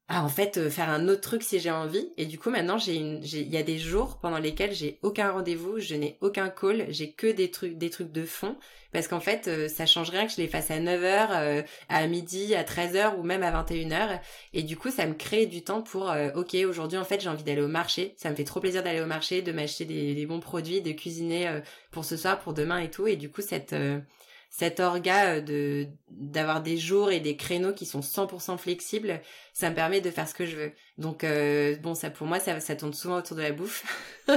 ah, 0.09 0.21
en 0.23 0.27
fait, 0.27 0.57
euh, 0.57 0.69
faire 0.69 0.89
un 0.89 1.07
autre 1.07 1.21
truc 1.21 1.43
si 1.43 1.59
j'ai 1.59 1.71
envie. 1.71 2.11
Et 2.17 2.25
du 2.25 2.37
coup, 2.37 2.49
maintenant, 2.49 2.77
j'ai 2.77 2.95
une, 2.95 3.23
il 3.23 3.49
y 3.49 3.57
a 3.57 3.63
des 3.63 3.79
jours 3.79 4.17
pendant 4.21 4.37
lesquels 4.37 4.73
j'ai 4.73 4.99
aucun 5.01 5.31
rendez-vous, 5.31 5.79
je 5.79 5.95
n'ai 5.95 6.17
aucun 6.19 6.49
call, 6.49 6.85
j'ai 6.89 7.11
que 7.11 7.27
des 7.31 7.49
trucs, 7.49 7.77
des 7.77 7.89
trucs 7.89 8.11
de 8.11 8.25
fond. 8.25 8.57
Parce 8.91 9.07
qu'en 9.07 9.21
fait, 9.21 9.47
euh, 9.47 9.69
ça 9.69 9.85
change 9.85 10.09
rien 10.09 10.27
que 10.27 10.33
je 10.33 10.37
les 10.37 10.49
fasse 10.49 10.71
à 10.71 10.79
9h, 10.79 11.27
euh, 11.31 11.61
à 11.87 12.05
midi, 12.07 12.53
à 12.53 12.63
13h 12.63 13.17
ou 13.17 13.23
même 13.23 13.43
à 13.43 13.63
21h. 13.63 14.19
Et 14.53 14.63
du 14.63 14.75
coup, 14.75 14.91
ça 14.91 15.05
me 15.05 15.13
crée 15.13 15.45
du 15.45 15.63
temps 15.63 15.81
pour, 15.81 16.13
ok, 16.35 16.53
aujourd'hui, 16.67 16.97
en 16.97 17.05
fait, 17.05 17.21
j'ai 17.21 17.29
envie 17.29 17.43
d'aller 17.43 17.61
au 17.61 17.67
marché. 17.69 18.13
Ça 18.17 18.29
me 18.29 18.35
fait 18.35 18.43
trop 18.43 18.59
plaisir 18.59 18.83
d'aller 18.83 19.01
au 19.01 19.05
marché, 19.05 19.41
de 19.41 19.51
m'acheter 19.53 19.85
des, 19.85 20.13
des, 20.13 20.25
bons 20.25 20.41
produits, 20.41 20.81
de 20.81 20.91
cuisiner 20.91 21.61
pour 21.91 22.03
ce 22.05 22.17
soir, 22.17 22.39
pour 22.39 22.53
demain 22.53 22.79
et 22.79 22.91
tout. 22.91 23.07
Et 23.07 23.15
du 23.15 23.31
coup, 23.31 23.41
cette, 23.41 23.73
cet 24.53 24.79
orga 24.79 25.37
euh, 25.37 25.41
de 25.41 25.87
d'avoir 26.11 26.61
des 26.61 26.77
jours 26.77 27.11
et 27.11 27.19
des 27.19 27.35
créneaux 27.35 27.73
qui 27.73 27.87
sont 27.87 28.01
100% 28.01 28.59
flexibles, 28.59 29.19
ça 29.51 29.71
me 29.71 29.75
permet 29.75 29.99
de 29.99 30.11
faire 30.11 30.27
ce 30.27 30.35
que 30.35 30.45
je 30.45 30.55
veux. 30.55 30.71
Donc 30.99 31.23
euh, 31.23 31.75
bon, 31.77 31.95
ça 31.95 32.11
pour 32.11 32.27
moi 32.27 32.39
ça 32.39 32.59
ça 32.59 32.75
tourne 32.75 32.93
souvent 32.93 33.17
autour 33.17 33.35
de 33.35 33.41
la 33.41 33.51
bouffe. 33.51 33.83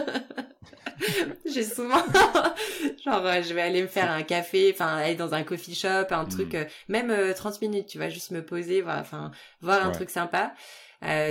J'ai 1.45 1.65
souvent 1.65 2.03
genre 3.05 3.27
euh, 3.27 3.43
je 3.43 3.53
vais 3.53 3.61
aller 3.61 3.83
me 3.83 3.89
faire 3.89 4.11
un 4.11 4.23
café, 4.23 4.71
enfin 4.73 4.97
aller 4.97 5.17
dans 5.17 5.35
un 5.35 5.43
coffee 5.43 5.75
shop, 5.75 6.07
un 6.11 6.25
truc 6.25 6.55
hmm. 6.55 6.65
même 6.89 7.35
30 7.35 7.61
minutes, 7.61 7.87
tu 7.87 7.99
vas 7.99 8.09
juste 8.09 8.31
me 8.31 8.43
poser, 8.43 8.81
voilà, 8.81 9.01
enfin 9.01 9.33
voir 9.61 9.85
un 9.85 9.91
truc 9.91 10.09
sympa. 10.09 10.55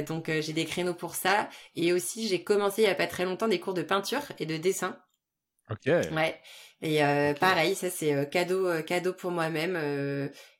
donc 0.08 0.30
j'ai 0.30 0.54
des 0.54 0.66
créneaux 0.66 0.94
pour 0.94 1.16
ça 1.16 1.50
et 1.76 1.92
aussi 1.92 2.28
j'ai 2.28 2.44
commencé 2.44 2.84
il 2.84 2.86
y 2.86 2.92
a 2.92 2.96
pas 2.96 3.08
très 3.08 3.26
longtemps 3.26 3.48
des 3.48 3.60
cours 3.60 3.74
de 3.74 3.82
peinture 3.82 4.22
et 4.38 4.46
de 4.46 4.58
dessin. 4.58 4.96
Ok. 5.72 5.86
Ouais. 5.88 6.40
Et 6.82 7.04
euh, 7.04 7.34
pareil, 7.34 7.76
ça 7.76 7.90
c'est 7.90 8.14
euh, 8.14 8.26
cadeau 8.26 8.68
euh, 8.68 8.82
cadeau 8.82 9.14
pour 9.14 9.32
moi-même. 9.32 9.76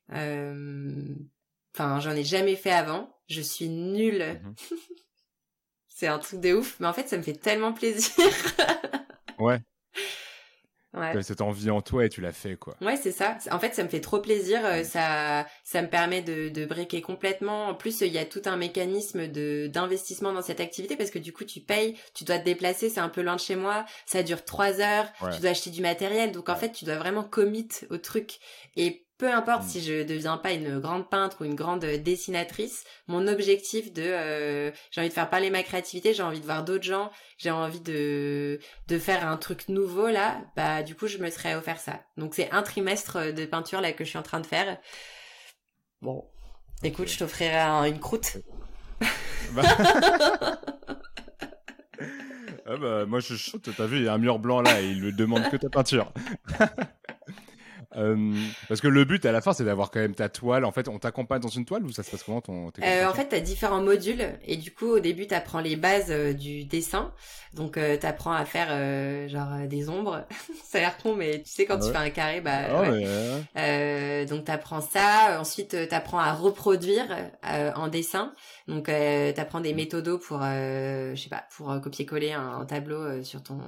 Enfin, 0.10 2.00
j'en 2.00 2.12
ai 2.12 2.24
jamais 2.24 2.56
fait 2.56 2.72
avant. 2.72 3.16
Je 3.28 3.42
suis 3.42 3.70
nulle. 3.70 4.42
Mhm. 4.44 4.56
c'est 5.90 6.08
un 6.08 6.20
truc 6.20 6.40
de 6.42 6.54
ouf, 6.54 6.80
mais 6.80 6.88
en 6.88 6.94
fait, 6.94 7.08
ça 7.08 7.18
me 7.18 7.24
fait 7.24 7.34
tellement 7.34 7.74
plaisir. 7.74 8.14
ouais. 9.40 9.60
Ouais. 10.96 11.22
cette 11.24 11.42
envie 11.42 11.70
en 11.70 11.82
toi 11.82 12.06
et 12.06 12.10
tu 12.10 12.22
l'as 12.22 12.32
fait 12.32 12.56
quoi. 12.56 12.76
Ouais, 12.82 12.96
c'est 12.96 13.12
ça. 13.12 13.38
En 13.52 13.60
fait, 13.60 13.76
ça 13.76 13.84
me 13.84 13.90
fait 13.90 14.02
trop 14.02 14.20
plaisir. 14.20 14.62
Euh, 14.64 14.84
ça, 14.84 15.46
ça 15.64 15.82
me 15.82 15.88
permet 15.88 16.22
de, 16.22 16.50
de 16.50 16.66
briquer 16.66 17.02
complètement. 17.02 17.68
En 17.68 17.76
plus, 17.76 18.02
il 18.02 18.12
y 18.14 18.18
a 18.18 18.26
tout 18.26 18.42
un 18.46 18.58
mécanisme 18.58 19.28
de 19.28 19.68
d'investissement 19.68 20.34
dans 20.34 20.42
cette 20.42 20.60
activité 20.60 20.96
parce 20.96 21.10
que 21.12 21.20
du 21.20 21.34
coup, 21.34 21.44
tu 21.44 21.60
payes, 21.60 21.96
tu 22.14 22.24
dois 22.24 22.40
te 22.40 22.46
déplacer, 22.46 22.90
c'est 22.90 23.00
un 23.00 23.10
peu 23.10 23.22
loin 23.22 23.36
de 23.36 23.42
chez 23.42 23.56
moi. 23.56 23.86
Ça 24.06 24.24
dure 24.24 24.44
trois 24.46 24.80
heures. 24.82 25.08
Tu 25.34 25.42
dois 25.42 25.52
acheter 25.52 25.70
du 25.70 25.82
matériel, 25.82 26.32
donc 26.32 26.50
en 26.50 26.56
fait, 26.56 26.72
tu 26.72 26.86
dois 26.86 26.98
vraiment 26.98 27.24
commit 27.24 27.68
au 27.90 27.98
truc. 27.98 28.40
Et 28.76 29.05
peu 29.18 29.32
importe 29.32 29.64
mm. 29.64 29.68
si 29.68 29.82
je 29.82 30.04
deviens 30.04 30.38
pas 30.38 30.52
une 30.52 30.80
grande 30.80 31.10
peintre 31.10 31.38
ou 31.42 31.46
une 31.46 31.56
grande 31.56 31.86
dessinatrice, 31.86 32.84
mon 33.08 33.28
objectif 33.28 33.94
de 33.94 34.04
euh, 34.04 34.72
j'ai 34.92 35.02
envie 35.02 35.10
de 35.10 35.14
faire 35.14 35.30
parler 35.30 35.50
ma 35.50 35.64
créativité, 35.64 36.14
j'ai 36.14 36.24
envie 36.24 36.40
de 36.40 36.46
voir 36.46 36.64
d'autres 36.64 36.84
gens, 36.84 37.12
j'ai 37.38 37.52
envie 37.52 37.82
de 37.82 38.60
de 38.88 39.00
faire 39.00 39.28
un 39.28 39.38
truc 39.38 39.70
nouveau 39.70 40.08
là, 40.08 40.42
bah 40.56 40.84
du 40.84 40.96
coup 40.96 41.08
je 41.08 41.18
me 41.18 41.30
serais 41.30 41.56
offert 41.56 41.80
ça. 41.80 42.02
Donc 42.18 42.36
c'est 42.36 42.52
un 42.52 42.62
trimestre 42.62 43.34
de 43.34 43.46
peinture 43.46 43.82
là 43.82 43.94
que 43.94 44.04
je 44.04 44.10
suis 44.10 44.20
en 44.20 44.24
train 44.24 44.40
de 44.40 44.48
faire. 44.48 44.78
Bon, 46.02 46.26
écoute, 46.84 47.08
je 47.08 47.18
t'offrirai 47.18 47.90
une 47.90 48.00
croûte. 48.00 48.38
Bah. 49.54 49.62
ah 52.66 52.78
bah, 52.78 53.06
moi 53.06 53.20
je 53.20 53.36
chante, 53.36 53.70
t'as 53.76 53.86
vu, 53.86 53.98
il 53.98 54.04
y 54.04 54.08
a 54.08 54.14
un 54.14 54.18
mur 54.18 54.40
blanc 54.40 54.62
là 54.62 54.82
et 54.82 54.90
il 54.90 55.02
me 55.02 55.12
demande 55.12 55.50
que 55.50 55.58
ta 55.58 55.70
peinture. 55.70 56.12
Euh, 57.96 58.34
parce 58.68 58.82
que 58.82 58.88
le 58.88 59.06
but 59.06 59.26
à 59.26 59.32
la 59.32 59.42
fin, 59.42 59.54
c'est 59.54 59.64
d'avoir 59.64 59.92
quand 59.92 60.00
même 60.00 60.16
ta 60.16 60.30
toile. 60.30 60.66
En 60.66 60.72
fait, 60.72 60.88
on 60.88 61.00
t'accompagne 61.00 61.42
dans 61.42 61.50
une 61.50 61.66
toile 61.66 61.84
ou 61.84 61.92
ça 61.92 62.04
se 62.04 62.12
passe 62.12 62.24
comment 62.24 62.42
ton 62.42 62.72
euh, 62.84 63.08
En 63.08 63.14
fait, 63.14 63.30
tu 63.30 63.36
as 63.36 63.40
différents 63.40 63.82
modules 63.82 64.28
et 64.46 64.58
du 64.58 64.72
coup, 64.72 64.88
au 64.88 65.00
début, 65.00 65.28
tu 65.28 65.34
apprends 65.34 65.62
les 65.62 65.76
bases 65.76 66.10
euh, 66.10 66.34
du 66.34 66.66
dessin. 66.66 67.12
Donc, 67.54 67.78
euh, 67.78 67.98
tu 67.98 68.06
apprends 68.06 68.34
à 68.34 68.44
faire 68.44 68.68
euh, 68.70 69.30
genre 69.30 69.68
des 69.68 69.90
ombres. 69.90 70.26
ça 70.66 70.78
a 70.78 70.82
l'air 70.82 70.98
con, 70.98 71.16
mais 71.16 71.42
tu 71.42 71.50
sais, 71.50 71.66
quand 71.66 71.80
tu 71.80 71.90
fais 71.90 71.98
un 71.98 72.10
carré, 72.10 72.42
bah. 72.42 72.52
Ah 72.70 72.82
ouais. 72.82 74.26
donc, 74.26 74.46
tu 74.46 74.52
apprends 74.52 74.82
ça. 74.82 75.40
Ensuite, 75.40 75.76
tu 75.88 75.96
apprends 75.96 76.20
à 76.20 76.34
reproduire 76.34 77.06
en 77.44 77.88
dessin. 77.88 78.34
Donc, 78.68 78.90
euh, 78.90 79.32
tu 79.32 79.40
apprends 79.40 79.62
des 79.62 79.74
méthodos 79.74 80.18
pour, 80.18 80.40
je 80.42 81.16
sais 81.16 81.30
pas, 81.30 81.46
pour 81.56 81.80
copier-coller 81.82 82.34
un, 82.34 82.60
un, 82.60 82.66
tableau 82.66 83.24
sur 83.24 83.42
ton, 83.42 83.60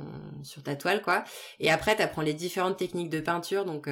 sur 0.44 0.64
ta 0.64 0.76
toile, 0.76 1.02
quoi. 1.02 1.24
Et 1.60 1.72
après, 1.72 1.96
tu 1.96 2.02
apprends 2.02 2.24
les 2.24 2.34
différentes 2.34 2.78
techniques 2.78 3.10
de 3.10 3.22
peinture. 3.22 3.64
Donc, 3.64 3.88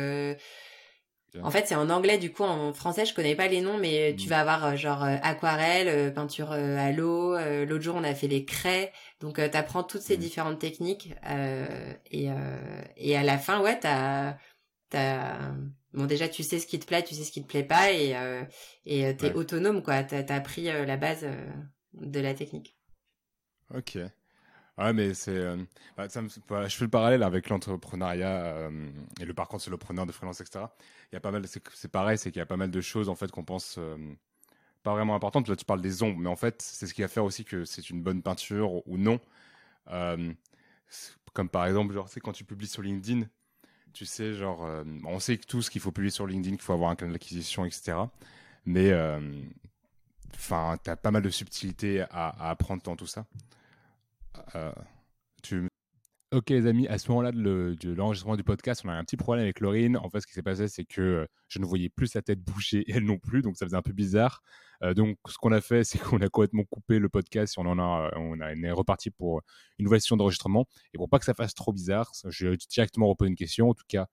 en 1.44 1.52
fait, 1.52 1.68
c'est 1.68 1.76
en 1.76 1.90
anglais, 1.90 2.18
du 2.18 2.32
coup, 2.32 2.44
en 2.44 2.74
français, 2.74 3.06
je 3.06 3.14
connais 3.14 3.36
pas 3.36 3.48
les 3.48 3.62
noms, 3.62 3.78
mais 3.78 4.16
tu 4.18 4.28
mm. 4.28 4.30
vas 4.30 4.40
avoir 4.42 4.66
euh, 4.66 4.76
genre 4.76 5.04
euh, 5.04 5.18
aquarelle, 5.22 5.88
euh, 5.88 6.12
peinture 6.12 6.52
à 6.52 6.92
l'eau. 6.92 7.38
L'autre 7.66 7.84
jour, 7.84 7.96
on 7.96 8.04
a 8.04 8.14
fait 8.16 8.28
les 8.28 8.46
craies. 8.46 8.92
Donc, 9.20 9.36
tu 9.36 9.58
apprends 9.58 9.84
toutes 9.84 10.02
ces 10.02 10.18
mm. 10.18 10.20
différentes 10.20 10.60
techniques. 10.60 11.14
et, 12.12 12.28
et 12.98 13.18
à 13.18 13.24
la 13.24 13.38
fin, 13.38 13.62
ouais, 13.62 13.80
t'as... 13.80 14.38
as... 14.94 15.52
Bon, 15.94 16.06
déjà, 16.06 16.28
tu 16.28 16.44
sais 16.44 16.60
ce 16.60 16.68
qui 16.68 16.78
te 16.78 16.86
plaît, 16.86 17.04
tu 17.04 17.16
sais 17.16 17.24
ce 17.24 17.32
qui 17.32 17.42
te 17.42 17.48
plaît 17.48 17.64
pas, 17.64 17.92
et 17.94 18.16
et 18.86 19.16
t'es 19.16 19.34
autonome, 19.34 19.82
quoi. 19.82 20.04
T'as 20.04 20.24
as 20.28 20.36
appris 20.36 20.64
la 20.64 20.98
base 20.98 21.26
de 21.94 22.20
la 22.20 22.34
technique. 22.34 22.78
Ok. 23.74 23.98
Ouais, 24.78 24.92
mais 24.92 25.14
c'est. 25.14 25.32
Euh, 25.32 25.58
je 25.98 26.76
fais 26.76 26.84
le 26.84 26.90
parallèle 26.90 27.24
avec 27.24 27.48
l'entrepreneuriat 27.50 28.46
euh, 28.46 28.90
et 29.22 29.26
le 29.26 29.34
parcours 29.34 29.58
de 29.58 29.64
solopreneur, 29.64 30.06
de 30.06 30.12
freelance, 30.12 30.42
etc. 30.42 30.66
Il 31.12 31.16
y 31.16 31.18
a 31.18 31.22
pas 31.22 31.32
mal. 31.32 31.46
C'est 31.48 31.92
pareil, 31.92 32.18
c'est 32.18 32.32
qu'il 32.32 32.40
y 32.40 32.44
a 32.44 32.46
pas 32.46 32.58
mal 32.58 32.72
de 32.72 32.82
choses 32.82 33.08
en 33.08 33.16
fait 33.16 33.32
qu'on 33.32 33.46
pense 33.46 33.78
euh, 33.78 33.98
pas 34.84 34.92
vraiment 34.94 35.16
importantes. 35.16 35.48
Là, 35.48 35.56
tu 35.56 35.64
parles 35.64 35.82
des 35.82 36.04
ombres, 36.04 36.20
mais 36.20 36.30
en 36.30 36.36
fait, 36.36 36.62
c'est 36.62 36.88
ce 36.88 36.94
qui 36.94 37.02
va 37.02 37.08
faire 37.08 37.24
aussi 37.24 37.46
que 37.46 37.64
c'est 37.64 37.90
une 37.90 38.04
bonne 38.04 38.22
peinture 38.22 38.86
ou 38.88 38.98
non. 38.98 39.20
comme 41.34 41.50
par 41.50 41.66
exemple, 41.68 41.94
genre, 41.94 42.10
quand 42.22 42.34
tu 42.34 42.44
publies 42.44 42.68
sur 42.68 42.82
LinkedIn, 42.82 43.28
tu 43.94 44.06
sais, 44.06 44.34
genre, 44.34 44.68
on 45.06 45.20
sait 45.20 45.38
que 45.38 45.46
tout 45.46 45.62
ce 45.62 45.70
qu'il 45.72 45.82
faut 45.82 45.92
publier 45.92 46.12
sur 46.12 46.28
LinkedIn, 46.28 46.58
qu'il 46.58 46.64
faut 46.64 46.74
avoir 46.74 46.92
un 46.92 46.96
canal 46.96 47.14
d'acquisition, 47.14 47.66
etc. 47.66 47.98
Mais 48.66 48.94
enfin, 50.36 50.78
tu 50.84 50.90
as 50.90 50.98
pas 50.98 51.12
mal 51.12 51.22
de 51.24 51.30
subtilités 51.30 52.02
à 52.12 52.50
apprendre 52.50 52.84
dans 52.84 52.96
tout 52.98 53.08
ça. 53.08 53.26
Euh. 54.56 54.72
Ok 56.32 56.50
les 56.50 56.68
amis, 56.68 56.88
à 56.88 56.98
ce 56.98 57.10
moment-là 57.12 57.32
de 57.32 57.94
l'enregistrement 57.94 58.36
du 58.36 58.44
podcast, 58.44 58.82
on 58.84 58.90
a 58.90 58.94
un 58.94 59.04
petit 59.04 59.16
problème 59.16 59.44
avec 59.44 59.60
Laurine. 59.60 59.96
En 59.96 60.10
fait, 60.10 60.20
ce 60.22 60.28
qui 60.28 60.34
s'est 60.34 60.42
passé, 60.42 60.68
c'est 60.68 60.84
que 60.84 61.02
euh, 61.02 61.26
je 61.48 61.60
ne 61.60 61.66
voyais 61.66 61.88
plus 61.90 62.08
sa 62.08 62.22
tête 62.22 62.42
bouger 62.42 62.84
elle 62.90 63.06
non 63.06 63.20
plus, 63.20 63.42
donc 63.42 63.58
ça 63.58 63.66
faisait 63.66 63.78
un 63.78 63.82
peu 63.82 63.94
bizarre. 63.94 64.42
Euh, 64.84 64.94
donc, 64.94 65.18
ce 65.30 65.38
qu'on 65.38 65.52
a 65.52 65.62
fait, 65.62 65.84
c'est 65.84 66.00
qu'on 66.00 66.20
a 66.22 66.28
complètement 66.28 66.64
coupé 66.66 67.00
le 67.00 67.10
podcast 67.10 67.56
et 67.58 67.62
on 67.62 67.66
en 67.68 67.80
a, 67.80 68.12
on, 68.18 68.42
a, 68.42 68.54
est 68.54 68.72
reparti 68.72 69.12
pour 69.12 69.42
une 69.78 69.86
nouvelle 69.86 70.02
session 70.02 70.18
d'enregistrement. 70.18 70.66
Et 70.94 70.98
pour 70.98 71.10
pas 71.10 71.20
que 71.20 71.26
ça 71.26 71.34
fasse 71.34 71.54
trop 71.54 71.72
bizarre, 71.72 72.12
je 72.28 72.48
vais 72.48 72.58
directement 72.70 73.08
reposer 73.08 73.30
une 73.30 73.36
question. 73.36 73.70
En 73.70 73.74
tout 73.74 73.86
cas, 73.88 74.08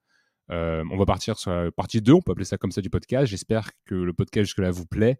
on 0.48 0.96
va 0.98 1.06
partir 1.06 1.38
sur 1.38 1.50
la 1.50 1.72
partie 1.72 2.02
2, 2.02 2.12
on 2.12 2.20
peut 2.20 2.32
appeler 2.32 2.44
ça 2.44 2.58
comme 2.58 2.72
ça 2.72 2.82
du 2.82 2.90
podcast. 2.90 3.26
J'espère 3.26 3.70
que 3.86 3.94
le 3.94 4.12
podcast 4.12 4.46
jusque-là 4.46 4.70
vous 4.70 4.86
plaît. 4.86 5.18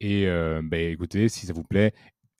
Et 0.00 0.26
bah, 0.62 0.78
écoutez, 0.78 1.28
si 1.28 1.46
ça 1.46 1.52
vous 1.52 1.62
plaît, 1.62 1.92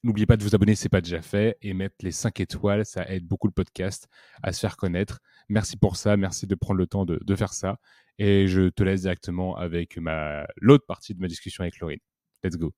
N'oubliez 0.04 0.26
pas 0.26 0.36
de 0.36 0.42
vous 0.42 0.54
abonner 0.54 0.74
si 0.74 0.82
ce 0.82 0.86
n'est 0.86 0.90
pas 0.90 1.00
déjà 1.00 1.22
fait 1.22 1.56
et 1.62 1.74
mettre 1.74 1.94
les 2.00 2.10
5 2.10 2.40
étoiles. 2.40 2.84
Ça 2.84 3.08
aide 3.08 3.24
beaucoup 3.24 3.46
le 3.46 3.52
podcast 3.52 4.08
à 4.42 4.52
se 4.52 4.58
faire 4.58 4.76
connaître. 4.76 5.20
Merci 5.48 5.76
pour 5.76 5.96
ça. 5.96 6.16
Merci 6.16 6.48
de 6.48 6.56
prendre 6.56 6.78
le 6.78 6.88
temps 6.88 7.04
de, 7.04 7.36
faire 7.36 7.52
ça. 7.52 7.76
Et 8.18 8.48
je 8.48 8.68
te 8.68 8.82
laisse 8.82 9.02
directement 9.02 9.56
avec 9.56 9.96
ma, 9.98 10.44
l'autre 10.56 10.84
partie 10.86 11.14
de 11.14 11.20
ma 11.20 11.28
discussion 11.28 11.62
avec 11.62 11.78
Laurine. 11.78 12.00
Let's 12.42 12.56
go. 12.56 12.72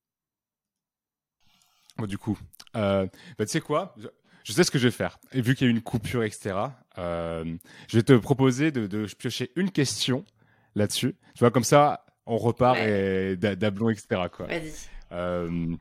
du 2.07 2.19
coup, 2.19 2.39
euh, 2.77 3.07
bah, 3.39 3.47
tu 3.47 3.53
sais 3.53 3.61
quoi? 3.63 3.95
Je, 4.45 4.53
sais 4.53 4.63
ce 4.63 4.71
que 4.71 4.79
je 4.79 4.89
vais 4.89 4.93
faire. 4.93 5.19
Et 5.33 5.41
vu 5.41 5.55
qu'il 5.55 5.67
y 5.67 5.69
a 5.69 5.71
une 5.71 5.83
coupure, 5.83 6.25
etc., 6.25 6.55
euh, 6.99 7.57
je 7.89 7.97
vais 7.97 8.03
te 8.03 8.13
proposer 8.13 8.71
de, 8.71 9.07
piocher 9.19 9.51
une 9.57 9.71
question 9.71 10.27
là-dessus. 10.75 11.17
Tu 11.35 11.41
vois, 11.41 11.51
comme 11.51 11.65
ça, 11.65 12.05
on 12.27 12.37
repart 12.37 12.77
et 12.79 13.37
d'ablon, 13.37 13.89
etc. 13.89 14.21
Vas-y. 14.39 14.73
Euh, 15.13 15.75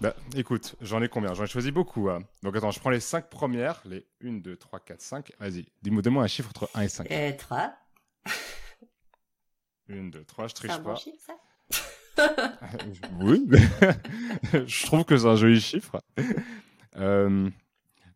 bah, 0.00 0.14
écoute, 0.34 0.76
j'en 0.80 1.02
ai 1.02 1.08
combien? 1.08 1.34
J'en 1.34 1.44
ai 1.44 1.46
choisi 1.46 1.70
beaucoup. 1.70 2.08
Hein. 2.08 2.20
Donc 2.42 2.56
attends, 2.56 2.70
je 2.70 2.80
prends 2.80 2.90
les 2.90 3.00
5 3.00 3.28
premières. 3.28 3.82
Les 3.84 4.06
1, 4.24 4.38
2, 4.38 4.56
3, 4.56 4.80
4, 4.80 5.00
5. 5.00 5.32
Vas-y, 5.38 5.66
dis-moi 5.82 6.24
un 6.24 6.26
chiffre 6.26 6.48
entre 6.48 6.70
1 6.74 6.82
et 6.82 6.88
5. 6.88 7.10
Euh, 7.10 7.32
3. 7.36 7.74
1, 9.90 10.04
2, 10.04 10.24
3, 10.24 10.48
je 10.48 10.54
triche 10.54 10.68
pas. 10.68 10.74
C'est 10.74 10.80
un 10.80 10.84
bon 10.84 10.96
chiffre, 10.96 11.18
ça? 11.26 11.34
Oui, 13.20 13.48
je 14.66 14.86
trouve 14.86 15.04
que 15.04 15.16
c'est 15.16 15.26
un 15.26 15.36
joli 15.36 15.60
chiffre. 15.60 16.02
Euh, 16.96 17.48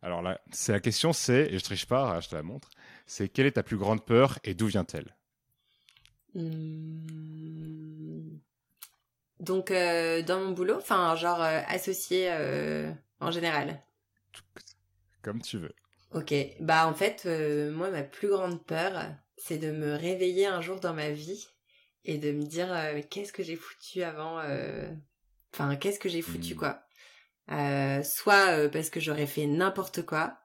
alors 0.01 0.21
là, 0.21 0.41
c'est 0.51 0.73
la 0.73 0.81
question, 0.81 1.13
c'est, 1.13 1.47
et 1.49 1.57
je 1.57 1.63
triche 1.63 1.85
pas, 1.85 2.19
je 2.19 2.27
te 2.27 2.35
la 2.35 2.43
montre, 2.43 2.69
c'est 3.05 3.29
quelle 3.29 3.45
est 3.45 3.53
ta 3.53 3.63
plus 3.63 3.77
grande 3.77 4.05
peur 4.05 4.37
et 4.43 4.53
d'où 4.53 4.67
vient-elle? 4.67 5.15
Hmm. 6.35 7.94
Donc, 9.39 9.71
euh, 9.71 10.21
dans 10.21 10.39
mon 10.39 10.51
boulot, 10.51 10.77
enfin, 10.77 11.15
genre 11.15 11.41
euh, 11.41 11.61
associé 11.67 12.29
euh, 12.31 12.91
en 13.19 13.31
général. 13.31 13.81
Comme 15.21 15.41
tu 15.41 15.57
veux. 15.57 15.73
Ok, 16.13 16.33
bah 16.61 16.87
en 16.87 16.93
fait, 16.93 17.25
moi, 17.71 17.89
ma 17.89 18.03
plus 18.03 18.29
grande 18.29 18.63
peur, 18.63 19.05
c'est 19.37 19.57
de 19.57 19.71
me 19.71 19.95
réveiller 19.95 20.45
un 20.45 20.61
jour 20.61 20.79
dans 20.79 20.93
ma 20.93 21.09
vie 21.09 21.47
et 22.05 22.17
de 22.17 22.31
me 22.31 22.43
dire 22.43 22.73
qu'est-ce 23.09 23.33
que 23.33 23.43
j'ai 23.43 23.57
foutu 23.57 24.03
avant 24.03 24.39
enfin, 25.51 25.75
qu'est-ce 25.75 25.99
que 25.99 26.09
j'ai 26.09 26.21
foutu, 26.21 26.53
mmh. 26.53 26.57
quoi. 26.57 26.85
Euh, 27.51 28.01
soit 28.01 28.57
euh, 28.57 28.69
parce 28.69 28.89
que 28.89 28.99
j'aurais 28.99 29.27
fait 29.27 29.45
n'importe 29.45 30.03
quoi, 30.03 30.37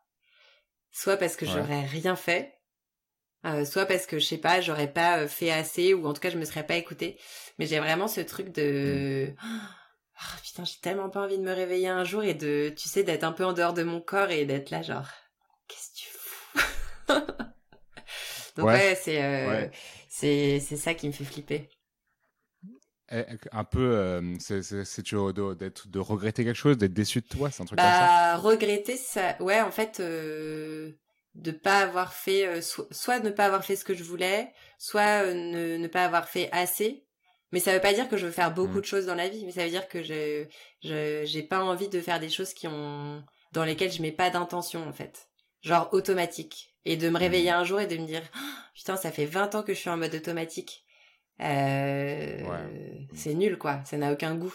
soit 0.91 1.17
parce 1.17 1.37
que 1.37 1.47
j'aurais 1.47 1.87
rien 1.87 2.15
fait, 2.15 2.60
euh, 3.45 3.65
soit 3.65 3.87
parce 3.87 4.07
que 4.07 4.19
je 4.19 4.25
sais 4.25 4.39
pas, 4.39 4.61
j'aurais 4.61 4.93
pas 4.93 5.27
fait 5.27 5.51
assez 5.51 5.95
ou 5.95 6.07
en 6.07 6.13
tout 6.13 6.21
cas 6.21 6.31
je 6.31 6.39
me 6.39 6.45
serais 6.45 6.67
pas 6.67 6.77
écoutée. 6.77 7.19
Mais 7.59 7.67
j'ai 7.67 7.79
vraiment 7.79 8.09
ce 8.09 8.21
truc 8.21 8.51
de 8.51 9.33
oh, 9.43 10.37
putain, 10.43 10.65
j'ai 10.65 10.79
tellement 10.81 11.11
pas 11.11 11.23
envie 11.23 11.39
de 11.39 11.43
me 11.43 11.53
réveiller 11.53 11.89
un 11.89 12.05
jour 12.05 12.23
et 12.23 12.35
de 12.35 12.73
tu 12.77 12.89
sais 12.89 13.03
d'être 13.03 13.25
un 13.25 13.33
peu 13.33 13.45
en 13.45 13.53
dehors 13.53 13.75
de 13.75 13.83
mon 13.83 14.01
corps 14.01 14.31
et 14.31 14.45
d'être 14.45 14.71
là 14.71 14.83
genre 14.83 15.09
qu'est-ce 15.69 15.91
que 15.91 15.97
tu 15.97 16.09
fous? 16.13 16.59
Donc 18.57 18.67
ouais, 18.67 18.99
c'est 19.01 19.71
c'est 20.09 20.61
c'est 20.61 20.77
ça 20.77 20.95
qui 20.95 21.07
me 21.07 21.13
fait 21.13 21.25
flipper. 21.25 21.71
Eh, 23.13 23.25
un 23.51 23.65
peu, 23.65 23.97
euh, 23.97 24.37
c'est 24.39 25.03
toujours 25.03 25.33
d'être 25.33 25.89
de 25.89 25.99
regretter 25.99 26.45
quelque 26.45 26.55
chose, 26.55 26.79
d'être 26.79 26.93
déçu 26.93 27.21
de 27.21 27.27
toi, 27.27 27.51
c'est 27.51 27.61
un 27.63 27.67
truc 27.67 27.81
comme 27.81 27.89
ça? 27.89 28.07
Bah, 28.07 28.37
regretter, 28.37 28.97
ça, 28.97 29.37
ouais, 29.41 29.61
en 29.61 29.73
fait, 29.73 29.99
euh, 29.99 30.93
de 31.35 31.51
pas 31.51 31.79
avoir 31.81 32.13
fait, 32.13 32.47
euh, 32.47 32.61
soit 32.91 33.21
ne 33.21 33.31
pas 33.31 33.47
avoir 33.47 33.65
fait 33.65 33.77
ce 33.77 33.85
que 33.85 33.95
je 33.95 34.03
voulais, 34.03 34.53
soit 34.79 35.25
euh, 35.25 35.35
ne, 35.35 35.77
ne 35.77 35.89
pas 35.89 36.05
avoir 36.05 36.29
fait 36.29 36.49
assez. 36.53 37.05
Mais 37.53 37.61
ça 37.61 37.73
veut 37.73 37.81
pas 37.81 37.93
dire 37.93 38.09
que 38.09 38.17
je 38.17 38.27
veux 38.27 38.33
faire 38.33 38.55
beaucoup 38.55 38.79
mmh. 38.79 38.81
de 38.81 38.87
choses 38.87 39.07
dans 39.07 39.15
la 39.15 39.29
vie, 39.29 39.45
mais 39.45 39.53
ça 39.53 39.65
veut 39.65 39.71
dire 39.71 39.89
que 39.89 40.03
je, 40.03 40.47
je, 40.83 41.23
j'ai 41.25 41.43
pas 41.43 41.63
envie 41.65 41.89
de 41.89 42.01
faire 42.01 42.21
des 42.21 42.29
choses 42.29 42.55
qui 42.55 42.69
ont, 42.69 43.25
dans 43.53 43.65
lesquelles 43.65 43.93
je 43.93 44.03
mets 44.03 44.13
pas 44.13 44.31
d'intention, 44.31 44.87
en 44.89 44.93
fait. 44.93 45.29
Genre 45.63 45.89
automatique. 45.93 46.75
Et 46.85 46.97
de 46.97 47.09
me 47.11 47.19
réveiller 47.19 47.51
mmh. 47.51 47.55
un 47.55 47.65
jour 47.65 47.81
et 47.81 47.87
de 47.87 47.97
me 47.97 48.07
dire, 48.07 48.23
«Oh, 48.35 48.39
putain, 48.75 48.97
ça 48.97 49.11
fait 49.11 49.27
20 49.27 49.55
ans 49.57 49.63
que 49.63 49.75
je 49.75 49.79
suis 49.79 49.91
en 49.91 49.97
mode 49.97 50.15
automatique 50.15 50.85
euh, 51.43 53.07
c'est 53.15 53.35
nul, 53.35 53.59
quoi. 53.59 53.81
Ça 53.85 53.97
n'a 53.97 54.13
aucun 54.13 54.35
goût. 54.35 54.55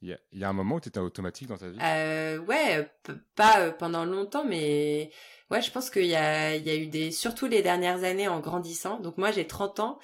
Il 0.00 0.16
y, 0.32 0.44
a 0.44 0.48
un 0.48 0.52
moment 0.52 0.76
où 0.76 0.80
tu 0.80 0.88
étais 0.88 1.00
automatique 1.00 1.48
dans 1.48 1.58
ta 1.58 1.68
vie? 1.68 1.78
Euh, 1.82 2.38
Ouais, 2.38 2.88
pas 3.34 3.60
euh, 3.60 3.72
pendant 3.72 4.04
longtemps, 4.04 4.44
mais 4.44 5.10
ouais, 5.50 5.60
je 5.60 5.72
pense 5.72 5.90
qu'il 5.90 6.06
y 6.06 6.14
a, 6.14 6.54
y 6.54 6.70
a 6.70 6.76
eu 6.76 6.86
des... 6.86 7.10
Surtout 7.10 7.46
les 7.46 7.62
dernières 7.62 8.04
années 8.04 8.28
en 8.28 8.38
grandissant. 8.40 9.00
Donc 9.00 9.18
moi, 9.18 9.32
j'ai 9.32 9.46
30 9.46 9.80
ans. 9.80 9.98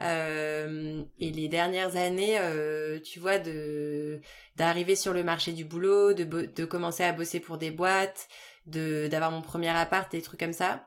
Euh, 0.00 1.02
et 1.18 1.30
les 1.30 1.48
dernières 1.48 1.96
années, 1.96 2.38
euh, 2.38 3.00
tu 3.00 3.18
vois, 3.18 3.38
de 3.38 4.20
d'arriver 4.56 4.94
sur 4.96 5.12
le 5.12 5.24
marché 5.24 5.52
du 5.52 5.64
boulot, 5.64 6.12
de, 6.12 6.24
de 6.24 6.64
commencer 6.64 7.02
à 7.02 7.12
bosser 7.12 7.40
pour 7.40 7.58
des 7.58 7.70
boîtes, 7.70 8.28
de 8.66 9.08
d'avoir 9.08 9.30
mon 9.32 9.42
premier 9.42 9.70
appart, 9.70 10.10
des 10.12 10.22
trucs 10.22 10.40
comme 10.40 10.52
ça 10.52 10.84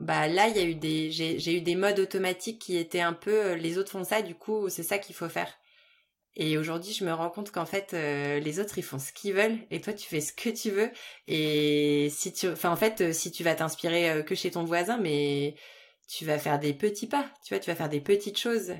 bah 0.00 0.28
là 0.28 0.48
il 0.48 0.56
y 0.56 0.60
a 0.60 0.64
eu 0.64 0.74
des 0.74 1.10
j'ai 1.10 1.56
eu 1.56 1.60
des 1.60 1.76
modes 1.76 1.98
automatiques 2.00 2.60
qui 2.60 2.76
étaient 2.76 3.00
un 3.00 3.12
peu 3.12 3.30
euh, 3.30 3.54
les 3.56 3.78
autres 3.78 3.90
font 3.92 4.04
ça 4.04 4.22
du 4.22 4.34
coup 4.34 4.68
c'est 4.70 4.82
ça 4.82 4.98
qu'il 4.98 5.14
faut 5.14 5.28
faire 5.28 5.52
et 6.40 6.58
aujourd'hui 6.58 6.92
je 6.92 7.04
me 7.04 7.12
rends 7.12 7.30
compte 7.30 7.52
qu'en 7.52 7.66
fait 7.66 7.92
euh, 7.94 8.40
les 8.40 8.58
autres 8.58 8.78
ils 8.78 8.82
font 8.82 8.98
ce 8.98 9.12
qu'ils 9.12 9.34
veulent 9.34 9.58
et 9.70 9.80
toi 9.80 9.92
tu 9.92 10.08
fais 10.08 10.20
ce 10.20 10.32
que 10.32 10.50
tu 10.50 10.70
veux 10.70 10.90
et 11.28 12.08
si 12.10 12.32
tu 12.32 12.48
enfin 12.48 12.72
en 12.72 12.76
fait 12.76 13.00
euh, 13.00 13.12
si 13.12 13.30
tu 13.30 13.44
vas 13.44 13.54
t'inspirer 13.54 14.24
que 14.24 14.34
chez 14.34 14.50
ton 14.50 14.64
voisin 14.64 14.98
mais 14.98 15.54
tu 16.08 16.24
vas 16.24 16.38
faire 16.38 16.58
des 16.58 16.74
petits 16.74 17.06
pas 17.06 17.30
tu 17.44 17.54
vois 17.54 17.60
tu 17.60 17.70
vas 17.70 17.76
faire 17.76 17.88
des 17.88 18.00
petites 18.00 18.38
choses 18.38 18.72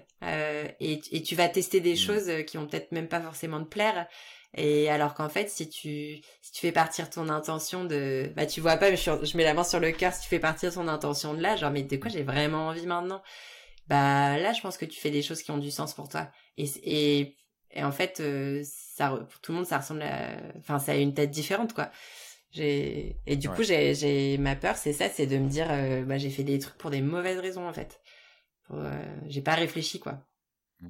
et, 0.80 1.00
et 1.12 1.22
tu 1.22 1.36
vas 1.36 1.48
tester 1.48 1.80
des 1.80 1.92
mmh. 1.92 1.96
choses 1.96 2.30
qui 2.46 2.56
vont 2.56 2.66
peut-être 2.66 2.90
même 2.90 3.08
pas 3.08 3.20
forcément 3.20 3.62
te 3.62 3.68
plaire 3.68 4.08
et 4.54 4.90
alors 4.90 5.14
qu'en 5.14 5.28
fait, 5.28 5.48
si 5.48 5.68
tu, 5.68 6.20
si 6.42 6.52
tu 6.52 6.60
fais 6.60 6.72
partir 6.72 7.08
ton 7.08 7.28
intention 7.28 7.84
de, 7.84 8.32
bah, 8.34 8.46
tu 8.46 8.60
vois 8.60 8.76
pas, 8.76 8.90
mais 8.90 8.96
je, 8.96 9.36
mets 9.36 9.44
la 9.44 9.54
main 9.54 9.62
sur 9.64 9.78
le 9.78 9.92
cœur, 9.92 10.12
si 10.12 10.22
tu 10.22 10.28
fais 10.28 10.40
partir 10.40 10.72
ton 10.74 10.88
intention 10.88 11.34
de 11.34 11.40
là, 11.40 11.56
genre, 11.56 11.70
mais 11.70 11.84
de 11.84 11.96
quoi 11.96 12.10
j'ai 12.10 12.24
vraiment 12.24 12.68
envie 12.68 12.86
maintenant? 12.86 13.22
Bah, 13.86 14.38
là, 14.38 14.52
je 14.52 14.60
pense 14.60 14.76
que 14.76 14.84
tu 14.84 15.00
fais 15.00 15.10
des 15.10 15.22
choses 15.22 15.42
qui 15.42 15.50
ont 15.52 15.58
du 15.58 15.70
sens 15.70 15.94
pour 15.94 16.08
toi. 16.08 16.28
Et, 16.56 16.68
et, 16.84 17.36
et 17.72 17.84
en 17.84 17.92
fait, 17.92 18.20
euh, 18.20 18.62
ça, 18.64 19.10
pour 19.10 19.40
tout 19.40 19.52
le 19.52 19.58
monde, 19.58 19.66
ça 19.66 19.78
ressemble 19.78 20.02
à, 20.02 20.36
enfin, 20.58 20.78
ça 20.78 20.92
a 20.92 20.96
une 20.96 21.14
tête 21.14 21.30
différente, 21.30 21.72
quoi. 21.72 21.90
J'ai, 22.50 23.16
et 23.26 23.36
du 23.36 23.48
coup, 23.48 23.62
j'ai, 23.62 23.94
j'ai, 23.94 24.36
ma 24.38 24.56
peur, 24.56 24.76
c'est 24.76 24.92
ça, 24.92 25.08
c'est 25.08 25.26
de 25.26 25.38
me 25.38 25.48
dire, 25.48 25.68
euh, 25.70 26.04
bah, 26.04 26.18
j'ai 26.18 26.30
fait 26.30 26.42
des 26.42 26.58
trucs 26.58 26.76
pour 26.78 26.90
des 26.90 27.00
mauvaises 27.00 27.38
raisons, 27.38 27.68
en 27.68 27.72
fait. 27.72 28.00
Euh, 28.72 29.20
j'ai 29.26 29.40
pas 29.40 29.54
réfléchi, 29.54 30.00
quoi. 30.00 30.26
Mmh. 30.80 30.88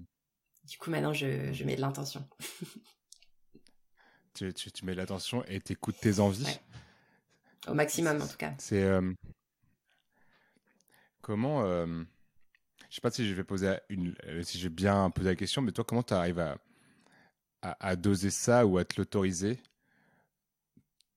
Du 0.65 0.79
coup, 0.79 0.91
maintenant, 0.91 1.13
je, 1.13 1.53
je 1.53 1.65
mets 1.65 1.77
de 1.77 1.83
l'intention. 1.83 2.27
tu, 4.35 4.53
tu, 4.55 4.85
mets 4.87 4.95
l'attention 4.95 5.45
et 5.45 5.61
tu 5.61 5.75
écoutes 5.75 6.01
tes 6.01 6.19
envies. 6.19 6.61
Au 7.69 7.75
maximum, 7.75 8.23
en 8.23 8.27
tout 8.27 8.39
cas. 8.39 8.55
C'est. 8.57 8.83
Euh, 8.83 9.13
comment. 11.21 11.63
Je 12.89 12.95
sais 12.95 13.03
pas 13.03 13.11
si 13.11 13.29
je 13.29 13.35
vais 13.35 13.45
poser 13.45 13.77
une. 13.91 14.15
Si 14.43 14.59
j'ai 14.59 14.71
bien 14.71 15.11
posé 15.11 15.29
la 15.29 15.37
question, 15.37 15.61
mais 15.61 15.73
toi, 15.73 15.85
comment 15.85 16.03
tu 16.03 16.15
arrives 16.15 16.39
à, 16.39 16.57
à, 17.63 17.97
doser 17.97 18.31
ça 18.31 18.67
ou 18.67 18.79
à 18.79 18.85
te 18.85 18.95
l'autoriser 18.99 19.59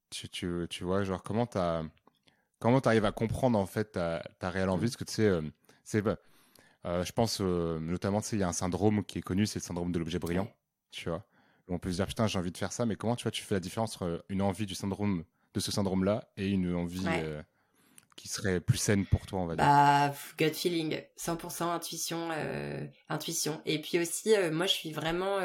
tu, 0.10 0.30
tu, 0.30 0.68
tu, 0.70 0.84
vois, 0.84 1.04
genre, 1.04 1.24
comment 1.24 1.48
tu 1.48 1.58
Comment 2.60 2.80
arrives 2.80 3.06
à 3.06 3.12
comprendre 3.12 3.58
en 3.58 3.66
fait 3.66 3.94
ta, 3.94 4.24
ta 4.40 4.50
réelle 4.50 4.70
envie? 4.70 4.86
Parce 4.86 4.96
que 4.96 5.04
tu 5.04 5.14
sais, 5.14 5.32
c'est. 5.84 6.04
je 6.86 7.12
pense 7.12 7.42
notamment, 7.42 8.22
tu 8.22 8.28
sais, 8.30 8.36
il 8.38 8.40
y 8.40 8.44
a 8.44 8.48
un 8.48 8.54
syndrome 8.54 9.04
qui 9.04 9.20
est 9.20 9.22
connu, 9.22 9.46
c'est 9.46 9.60
le 9.60 9.64
syndrome 9.64 9.92
de 9.92 10.00
l'objet 10.00 10.20
brillant. 10.20 10.48
Tu 10.92 11.10
vois? 11.10 11.26
On 11.68 11.80
peut 11.80 11.92
se 11.92 11.96
dire 11.96 12.08
putain 12.08 12.28
j'ai 12.28 12.38
envie 12.40 12.52
de 12.52 12.58
faire 12.58 12.72
ça 12.72 12.86
mais 12.86 12.96
comment 12.96 13.16
tu 13.16 13.24
vois 13.24 13.32
tu 13.32 13.44
fais 13.44 13.56
la 13.56 13.60
différence 13.60 13.96
entre 13.96 14.24
une 14.30 14.42
envie 14.42 14.66
du 14.66 14.76
syndrome 14.76 15.24
de 15.54 15.60
ce 15.60 15.72
syndrome 15.72 16.04
là 16.04 16.28
et 16.36 16.50
une 16.50 16.74
envie 16.76 17.06
euh, 17.08 17.42
qui 18.16 18.28
serait 18.28 18.60
plus 18.60 18.78
saine 18.78 19.06
pour 19.06 19.26
toi 19.26 19.40
on 19.40 19.46
va 19.46 19.56
dire 19.56 19.66
bah 19.66 20.14
gut 20.38 20.54
feeling 20.54 21.02
100% 21.18 21.64
intuition 21.64 22.30
euh, 22.32 22.86
intuition 23.10 23.62
et 23.66 23.82
puis 23.82 24.00
aussi 24.00 24.36
euh, 24.36 24.52
moi 24.52 24.66
je 24.66 24.74
suis 24.74 24.92
vraiment 24.92 25.40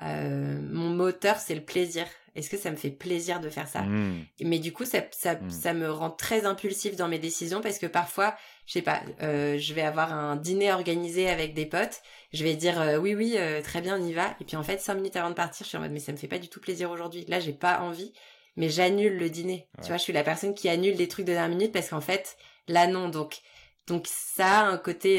mon 0.00 0.90
moteur 0.90 1.36
c'est 1.36 1.54
le 1.54 1.64
plaisir 1.64 2.06
est-ce 2.34 2.50
que 2.50 2.56
ça 2.56 2.70
me 2.70 2.76
fait 2.76 2.90
plaisir 2.90 3.40
de 3.40 3.48
faire 3.48 3.68
ça? 3.68 3.82
Mmh. 3.82 4.26
Mais 4.40 4.58
du 4.58 4.72
coup, 4.72 4.84
ça, 4.84 4.98
ça, 5.12 5.36
mmh. 5.36 5.50
ça 5.50 5.72
me 5.72 5.90
rend 5.90 6.10
très 6.10 6.46
impulsif 6.46 6.96
dans 6.96 7.06
mes 7.06 7.20
décisions 7.20 7.60
parce 7.60 7.78
que 7.78 7.86
parfois, 7.86 8.34
je 8.66 8.72
sais 8.72 8.82
pas, 8.82 9.02
euh, 9.22 9.56
je 9.56 9.72
vais 9.72 9.82
avoir 9.82 10.12
un 10.12 10.34
dîner 10.34 10.72
organisé 10.72 11.28
avec 11.28 11.54
des 11.54 11.66
potes, 11.66 12.02
je 12.32 12.42
vais 12.42 12.56
dire 12.56 12.80
euh, 12.80 12.96
oui, 12.96 13.14
oui, 13.14 13.34
euh, 13.36 13.62
très 13.62 13.80
bien, 13.80 14.00
on 14.00 14.04
y 14.04 14.12
va. 14.12 14.34
Et 14.40 14.44
puis 14.44 14.56
en 14.56 14.64
fait, 14.64 14.80
cinq 14.80 14.94
minutes 14.96 15.14
avant 15.14 15.30
de 15.30 15.34
partir, 15.34 15.64
je 15.64 15.68
suis 15.68 15.78
en 15.78 15.80
mode 15.80 15.92
mais 15.92 16.00
ça 16.00 16.10
me 16.10 16.16
fait 16.16 16.26
pas 16.26 16.40
du 16.40 16.48
tout 16.48 16.60
plaisir 16.60 16.90
aujourd'hui. 16.90 17.24
Là, 17.28 17.38
j'ai 17.38 17.52
pas 17.52 17.80
envie, 17.80 18.12
mais 18.56 18.68
j'annule 18.68 19.18
le 19.18 19.30
dîner. 19.30 19.68
Tu 19.82 19.88
vois, 19.88 19.96
je 19.96 20.02
suis 20.02 20.12
la 20.12 20.24
personne 20.24 20.54
qui 20.54 20.68
annule 20.68 20.96
des 20.96 21.08
trucs 21.08 21.26
de 21.26 21.32
dernière 21.32 21.56
minute 21.56 21.72
parce 21.72 21.88
qu'en 21.88 22.00
fait, 22.00 22.36
là 22.68 22.86
non. 22.86 23.08
Donc 23.08 23.38
donc 23.86 24.06
ça 24.06 24.60
a 24.60 24.64
un 24.64 24.78
côté, 24.78 25.18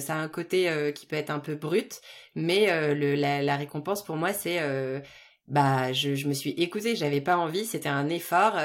ça 0.00 0.14
a 0.14 0.18
un 0.18 0.28
côté 0.28 0.92
qui 0.94 1.06
peut 1.06 1.16
être 1.16 1.30
un 1.30 1.40
peu 1.40 1.54
brut, 1.54 2.00
mais 2.34 2.94
le, 2.94 3.14
la, 3.14 3.42
la, 3.42 3.56
récompense 3.56 4.02
pour 4.02 4.16
moi 4.16 4.32
c'est 4.32 4.60
bah 5.48 5.92
je, 5.92 6.14
je 6.14 6.28
me 6.28 6.34
suis 6.34 6.50
écoutée, 6.50 6.94
j'avais 6.94 7.22
pas 7.22 7.36
envie, 7.36 7.64
c'était 7.64 7.88
un 7.88 8.08
effort, 8.10 8.58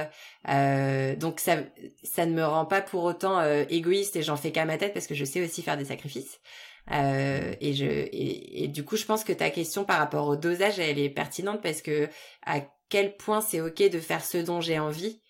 euh, 0.49 1.15
donc 1.15 1.39
ça 1.39 1.57
ça 2.03 2.25
ne 2.25 2.33
me 2.33 2.45
rend 2.45 2.65
pas 2.65 2.81
pour 2.81 3.03
autant 3.03 3.39
euh, 3.39 3.63
égoïste 3.69 4.17
et 4.17 4.21
j'en 4.21 4.35
fais 4.35 4.51
qu'à 4.51 4.65
ma 4.65 4.77
tête 4.77 4.93
parce 4.93 5.07
que 5.07 5.15
je 5.15 5.23
sais 5.23 5.41
aussi 5.43 5.61
faire 5.61 5.77
des 5.77 5.85
sacrifices. 5.85 6.39
Euh, 6.91 7.53
et 7.61 7.73
je 7.73 7.85
et, 7.85 8.65
et, 8.65 8.67
du 8.67 8.83
coup 8.83 8.97
je 8.97 9.05
pense 9.05 9.23
que 9.23 9.31
ta 9.31 9.49
question 9.49 9.85
par 9.85 9.99
rapport 9.99 10.27
au 10.27 10.35
dosage 10.35 10.79
elle 10.79 10.99
est 10.99 11.09
pertinente 11.09 11.61
parce 11.63 11.81
que 11.81 12.09
à 12.45 12.59
quel 12.89 13.15
point 13.17 13.41
c'est 13.41 13.61
ok 13.61 13.89
de 13.89 13.99
faire 13.99 14.23
ce 14.23 14.37
dont 14.37 14.61
j'ai 14.61 14.79
envie 14.79 15.21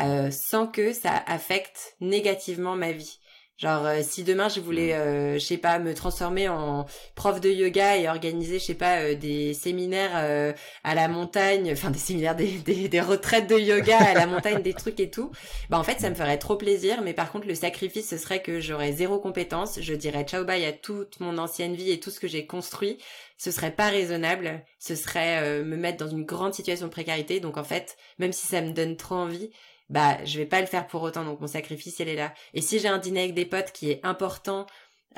euh, 0.00 0.30
sans 0.30 0.66
que 0.66 0.92
ça 0.92 1.22
affecte 1.26 1.96
négativement 2.00 2.76
ma 2.76 2.92
vie. 2.92 3.20
Genre 3.58 3.86
euh, 3.86 4.00
si 4.02 4.24
demain 4.24 4.48
je 4.48 4.60
voulais, 4.60 4.94
euh, 4.94 5.34
je 5.34 5.38
sais 5.38 5.56
pas, 5.56 5.78
me 5.78 5.94
transformer 5.94 6.48
en 6.48 6.86
prof 7.14 7.40
de 7.40 7.48
yoga 7.50 7.96
et 7.96 8.08
organiser, 8.08 8.58
je 8.58 8.64
sais 8.64 8.74
pas, 8.74 9.02
euh, 9.02 9.14
des 9.14 9.54
séminaires 9.54 10.12
euh, 10.16 10.52
à 10.82 10.94
la 10.94 11.06
montagne, 11.06 11.70
enfin 11.72 11.90
des 11.90 11.98
séminaires, 11.98 12.34
des, 12.34 12.58
des, 12.58 12.88
des, 12.88 13.00
retraites 13.00 13.48
de 13.48 13.56
yoga 13.56 13.98
à 13.98 14.14
la 14.14 14.26
montagne, 14.26 14.62
des 14.62 14.74
trucs 14.74 14.98
et 14.98 15.10
tout, 15.10 15.30
bah 15.70 15.78
en 15.78 15.84
fait 15.84 16.00
ça 16.00 16.10
me 16.10 16.14
ferait 16.14 16.38
trop 16.38 16.56
plaisir. 16.56 17.02
Mais 17.02 17.12
par 17.14 17.30
contre 17.30 17.46
le 17.46 17.54
sacrifice 17.54 18.08
ce 18.08 18.16
serait 18.16 18.42
que 18.42 18.58
j'aurais 18.58 18.92
zéro 18.92 19.20
compétence, 19.20 19.78
je 19.80 19.94
dirais 19.94 20.24
ciao 20.24 20.44
bye 20.44 20.64
à 20.64 20.72
toute 20.72 21.20
mon 21.20 21.38
ancienne 21.38 21.74
vie 21.74 21.92
et 21.92 22.00
tout 22.00 22.10
ce 22.10 22.20
que 22.20 22.28
j'ai 22.28 22.46
construit. 22.46 22.98
Ce 23.38 23.50
serait 23.50 23.72
pas 23.72 23.88
raisonnable, 23.88 24.64
ce 24.78 24.94
serait 24.94 25.62
me 25.64 25.76
mettre 25.76 26.04
dans 26.04 26.10
une 26.10 26.24
grande 26.24 26.54
situation 26.54 26.86
de 26.86 26.92
précarité. 26.92 27.40
Donc 27.40 27.56
en 27.56 27.64
fait, 27.64 27.96
même 28.18 28.32
si 28.32 28.46
ça 28.46 28.60
me 28.60 28.72
donne 28.72 28.96
trop 28.96 29.16
envie, 29.16 29.50
bah 29.90 30.24
je 30.24 30.38
vais 30.38 30.46
pas 30.46 30.60
le 30.60 30.66
faire 30.66 30.86
pour 30.86 31.02
autant 31.02 31.24
donc 31.24 31.40
mon 31.40 31.46
sacrifice 31.46 31.98
il 31.98 32.08
est 32.08 32.16
là. 32.16 32.34
Et 32.54 32.60
si 32.60 32.78
j'ai 32.78 32.88
un 32.88 32.98
dîner 32.98 33.22
avec 33.22 33.34
des 33.34 33.46
potes 33.46 33.72
qui 33.72 33.90
est 33.90 34.00
important 34.04 34.66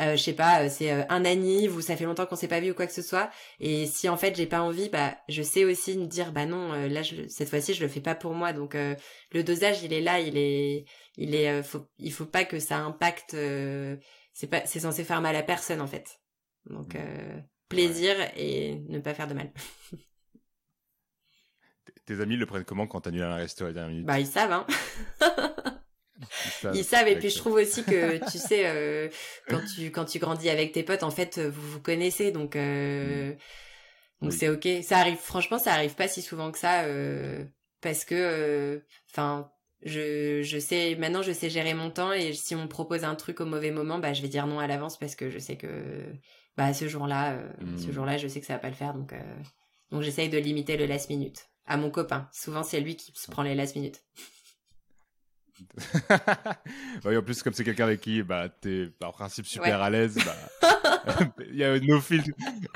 euh, 0.00 0.16
je 0.16 0.22
sais 0.22 0.32
pas 0.32 0.64
euh, 0.64 0.68
c'est 0.68 0.90
euh, 0.90 1.04
un 1.08 1.24
anniv 1.24 1.76
ou 1.76 1.80
ça 1.80 1.96
fait 1.96 2.04
longtemps 2.04 2.26
qu'on 2.26 2.34
s'est 2.34 2.48
pas 2.48 2.58
vu 2.58 2.72
ou 2.72 2.74
quoi 2.74 2.86
que 2.86 2.92
ce 2.92 3.02
soit 3.02 3.30
et 3.60 3.86
si 3.86 4.08
en 4.08 4.16
fait 4.16 4.34
j'ai 4.34 4.46
pas 4.46 4.60
envie 4.60 4.88
bah 4.88 5.16
je 5.28 5.40
sais 5.42 5.64
aussi 5.64 5.96
me 5.96 6.06
dire 6.06 6.32
bah 6.32 6.46
non 6.46 6.72
là 6.88 7.02
je, 7.02 7.28
cette 7.28 7.48
fois-ci 7.48 7.74
je 7.74 7.82
le 7.82 7.88
fais 7.88 8.00
pas 8.00 8.16
pour 8.16 8.32
moi. 8.34 8.52
Donc 8.52 8.74
le 8.74 9.42
dosage 9.44 9.82
il 9.82 9.92
est 9.92 10.00
là 10.00 10.20
il 10.20 10.36
est 10.36 10.84
il 11.16 11.34
est 11.34 11.62
faut, 11.62 11.86
il 11.98 12.12
faut 12.12 12.26
pas 12.26 12.44
que 12.44 12.58
ça 12.58 12.78
impacte 12.78 13.36
c'est 14.32 14.46
pas 14.48 14.66
c'est 14.66 14.80
censé 14.80 15.04
faire 15.04 15.20
mal 15.20 15.36
à 15.36 15.42
personne 15.42 15.80
en 15.80 15.86
fait. 15.86 16.20
Donc 16.66 16.96
plaisir 17.68 18.16
et 18.36 18.80
ne 18.88 18.98
pas 18.98 19.14
faire 19.14 19.28
de 19.28 19.34
mal 19.34 19.52
Tes 22.06 22.20
amis 22.20 22.36
le 22.36 22.46
prennent 22.46 22.64
comment 22.64 22.86
quand 22.86 23.02
t'annules 23.02 23.22
un 23.22 23.34
resto 23.34 23.64
à 23.64 23.68
la 23.68 23.72
dernière 23.74 23.90
minute? 23.90 24.06
Bah 24.06 24.20
ils 24.20 24.26
savent, 24.26 24.52
hein. 24.52 24.66
ils 26.74 26.84
savent. 26.84 27.08
et 27.08 27.16
puis 27.16 27.30
je 27.30 27.38
trouve 27.38 27.54
aussi 27.54 27.82
que 27.82 28.18
tu 28.30 28.38
sais 28.38 28.66
euh, 28.66 29.08
quand 29.48 29.60
tu 29.74 29.90
quand 29.90 30.04
tu 30.04 30.18
grandis 30.18 30.50
avec 30.50 30.72
tes 30.72 30.82
potes 30.82 31.02
en 31.02 31.10
fait 31.10 31.38
vous 31.38 31.72
vous 31.72 31.80
connaissez 31.80 32.30
donc 32.30 32.56
euh, 32.56 33.32
mm. 33.32 33.36
Donc 34.22 34.32
c'est 34.32 34.48
ok. 34.48 34.66
Ça 34.82 34.98
arrive, 34.98 35.18
franchement, 35.18 35.58
ça 35.58 35.74
arrive 35.74 35.94
pas 35.96 36.08
si 36.08 36.22
souvent 36.22 36.50
que 36.50 36.58
ça, 36.58 36.84
parce 37.82 38.06
que, 38.06 38.82
enfin, 39.10 39.50
je, 39.84 40.40
je 40.42 40.58
sais 40.58 40.96
maintenant 40.96 41.22
je 41.22 41.32
sais 41.32 41.50
gérer 41.50 41.74
mon 41.74 41.90
temps 41.90 42.12
et 42.12 42.32
si 42.32 42.54
on 42.54 42.62
me 42.62 42.68
propose 42.68 43.04
un 43.04 43.14
truc 43.14 43.40
au 43.40 43.44
mauvais 43.44 43.70
moment 43.70 43.98
bah 43.98 44.14
je 44.14 44.22
vais 44.22 44.28
dire 44.28 44.46
non 44.46 44.58
à 44.58 44.66
l'avance 44.66 44.98
parce 44.98 45.14
que 45.14 45.28
je 45.28 45.38
sais 45.38 45.56
que 45.56 45.68
bah 46.56 46.72
ce 46.72 46.88
jour-là 46.88 47.38
ce 47.76 47.88
mmh. 47.88 47.92
jour-là 47.92 48.16
je 48.16 48.26
sais 48.26 48.40
que 48.40 48.46
ça 48.46 48.54
va 48.54 48.60
pas 48.60 48.70
le 48.70 48.74
faire 48.74 48.94
donc 48.94 49.12
donc 49.90 50.00
j'essaye 50.00 50.30
de 50.30 50.38
limiter 50.38 50.78
le 50.78 50.86
last 50.86 51.10
minute 51.10 51.50
à 51.66 51.76
mon 51.76 51.90
copain 51.90 52.28
souvent 52.32 52.62
c'est 52.62 52.80
lui 52.80 52.96
qui 52.96 53.12
se 53.14 53.30
prend 53.30 53.42
les 53.42 53.54
last 53.54 53.76
minutes 53.76 54.02
oui, 57.04 57.16
en 57.16 57.22
plus, 57.22 57.42
comme 57.42 57.52
c'est 57.52 57.64
quelqu'un 57.64 57.84
avec 57.84 58.00
qui 58.00 58.22
bah, 58.22 58.48
t'es 58.48 58.86
par 58.98 59.12
principe 59.12 59.46
super 59.46 59.80
à 59.80 59.90
l'aise, 59.90 60.18
bah, 60.24 61.20
il 61.50 61.56
y 61.56 61.64
a 61.64 61.78
nos 61.78 62.00
fils. 62.00 62.24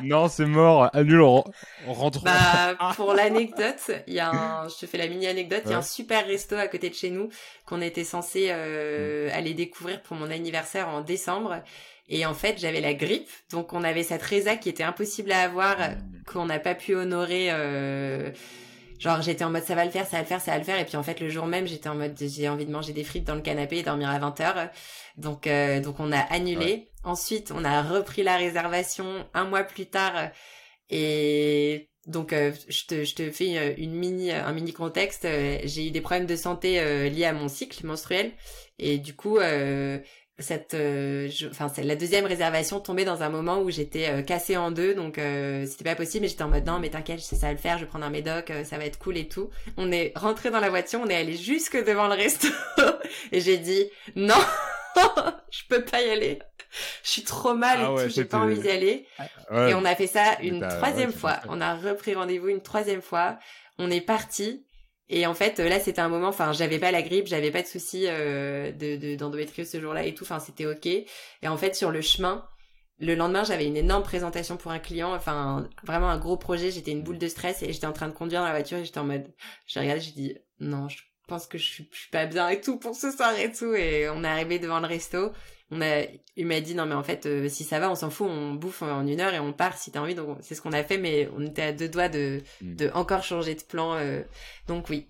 Non, 0.03 0.29
c'est 0.29 0.47
mort, 0.47 0.89
annule, 0.95 1.21
on, 1.21 1.45
rentre. 1.87 2.23
Bah, 2.23 2.77
pour 2.97 3.15
l'anecdote, 3.15 3.91
il 4.07 4.15
y 4.15 4.21
a 4.21 4.31
un, 4.31 4.69
je 4.69 4.77
te 4.77 4.87
fais 4.87 4.99
la 4.99 5.09
mini 5.09 5.27
anecdote, 5.27 5.63
il 5.67 5.73
y 5.73 5.75
a 5.75 5.79
un 5.79 5.83
super 5.83 6.27
resto 6.27 6.55
à 6.57 6.69
côté 6.69 6.89
de 6.89 6.95
chez 6.95 7.11
nous 7.11 7.31
qu'on 7.67 7.81
était 7.81 8.05
censé 8.05 8.49
euh, 8.51 9.29
mm. 9.29 9.33
aller 9.35 9.55
découvrir 9.55 10.01
pour 10.03 10.17
mon 10.17 10.31
anniversaire 10.31 10.89
en 10.89 11.01
décembre. 11.01 11.63
Et 12.11 12.25
en 12.25 12.35
fait, 12.35 12.59
j'avais 12.59 12.81
la 12.81 12.95
grippe, 12.95 13.29
donc 13.51 13.73
on 13.75 13.85
avait 13.85 14.03
cette 14.03 14.23
résa 14.23 14.57
qui 14.57 14.71
était 14.71 14.85
impossible 14.85 15.33
à 15.33 15.43
avoir, 15.43 15.79
mm. 15.79 16.23
qu'on 16.27 16.47
n'a 16.47 16.61
pas 16.61 16.75
pu 16.75 16.95
honorer. 16.95 17.49
Euh, 17.51 18.31
Genre 18.99 19.23
j'étais 19.23 19.45
en 19.45 19.51
mode 19.51 19.63
ça 19.63 19.75
va 19.75 19.85
le 19.85 19.91
faire, 19.91 20.07
ça 20.07 20.17
va 20.17 20.23
le 20.23 20.27
faire, 20.29 20.41
ça 20.41 20.53
va 20.53 20.59
le 20.59 20.65
faire. 20.65 20.79
Et 20.79 20.85
puis 20.85 20.97
en 20.97 21.03
fait 21.03 21.21
le 21.21 21.29
jour 21.29 21.47
même 21.47 21.67
j'étais 21.67 21.89
en 21.89 21.95
mode 21.95 22.17
j'ai 22.19 22.49
envie 22.49 22.67
de 22.67 22.73
manger 22.73 22.93
des 22.93 23.05
frites 23.05 23.25
dans 23.25 23.37
le 23.37 23.41
canapé 23.41 23.79
et 23.79 23.83
dormir 23.83 24.11
à 24.11 24.19
20h. 24.19 24.71
Donc 25.17 25.47
euh, 25.47 25.81
donc 25.81 26.01
on 26.01 26.11
a 26.11 26.19
annulé. 26.19 26.91
Ensuite 27.05 27.53
on 27.55 27.65
a 27.65 27.83
repris 27.83 28.23
la 28.23 28.37
réservation 28.37 29.27
un 29.35 29.45
mois 29.45 29.63
plus 29.63 29.87
tard. 29.87 30.31
Et 30.91 31.91
donc 32.07 32.33
euh, 32.33 32.53
je, 32.69 32.85
te, 32.87 33.05
je 33.05 33.15
te 33.15 33.31
fais 33.31 33.59
euh, 33.59 33.75
une 33.79 33.95
mini, 33.95 34.33
un 34.33 34.53
mini 34.53 34.73
contexte. 34.73 35.27
J'ai 35.65 35.87
eu 35.87 35.91
des 35.91 36.01
problèmes 36.01 36.27
de 36.27 36.37
santé 36.37 37.09
liés 37.11 37.25
à 37.25 37.33
mon 37.33 37.49
cycle 37.49 37.87
menstruel. 37.87 38.33
Et 38.81 38.99
du 38.99 39.15
coup 39.15 39.39
cette 40.39 40.75
euh, 40.75 41.29
enfin 41.51 41.69
c'est 41.69 41.83
la 41.83 41.97
deuxième 41.97 42.25
réservation 42.25 42.79
tombée 42.79 43.05
dans 43.05 43.23
un 43.23 43.29
moment 43.29 43.59
où 43.61 43.71
j'étais 43.71 44.09
euh, 44.09 44.23
cassée 44.23 44.57
en 44.57 44.71
deux 44.71 44.95
donc 44.95 45.19
euh, 45.19 45.67
c'était 45.67 45.85
pas 45.85 45.97
possible 45.97 46.23
mais 46.23 46.29
j'étais 46.29 46.45
en 46.45 46.49
mode 46.49 46.65
non 46.65 46.79
mais 46.79 46.91
t'inquiète 46.91 47.21
ça 47.21 47.37
va 47.37 47.53
le 47.53 47.59
faire 47.59 47.77
je 47.79 47.85
vais 47.85 47.89
prendre 47.89 48.05
un 48.05 48.11
médoc 48.11 48.53
ça 48.65 48.79
va 48.79 48.85
être 48.85 48.99
cool 48.99 49.17
et 49.17 49.27
tout. 49.27 49.51
On 49.77 49.91
est 49.91 50.13
rentré 50.15 50.51
dans 50.51 50.61
la 50.61 50.71
voiture 50.71 51.01
on 51.03 51.09
est 51.09 51.17
allé 51.17 51.37
jusque 51.37 51.77
devant 51.85 52.07
le 52.07 52.15
resto 52.15 52.49
et 53.33 53.41
j'ai 53.41 53.59
dit 53.59 53.87
non 54.15 54.35
je 55.51 55.63
peux 55.69 55.85
pas 55.85 56.03
y 56.03 56.11
aller. 56.11 56.39
Je 57.03 57.11
suis 57.11 57.25
trop 57.25 57.55
mal 57.55 57.79
ah 57.81 58.03
et 58.03 58.07
tout 58.07 58.15
j'ai 58.15 58.25
pas 58.25 58.39
envie 58.39 58.59
d'y 58.59 58.69
aller. 58.69 59.07
Et 59.51 59.75
on 59.75 59.85
a 59.85 59.95
fait 59.95 60.07
ça 60.07 60.37
une 60.43 60.67
troisième 60.69 61.13
fois. 61.13 61.41
on 61.49 61.61
a 61.61 61.75
repris 61.75 62.15
rendez-vous 62.15 62.49
une 62.49 62.61
troisième 62.61 63.03
fois. 63.03 63.39
On 63.79 63.91
est 63.91 64.01
parti 64.01 64.67
et 65.11 65.27
en 65.27 65.35
fait, 65.35 65.59
là, 65.59 65.81
c'était 65.81 66.01
un 66.01 66.09
moment, 66.09 66.29
enfin, 66.29 66.53
j'avais 66.53 66.79
pas 66.79 66.91
la 66.91 67.03
grippe, 67.03 67.27
j'avais 67.27 67.51
pas 67.51 67.63
de 67.63 67.67
soucis 67.67 68.05
euh, 68.09 68.73
de 68.73 69.17
d'endométriose 69.17 69.69
ce 69.69 69.81
jour-là 69.81 70.05
et 70.05 70.15
tout, 70.15 70.25
enfin, 70.25 70.39
c'était 70.39 70.67
ok. 70.67 70.87
Et 70.87 71.07
en 71.49 71.57
fait, 71.57 71.75
sur 71.75 71.91
le 71.91 72.03
chemin, 72.03 72.47
le 72.99 73.15
lendemain, 73.15 73.45
j'avais 73.45 73.67
une 73.67 73.77
énorme 73.77 74.03
présentation 74.03 74.57
pour 74.57 74.71
un 74.71 74.79
client, 74.79 75.15
enfin, 75.15 75.69
vraiment 75.85 76.09
un 76.09 76.19
gros 76.19 76.37
projet. 76.37 76.71
J'étais 76.71 76.91
une 76.91 77.03
boule 77.03 77.19
de 77.19 77.29
stress 77.29 77.63
et 77.63 77.73
j'étais 77.73 77.87
en 77.87 77.93
train 77.93 78.09
de 78.09 78.13
conduire 78.13 78.41
dans 78.41 78.47
la 78.47 78.53
voiture 78.53 78.79
et 78.79 78.85
j'étais 78.85 78.99
en 78.99 79.05
mode, 79.05 79.33
j'ai 79.67 79.81
regardé, 79.81 80.01
j'ai 80.01 80.13
dit, 80.13 80.37
non, 80.61 80.89
je 80.89 80.99
pense 81.27 81.47
que 81.47 81.59
je 81.59 81.65
suis, 81.65 81.89
je 81.93 81.99
suis 82.01 82.11
pas 82.11 82.27
bien 82.27 82.49
et 82.49 82.61
tout 82.61 82.79
pour 82.79 82.95
ce 82.95 83.11
soir 83.11 83.39
et 83.39 83.53
tout. 83.53 83.73
Et 83.75 84.09
on 84.11 84.25
est 84.25 84.29
arrivé 84.29 84.59
devant 84.59 84.81
le 84.81 84.87
resto 84.87 85.33
on 85.71 85.81
a, 85.83 86.05
il 86.37 86.47
m'a 86.47 86.61
dit 86.61 86.75
non 86.75 86.87
mais 86.87 86.95
en 86.95 87.03
fait 87.03 87.27
euh, 87.27 87.49
si 87.49 87.65
ça 87.65 87.79
va 87.79 87.91
on 87.91 87.95
s'en 87.95 88.09
fout 88.11 88.27
on 88.29 88.55
bouffe 88.55 88.83
en 88.83 89.07
une 89.07 89.21
heure 89.21 89.35
et 89.35 89.39
on 89.39 89.53
part 89.53 89.77
si 89.77 89.91
t'as 89.91 90.01
envie. 90.01 90.15
Donc 90.15 90.39
c'est 90.41 90.55
ce 90.55 90.63
qu'on 90.63 90.73
a 90.73 90.83
fait 90.83 90.99
mais 90.99 91.29
on 91.37 91.45
était 91.45 91.63
à 91.63 91.73
deux 91.73 91.89
doigts 91.89 92.09
de 92.09 92.43
mm. 92.63 92.77
de 92.77 92.91
encore 92.95 93.23
changer 93.23 93.55
de 93.55 93.63
plan 93.63 93.95
euh. 93.95 94.23
donc 94.67 94.89
oui. 94.89 95.07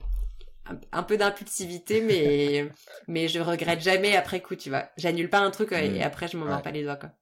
Un, 0.93 1.03
peu 1.03 1.17
d'impulsivité 1.17 2.03
mais 2.03 2.71
mais 3.09 3.29
je 3.29 3.41
regrette 3.41 3.81
jamais 3.81 4.17
après 4.17 4.43
coup 4.43 4.57
tu 4.57 4.69
vois. 4.69 4.91
J'annule 4.99 5.31
pas 5.31 5.39
un 5.39 5.51
truc 5.51 5.73
et 5.73 6.01
mm. 6.01 6.03
après 6.03 6.29
je 6.29 6.37
m'en 6.37 6.47
ouais. 6.47 6.63
pas 6.63 6.73
les 6.73 6.83
doigts 6.83 6.97
quoi. 6.97 7.13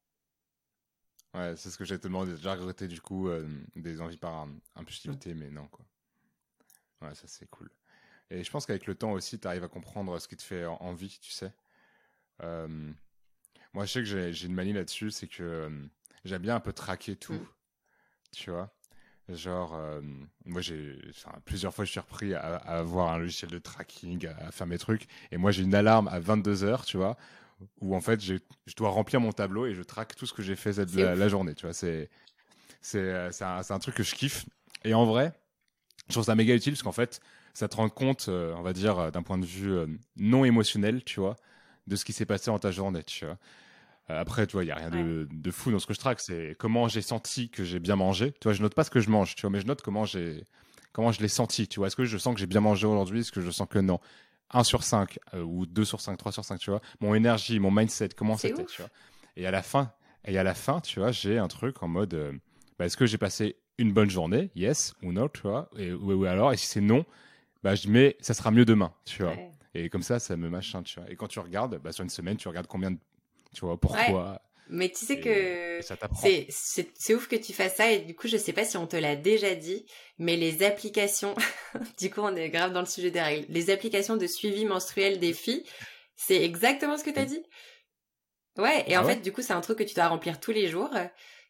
Ouais 1.35 1.55
c'est 1.57 1.71
ce 1.71 1.77
que 1.77 1.85
j'ai 1.85 1.99
te 1.99 2.05
demandé 2.05 2.33
déjà 2.33 2.55
regretté 2.55 2.89
du 2.89 3.01
coup 3.01 3.29
euh, 3.29 3.47
des 3.77 4.01
envies 4.01 4.17
par 4.17 4.49
impulsivité 4.75 5.35
mais 5.35 5.51
non 5.51 5.69
quoi. 5.69 5.85
Ouais 7.03 7.15
ça 7.15 7.25
c'est 7.27 7.49
cool. 7.51 7.71
Et 8.31 8.43
je 8.43 8.51
pense 8.51 8.67
qu'avec 8.67 8.87
le 8.87 8.95
temps 8.95 9.13
aussi 9.13 9.39
tu 9.39 9.47
arrives 9.47 9.63
à 9.63 9.69
comprendre 9.69 10.19
ce 10.19 10.27
qui 10.27 10.37
te 10.37 10.43
fait 10.43 10.65
envie 10.65 11.19
tu 11.21 11.31
sais 11.31 11.53
moi, 13.77 13.85
je 13.85 13.93
sais 13.93 14.01
que 14.01 14.33
j'ai 14.33 14.47
une 14.47 14.55
manie 14.55 14.73
là-dessus, 14.73 15.11
c'est 15.11 15.27
que 15.27 15.43
euh, 15.43 15.69
j'aime 16.25 16.41
bien 16.41 16.57
un 16.57 16.61
peu 16.61 16.73
traquer 16.73 17.15
tout. 17.15 17.35
Mm. 17.35 17.47
Tu 18.33 18.51
vois 18.51 18.73
Genre, 19.29 19.75
euh, 19.75 20.01
moi, 20.47 20.63
j'ai 20.63 20.99
plusieurs 21.45 21.75
fois, 21.75 21.85
je 21.85 21.91
suis 21.91 22.01
repris 22.01 22.33
à, 22.33 22.57
avoir 22.57 23.13
un 23.13 23.19
logiciel 23.19 23.51
de 23.51 23.59
tracking, 23.59 24.29
à, 24.29 24.51
faire 24.51 24.67
mes 24.67 24.79
trucs. 24.79 25.07
Et 25.31 25.37
moi, 25.37 25.51
j'ai 25.51 25.63
une 25.63 25.75
alarme 25.75 26.09
à 26.09 26.21
22 26.21 26.65
heures, 26.65 26.87
tu 26.87 26.97
vois, 26.97 27.19
où 27.83 27.95
en 27.95 28.01
fait, 28.01 28.23
je 28.23 28.39
dois 28.79 28.89
remplir 28.89 29.21
mon 29.21 29.33
tableau 29.33 29.67
et 29.67 29.75
je 29.75 29.83
traque 29.83 30.17
tout 30.17 30.25
ce 30.25 30.33
que 30.33 30.43
j'ai 30.43 30.57
fait 30.57 30.73
cette, 30.73 30.95
la, 30.95 31.29
journée, 31.29 31.55
tu 31.55 31.67
vois. 31.67 31.75
C'est 31.75 32.09
euh, 32.95 33.31
un, 33.43 33.61
un, 33.69 33.79
truc 33.79 33.95
que 33.95 34.03
je 34.03 34.15
kiffe. 34.15 34.47
Et 34.85 34.95
en 34.95 35.05
vrai, 35.05 35.35
je 36.09 36.15
trouve 36.15 36.25
ça 36.25 36.35
méga 36.35 36.55
utile 36.55 36.73
parce 36.73 36.83
qu'en 36.83 36.93
fait, 36.93 37.21
ça 37.53 37.69
te 37.69 37.77
rend 37.77 37.91
compte, 37.91 38.29
on 38.29 38.63
va 38.63 38.73
dire, 38.73 39.13
d'un 39.13 39.23
point 39.23 39.37
de 39.37 39.45
vue 39.45 39.99
non 40.17 40.47
émotionnel, 40.47 41.05
tu 41.05 41.21
vois, 41.21 41.37
de 41.87 41.95
ce 41.95 42.07
qui 42.07 42.15
s'est 42.15 42.27
passé 42.27 42.47
dans 42.47 42.59
ta 42.59 42.71
journée, 42.71 43.03
tu 43.03 43.27
vois. 43.27 43.37
Euh, 44.11 44.21
après, 44.21 44.47
tu 44.47 44.53
vois, 44.53 44.65
il 44.65 44.69
y 44.69 44.71
a 44.71 44.77
rien 44.77 44.91
de, 44.91 45.29
de, 45.31 45.51
fou 45.51 45.71
dans 45.71 45.79
ce 45.79 45.87
que 45.87 45.95
je 45.95 45.99
traque. 45.99 46.21
C'est 46.21 46.57
comment 46.59 46.89
j'ai 46.89 47.03
senti 47.03 47.51
que 47.51 47.65
j'ai 47.65 47.81
bien 47.81 47.97
mangé. 47.97 48.33
Tu 48.33 48.45
vois, 48.45 48.53
je 48.53 48.63
note 48.63 48.75
pas 48.75 48.85
ce 48.85 48.91
que 48.91 49.01
je 49.01 49.11
mange, 49.11 49.35
tu 49.35 49.43
vois, 49.43 49.51
mais 49.51 49.61
je 49.61 49.67
note 49.67 49.83
comment 49.83 50.05
j'ai, 50.05 50.45
comment 50.93 51.13
je 51.13 51.21
l'ai 51.21 51.29
senti. 51.29 51.67
Tu 51.67 51.81
vois, 51.81 51.89
est-ce 51.89 51.97
que 51.97 52.05
je 52.05 52.19
sens 52.19 52.35
que 52.35 52.41
j'ai 52.41 52.47
bien 52.47 52.61
mangé 52.61 52.87
aujourd'hui 52.87 53.21
Est-ce 53.21 53.33
que 53.33 53.41
je 53.41 53.51
sens 53.51 53.67
que 53.69 53.79
non? 53.79 54.01
1 54.51 54.65
sur 54.65 54.85
5 54.85 55.19
euh, 55.35 55.43
ou 55.43 55.67
2 55.67 55.85
sur 55.85 56.01
5, 56.01 56.17
3 56.17 56.33
sur 56.33 56.45
5, 56.45 56.59
tu 56.59 56.71
vois. 56.71 56.81
Mon 57.01 57.15
énergie, 57.15 57.59
mon 57.59 57.71
mindset, 57.71 58.11
comment 58.17 58.37
c'était, 58.37 58.65
tu 58.65 58.83
vois. 58.83 58.91
Et 59.37 59.47
à 59.47 59.51
la 59.51 59.63
fin, 59.63 59.93
et 60.25 60.39
à 60.39 60.43
la 60.43 60.55
fin, 60.55 60.81
tu 60.81 61.01
vois, 61.01 61.11
j'ai 61.11 61.39
un 61.39 61.49
truc 61.49 61.83
en 61.83 61.89
mode, 61.89 62.15
euh, 62.15 62.33
bah, 62.79 62.87
est-ce 62.87 62.97
que 62.97 63.07
j'ai 63.07 63.19
passé 63.19 63.57
une 63.79 63.93
bonne 63.93 64.09
journée? 64.09 64.51
Yes 64.55 64.95
ou 65.03 65.13
non, 65.13 65.29
tu 65.29 65.43
vois. 65.43 65.69
Et, 65.77 65.93
ou, 65.93 66.25
alors, 66.25 66.53
et 66.53 66.57
si 66.57 66.67
c'est 66.67 66.81
non, 66.81 67.05
bah, 67.63 67.75
je 67.75 67.83
dis, 67.83 67.91
mais 67.91 68.17
ça 68.21 68.35
sera 68.35 68.51
mieux 68.51 68.65
demain, 68.65 68.93
tu 69.05 69.23
vois. 69.23 69.35
Et 69.75 69.91
comme 69.91 70.03
ça, 70.03 70.19
ça 70.19 70.37
me 70.37 70.49
machin, 70.49 70.83
tu 70.83 70.99
vois. 70.99 71.11
Et 71.11 71.17
quand 71.17 71.27
tu 71.27 71.39
regardes, 71.39 71.79
bah, 71.83 71.93
sur 71.93 72.03
une 72.03 72.11
semaine, 72.11 72.37
tu 72.37 72.49
regardes 72.49 72.67
combien 72.67 72.93
de 72.93 72.99
tu 73.55 73.65
vois, 73.65 73.79
pourquoi 73.79 74.43
Mais 74.69 74.89
tu 74.89 75.07
sais 75.07 75.21
que 75.21 75.81
c'est 76.51 77.15
ouf 77.15 77.29
que 77.29 77.37
tu 77.37 77.53
fasses 77.53 77.77
ça 77.77 77.91
et 77.91 78.01
du 78.01 78.15
coup 78.15 78.29
je 78.29 78.37
sais 78.37 78.53
pas 78.53 78.65
si 78.65 78.77
on 78.77 78.87
te 78.87 78.97
l'a 78.97 79.17
déjà 79.17 79.55
dit, 79.55 79.87
mais 80.19 80.37
les 80.37 80.63
applications, 80.63 81.35
du 81.99 82.11
coup 82.11 82.21
on 82.21 82.35
est 82.35 82.51
grave 82.51 82.73
dans 82.73 82.81
le 82.81 82.87
sujet 82.87 83.11
des 83.11 83.21
règles, 83.21 83.47
les 83.49 83.71
applications 83.71 84.17
de 84.17 84.27
suivi 84.27 84.65
menstruel 84.65 85.19
des 85.19 85.33
filles, 85.33 85.65
c'est 86.17 86.43
exactement 86.43 86.97
ce 86.97 87.05
que 87.05 87.11
tu 87.11 87.19
as 87.19 87.27
dit? 87.27 87.43
Ouais, 88.59 88.85
et 88.87 88.97
en 88.97 89.03
ah 89.03 89.05
fait 89.05 89.21
du 89.21 89.33
coup 89.33 89.43
c'est 89.43 89.53
un 89.53 89.61
truc 89.61 89.79
que 89.79 89.85
tu 89.85 89.95
dois 89.95 90.09
remplir 90.09 90.41
tous 90.41 90.53
les 90.53 90.69
jours. 90.69 90.91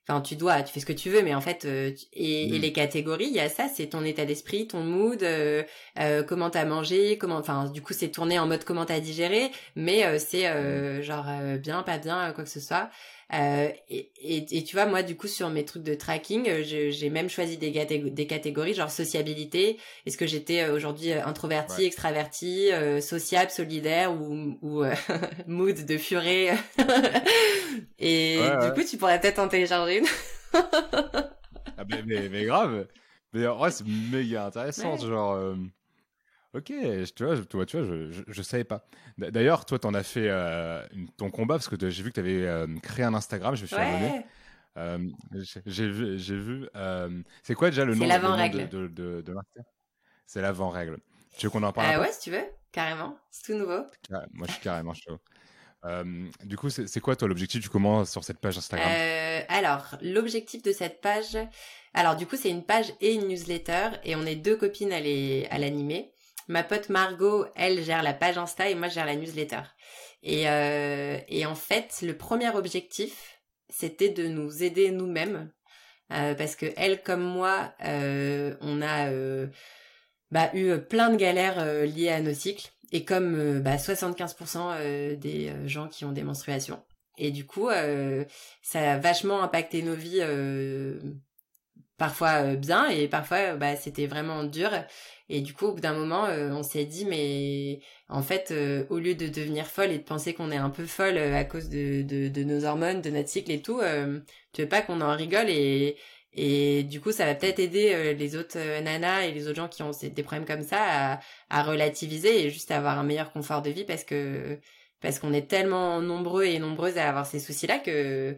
Enfin, 0.08 0.20
tu 0.20 0.36
dois, 0.36 0.62
tu 0.62 0.72
fais 0.72 0.78
ce 0.78 0.86
que 0.86 0.92
tu 0.92 1.10
veux, 1.10 1.22
mais 1.22 1.34
en 1.34 1.40
fait, 1.40 1.64
euh, 1.64 1.90
et, 2.12 2.48
mm. 2.48 2.60
les 2.60 2.72
catégories, 2.72 3.26
il 3.26 3.32
y 3.32 3.40
a 3.40 3.48
ça, 3.48 3.66
c'est 3.68 3.86
ton 3.86 4.04
état 4.04 4.24
d'esprit, 4.24 4.68
ton 4.68 4.84
mood, 4.84 5.20
euh, 5.24 5.64
euh, 5.98 6.22
comment 6.22 6.48
t'as 6.48 6.64
mangé, 6.64 7.18
comment, 7.18 7.36
enfin, 7.36 7.64
du 7.70 7.82
coup, 7.82 7.92
c'est 7.92 8.10
tourné 8.10 8.38
en 8.38 8.46
mode 8.46 8.62
comment 8.62 8.84
t'as 8.84 9.00
digéré, 9.00 9.50
mais 9.74 10.04
euh, 10.04 10.18
c'est 10.20 10.48
mm. 10.48 11.02
genre 11.02 11.26
bien, 11.58 11.82
pas 11.82 11.98
bien, 11.98 12.32
quoi 12.32 12.44
que 12.44 12.50
ce 12.50 12.60
soit. 12.60 12.88
Euh, 13.34 13.70
et, 13.88 14.12
et, 14.20 14.64
tu 14.64 14.76
vois, 14.76 14.86
moi, 14.86 15.02
du 15.02 15.16
coup, 15.16 15.26
sur 15.26 15.50
mes 15.50 15.64
trucs 15.64 15.82
de 15.82 15.94
tracking, 15.94 16.48
euh, 16.48 16.62
j'ai 16.62 17.10
même 17.10 17.28
choisi 17.28 17.56
des, 17.56 17.70
des 18.10 18.26
catégories, 18.26 18.74
genre 18.74 18.90
sociabilité. 18.90 19.78
Est-ce 20.06 20.16
que 20.16 20.26
j'étais 20.26 20.62
euh, 20.62 20.74
aujourd'hui 20.74 21.12
introverti, 21.12 21.84
extraverti, 21.84 22.70
sociable, 23.00 23.50
solidaire 23.50 24.12
ou, 24.12 24.56
ou 24.62 24.84
mood 25.46 25.84
de 25.84 25.98
furet? 25.98 26.56
Et 27.98 28.38
du 28.62 28.72
coup, 28.72 28.88
tu 28.88 28.96
pourrais 28.96 29.20
peut-être 29.20 29.40
en 29.40 29.48
télécharger 29.48 29.98
une. 29.98 30.06
ah, 30.54 31.84
mais, 31.88 32.02
mais, 32.06 32.28
mais, 32.28 32.44
grave. 32.44 32.86
Mais 33.32 33.46
en 33.46 33.56
vrai, 33.56 33.70
c'est 33.72 33.86
méga 33.86 34.46
intéressant. 34.46 34.96
Genre, 34.96 35.56
Ok, 36.56 36.72
tu 37.14 37.24
vois, 37.24 37.36
toi, 37.44 37.66
tu 37.66 37.76
vois, 37.76 37.86
je, 37.86 38.22
je, 38.26 38.42
savais 38.42 38.64
pas. 38.64 38.86
D'ailleurs, 39.18 39.66
toi, 39.66 39.78
tu 39.78 39.86
en 39.86 39.92
as 39.92 40.02
fait 40.02 40.28
euh, 40.30 40.82
ton 41.18 41.30
combat 41.30 41.56
parce 41.56 41.68
que 41.68 41.90
j'ai 41.90 42.02
vu 42.02 42.08
que 42.08 42.14
tu 42.14 42.20
avais 42.20 42.46
euh, 42.46 42.66
créé 42.82 43.04
un 43.04 43.12
Instagram, 43.12 43.54
je 43.56 43.62
me 43.62 43.66
suis 43.66 43.76
abonné. 43.76 44.24
Euh, 44.78 44.98
j'ai 45.66 45.90
vu, 45.90 46.18
j'ai 46.18 46.38
vu. 46.38 46.66
c'est 47.42 47.54
quoi 47.54 47.68
déjà 47.68 47.84
le 47.84 47.94
nom, 47.94 48.06
de, 48.06 48.86
de, 48.86 49.20
de, 49.20 49.34
C'est 50.24 50.40
l'avant-règle. 50.40 50.96
Tu 51.36 51.46
veux 51.46 51.50
qu'on 51.50 51.62
en 51.62 51.72
parle 51.72 52.00
Ouais, 52.00 52.12
si 52.12 52.20
tu 52.20 52.30
veux, 52.30 52.44
carrément. 52.72 53.18
C'est 53.30 53.52
tout 53.52 53.58
nouveau. 53.58 53.84
moi, 54.32 54.46
je 54.46 54.52
suis 54.52 54.62
carrément 54.62 54.94
chaud. 54.94 55.18
du 56.42 56.56
coup, 56.56 56.70
c'est 56.70 57.00
quoi 57.00 57.16
toi 57.16 57.28
l'objectif 57.28 57.62
Tu 57.62 57.68
commences 57.68 58.10
sur 58.10 58.24
cette 58.24 58.38
page 58.38 58.56
Instagram? 58.56 58.90
Alors, 59.50 59.96
l'objectif 60.00 60.62
de 60.62 60.72
cette 60.72 61.02
page, 61.02 61.36
alors 61.92 62.16
du 62.16 62.26
coup, 62.26 62.36
c'est 62.36 62.50
une 62.50 62.64
page 62.64 62.94
et 63.02 63.12
une 63.12 63.28
newsletter, 63.28 63.90
et 64.04 64.16
on 64.16 64.24
est 64.24 64.36
deux 64.36 64.56
copines 64.56 64.94
à 64.94 65.58
l'animer. 65.58 66.14
Ma 66.48 66.62
pote 66.62 66.88
Margot, 66.88 67.46
elle 67.56 67.82
gère 67.82 68.02
la 68.02 68.14
page 68.14 68.38
Insta 68.38 68.68
et 68.68 68.74
moi 68.74 68.88
je 68.88 68.94
gère 68.94 69.06
la 69.06 69.16
newsletter. 69.16 69.62
Et, 70.22 70.48
euh, 70.48 71.18
et 71.28 71.46
en 71.46 71.54
fait, 71.54 72.02
le 72.02 72.16
premier 72.16 72.50
objectif, 72.50 73.40
c'était 73.68 74.08
de 74.08 74.26
nous 74.28 74.62
aider 74.62 74.90
nous-mêmes 74.90 75.50
parce 76.08 76.54
que 76.54 76.66
elle 76.76 77.02
comme 77.02 77.22
moi, 77.22 77.74
on 77.80 78.80
a 78.82 79.10
bah, 80.30 80.50
eu 80.54 80.78
plein 80.78 81.10
de 81.10 81.16
galères 81.16 81.84
liées 81.84 82.10
à 82.10 82.20
nos 82.20 82.34
cycles 82.34 82.70
et 82.92 83.04
comme 83.04 83.60
bah, 83.60 83.76
75% 83.76 85.16
des 85.16 85.52
gens 85.66 85.88
qui 85.88 86.04
ont 86.04 86.12
des 86.12 86.22
menstruations. 86.22 86.80
Et 87.18 87.32
du 87.32 87.44
coup, 87.44 87.68
ça 88.62 88.92
a 88.92 88.98
vachement 88.98 89.42
impacté 89.42 89.82
nos 89.82 89.94
vies 89.94 90.22
parfois 91.98 92.54
bien 92.56 92.88
et 92.88 93.08
parfois 93.08 93.54
bah 93.56 93.76
c'était 93.76 94.06
vraiment 94.06 94.44
dur. 94.44 94.70
Et 95.28 95.40
du 95.40 95.54
coup, 95.54 95.66
au 95.66 95.72
bout 95.74 95.80
d'un 95.80 95.92
moment, 95.94 96.26
euh, 96.26 96.50
on 96.52 96.62
s'est 96.62 96.84
dit, 96.84 97.04
mais 97.04 97.80
en 98.08 98.22
fait, 98.22 98.50
euh, 98.52 98.84
au 98.90 98.98
lieu 98.98 99.14
de 99.16 99.26
devenir 99.26 99.66
folle 99.66 99.90
et 99.90 99.98
de 99.98 100.04
penser 100.04 100.34
qu'on 100.34 100.52
est 100.52 100.56
un 100.56 100.70
peu 100.70 100.86
folle 100.86 101.16
euh, 101.16 101.34
à 101.36 101.44
cause 101.44 101.68
de, 101.68 102.02
de, 102.02 102.28
de, 102.28 102.44
nos 102.44 102.64
hormones, 102.64 103.02
de 103.02 103.10
notre 103.10 103.28
cycle 103.28 103.50
et 103.50 103.60
tout, 103.60 103.80
tu 104.52 104.62
veux 104.62 104.68
pas 104.68 104.82
qu'on 104.82 105.00
en 105.00 105.16
rigole 105.16 105.48
et, 105.48 105.96
et 106.32 106.84
du 106.84 107.00
coup, 107.00 107.12
ça 107.12 107.26
va 107.26 107.34
peut-être 107.34 107.58
aider 107.58 108.14
les 108.14 108.36
autres 108.36 108.58
nanas 108.82 109.22
et 109.26 109.32
les 109.32 109.48
autres 109.48 109.56
gens 109.56 109.68
qui 109.68 109.82
ont 109.82 109.90
des 109.90 110.22
problèmes 110.22 110.46
comme 110.46 110.62
ça 110.62 111.14
à, 111.14 111.20
à 111.50 111.62
relativiser 111.62 112.44
et 112.46 112.50
juste 112.50 112.70
avoir 112.70 112.98
un 112.98 113.04
meilleur 113.04 113.32
confort 113.32 113.62
de 113.62 113.70
vie 113.70 113.84
parce 113.84 114.04
que 114.04 114.58
parce 115.00 115.18
qu'on 115.18 115.32
est 115.32 115.48
tellement 115.48 116.00
nombreux 116.00 116.44
et 116.44 116.58
nombreuses 116.58 116.98
à 116.98 117.08
avoir 117.08 117.26
ces 117.26 117.38
soucis-là 117.40 117.78
que 117.78 118.36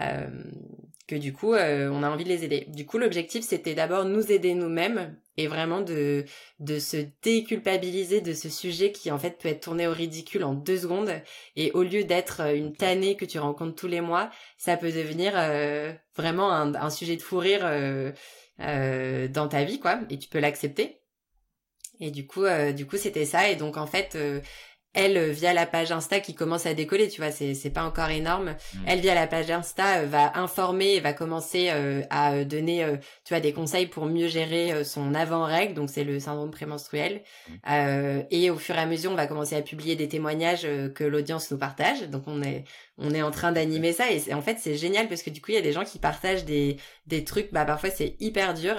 euh, 0.00 0.26
que 1.06 1.14
du 1.16 1.32
coup 1.32 1.54
euh, 1.54 1.90
on 1.90 2.02
a 2.02 2.10
envie 2.10 2.24
de 2.24 2.28
les 2.28 2.44
aider. 2.44 2.66
Du 2.68 2.86
coup 2.86 2.98
l'objectif 2.98 3.44
c'était 3.44 3.74
d'abord 3.74 4.04
nous 4.04 4.32
aider 4.32 4.54
nous-mêmes 4.54 5.16
et 5.36 5.46
vraiment 5.46 5.80
de 5.80 6.24
de 6.60 6.78
se 6.78 6.96
déculpabiliser 7.22 8.20
de 8.20 8.32
ce 8.32 8.48
sujet 8.48 8.92
qui 8.92 9.10
en 9.10 9.18
fait 9.18 9.38
peut 9.38 9.48
être 9.48 9.62
tourné 9.64 9.86
au 9.86 9.92
ridicule 9.92 10.44
en 10.44 10.54
deux 10.54 10.78
secondes 10.78 11.12
et 11.56 11.72
au 11.72 11.82
lieu 11.82 12.04
d'être 12.04 12.40
une 12.54 12.74
tannée 12.74 13.16
que 13.16 13.24
tu 13.24 13.38
rencontres 13.38 13.74
tous 13.74 13.88
les 13.88 14.00
mois, 14.00 14.30
ça 14.56 14.76
peut 14.76 14.92
devenir 14.92 15.32
euh, 15.36 15.92
vraiment 16.16 16.52
un, 16.52 16.74
un, 16.74 16.90
sujet 16.90 17.16
de 17.16 17.22
fou 17.22 17.38
rire 17.38 17.62
dans 18.58 19.48
ta 19.48 19.64
vie 19.64 19.80
quoi 19.80 20.00
et 20.10 20.18
tu 20.18 20.28
peux 20.28 20.40
l'accepter. 20.40 21.00
Et 22.00 22.10
du 22.10 22.26
coup, 22.26 22.44
du 22.74 22.86
coup, 22.86 22.96
c'était 22.96 23.24
ça. 23.24 23.48
Et 23.48 23.54
donc, 23.54 23.76
en 23.76 23.86
fait, 23.86 24.18
elle 24.94 25.16
euh, 25.16 25.30
via 25.30 25.52
la 25.52 25.66
page 25.66 25.92
Insta 25.92 26.20
qui 26.20 26.34
commence 26.34 26.66
à 26.66 26.74
décoller, 26.74 27.08
tu 27.08 27.20
vois, 27.20 27.30
c'est 27.30 27.54
c'est 27.54 27.70
pas 27.70 27.84
encore 27.84 28.10
énorme. 28.10 28.50
Mm. 28.74 28.78
Elle 28.86 29.00
via 29.00 29.14
la 29.14 29.26
page 29.26 29.50
Insta 29.50 29.98
euh, 29.98 30.06
va 30.06 30.38
informer 30.38 30.94
et 30.94 31.00
va 31.00 31.12
commencer 31.12 31.68
euh, 31.70 32.02
à 32.10 32.44
donner 32.44 32.86
tu 33.24 33.34
vois 33.34 33.40
des 33.40 33.52
conseils 33.52 33.86
pour 33.86 34.06
mieux 34.06 34.28
gérer 34.28 34.84
son 34.84 35.14
avant-règle, 35.14 35.74
donc 35.74 35.90
c'est 35.90 36.04
le 36.04 36.18
syndrome 36.20 36.50
prémenstruel. 36.50 37.22
Mm. 37.48 38.22
et 38.30 38.50
au 38.50 38.56
fur 38.56 38.74
et 38.76 38.78
à 38.78 38.86
mesure, 38.86 39.10
on 39.10 39.16
va 39.16 39.26
commencer 39.26 39.56
à 39.56 39.62
publier 39.62 39.96
des 39.96 40.08
témoignages 40.08 40.66
que 40.94 41.04
l'audience 41.04 41.50
nous 41.50 41.58
partage. 41.58 42.08
Donc 42.08 42.24
on 42.26 42.42
est 42.42 42.64
on 42.98 43.12
est 43.12 43.22
en 43.22 43.30
train 43.30 43.52
d'animer 43.52 43.92
ça 43.92 44.10
et 44.10 44.32
en 44.32 44.42
fait, 44.42 44.58
c'est 44.60 44.76
génial 44.76 45.08
parce 45.08 45.22
que 45.22 45.30
du 45.30 45.40
coup, 45.40 45.50
il 45.50 45.54
y 45.54 45.58
a 45.58 45.62
des 45.62 45.72
gens 45.72 45.84
qui 45.84 45.98
partagent 45.98 46.44
des 46.44 46.76
des 47.06 47.24
trucs 47.24 47.52
bah 47.52 47.64
parfois 47.64 47.90
c'est 47.90 48.16
hyper 48.20 48.54
dur. 48.54 48.76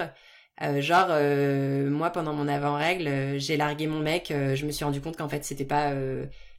Euh, 0.61 0.79
genre 0.81 1.07
euh, 1.09 1.89
moi 1.89 2.11
pendant 2.11 2.33
mon 2.33 2.47
avant-règle, 2.47 3.07
euh, 3.07 3.39
j'ai 3.39 3.57
largué 3.57 3.87
mon 3.87 3.99
mec, 3.99 4.27
je 4.31 4.65
me 4.65 4.71
suis 4.71 4.85
rendu 4.85 5.01
compte 5.01 5.17
qu'en 5.17 5.27
fait 5.27 5.43
c'était 5.43 5.65
pas 5.65 5.91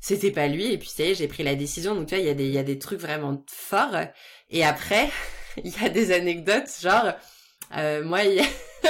c'était 0.01 0.31
pas 0.31 0.49
lui. 0.49 0.73
Et 0.73 0.79
puis 0.79 0.91
c'est 0.95 1.15
j'ai 1.15 1.29
pris 1.29 1.43
la 1.43 1.55
décision. 1.55 1.95
Donc 1.95 2.07
tu 2.07 2.15
vois 2.15 2.23
il 2.23 2.27
y 2.27 2.31
a 2.31 2.35
des 2.35 2.47
il 2.47 2.53
y 2.53 2.59
a 2.59 2.63
des 2.63 2.79
trucs 2.79 3.01
vraiment 3.01 3.43
forts. 3.49 3.97
Et 4.51 4.65
après 4.65 5.09
il 5.65 5.73
y 5.81 5.85
a 5.85 5.89
des 5.89 6.13
anecdotes 6.13 6.69
genre 6.81 7.13
moi 8.05 8.25
hier 8.25 8.47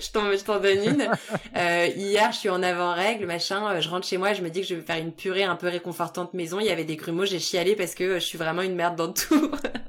je 0.00 0.10
t'en 0.12 0.32
je 0.32 0.44
t'en 0.44 0.60
donne 0.60 0.84
une. 0.84 1.10
Hier 1.56 2.32
je 2.32 2.38
suis 2.38 2.48
en 2.48 2.62
avant-règle 2.62 3.26
machin 3.26 3.80
je 3.80 3.88
rentre 3.88 4.06
chez 4.06 4.18
moi 4.18 4.34
je 4.34 4.42
me 4.42 4.50
dis 4.50 4.60
que 4.60 4.68
je 4.68 4.76
vais 4.76 4.82
faire 4.82 4.98
une 4.98 5.12
purée 5.12 5.44
un 5.44 5.56
peu 5.56 5.68
réconfortante 5.68 6.32
maison. 6.34 6.60
Il 6.60 6.66
y 6.66 6.70
avait 6.70 6.84
des 6.84 6.96
grumeaux 6.96 7.26
j'ai 7.26 7.40
chialé 7.40 7.74
parce 7.74 7.96
que 7.96 8.14
je 8.14 8.24
suis 8.24 8.38
vraiment 8.38 8.62
une 8.62 8.76
merde 8.76 8.94
dans 8.94 9.12
tout 9.12 9.50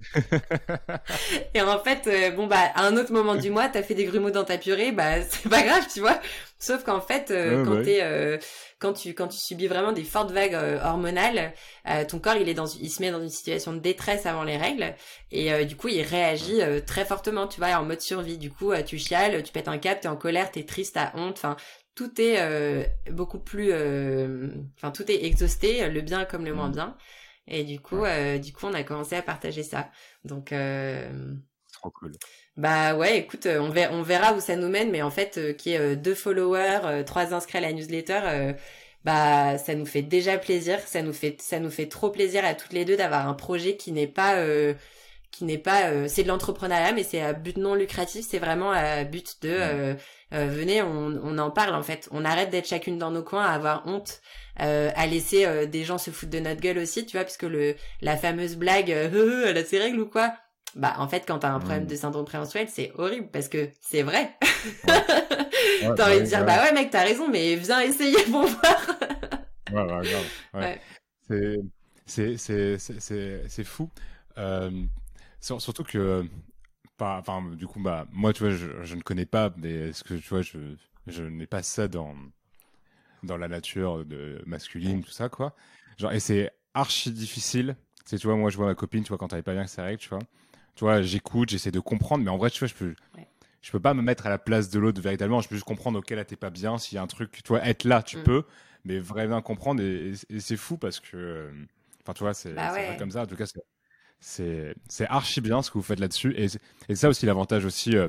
et 1.54 1.60
en 1.60 1.78
fait, 1.80 2.06
euh, 2.06 2.30
bon 2.30 2.46
bah 2.46 2.70
à 2.74 2.86
un 2.86 2.96
autre 2.96 3.12
moment 3.12 3.34
du 3.34 3.50
mois, 3.50 3.68
t'as 3.68 3.82
fait 3.82 3.94
des 3.94 4.04
grumeaux 4.04 4.30
dans 4.30 4.44
ta 4.44 4.58
purée, 4.58 4.92
bah 4.92 5.22
c'est 5.28 5.48
pas 5.48 5.62
grave, 5.62 5.86
tu 5.92 6.00
vois. 6.00 6.18
Sauf 6.58 6.84
qu'en 6.84 7.00
fait, 7.00 7.30
euh, 7.30 7.64
quand 7.64 7.82
t'es, 7.82 8.00
euh, 8.02 8.38
quand 8.78 8.92
tu 8.92 9.14
quand 9.14 9.28
tu 9.28 9.38
subis 9.38 9.66
vraiment 9.66 9.92
des 9.92 10.04
fortes 10.04 10.30
vagues 10.30 10.58
hormonales, 10.82 11.52
ton 12.08 12.18
corps 12.18 12.36
il 12.36 12.48
est 12.48 12.54
dans, 12.54 12.66
il 12.66 12.90
se 12.90 13.02
met 13.02 13.10
dans 13.10 13.22
une 13.22 13.28
situation 13.28 13.72
de 13.72 13.78
détresse 13.78 14.26
avant 14.26 14.44
les 14.44 14.56
règles 14.56 14.94
et 15.30 15.64
du 15.64 15.76
coup 15.76 15.88
il 15.88 16.02
réagit 16.02 16.60
très 16.86 17.04
fortement, 17.04 17.46
tu 17.46 17.60
vois, 17.60 17.76
en 17.78 17.84
mode 17.84 18.00
survie. 18.00 18.38
Du 18.38 18.50
coup, 18.50 18.72
tu 18.86 18.98
chiales, 18.98 19.42
tu 19.42 19.52
pètes 19.52 19.68
un 19.68 19.78
cap, 19.78 20.00
t'es 20.00 20.08
en 20.08 20.16
colère, 20.16 20.50
t'es 20.50 20.64
triste, 20.64 20.94
t'as 20.94 21.12
honte, 21.14 21.36
enfin 21.38 21.56
tout 21.94 22.20
est 22.20 22.38
beaucoup 23.10 23.38
plus, 23.38 23.72
enfin 23.72 24.90
tout 24.92 25.10
est 25.10 25.24
exhausté, 25.24 25.88
le 25.88 26.00
bien 26.00 26.24
comme 26.24 26.44
le 26.44 26.54
moins 26.54 26.68
mmh. 26.68 26.72
bien. 26.72 26.96
Et 27.48 27.64
du 27.64 27.80
coup, 27.80 28.04
euh, 28.04 28.38
du 28.38 28.52
coup, 28.52 28.66
on 28.66 28.74
a 28.74 28.82
commencé 28.82 29.16
à 29.16 29.22
partager 29.22 29.62
ça. 29.62 29.90
Donc, 30.24 30.52
euh... 30.52 31.10
trop 31.72 31.90
cool. 31.90 32.12
Bah 32.56 32.94
ouais, 32.96 33.18
écoute, 33.18 33.46
euh, 33.46 33.60
on 33.60 33.70
verra, 33.70 33.94
on 33.94 34.02
verra 34.02 34.34
où 34.34 34.40
ça 34.40 34.56
nous 34.56 34.68
mène, 34.68 34.90
mais 34.90 35.02
en 35.02 35.10
fait, 35.10 35.38
euh, 35.38 35.52
qui 35.52 35.72
est 35.72 35.96
deux 35.96 36.14
followers, 36.14 37.04
trois 37.06 37.34
inscrits 37.34 37.58
à 37.58 37.60
la 37.62 37.72
newsletter, 37.72 38.54
bah 39.04 39.58
ça 39.58 39.74
nous 39.74 39.86
fait 39.86 40.02
déjà 40.02 40.38
plaisir. 40.38 40.80
Ça 40.80 41.02
nous 41.02 41.12
fait, 41.12 41.40
ça 41.40 41.60
nous 41.60 41.70
fait 41.70 41.86
trop 41.88 42.10
plaisir 42.10 42.44
à 42.44 42.54
toutes 42.54 42.72
les 42.72 42.84
deux 42.84 42.96
d'avoir 42.96 43.28
un 43.28 43.34
projet 43.34 43.76
qui 43.76 43.92
n'est 43.92 44.06
pas 44.06 44.36
qui 45.30 45.44
n'est 45.44 45.58
pas 45.58 46.08
c'est 46.08 46.22
de 46.22 46.28
l'entrepreneuriat 46.28 46.92
mais 46.92 47.04
c'est 47.04 47.20
à 47.20 47.32
but 47.34 47.58
non 47.58 47.74
lucratif 47.74 48.26
c'est 48.28 48.38
vraiment 48.38 48.72
à 48.72 49.04
but 49.04 49.42
de 49.42 49.94
venez 50.32 50.82
on, 50.82 51.20
on 51.22 51.38
en 51.38 51.50
parle 51.50 51.74
en 51.74 51.82
fait 51.82 52.08
on 52.12 52.24
arrête 52.24 52.50
d'être 52.50 52.66
chacune 52.66 52.98
dans 52.98 53.10
nos 53.10 53.22
coins 53.22 53.44
à 53.44 53.52
avoir 53.52 53.86
honte 53.86 54.20
euh, 54.60 54.90
à 54.94 55.06
laisser 55.06 55.44
euh, 55.44 55.66
des 55.66 55.84
gens 55.84 55.98
se 55.98 56.10
foutre 56.10 56.32
de 56.32 56.40
notre 56.40 56.60
gueule 56.60 56.78
aussi, 56.78 57.06
tu 57.06 57.16
vois, 57.16 57.24
puisque 57.24 57.44
le 57.44 57.76
la 58.00 58.16
fameuse 58.16 58.56
blague 58.56 58.90
euh, 58.92 59.46
elle 59.46 59.58
a 59.58 59.64
ses 59.64 59.78
règles 59.78 60.00
ou 60.00 60.06
quoi 60.06 60.34
Bah 60.74 60.94
en 60.98 61.08
fait 61.08 61.24
quand 61.26 61.40
t'as 61.40 61.50
un 61.50 61.58
problème 61.58 61.84
mm. 61.84 61.88
de 61.88 61.96
syndrome 61.96 62.24
prémenstruel, 62.24 62.68
c'est 62.68 62.92
horrible 62.96 63.28
parce 63.30 63.48
que 63.48 63.70
c'est 63.80 64.02
vrai. 64.02 64.36
t'as 64.86 66.08
envie 66.08 66.20
de 66.20 66.26
dire 66.26 66.44
bah 66.44 66.62
ouais 66.62 66.72
mec 66.72 66.90
t'as 66.90 67.04
raison 67.04 67.28
mais 67.28 67.54
viens 67.56 67.80
essayer 67.80 68.22
pour 68.24 68.42
voir. 68.46 68.98
ouais 69.72 69.82
ouais 69.82 70.08
grave. 70.08 70.26
Ouais. 70.54 70.80
C'est 72.06 72.36
c'est 72.36 72.78
c'est 72.78 73.48
c'est 73.48 73.64
fou. 73.64 73.90
Surtout 75.40 75.84
que 75.84 76.24
enfin 77.00 77.44
du 77.52 77.66
coup 77.66 77.80
bah 77.80 78.06
moi 78.10 78.32
tu 78.32 78.42
vois 78.42 78.52
je, 78.52 78.82
je 78.82 78.94
ne 78.96 79.02
connais 79.02 79.26
pas 79.26 79.52
mais 79.56 79.92
ce 79.92 80.02
que 80.02 80.14
tu 80.14 80.28
vois 80.28 80.42
je 80.42 80.58
je 81.06 81.22
n'ai 81.22 81.46
pas 81.46 81.62
ça 81.62 81.88
dans 81.88 82.14
dans 83.22 83.36
la 83.36 83.48
nature 83.48 84.04
de 84.04 84.42
masculine, 84.46 85.02
tout 85.02 85.10
ça, 85.10 85.28
quoi. 85.28 85.54
Genre, 85.98 86.12
et 86.12 86.20
c'est 86.20 86.50
archi 86.74 87.10
difficile. 87.10 87.76
Tu 88.06 88.16
vois, 88.26 88.36
moi, 88.36 88.50
je 88.50 88.56
vois 88.56 88.66
ma 88.66 88.74
copine, 88.74 89.02
tu 89.02 89.08
vois, 89.08 89.18
quand 89.18 89.32
elle 89.32 89.40
est 89.40 89.42
pas 89.42 89.52
bien 89.52 89.64
que 89.64 89.70
c'est 89.70 89.82
règles, 89.82 90.00
tu 90.00 90.08
vois. 90.08 90.20
Tu 90.74 90.84
vois, 90.84 91.02
j'écoute, 91.02 91.50
j'essaie 91.50 91.70
de 91.70 91.80
comprendre, 91.80 92.24
mais 92.24 92.30
en 92.30 92.38
vrai, 92.38 92.50
tu 92.50 92.60
vois, 92.60 92.68
je 92.68 92.74
peux, 92.74 92.94
je 93.60 93.70
peux 93.70 93.80
pas 93.80 93.94
me 93.94 94.02
mettre 94.02 94.26
à 94.26 94.30
la 94.30 94.38
place 94.38 94.70
de 94.70 94.78
l'autre 94.78 95.00
véritablement. 95.00 95.40
Je 95.40 95.48
peux 95.48 95.56
juste 95.56 95.66
comprendre, 95.66 95.98
ok, 95.98 96.10
là, 96.10 96.24
t'es 96.24 96.36
pas 96.36 96.50
bien. 96.50 96.78
S'il 96.78 96.96
y 96.96 96.98
a 96.98 97.02
un 97.02 97.06
truc, 97.06 97.32
tu 97.32 97.48
vois, 97.48 97.66
être 97.66 97.84
là, 97.84 98.02
tu 98.02 98.18
mm. 98.18 98.22
peux, 98.22 98.44
mais 98.84 98.98
vraiment 98.98 99.42
comprendre. 99.42 99.82
Et, 99.82 100.12
c'est 100.38 100.56
fou 100.56 100.78
parce 100.78 101.00
que, 101.00 101.16
euh, 101.16 101.50
enfin, 102.02 102.14
tu 102.14 102.22
vois, 102.22 102.32
c'est 102.32 102.54
bah 102.54 102.72
comme 102.98 103.10
ça. 103.10 103.22
En 103.22 103.26
tout 103.26 103.36
cas, 103.36 103.46
c'est 104.20 104.74
c'est 104.88 105.06
archi 105.08 105.40
bien 105.40 105.62
ce 105.62 105.70
que 105.70 105.78
vous 105.78 105.84
faites 105.84 106.00
là-dessus. 106.00 106.34
Et, 106.36 106.46
et 106.88 106.94
ça 106.94 107.08
aussi, 107.08 107.26
l'avantage 107.26 107.64
aussi, 107.64 107.96
euh, 107.96 108.08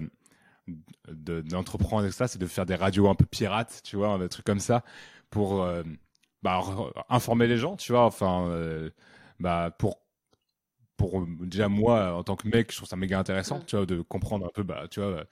d'entreprendre 1.08 2.06
de, 2.06 2.10
ça, 2.12 2.28
c'est 2.28 2.40
de 2.40 2.46
faire 2.48 2.66
des 2.66 2.76
radios 2.76 3.10
un 3.10 3.16
peu 3.16 3.26
pirates, 3.26 3.82
tu 3.84 3.96
vois, 3.98 4.18
des 4.20 4.30
trucs 4.30 4.46
comme 4.46 4.60
ça, 4.60 4.84
pour 5.30 5.62
euh, 5.64 5.84
bah, 6.44 6.62
informer 7.10 7.48
les 7.48 7.58
gens, 7.58 7.76
tu 7.78 7.92
vois, 7.94 8.06
enfin, 8.06 8.48
euh, 8.50 8.90
bah, 9.40 9.72
pour 9.80 10.02
pour 10.98 11.26
déjà 11.28 11.70
moi 11.70 12.14
en 12.14 12.24
tant 12.24 12.36
que 12.36 12.48
mec, 12.48 12.72
je 12.72 12.78
trouve 12.78 12.90
ça 12.90 12.96
méga 12.98 13.20
intéressant, 13.20 13.62
tu 13.62 13.76
vois, 13.78 13.86
de 13.86 14.02
comprendre 14.02 14.46
un 14.46 14.50
peu, 14.54 14.64
bah, 14.64 14.88
tu 14.90 15.00
vois, 15.02 15.26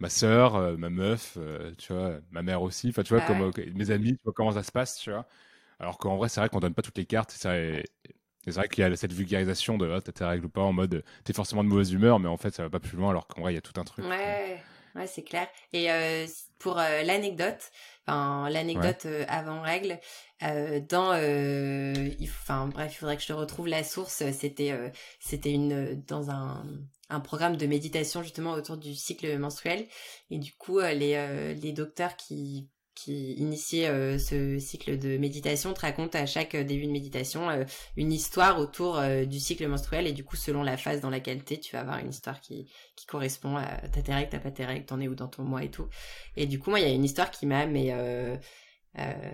ma 0.00 0.08
sœur, 0.10 0.56
euh, 0.56 0.76
ma 0.76 0.90
meuf, 0.90 1.38
tu 1.78 1.92
vois, 1.92 2.20
ma 2.30 2.42
mère 2.42 2.62
aussi, 2.62 2.90
enfin, 2.90 3.02
tu 3.04 3.14
vois, 3.14 3.22
comme 3.22 3.52
mes 3.74 3.90
amis, 3.92 4.14
tu 4.16 4.20
vois 4.24 4.32
comment 4.34 4.52
ça 4.52 4.62
se 4.64 4.72
passe, 4.72 4.98
tu 4.98 5.10
vois. 5.12 5.26
Alors 5.80 5.98
qu'en 5.98 6.16
vrai, 6.16 6.28
c'est 6.30 6.40
vrai 6.40 6.48
qu'on 6.50 6.60
donne 6.60 6.74
pas 6.74 6.82
toutes 6.82 6.98
les 6.98 7.06
cartes, 7.06 7.32
c'est 7.32 7.84
c'est 8.44 8.52
vrai 8.52 8.68
qu'il 8.68 8.82
y 8.82 8.84
a 8.86 8.96
cette 8.96 9.12
vulgarisation 9.12 9.78
de 9.78 9.90
ah, 9.90 10.00
t'as 10.00 10.12
tes 10.12 10.24
règles 10.24 10.46
ou 10.46 10.48
pas 10.48 10.62
en 10.62 10.72
mode 10.72 11.04
t'es 11.24 11.32
forcément 11.32 11.64
de 11.64 11.68
mauvaise 11.68 11.92
humeur, 11.92 12.20
mais 12.20 12.28
en 12.28 12.36
fait 12.36 12.54
ça 12.54 12.62
va 12.64 12.70
pas 12.70 12.80
plus 12.80 12.96
loin 12.96 13.10
alors 13.10 13.26
qu'en 13.26 13.42
vrai 13.42 13.52
il 13.52 13.56
y 13.56 13.58
a 13.58 13.62
tout 13.62 13.78
un 13.80 13.84
truc. 13.84 14.04
Ouais. 14.06 14.62
Ouais, 14.96 15.06
c'est 15.06 15.22
clair. 15.22 15.46
Et 15.74 15.92
euh, 15.92 16.26
pour 16.58 16.78
euh, 16.78 17.02
l'anecdote, 17.02 17.70
enfin 18.06 18.48
l'anecdote 18.48 19.04
euh, 19.04 19.24
avant 19.28 19.60
règle, 19.60 20.00
euh, 20.42 20.80
dans, 20.80 21.10
enfin 22.22 22.66
bref, 22.68 22.92
il 22.94 22.96
faudrait 22.96 23.16
que 23.16 23.22
je 23.22 23.28
te 23.28 23.32
retrouve 23.34 23.68
la 23.68 23.84
source. 23.84 24.22
C'était, 24.32 24.74
c'était 25.20 25.52
une 25.52 26.02
dans 26.06 26.30
un 26.30 26.64
un 27.08 27.20
programme 27.20 27.56
de 27.56 27.66
méditation 27.66 28.22
justement 28.22 28.52
autour 28.52 28.78
du 28.78 28.94
cycle 28.94 29.38
menstruel. 29.38 29.86
Et 30.30 30.38
du 30.38 30.54
coup, 30.54 30.80
les 30.80 31.54
les 31.54 31.72
docteurs 31.72 32.16
qui 32.16 32.70
qui 32.96 33.34
initiait 33.34 33.88
euh, 33.88 34.18
ce 34.18 34.58
cycle 34.58 34.98
de 34.98 35.18
méditation 35.18 35.74
te 35.74 35.82
raconte 35.82 36.16
à 36.16 36.24
chaque 36.26 36.54
euh, 36.54 36.64
début 36.64 36.86
de 36.86 36.90
méditation 36.90 37.48
euh, 37.50 37.64
une 37.96 38.10
histoire 38.10 38.58
autour 38.58 39.00
du 39.26 39.38
cycle 39.38 39.68
menstruel 39.68 40.06
et 40.06 40.12
du 40.12 40.24
coup 40.24 40.34
selon 40.34 40.62
la 40.62 40.76
phase 40.76 41.00
dans 41.00 41.10
laquelle 41.10 41.44
t'es 41.44 41.58
tu 41.58 41.76
vas 41.76 41.82
avoir 41.82 41.98
une 41.98 42.08
histoire 42.08 42.40
qui 42.40 42.68
qui 42.96 43.06
correspond 43.06 43.56
à 43.56 43.66
ta 43.88 44.00
tes 44.00 44.12
règles 44.12 44.30
t'as 44.30 44.38
pas 44.38 44.50
tes 44.50 44.64
règles 44.64 44.86
t'en 44.86 45.00
es 45.00 45.08
où 45.08 45.14
dans 45.14 45.28
ton 45.28 45.42
mois 45.42 45.62
et 45.62 45.70
tout 45.70 45.86
et 46.36 46.46
du 46.46 46.58
coup 46.58 46.70
moi 46.70 46.80
il 46.80 46.88
y 46.88 46.90
a 46.90 46.94
une 46.94 47.04
histoire 47.04 47.30
qui 47.30 47.46
m'a 47.46 47.66
mais 47.66 47.94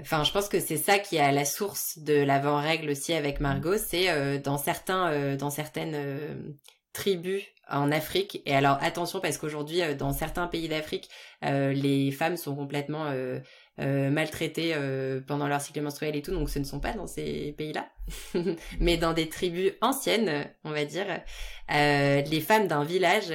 Enfin, 0.01 0.25
je 0.25 0.33
pense 0.33 0.49
que 0.49 0.59
c'est 0.59 0.77
ça 0.77 0.99
qui 0.99 1.15
est 1.15 1.21
à 1.21 1.31
la 1.31 1.45
source 1.45 2.01
de 2.01 2.15
l'avant-règle 2.15 2.91
aussi 2.91 3.13
avec 3.13 3.39
Margot. 3.39 3.77
C'est 3.79 4.41
dans 4.41 4.59
certains, 4.59 5.37
dans 5.37 5.51
certaines 5.51 6.59
tribus 6.93 7.43
en 7.69 7.91
Afrique. 7.91 8.43
Et 8.47 8.55
alors 8.55 8.79
attention 8.83 9.21
parce 9.21 9.39
qu'aujourd'hui, 9.39 9.81
dans 9.97 10.13
certains 10.13 10.47
pays 10.47 10.69
d'Afrique, 10.69 11.09
les 11.43 12.11
femmes 12.11 12.37
sont 12.37 12.55
complètement 12.55 13.13
maltraitées 13.79 14.75
pendant 15.27 15.49
leur 15.49 15.61
cycle 15.61 15.81
menstruel 15.81 16.15
et 16.17 16.23
tout, 16.23 16.33
donc 16.33 16.51
ce 16.51 16.59
ne 16.59 16.65
sont 16.65 16.81
pas 16.81 16.93
dans 16.93 17.07
ces 17.07 17.55
pays-là. 17.57 17.89
Mais 18.81 18.97
dans 18.97 19.13
des 19.13 19.29
tribus 19.29 19.73
anciennes, 19.81 20.47
on 20.65 20.71
va 20.71 20.85
dire, 20.85 21.07
les 21.71 22.41
femmes 22.41 22.69
d'un 22.69 22.85
village 22.85 23.33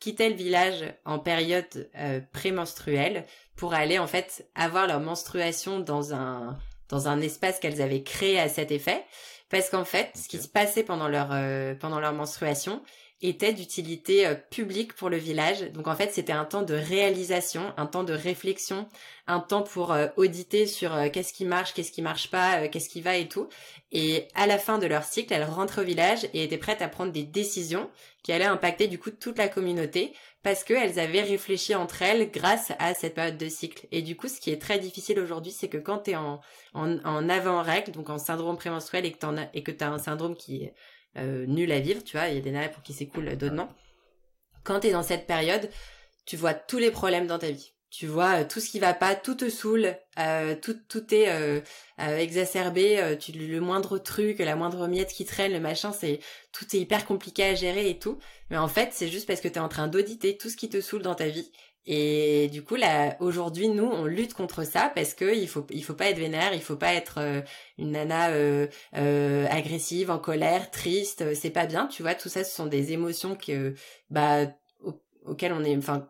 quittaient 0.00 0.30
le 0.30 0.36
village 0.36 0.84
en 1.04 1.18
période 1.18 1.90
prémenstruelle 2.32 3.24
pour 3.56 3.74
aller 3.74 3.98
en 3.98 4.06
fait 4.06 4.48
avoir 4.54 4.86
leur 4.86 5.00
menstruation 5.00 5.80
dans 5.80 6.14
un 6.14 6.58
dans 6.88 7.08
un 7.08 7.20
espace 7.20 7.60
qu'elles 7.60 7.82
avaient 7.82 8.02
créé 8.02 8.40
à 8.40 8.48
cet 8.48 8.70
effet 8.72 9.04
parce 9.50 9.70
qu'en 9.70 9.84
fait 9.84 10.10
ce 10.14 10.28
qui 10.28 10.38
se 10.38 10.48
passait 10.48 10.82
pendant 10.82 11.08
leur 11.08 11.28
euh, 11.32 11.74
pendant 11.74 12.00
leur 12.00 12.12
menstruation 12.12 12.82
était 13.20 13.52
d'utilité 13.52 14.26
euh, 14.26 14.34
publique 14.34 14.94
pour 14.94 15.10
le 15.10 15.16
village. 15.16 15.72
Donc 15.72 15.88
en 15.88 15.96
fait, 15.96 16.12
c'était 16.12 16.32
un 16.32 16.44
temps 16.44 16.62
de 16.62 16.74
réalisation, 16.74 17.72
un 17.76 17.86
temps 17.86 18.04
de 18.04 18.12
réflexion, 18.12 18.88
un 19.26 19.40
temps 19.40 19.62
pour 19.62 19.92
euh, 19.92 20.06
auditer 20.16 20.66
sur 20.68 20.92
qu'est-ce 21.12 21.32
qui 21.32 21.44
marche, 21.44 21.74
qu'est-ce 21.74 21.90
qui 21.90 22.00
marche 22.00 22.30
pas, 22.30 22.68
qu'est-ce 22.68 22.88
qui 22.88 23.00
va 23.00 23.16
et 23.16 23.26
tout. 23.26 23.48
Et 23.90 24.28
à 24.36 24.46
la 24.46 24.56
fin 24.56 24.78
de 24.78 24.86
leur 24.86 25.02
cycle, 25.02 25.32
elles 25.32 25.42
rentraient 25.42 25.82
au 25.82 25.84
village 25.84 26.28
et 26.32 26.44
étaient 26.44 26.58
prêtes 26.58 26.80
à 26.80 26.88
prendre 26.88 27.10
des 27.10 27.24
décisions 27.24 27.90
qui 28.22 28.32
allaient 28.32 28.44
impacter 28.44 28.86
du 28.86 28.98
coup 28.98 29.10
toute 29.10 29.38
la 29.38 29.48
communauté 29.48 30.12
parce 30.42 30.64
qu'elles 30.64 30.98
avaient 30.98 31.22
réfléchi 31.22 31.74
entre 31.74 32.02
elles 32.02 32.30
grâce 32.30 32.72
à 32.78 32.94
cette 32.94 33.14
période 33.14 33.38
de 33.38 33.48
cycle. 33.48 33.86
Et 33.90 34.02
du 34.02 34.16
coup, 34.16 34.28
ce 34.28 34.40
qui 34.40 34.50
est 34.50 34.60
très 34.60 34.78
difficile 34.78 35.18
aujourd'hui, 35.18 35.52
c'est 35.52 35.68
que 35.68 35.78
quand 35.78 35.98
tu 36.04 36.12
es 36.12 36.16
en, 36.16 36.40
en, 36.74 37.28
avant-règle, 37.28 37.92
donc 37.92 38.08
en 38.08 38.18
syndrome 38.18 38.56
prémenstruel, 38.56 39.04
et 39.04 39.12
que, 39.12 39.26
en 39.26 39.36
as, 39.36 39.48
et 39.54 39.62
que 39.62 39.72
tu 39.72 39.82
as 39.82 39.90
un 39.90 39.98
syndrome 39.98 40.36
qui 40.36 40.64
est 40.64 40.74
euh, 41.16 41.46
nul 41.46 41.72
à 41.72 41.80
vivre, 41.80 42.04
tu 42.04 42.16
vois, 42.16 42.28
il 42.28 42.36
y 42.36 42.38
a 42.38 42.42
des 42.42 42.52
nappes 42.52 42.72
pour 42.72 42.82
qui 42.82 42.92
s'écoulent, 42.92 43.36
d'autres 43.36 43.54
non. 43.54 43.68
Quand 44.62 44.80
tu 44.80 44.88
es 44.88 44.92
dans 44.92 45.02
cette 45.02 45.26
période, 45.26 45.68
tu 46.24 46.36
vois 46.36 46.54
tous 46.54 46.78
les 46.78 46.90
problèmes 46.90 47.26
dans 47.26 47.38
ta 47.38 47.50
vie 47.50 47.72
tu 47.90 48.06
vois 48.06 48.40
euh, 48.40 48.44
tout 48.46 48.60
ce 48.60 48.70
qui 48.70 48.78
va 48.78 48.92
pas, 48.94 49.14
tout 49.14 49.34
te 49.34 49.48
saoule, 49.48 49.96
euh, 50.18 50.54
tout 50.60 50.76
tout 50.88 51.14
est 51.14 51.28
euh, 51.30 51.60
exacerbé, 51.98 53.16
tu 53.18 53.32
le 53.32 53.60
moindre 53.60 53.98
truc, 53.98 54.38
la 54.40 54.56
moindre 54.56 54.86
miette 54.88 55.12
qui 55.12 55.24
traîne, 55.24 55.52
le 55.52 55.60
machin, 55.60 55.92
c'est 55.92 56.20
tout 56.52 56.64
est 56.76 56.80
hyper 56.80 57.06
compliqué 57.06 57.44
à 57.44 57.54
gérer 57.54 57.88
et 57.88 57.98
tout. 57.98 58.18
Mais 58.50 58.58
en 58.58 58.68
fait, 58.68 58.90
c'est 58.92 59.08
juste 59.08 59.26
parce 59.26 59.40
que 59.40 59.48
tu 59.48 59.54
es 59.54 59.58
en 59.58 59.68
train 59.68 59.88
d'auditer 59.88 60.36
tout 60.36 60.50
ce 60.50 60.56
qui 60.56 60.68
te 60.68 60.80
saoule 60.80 61.02
dans 61.02 61.14
ta 61.14 61.28
vie. 61.28 61.50
Et 61.86 62.48
du 62.48 62.62
coup, 62.62 62.74
là, 62.76 63.16
aujourd'hui, 63.20 63.68
nous, 63.68 63.86
on 63.86 64.04
lutte 64.04 64.34
contre 64.34 64.64
ça 64.64 64.92
parce 64.94 65.14
que 65.14 65.34
il 65.34 65.48
faut, 65.48 65.66
il 65.70 65.82
faut 65.82 65.94
pas 65.94 66.10
être 66.10 66.18
vénère, 66.18 66.52
il 66.52 66.60
faut 66.60 66.76
pas 66.76 66.92
être 66.92 67.18
une 67.78 67.92
nana 67.92 68.30
agressive, 68.92 70.10
en 70.10 70.18
colère, 70.18 70.70
triste. 70.70 71.34
C'est 71.34 71.50
pas 71.50 71.66
bien, 71.66 71.86
tu 71.86 72.02
vois. 72.02 72.14
Tout 72.14 72.28
ça, 72.28 72.44
ce 72.44 72.54
sont 72.54 72.66
des 72.66 72.92
émotions 72.92 73.36
que, 73.36 73.74
bah, 74.10 74.46
auxquelles 75.24 75.52
on 75.52 75.64
est, 75.64 75.76
enfin, 75.76 76.08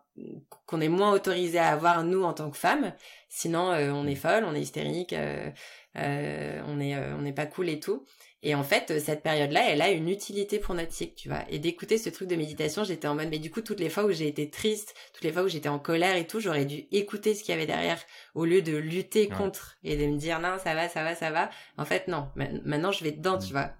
qu'on 0.66 0.80
est 0.80 0.88
moins 0.88 1.12
autorisé 1.12 1.58
à 1.58 1.68
avoir 1.68 2.04
nous 2.04 2.22
en 2.22 2.32
tant 2.32 2.50
que 2.50 2.56
femmes. 2.56 2.92
Sinon, 3.28 3.72
euh, 3.72 3.90
on 3.90 4.06
est 4.06 4.12
mm. 4.12 4.16
folle, 4.16 4.44
on 4.44 4.54
est 4.54 4.60
hystérique, 4.60 5.12
euh, 5.12 5.50
euh, 5.96 6.60
on 6.66 6.80
est, 6.80 6.96
on 6.96 7.22
n'est 7.22 7.32
pas 7.32 7.46
cool 7.46 7.68
et 7.68 7.80
tout. 7.80 8.04
Et 8.44 8.54
en 8.54 8.62
fait, 8.62 9.00
cette 9.00 9.24
période-là, 9.24 9.68
elle 9.68 9.82
a 9.82 9.90
une 9.90 10.08
utilité 10.08 10.60
pour 10.60 10.74
notre 10.76 10.92
cycle, 10.92 11.14
tu 11.16 11.28
vois. 11.28 11.42
Et 11.48 11.58
d'écouter 11.58 11.98
ce 11.98 12.08
truc 12.08 12.28
de 12.28 12.36
méditation, 12.36 12.84
j'étais 12.84 13.08
en 13.08 13.16
mode, 13.16 13.30
mais 13.30 13.40
du 13.40 13.50
coup, 13.50 13.62
toutes 13.62 13.80
les 13.80 13.88
fois 13.88 14.04
où 14.04 14.12
j'ai 14.12 14.28
été 14.28 14.48
triste, 14.48 14.94
toutes 15.12 15.24
les 15.24 15.32
fois 15.32 15.42
où 15.42 15.48
j'étais 15.48 15.68
en 15.68 15.80
colère 15.80 16.14
et 16.14 16.24
tout, 16.24 16.38
j'aurais 16.38 16.64
dû 16.64 16.86
écouter 16.92 17.34
ce 17.34 17.42
qu'il 17.42 17.52
y 17.52 17.56
avait 17.56 17.66
derrière 17.66 17.98
au 18.36 18.44
lieu 18.44 18.62
de 18.62 18.76
lutter 18.76 19.26
contre 19.28 19.76
et 19.82 19.96
de 19.96 20.06
me 20.06 20.16
dire, 20.16 20.38
non, 20.38 20.56
ça 20.62 20.74
va, 20.74 20.88
ça 20.88 21.02
va, 21.02 21.16
ça 21.16 21.32
va. 21.32 21.50
En 21.78 21.84
fait, 21.84 22.06
non. 22.06 22.28
Maintenant, 22.36 22.92
je 22.92 23.02
vais 23.02 23.10
dedans, 23.10 23.38
tu 23.38 23.48
mm. 23.48 23.50
vois. 23.52 23.72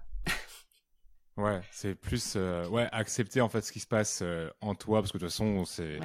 Ouais, 1.37 1.61
c'est 1.71 1.95
plus 1.95 2.35
ouais 2.35 2.89
accepter 2.91 3.39
en 3.39 3.47
fait 3.47 3.61
ce 3.61 3.71
qui 3.71 3.79
se 3.79 3.87
passe 3.87 4.21
en 4.59 4.75
toi 4.75 4.99
parce 4.99 5.13
que 5.13 5.17
de 5.17 5.23
toute 5.23 5.31
façon 5.31 5.63
c'est 5.63 5.97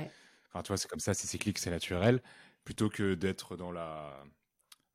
Enfin, 0.54 0.62
tu 0.62 0.68
vois, 0.68 0.76
c'est 0.76 0.88
comme 0.88 1.00
ça, 1.00 1.14
c'est 1.14 1.26
cyclique, 1.26 1.58
c'est 1.58 1.70
naturel, 1.70 2.22
plutôt 2.64 2.88
que 2.88 3.14
d'être 3.14 3.56
dans 3.56 3.72
la. 3.72 4.22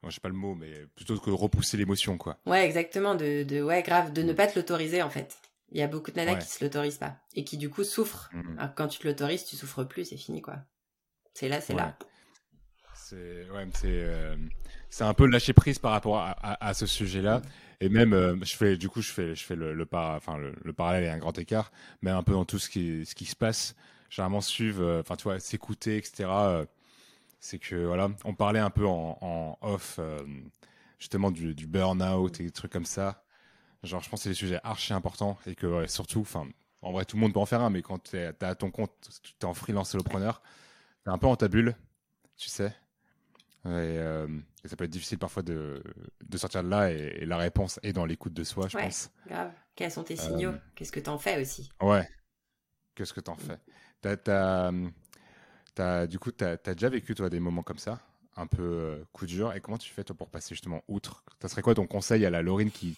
je 0.05 0.09
sais 0.09 0.21
pas 0.21 0.29
le 0.29 0.35
mot, 0.35 0.55
mais 0.55 0.71
plutôt 0.95 1.17
que 1.19 1.29
repousser 1.29 1.75
l'émotion, 1.75 2.17
quoi. 2.17 2.39
Ouais, 2.45 2.65
exactement. 2.65 3.13
De, 3.15 3.43
de, 3.43 3.61
ouais, 3.61 3.83
grave, 3.83 4.13
de 4.13 4.21
ne 4.21 4.31
pas 4.31 4.47
te 4.47 4.57
l'autoriser, 4.57 5.01
en 5.01 5.09
fait. 5.09 5.37
Il 5.71 5.77
y 5.77 5.81
a 5.81 5.87
beaucoup 5.87 6.11
de 6.11 6.15
nanas 6.15 6.37
qui 6.37 6.47
se 6.47 6.63
l'autorisent 6.63 6.97
pas. 6.97 7.17
Et 7.35 7.43
qui, 7.43 7.57
du 7.57 7.69
coup, 7.69 7.83
souffrent. 7.83 8.29
Mmh 8.33 8.69
quand 8.75 8.87
tu 8.87 8.99
te 8.99 9.07
l'autorises, 9.07 9.45
tu 9.45 9.55
souffres 9.55 9.83
plus, 9.83 10.05
c'est 10.05 10.17
fini, 10.17 10.41
quoi. 10.41 10.55
C'est 11.33 11.49
là, 11.49 11.59
c'est 11.59 11.73
là. 11.73 11.97
C'est, 12.95 13.49
ouais, 13.49 13.67
c'est, 13.73 13.87
euh, 13.87 14.35
c'est 14.89 15.03
un 15.03 15.13
peu 15.13 15.25
lâcher 15.25 15.53
prise 15.53 15.79
par 15.79 15.91
rapport 15.91 16.17
à, 16.17 16.31
à, 16.65 16.73
ce 16.73 16.85
sujet-là. 16.85 17.41
Et 17.81 17.89
même, 17.89 18.13
euh, 18.13 18.35
je 18.43 18.55
fais, 18.55 18.77
du 18.77 18.87
coup, 18.87 19.01
je 19.01 19.11
fais, 19.11 19.35
je 19.35 19.43
fais 19.43 19.55
le, 19.55 19.73
le, 19.73 19.87
enfin, 19.91 20.37
le, 20.37 20.53
le, 20.63 20.73
parallèle 20.73 21.03
et 21.03 21.09
un 21.09 21.17
grand 21.17 21.37
écart, 21.37 21.71
mais 22.01 22.11
un 22.11 22.23
peu 22.23 22.33
dans 22.33 22.45
tout 22.45 22.59
ce 22.59 22.69
qui, 22.69 23.05
ce 23.05 23.15
qui 23.15 23.25
se 23.25 23.35
passe 23.35 23.75
généralement 24.09 24.41
suivre, 24.41 24.83
euh, 24.83 25.01
enfin 25.01 25.15
tu 25.15 25.23
vois, 25.23 25.39
s'écouter, 25.39 25.97
etc. 25.97 26.29
Euh, 26.29 26.65
c'est 27.39 27.59
que 27.59 27.85
voilà, 27.85 28.09
on 28.25 28.33
parlait 28.33 28.59
un 28.59 28.69
peu 28.69 28.85
en, 28.85 29.57
off 29.61 29.97
euh, 29.99 30.19
justement 30.97 31.31
du, 31.31 31.55
du 31.55 31.67
burn-out 31.67 32.39
et 32.39 32.43
des 32.43 32.51
trucs 32.51 32.71
comme 32.71 32.85
ça. 32.85 33.23
Genre, 33.83 34.01
je 34.01 34.09
pense 34.09 34.19
que 34.19 34.23
c'est 34.23 34.29
des 34.29 34.35
sujets 34.35 34.59
archi 34.63 34.93
importants 34.93 35.37
et 35.45 35.55
que 35.55 35.87
surtout, 35.87 36.19
enfin, 36.19 36.49
en 36.81 36.91
vrai, 36.91 37.05
tout 37.05 37.15
le 37.15 37.21
monde 37.21 37.33
peut 37.33 37.39
en 37.39 37.45
faire 37.45 37.61
un, 37.61 37.69
mais 37.69 37.81
quand 37.81 37.99
tu 37.99 38.17
es 38.17 38.33
à 38.41 38.55
ton 38.55 38.71
compte, 38.71 38.91
tu 39.23 39.33
es 39.41 39.45
en 39.45 39.53
freelance 39.53 39.91
solopreneur, 39.91 40.41
tu 41.03 41.09
es 41.09 41.13
un 41.13 41.17
peu 41.17 41.27
en 41.27 41.37
ta 41.37 41.47
bulle, 41.47 41.75
tu 42.35 42.49
sais. 42.49 42.73
Et, 43.65 43.99
ça 44.65 44.75
peut 44.75 44.83
être 44.83 44.89
difficile 44.89 45.17
parfois 45.17 45.43
de, 45.43 45.81
de 46.21 46.37
sortir 46.37 46.61
de 46.61 46.69
là 46.69 46.91
et, 46.91 47.25
la 47.25 47.37
réponse 47.37 47.79
est 47.83 47.93
dans 47.93 48.05
l'écoute 48.05 48.33
de 48.33 48.43
soi, 48.43 48.67
je 48.67 48.75
ouais, 48.75 48.83
pense. 48.83 49.11
grave. 49.27 49.53
Quels 49.75 49.91
sont 49.91 50.03
tes 50.03 50.17
signaux? 50.17 50.55
Qu'est-ce 50.75 50.91
que 50.91 50.99
tu 50.99 51.09
en 51.09 51.17
fais 51.17 51.41
aussi? 51.41 51.71
Ouais. 51.81 52.05
Qu'est-ce 52.95 53.13
que 53.13 53.21
tu 53.21 53.31
en 53.31 53.35
fais? 53.35 53.57
T'as, 54.01 54.71
as, 55.77 56.07
du 56.07 56.19
coup, 56.19 56.31
tu 56.31 56.43
as, 56.43 56.57
déjà 56.57 56.89
vécu, 56.89 57.15
toi, 57.15 57.29
des 57.29 57.39
moments 57.39 57.63
comme 57.63 57.77
ça, 57.77 57.99
un 58.35 58.47
peu 58.47 58.63
euh, 58.63 59.03
coup 59.13 59.25
dur. 59.25 59.53
Et 59.53 59.61
comment 59.61 59.77
tu 59.77 59.91
fais, 59.91 60.03
toi, 60.03 60.15
pour 60.15 60.29
passer 60.29 60.49
justement 60.55 60.83
outre? 60.87 61.23
Ça 61.41 61.47
serait 61.47 61.61
quoi 61.61 61.75
ton 61.75 61.87
conseil 61.87 62.25
à 62.25 62.29
la 62.29 62.41
Laurine 62.41 62.71
qui, 62.71 62.97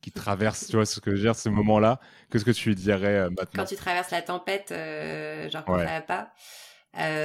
qui 0.00 0.10
traverse, 0.10 0.66
tu 0.66 0.76
vois, 0.76 0.86
ce 0.86 1.00
que 1.00 1.10
je 1.10 1.16
veux 1.16 1.22
dire, 1.22 1.36
ce 1.36 1.48
moment-là? 1.48 2.00
Qu'est-ce 2.30 2.44
que 2.44 2.50
tu 2.50 2.68
lui 2.68 2.76
dirais 2.76 3.18
euh, 3.18 3.30
maintenant? 3.30 3.62
Quand 3.62 3.64
tu 3.64 3.76
traverses 3.76 4.10
la 4.10 4.22
tempête, 4.22 4.72
euh, 4.72 5.48
genre 5.50 5.64
quand 5.64 5.78
ça 5.78 5.84
va 5.84 6.00
pas, 6.02 6.32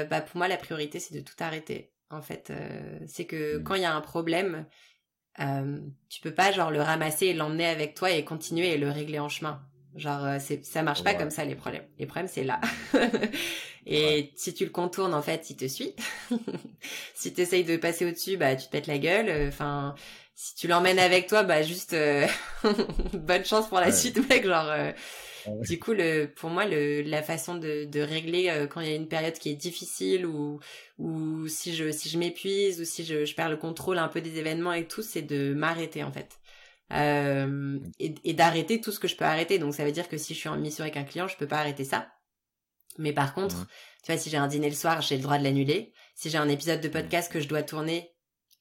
bah, 0.05 0.21
pour 0.21 0.37
moi, 0.37 0.47
la 0.47 0.57
priorité, 0.57 0.99
c'est 0.99 1.15
de 1.15 1.21
tout 1.21 1.35
arrêter. 1.39 1.91
En 2.09 2.21
fait, 2.21 2.53
c'est 3.05 3.25
que 3.25 3.57
mmh. 3.57 3.63
quand 3.63 3.75
il 3.75 3.81
y 3.81 3.85
a 3.85 3.93
un 3.93 4.01
problème, 4.01 4.65
tu 6.09 6.21
peux 6.21 6.33
pas, 6.33 6.53
genre, 6.53 6.71
le 6.71 6.81
ramasser 6.81 7.27
et 7.27 7.33
l'emmener 7.33 7.65
avec 7.65 7.93
toi 7.93 8.11
et 8.11 8.23
continuer 8.23 8.73
et 8.73 8.77
le 8.77 8.89
régler 8.89 9.19
en 9.19 9.29
chemin. 9.29 9.61
Genre, 9.97 10.23
euh, 10.23 10.37
c'est, 10.39 10.63
ça 10.63 10.83
marche 10.83 11.03
pas 11.03 11.15
comme 11.15 11.31
ça 11.31 11.43
les 11.43 11.55
problèmes. 11.55 11.85
Les 11.97 12.05
problèmes, 12.05 12.29
c'est 12.31 12.43
là. 12.43 12.61
et 13.87 14.31
si 14.35 14.53
tu 14.53 14.63
le 14.63 14.69
contournes, 14.69 15.15
en 15.15 15.23
fait, 15.23 15.49
il 15.49 15.55
te 15.57 15.67
suit. 15.67 15.95
si 17.15 17.33
tu 17.33 17.41
essayes 17.41 17.63
de 17.63 17.77
passer 17.77 18.05
au-dessus, 18.05 18.37
bah, 18.37 18.55
tu 18.55 18.67
te 18.67 18.71
pètes 18.71 18.85
la 18.85 18.99
gueule. 18.99 19.47
Enfin, 19.47 19.95
si 20.35 20.53
tu 20.53 20.67
l'emmènes 20.67 20.99
avec 20.99 21.25
toi, 21.25 21.41
bah, 21.41 21.63
juste 21.63 21.93
euh, 21.93 22.27
bonne 23.13 23.43
chance 23.43 23.67
pour 23.67 23.79
la 23.79 23.91
suite, 23.91 24.17
mec. 24.29 24.45
Genre, 24.45 24.69
euh, 24.69 24.91
du 25.61 25.79
coup, 25.79 25.93
le, 25.93 26.27
pour 26.27 26.51
moi, 26.51 26.65
le, 26.65 27.01
la 27.01 27.23
façon 27.23 27.55
de, 27.55 27.85
de 27.85 27.99
régler 27.99 28.67
quand 28.69 28.81
il 28.81 28.89
y 28.89 28.93
a 28.93 28.95
une 28.95 29.07
période 29.07 29.33
qui 29.33 29.49
est 29.49 29.55
difficile 29.55 30.27
ou, 30.27 30.59
ou 30.99 31.47
si 31.47 31.75
je, 31.75 31.91
si 31.91 32.07
je 32.07 32.19
m'épuise 32.19 32.79
ou 32.79 32.85
si 32.85 33.03
je, 33.03 33.25
je 33.25 33.33
perds 33.33 33.49
le 33.49 33.57
contrôle 33.57 33.97
un 33.97 34.09
peu 34.09 34.21
des 34.21 34.37
événements 34.37 34.73
et 34.73 34.85
tout, 34.85 35.01
c'est 35.01 35.23
de 35.23 35.55
m'arrêter, 35.55 36.03
en 36.03 36.11
fait 36.11 36.37
euh, 36.93 37.79
et, 37.99 38.33
d'arrêter 38.33 38.79
tout 38.79 38.91
ce 38.91 38.99
que 38.99 39.07
je 39.07 39.15
peux 39.15 39.25
arrêter. 39.25 39.59
Donc 39.59 39.73
ça 39.73 39.83
veut 39.83 39.91
dire 39.91 40.07
que 40.07 40.17
si 40.17 40.33
je 40.33 40.39
suis 40.39 40.49
en 40.49 40.57
mission 40.57 40.83
avec 40.83 40.97
un 40.97 41.03
client, 41.03 41.27
je 41.27 41.37
peux 41.37 41.47
pas 41.47 41.59
arrêter 41.59 41.83
ça. 41.83 42.09
Mais 42.97 43.13
par 43.13 43.33
contre, 43.33 43.67
tu 44.03 44.11
vois, 44.11 44.17
si 44.17 44.29
j'ai 44.29 44.37
un 44.37 44.47
dîner 44.47 44.69
le 44.69 44.75
soir, 44.75 45.01
j'ai 45.01 45.17
le 45.17 45.21
droit 45.21 45.37
de 45.37 45.43
l'annuler. 45.43 45.93
Si 46.15 46.29
j'ai 46.29 46.37
un 46.37 46.49
épisode 46.49 46.81
de 46.81 46.87
podcast 46.87 47.31
que 47.31 47.39
je 47.39 47.47
dois 47.47 47.61
tourner, 47.61 48.11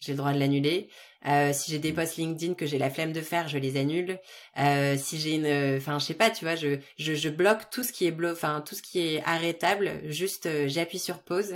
j'ai 0.01 0.12
le 0.12 0.18
droit 0.18 0.33
de 0.33 0.39
l'annuler. 0.39 0.91
Euh, 1.27 1.53
si 1.53 1.70
j'ai 1.70 1.79
des 1.79 1.93
posts 1.93 2.18
LinkedIn 2.18 2.55
que 2.55 2.66
j'ai 2.66 2.79
la 2.79 2.91
flemme 2.91 3.12
de 3.12 3.22
faire, 3.22 3.49
je 3.49 3.57
les 3.57 3.79
annule. 3.79 4.18
Euh, 4.59 4.97
si 4.99 5.18
j'ai 5.18 5.37
une, 5.37 5.79
enfin, 5.79 5.99
je 5.99 6.05
sais 6.05 6.14
pas, 6.14 6.31
tu 6.31 6.45
vois, 6.45 6.55
je, 6.55 6.79
je, 6.99 7.14
je 7.14 7.29
bloque 7.31 7.70
tout 7.70 7.83
ce 7.83 7.93
qui 7.93 8.07
est 8.07 8.11
blo, 8.11 8.31
enfin, 8.31 8.61
tout 8.61 8.74
ce 8.74 8.83
qui 8.83 9.01
est 9.01 9.22
arrêtable. 9.24 10.03
Juste, 10.05 10.49
j'appuie 10.68 10.99
sur 10.99 11.22
pause 11.22 11.55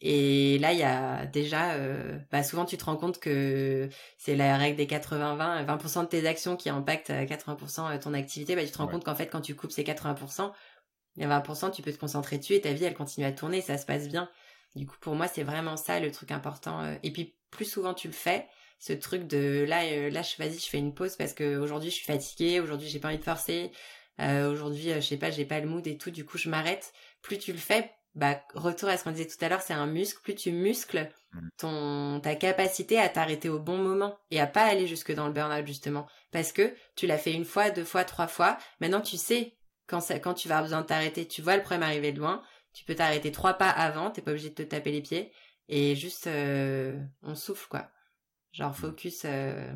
et 0.00 0.58
là, 0.58 0.72
il 0.72 0.78
y 0.78 0.84
a 0.84 1.26
déjà, 1.26 1.72
euh, 1.72 2.18
bah 2.30 2.44
souvent 2.44 2.64
tu 2.64 2.76
te 2.76 2.84
rends 2.84 2.96
compte 2.96 3.18
que 3.18 3.88
c'est 4.16 4.36
la 4.36 4.56
règle 4.56 4.76
des 4.76 4.86
80-20, 4.86 5.66
20%, 5.66 6.02
de 6.02 6.08
tes 6.08 6.26
actions 6.26 6.56
qui 6.56 6.70
impactent 6.70 7.10
80% 7.10 7.96
euh, 7.96 7.98
ton 7.98 8.14
activité. 8.14 8.54
Bah 8.54 8.64
tu 8.64 8.70
te 8.70 8.78
rends 8.78 8.86
compte 8.86 9.04
qu'en 9.04 9.16
fait, 9.16 9.26
quand 9.26 9.40
tu 9.40 9.56
coupes 9.56 9.72
ces 9.72 9.82
80%, 9.82 10.52
il 11.16 11.22
y 11.22 11.26
a 11.26 11.40
20%, 11.40 11.72
tu 11.72 11.82
peux 11.82 11.92
te 11.92 11.98
concentrer 11.98 12.38
dessus 12.38 12.54
et 12.54 12.60
ta 12.60 12.72
vie, 12.72 12.84
elle 12.84 12.94
continue 12.94 13.26
à 13.26 13.32
tourner, 13.32 13.60
ça 13.60 13.76
se 13.76 13.86
passe 13.86 14.08
bien. 14.08 14.30
Du 14.76 14.86
coup, 14.86 14.96
pour 15.00 15.16
moi, 15.16 15.26
c'est 15.26 15.42
vraiment 15.42 15.76
ça 15.76 15.98
le 15.98 16.12
truc 16.12 16.30
important. 16.30 16.80
Euh. 16.82 16.94
Et 17.02 17.12
puis, 17.12 17.36
plus 17.50 17.64
souvent 17.64 17.94
tu 17.94 18.06
le 18.06 18.14
fais, 18.14 18.46
ce 18.78 18.92
truc 18.92 19.26
de 19.26 19.64
là, 19.66 20.10
là, 20.10 20.22
je 20.22 20.36
vas-y, 20.38 20.60
je 20.60 20.68
fais 20.68 20.78
une 20.78 20.94
pause 20.94 21.16
parce 21.16 21.32
que 21.32 21.56
aujourd'hui, 21.56 21.90
je 21.90 21.96
suis 21.96 22.06
fatiguée, 22.06 22.60
aujourd'hui, 22.60 22.88
j'ai 22.88 23.00
pas 23.00 23.08
envie 23.08 23.18
de 23.18 23.24
forcer, 23.24 23.72
aujourd'hui, 24.20 24.92
je 24.94 25.00
sais 25.00 25.16
pas, 25.16 25.30
j'ai 25.32 25.44
pas 25.44 25.58
le 25.58 25.66
mood 25.66 25.84
et 25.88 25.98
tout. 25.98 26.12
Du 26.12 26.24
coup, 26.24 26.38
je 26.38 26.48
m'arrête. 26.48 26.92
Plus 27.22 27.38
tu 27.38 27.52
le 27.52 27.58
fais, 27.58 27.90
bah, 28.18 28.42
retour 28.54 28.88
à 28.88 28.96
ce 28.96 29.04
qu'on 29.04 29.12
disait 29.12 29.28
tout 29.28 29.42
à 29.44 29.48
l'heure, 29.48 29.62
c'est 29.62 29.74
un 29.74 29.86
muscle. 29.86 30.20
Plus 30.22 30.34
tu 30.34 30.50
muscles 30.50 31.08
mm. 31.32 31.48
ton, 31.56 32.20
ta 32.20 32.34
capacité 32.34 32.98
à 32.98 33.08
t'arrêter 33.08 33.48
au 33.48 33.60
bon 33.60 33.78
moment 33.78 34.18
et 34.32 34.40
à 34.40 34.48
pas 34.48 34.64
aller 34.64 34.88
jusque 34.88 35.14
dans 35.14 35.28
le 35.28 35.32
burn-out, 35.32 35.66
justement. 35.66 36.06
Parce 36.32 36.52
que 36.52 36.74
tu 36.96 37.06
l'as 37.06 37.16
fait 37.16 37.32
une 37.32 37.44
fois, 37.44 37.70
deux 37.70 37.84
fois, 37.84 38.04
trois 38.04 38.26
fois. 38.26 38.58
Maintenant, 38.80 39.00
tu 39.00 39.16
sais 39.16 39.56
quand, 39.86 40.00
ça, 40.00 40.18
quand 40.18 40.34
tu 40.34 40.48
vas 40.48 40.56
avoir 40.56 40.68
besoin 40.68 40.80
de 40.82 40.86
t'arrêter, 40.86 41.28
tu 41.28 41.42
vois 41.42 41.56
le 41.56 41.62
problème 41.62 41.84
arriver 41.84 42.10
de 42.10 42.18
loin, 42.18 42.42
tu 42.72 42.84
peux 42.84 42.96
t'arrêter 42.96 43.30
trois 43.30 43.54
pas 43.54 43.70
avant, 43.70 44.10
t'es 44.10 44.20
pas 44.20 44.32
obligé 44.32 44.50
de 44.50 44.54
te 44.54 44.62
taper 44.62 44.90
les 44.90 45.00
pieds, 45.00 45.32
et 45.68 45.94
juste, 45.94 46.26
euh, 46.26 47.00
on 47.22 47.34
souffle, 47.36 47.68
quoi. 47.68 47.88
Genre, 48.52 48.72
mm. 48.72 48.74
focus, 48.74 49.22
euh, 49.26 49.72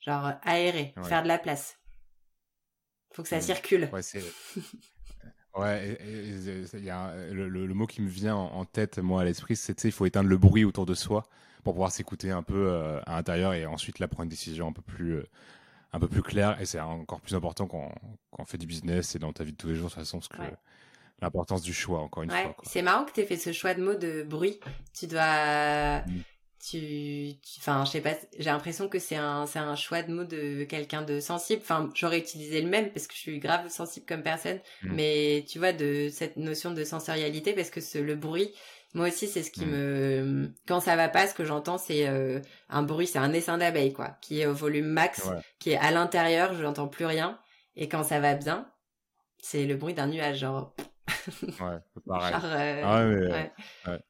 genre, 0.00 0.32
aérer, 0.42 0.94
faire 1.04 1.22
de 1.22 1.28
la 1.28 1.38
place. 1.38 1.78
Faut 3.12 3.22
que 3.22 3.28
ça 3.28 3.38
mm. 3.38 3.42
circule. 3.42 3.88
Ouais, 3.92 4.02
c'est... 4.02 4.22
Ouais, 5.56 5.98
il 6.74 6.84
y 6.84 6.90
a 6.90 7.14
le, 7.32 7.48
le, 7.48 7.74
mot 7.74 7.86
qui 7.86 8.02
me 8.02 8.08
vient 8.08 8.36
en, 8.36 8.64
tête, 8.64 8.98
moi, 8.98 9.22
à 9.22 9.24
l'esprit, 9.24 9.56
c'est 9.56 9.84
il 9.84 9.92
faut 9.92 10.04
éteindre 10.04 10.28
le 10.28 10.36
bruit 10.36 10.64
autour 10.64 10.86
de 10.86 10.94
soi 10.94 11.26
pour 11.64 11.72
pouvoir 11.72 11.90
s'écouter 11.90 12.30
un 12.30 12.42
peu 12.42 12.68
euh, 12.68 13.00
à 13.06 13.16
l'intérieur 13.16 13.54
et 13.54 13.66
ensuite 13.66 13.98
là 13.98 14.06
prendre 14.06 14.24
une 14.24 14.28
décision 14.28 14.68
un 14.68 14.72
peu 14.72 14.82
plus 14.82 15.20
un 15.92 15.98
peu 15.98 16.06
plus 16.06 16.22
clair 16.22 16.60
et 16.60 16.66
c'est 16.66 16.78
encore 16.78 17.20
plus 17.20 17.34
important 17.34 17.66
quand, 17.66 17.92
quand, 18.30 18.42
on 18.42 18.44
fait 18.44 18.58
du 18.58 18.66
business 18.66 19.16
et 19.16 19.18
dans 19.18 19.32
ta 19.32 19.42
vie 19.42 19.52
de 19.52 19.56
tous 19.56 19.68
les 19.68 19.74
jours 19.74 19.88
de 19.88 19.94
toute 19.94 19.98
façon 20.00 20.18
parce 20.18 20.28
que 20.28 20.54
l'importance 21.20 21.62
du 21.62 21.72
choix 21.72 22.00
encore 22.00 22.22
une 22.22 22.30
fois. 22.30 22.56
C'est 22.62 22.82
marrant 22.82 23.04
que 23.04 23.12
tu 23.12 23.20
aies 23.20 23.26
fait 23.26 23.36
ce 23.36 23.52
choix 23.52 23.74
de 23.74 23.82
mot 23.82 23.94
de 23.94 24.22
bruit. 24.22 24.60
Tu 24.92 25.06
dois 25.06 26.00
mmh. 26.00 26.22
Tu 26.58 27.34
enfin 27.58 27.84
je 27.84 27.90
sais 27.90 28.00
pas 28.00 28.14
j'ai 28.38 28.50
l'impression 28.50 28.88
que 28.88 28.98
c'est 28.98 29.16
un 29.16 29.46
c'est 29.46 29.58
un 29.58 29.76
choix 29.76 30.02
de 30.02 30.12
mot 30.12 30.24
de 30.24 30.64
quelqu'un 30.64 31.02
de 31.02 31.20
sensible. 31.20 31.62
Enfin 31.62 31.90
j'aurais 31.94 32.18
utilisé 32.18 32.60
le 32.62 32.68
même 32.68 32.90
parce 32.90 33.06
que 33.06 33.14
je 33.14 33.20
suis 33.20 33.38
grave 33.38 33.68
sensible 33.68 34.06
comme 34.06 34.22
personne 34.22 34.58
mmh. 34.82 34.92
mais 34.92 35.44
tu 35.48 35.58
vois 35.58 35.72
de 35.72 36.08
cette 36.10 36.36
notion 36.36 36.72
de 36.72 36.84
sensorialité 36.84 37.52
parce 37.52 37.70
que 37.70 37.80
ce, 37.80 37.98
le 37.98 38.14
bruit 38.14 38.52
moi 38.96 39.08
aussi, 39.08 39.26
c'est 39.26 39.42
ce 39.42 39.50
qui 39.50 39.66
mm. 39.66 39.70
me 39.70 40.50
quand 40.66 40.80
ça 40.80 40.96
va 40.96 41.08
pas, 41.08 41.26
ce 41.26 41.34
que 41.34 41.44
j'entends, 41.44 41.76
c'est 41.76 42.08
euh, 42.08 42.40
un 42.70 42.82
bruit, 42.82 43.06
c'est 43.06 43.18
un 43.18 43.32
essaim 43.34 43.58
d'abeilles 43.58 43.92
quoi, 43.92 44.16
qui 44.22 44.40
est 44.40 44.46
au 44.46 44.54
volume 44.54 44.86
max, 44.86 45.28
qui 45.58 45.72
est 45.72 45.76
à 45.76 45.90
l'intérieur, 45.90 46.54
je 46.54 46.62
n'entends 46.62 46.88
plus 46.88 47.04
rien. 47.04 47.38
Et 47.76 47.88
quand 47.88 48.04
ça 48.04 48.20
va 48.20 48.34
bien, 48.34 48.66
c'est 49.38 49.66
le 49.66 49.76
bruit 49.76 49.92
d'un 49.92 50.06
nuage, 50.06 50.38
genre. 50.38 50.74
ouais, 51.42 51.78
pareil. 52.06 52.32
Genre, 52.32 52.44
euh, 52.44 52.82
ah 52.84 53.06
ouais, 53.06 53.52
ouais. 53.86 54.00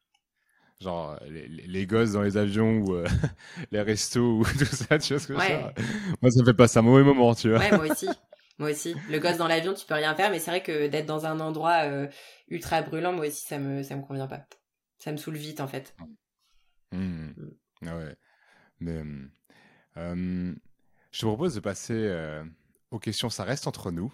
Genre 0.81 1.19
les, 1.27 1.49
les, 1.49 1.87
gosses 1.87 2.13
dans 2.13 2.23
les 2.23 2.37
avions 2.37 2.81
ou 2.81 2.95
euh, 2.95 3.07
les 3.73 3.81
restos 3.81 4.41
ou 4.41 4.45
tout 4.59 4.65
ça, 4.67 4.99
tu 4.99 5.15
vois 5.15 5.21
ce 5.21 5.29
que 5.29 5.33
dire? 5.33 5.73
Moi, 6.21 6.31
ça 6.31 6.41
me 6.41 6.45
fait 6.45 6.55
passer 6.55 6.79
un 6.79 6.83
mauvais 6.83 7.03
moment, 7.03 7.35
tu 7.35 7.49
vois. 7.49 7.59
Ouais, 7.59 7.71
moi 7.71 7.91
aussi. 7.91 8.09
Moi 8.59 8.71
aussi. 8.71 8.95
Le 9.11 9.19
gosse 9.19 9.37
dans 9.37 9.49
l'avion, 9.49 9.75
tu 9.75 9.85
peux 9.85 9.93
rien 9.93 10.15
faire, 10.15 10.31
mais 10.31 10.39
c'est 10.39 10.51
vrai 10.51 10.63
que 10.63 10.87
d'être 10.87 11.05
dans 11.05 11.27
un 11.27 11.41
endroit 11.41 11.83
ultra 12.49 12.81
brûlant, 12.81 13.13
moi 13.13 13.27
aussi, 13.27 13.45
ça 13.45 13.59
me 13.59 13.83
ça 13.83 13.97
me 13.97 14.01
convient 14.01 14.27
pas. 14.27 14.47
Ça 14.97 15.13
me 15.13 15.19
saoule 15.19 15.37
vite, 15.37 15.61
en 15.61 15.69
fait. 15.69 15.95
Mmh. 16.93 16.99
Mmh. 16.99 17.35
Ah 17.87 17.97
ouais. 17.99 18.17
Mais 18.81 19.03
euh, 19.97 20.55
je 21.11 21.21
te 21.21 21.27
propose 21.27 21.55
de 21.55 21.61
passer 21.61 21.95
euh, 21.95 22.45
aux 22.91 22.99
questions. 22.99 23.31
Ça 23.31 23.45
reste 23.45 23.67
entre 23.67 23.91
nous. 23.91 24.13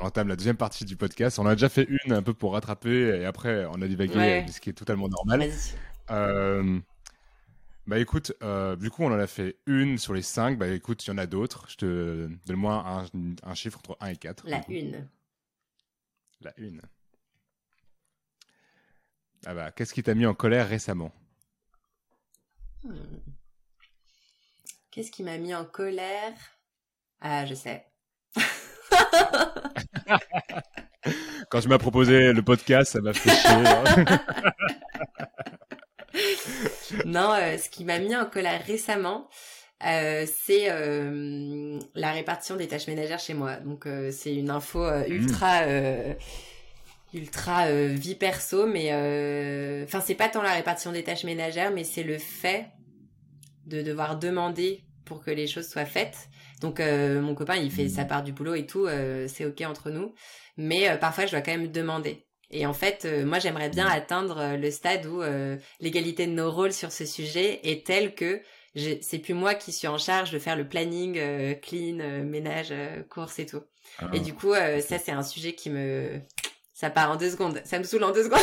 On 0.00 0.04
entame 0.04 0.28
la 0.28 0.36
deuxième 0.36 0.56
partie 0.56 0.84
du 0.84 0.96
podcast. 0.96 1.38
On 1.38 1.46
a 1.46 1.54
déjà 1.54 1.68
fait 1.68 1.86
une 1.88 2.12
un 2.12 2.22
peu 2.22 2.34
pour 2.34 2.52
rattraper 2.52 3.20
et 3.20 3.24
après 3.24 3.66
on 3.66 3.82
a 3.82 3.88
divagué, 3.88 4.44
ce 4.50 4.60
qui 4.60 4.70
est 4.70 4.74
totalement 4.74 5.08
normal. 5.08 5.50
Euh, 6.10 6.80
bah 7.86 7.98
écoute, 7.98 8.32
du 8.78 8.90
coup 8.90 9.02
on 9.02 9.12
en 9.12 9.18
a 9.18 9.26
fait 9.26 9.56
une 9.66 9.98
sur 9.98 10.14
les 10.14 10.22
cinq. 10.22 10.58
Bah 10.58 10.68
écoute, 10.68 11.04
il 11.06 11.10
y 11.10 11.12
en 11.12 11.18
a 11.18 11.26
d'autres. 11.26 11.66
Je 11.68 11.76
te 11.76 12.28
donne-moi 12.46 12.84
un, 12.86 13.04
un, 13.42 13.54
chiffre 13.54 13.78
entre 13.78 13.96
1 14.00 14.08
et 14.08 14.16
4. 14.16 14.44
La 14.48 14.62
une. 14.68 15.08
La 16.40 16.52
une. 16.56 16.82
Ah 19.44 19.54
bah, 19.54 19.72
qu'est-ce 19.72 19.92
qui 19.92 20.02
t'a 20.02 20.14
mis 20.14 20.26
en 20.26 20.34
colère 20.34 20.68
récemment? 20.68 21.12
Hmm. 22.84 23.18
Qu'est-ce 24.90 25.10
qui 25.10 25.22
m'a 25.22 25.38
mis 25.38 25.54
en 25.54 25.64
colère? 25.64 26.34
Ah, 27.20 27.46
je 27.46 27.54
sais. 27.54 27.91
Quand 31.50 31.60
tu 31.60 31.68
m'as 31.68 31.78
proposé 31.78 32.32
le 32.32 32.42
podcast, 32.42 32.92
ça 32.92 33.00
m'a 33.00 33.12
fait 33.12 33.30
chier. 33.30 33.50
Hein. 33.50 34.04
non, 37.06 37.32
euh, 37.32 37.58
ce 37.58 37.68
qui 37.68 37.84
m'a 37.84 37.98
mis 37.98 38.14
en 38.14 38.26
colère 38.26 38.62
récemment, 38.64 39.28
euh, 39.84 40.24
c'est 40.26 40.70
euh, 40.70 41.80
la 41.94 42.12
répartition 42.12 42.56
des 42.56 42.68
tâches 42.68 42.86
ménagères 42.86 43.18
chez 43.18 43.34
moi. 43.34 43.56
Donc 43.56 43.86
c'est 44.10 44.34
une 44.34 44.50
info 44.50 44.80
hmm. 44.80 45.04
ultra 45.08 45.62
ultra 47.14 47.66
euh, 47.66 47.88
vie 47.88 48.14
perso, 48.14 48.66
mais 48.66 48.88
enfin 49.84 50.00
c'est 50.00 50.14
pas 50.14 50.28
tant 50.28 50.42
la 50.42 50.54
répartition 50.54 50.92
des 50.92 51.02
tâches 51.02 51.24
ménagères, 51.24 51.72
mais 51.72 51.84
c'est 51.84 52.02
le 52.02 52.18
fait 52.18 52.66
de 53.66 53.82
devoir 53.82 54.18
demander 54.18 54.82
pour 55.04 55.22
que 55.22 55.30
les 55.30 55.46
choses 55.46 55.68
soient 55.68 55.84
faites. 55.84 56.28
Donc 56.62 56.80
euh, 56.80 57.20
mon 57.20 57.34
copain 57.34 57.56
il 57.56 57.70
fait 57.70 57.88
sa 57.88 58.04
part 58.04 58.22
du 58.22 58.32
boulot 58.32 58.54
et 58.54 58.66
tout, 58.66 58.88
c'est 59.28 59.44
ok 59.44 59.62
entre 59.62 59.90
nous, 59.90 60.14
mais 60.56 60.96
parfois 60.98 61.26
je 61.26 61.32
dois 61.32 61.40
quand 61.40 61.52
même 61.52 61.70
demander. 61.70 62.26
Et 62.50 62.66
en 62.66 62.74
fait, 62.74 63.06
moi 63.24 63.38
j'aimerais 63.38 63.68
bien 63.68 63.86
atteindre 63.86 64.56
le 64.56 64.70
stade 64.70 65.06
où 65.06 65.22
l'égalité 65.80 66.26
de 66.26 66.32
nos 66.32 66.50
rôles 66.50 66.72
sur 66.72 66.92
ce 66.92 67.04
sujet 67.04 67.60
est 67.64 67.86
telle 67.86 68.14
que 68.14 68.40
c'est 68.74 69.18
plus 69.18 69.34
moi 69.34 69.54
qui 69.54 69.72
suis 69.72 69.88
en 69.88 69.98
charge 69.98 70.30
de 70.30 70.38
faire 70.38 70.56
le 70.56 70.66
planning 70.66 71.14
clean, 71.60 72.24
ménage, 72.24 72.72
course 73.10 73.38
et 73.38 73.46
tout. 73.46 73.62
Ah. 73.98 74.08
et 74.14 74.20
du 74.20 74.32
coup, 74.32 74.54
ça 74.54 74.98
c'est 74.98 75.12
un 75.12 75.22
sujet 75.22 75.54
qui 75.54 75.68
me 75.68 76.20
ça 76.82 76.90
part 76.90 77.12
en 77.12 77.16
deux 77.16 77.30
secondes. 77.30 77.60
Ça 77.64 77.78
me 77.78 77.84
saoule 77.84 78.02
en 78.02 78.10
deux 78.10 78.24
secondes. 78.24 78.40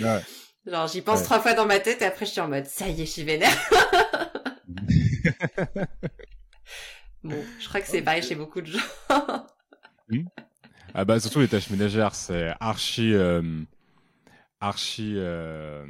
Ouais. 0.00 0.20
Genre, 0.66 0.88
j'y 0.88 1.02
pense 1.02 1.22
trois 1.22 1.38
fois 1.38 1.52
dans 1.52 1.66
ma 1.66 1.78
tête 1.78 2.02
et 2.02 2.06
après, 2.06 2.26
je 2.26 2.32
suis 2.32 2.40
en 2.40 2.48
mode, 2.48 2.66
ça 2.66 2.88
y 2.88 3.02
est, 3.02 3.06
je 3.06 3.10
suis 3.10 3.22
vénère. 3.22 3.56
bon, 7.24 7.44
je 7.58 7.68
crois 7.68 7.80
que 7.80 7.88
c'est 7.88 8.02
pareil 8.02 8.22
chez 8.22 8.34
beaucoup 8.34 8.60
de 8.60 8.66
gens. 8.66 8.78
Hmm. 10.10 10.24
Ah 10.92 11.06
bah, 11.06 11.18
surtout 11.18 11.40
les 11.40 11.48
tâches 11.48 11.70
ménagères, 11.70 12.14
c'est 12.14 12.52
archi, 12.60 13.14
euh, 13.14 13.62
archi, 14.60 15.14
euh, 15.16 15.86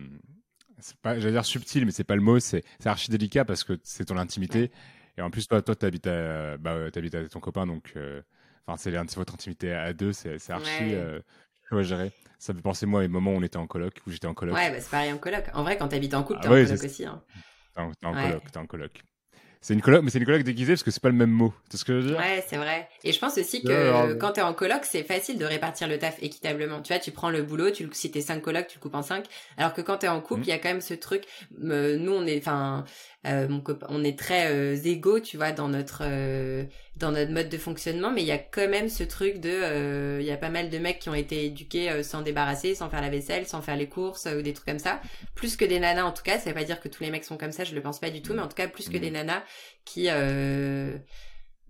c'est 0.78 0.96
pas, 0.98 1.18
j'allais 1.18 1.32
dire 1.32 1.44
subtil, 1.44 1.84
mais 1.84 1.90
c'est 1.90 2.04
pas 2.04 2.14
le 2.14 2.22
mot, 2.22 2.38
c'est, 2.38 2.62
c'est 2.78 2.88
archi 2.88 3.10
délicat 3.10 3.44
parce 3.44 3.64
que 3.64 3.76
c'est 3.82 4.04
ton 4.04 4.16
intimité. 4.16 4.70
Et 5.18 5.20
en 5.20 5.30
plus, 5.30 5.48
toi, 5.48 5.60
toi, 5.62 5.74
t'habites 5.74 6.06
à, 6.06 6.58
bah, 6.58 6.92
t'habites 6.92 7.16
avec 7.16 7.28
ton 7.28 7.40
copain, 7.40 7.66
donc, 7.66 7.92
euh, 7.96 8.22
Enfin, 8.66 8.78
c'est 8.78 9.16
votre 9.16 9.34
intimité 9.34 9.72
à 9.72 9.92
deux, 9.92 10.12
c'est 10.12 10.50
archi. 10.50 10.94
Euh, 10.94 11.20
gérer. 11.82 12.12
Ça 12.38 12.52
me 12.52 12.58
fait 12.58 12.62
penser, 12.62 12.86
moi, 12.86 13.02
les 13.02 13.08
moments 13.08 13.32
où 13.32 13.36
on 13.36 13.42
était 13.42 13.56
en 13.56 13.66
coloc, 13.66 14.00
où 14.06 14.10
j'étais 14.10 14.26
en 14.26 14.34
coloc. 14.34 14.54
Ouais, 14.54 14.70
bah, 14.70 14.80
c'est 14.80 14.90
pareil 14.90 15.12
en 15.12 15.18
coloc. 15.18 15.44
En 15.54 15.62
vrai, 15.62 15.76
quand 15.76 15.88
t'habites 15.88 16.14
en 16.14 16.22
couple, 16.22 16.38
ah 16.42 16.48
t'es 16.48 16.62
en 16.62 16.66
coloc 16.66 16.84
aussi. 16.84 17.04
Hein. 17.04 17.22
T'es 17.74 17.80
en, 17.80 17.92
en 18.04 18.12
coloc, 18.12 18.50
t'es 18.50 18.58
en 18.58 18.66
coloc. 18.66 19.02
C'est 19.64 19.72
une 19.72 19.80
coloc, 19.80 20.02
mais 20.02 20.10
c'est 20.10 20.18
une 20.18 20.26
coloc 20.26 20.42
déguisée 20.42 20.74
parce 20.74 20.82
que 20.82 20.90
c'est 20.90 21.02
pas 21.02 21.08
le 21.08 21.14
même 21.14 21.30
mot. 21.30 21.54
C'est 21.70 21.78
ce 21.78 21.86
que 21.86 21.94
je 21.94 21.98
veux 22.00 22.08
dire 22.10 22.18
Ouais, 22.18 22.44
c'est 22.46 22.58
vrai. 22.58 22.86
Et 23.02 23.12
je 23.12 23.18
pense 23.18 23.38
aussi 23.38 23.62
que 23.62 24.12
quand 24.12 24.32
t'es 24.32 24.42
en 24.42 24.52
coloc, 24.52 24.80
c'est 24.82 25.04
facile 25.04 25.38
de 25.38 25.46
répartir 25.46 25.88
le 25.88 25.98
taf 25.98 26.22
équitablement. 26.22 26.82
Tu 26.82 26.92
vois, 26.92 27.00
tu 27.00 27.12
prends 27.12 27.30
le 27.30 27.42
boulot, 27.42 27.70
tu 27.70 27.88
si 27.92 28.10
t'es 28.10 28.20
cinq 28.20 28.42
colocs, 28.42 28.66
tu 28.66 28.76
le 28.76 28.82
coupes 28.82 28.94
en 28.94 29.00
cinq. 29.00 29.24
Alors 29.56 29.72
que 29.72 29.80
quand 29.80 29.96
t'es 29.96 30.08
en 30.08 30.20
couple, 30.20 30.42
mmh. 30.42 30.44
il 30.44 30.48
y 30.50 30.52
a 30.52 30.58
quand 30.58 30.68
même 30.68 30.82
ce 30.82 30.92
truc. 30.92 31.24
nous, 31.58 32.12
on 32.12 32.26
est, 32.26 32.36
enfin, 32.36 32.84
euh, 33.26 33.48
mon 33.48 33.60
copain, 33.60 33.86
on 33.90 34.04
est 34.04 34.18
très 34.18 34.52
euh, 34.52 34.76
égaux, 34.84 35.20
tu 35.20 35.36
vois, 35.36 35.52
dans 35.52 35.68
notre 35.68 36.02
euh, 36.02 36.64
dans 36.96 37.10
notre 37.10 37.32
mode 37.32 37.48
de 37.48 37.58
fonctionnement, 37.58 38.10
mais 38.12 38.22
il 38.22 38.26
y 38.26 38.32
a 38.32 38.38
quand 38.38 38.68
même 38.68 38.88
ce 38.88 39.02
truc 39.02 39.40
de, 39.40 39.50
euh, 39.50 40.18
il 40.20 40.26
y 40.26 40.30
a 40.30 40.36
pas 40.36 40.50
mal 40.50 40.70
de 40.70 40.78
mecs 40.78 40.98
qui 40.98 41.08
ont 41.08 41.14
été 41.14 41.46
éduqués 41.46 42.02
sans 42.02 42.22
débarrasser, 42.22 42.74
sans 42.74 42.88
faire 42.90 43.00
la 43.00 43.10
vaisselle, 43.10 43.46
sans 43.46 43.62
faire 43.62 43.76
les 43.76 43.88
courses 43.88 44.26
ou 44.26 44.42
des 44.42 44.52
trucs 44.52 44.68
comme 44.68 44.78
ça. 44.78 45.00
Plus 45.34 45.56
que 45.56 45.64
des 45.64 45.80
nanas 45.80 46.04
en 46.04 46.12
tout 46.12 46.22
cas, 46.22 46.38
ça 46.38 46.50
veut 46.50 46.54
pas 46.54 46.64
dire 46.64 46.80
que 46.80 46.88
tous 46.88 47.02
les 47.02 47.10
mecs 47.10 47.24
sont 47.24 47.36
comme 47.36 47.52
ça, 47.52 47.64
je 47.64 47.74
le 47.74 47.80
pense 47.80 47.98
pas 47.98 48.10
du 48.10 48.22
tout, 48.22 48.34
mais 48.34 48.42
en 48.42 48.48
tout 48.48 48.56
cas 48.56 48.68
plus 48.68 48.88
que 48.88 48.98
des 48.98 49.10
nanas 49.10 49.42
qui 49.84 50.08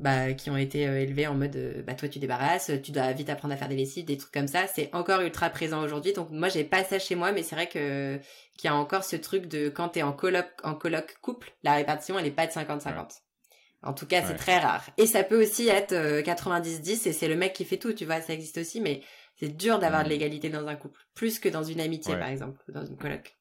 bah, 0.01 0.33
qui 0.33 0.51
ont 0.51 0.57
été 0.57 0.83
élevés 0.83 1.27
en 1.27 1.35
mode 1.35 1.85
bah 1.87 1.95
toi 1.95 2.09
tu 2.09 2.19
débarrasses, 2.19 2.73
tu 2.83 2.91
dois 2.93 3.13
vite 3.13 3.31
apprendre 3.31 3.55
à 3.55 3.57
faire 3.57 3.69
des 3.69 3.77
lessives, 3.77 4.05
des 4.05 4.17
trucs 4.17 4.33
comme 4.33 4.49
ça, 4.49 4.67
c'est 4.67 4.91
encore 4.93 5.21
ultra 5.21 5.51
présent 5.51 5.83
aujourd'hui. 5.83 6.13
Donc 6.13 6.31
moi 6.31 6.49
j'ai 6.49 6.65
pas 6.65 6.85
ça 6.85 6.99
chez 6.99 7.15
moi, 7.15 7.33
mais 7.33 7.43
c'est 7.43 7.55
vrai 7.55 7.69
que 7.69 8.19
qu'il 8.57 8.69
y 8.69 8.73
a 8.73 8.77
encore 8.77 9.05
ce 9.05 9.17
truc 9.17 9.47
de 9.47 9.69
quand 9.69 9.91
t'es 9.91 10.03
en 10.03 10.13
coloc 10.13 10.47
en 10.63 10.75
coloc 10.75 11.17
couple, 11.23 11.53
la 11.63 11.75
répartition 11.75 12.19
elle 12.19 12.27
est 12.27 12.31
pas 12.31 12.47
de 12.47 12.53
50-50. 12.53 13.21
En 13.85 13.93
tout 13.93 14.07
cas, 14.07 14.23
c'est 14.23 14.37
très 14.37 14.59
rare. 14.59 14.89
Et 14.97 15.07
ça 15.07 15.23
peut 15.23 15.41
aussi 15.41 15.69
être 15.69 15.93
90-10 15.93 17.07
et 17.07 17.13
c'est 17.13 17.29
le 17.29 17.37
mec 17.37 17.53
qui 17.53 17.67
fait 17.67 17.77
tout, 17.77 17.93
tu 17.93 18.07
vois, 18.07 18.23
ça 18.23 18.33
existe 18.33 18.57
aussi, 18.57 18.81
mais 18.81 19.03
c'est 19.37 19.55
dur 19.55 19.79
d'avoir 19.79 20.05
de 20.05 20.09
l'égalité 20.09 20.49
dans 20.49 20.67
un 20.67 20.75
couple, 20.75 20.99
plus 21.15 21.39
que 21.39 21.49
dans 21.49 21.63
une 21.63 21.81
amitié 21.81 22.17
par 22.17 22.29
exemple, 22.29 22.59
ou 22.67 22.73
dans 22.73 22.85
une 22.85 22.97
coloc. 22.97 23.37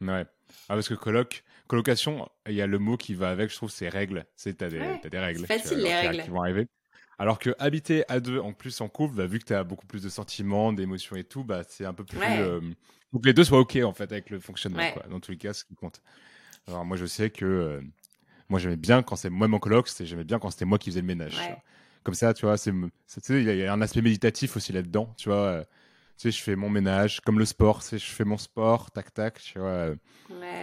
Ouais. 0.00 0.26
Ah, 0.68 0.74
parce 0.74 0.88
que 0.88 0.94
coloc, 0.94 1.44
colocation, 1.66 2.28
il 2.46 2.54
y 2.54 2.62
a 2.62 2.66
le 2.66 2.78
mot 2.78 2.96
qui 2.96 3.14
va 3.14 3.30
avec, 3.30 3.50
je 3.50 3.56
trouve, 3.56 3.70
c'est 3.70 3.88
règles. 3.88 4.26
C'est 4.36 4.58
t'as 4.58 4.68
des, 4.68 4.78
règles. 4.78 5.46
C'est 5.46 5.58
facile 5.58 5.78
les 5.78 5.94
règles. 5.94 6.22
Qui 6.22 6.30
vont 6.30 6.42
arriver. 6.42 6.68
Alors 7.18 7.38
que 7.38 7.54
habiter 7.58 8.04
à 8.08 8.20
deux, 8.20 8.38
en 8.38 8.52
plus 8.52 8.80
en 8.80 8.88
couple, 8.88 9.14
bah, 9.14 9.26
vu 9.26 9.38
que 9.38 9.44
tu 9.44 9.54
as 9.54 9.64
beaucoup 9.64 9.86
plus 9.86 10.02
de 10.02 10.08
sentiments, 10.08 10.72
d'émotions 10.72 11.16
et 11.16 11.24
tout, 11.24 11.44
bah, 11.44 11.62
c'est 11.68 11.84
un 11.84 11.94
peu 11.94 12.04
plus. 12.04 12.18
Euh, 12.20 12.60
faut 13.12 13.18
que 13.18 13.26
les 13.26 13.34
deux 13.34 13.44
soient 13.44 13.60
OK 13.60 13.76
en 13.76 13.92
fait 13.92 14.10
avec 14.10 14.30
le 14.30 14.40
fonctionnement. 14.40 14.90
Quoi. 14.92 15.04
Dans 15.08 15.20
tous 15.20 15.30
les 15.30 15.36
cas, 15.36 15.52
ce 15.52 15.64
qui 15.64 15.74
compte. 15.74 16.02
Alors 16.66 16.84
moi, 16.84 16.96
je 16.96 17.06
sais 17.06 17.30
que 17.30 17.44
euh, 17.44 17.80
moi, 18.48 18.58
j'aimais 18.58 18.76
bien 18.76 19.02
quand 19.02 19.16
c'est 19.16 19.30
moi 19.30 19.48
mon 19.48 19.58
coloc, 19.58 19.88
j'aimais 20.00 20.24
bien 20.24 20.38
quand 20.38 20.50
c'était 20.50 20.64
moi 20.64 20.78
qui 20.78 20.90
faisais 20.90 21.00
le 21.00 21.06
ménage. 21.06 21.36
Comme 22.02 22.14
ça, 22.14 22.34
tu 22.34 22.46
vois, 22.46 22.56
c'est, 22.56 22.72
il 23.28 23.42
y 23.44 23.64
a 23.64 23.72
un 23.72 23.80
aspect 23.80 24.02
méditatif 24.02 24.56
aussi 24.56 24.72
là-dedans, 24.72 25.14
tu 25.16 25.28
vois. 25.28 25.64
Euh, 26.22 26.30
tu 26.30 26.30
sais, 26.30 26.38
je 26.38 26.42
fais 26.42 26.56
mon 26.56 26.70
ménage, 26.70 27.20
comme 27.20 27.38
le 27.38 27.44
sport, 27.44 27.82
c'est 27.82 27.98
je 27.98 28.10
fais 28.10 28.24
mon 28.24 28.38
sport, 28.38 28.90
tac 28.90 29.12
tac, 29.12 29.40
tu 29.40 29.58
vois. 29.58 29.88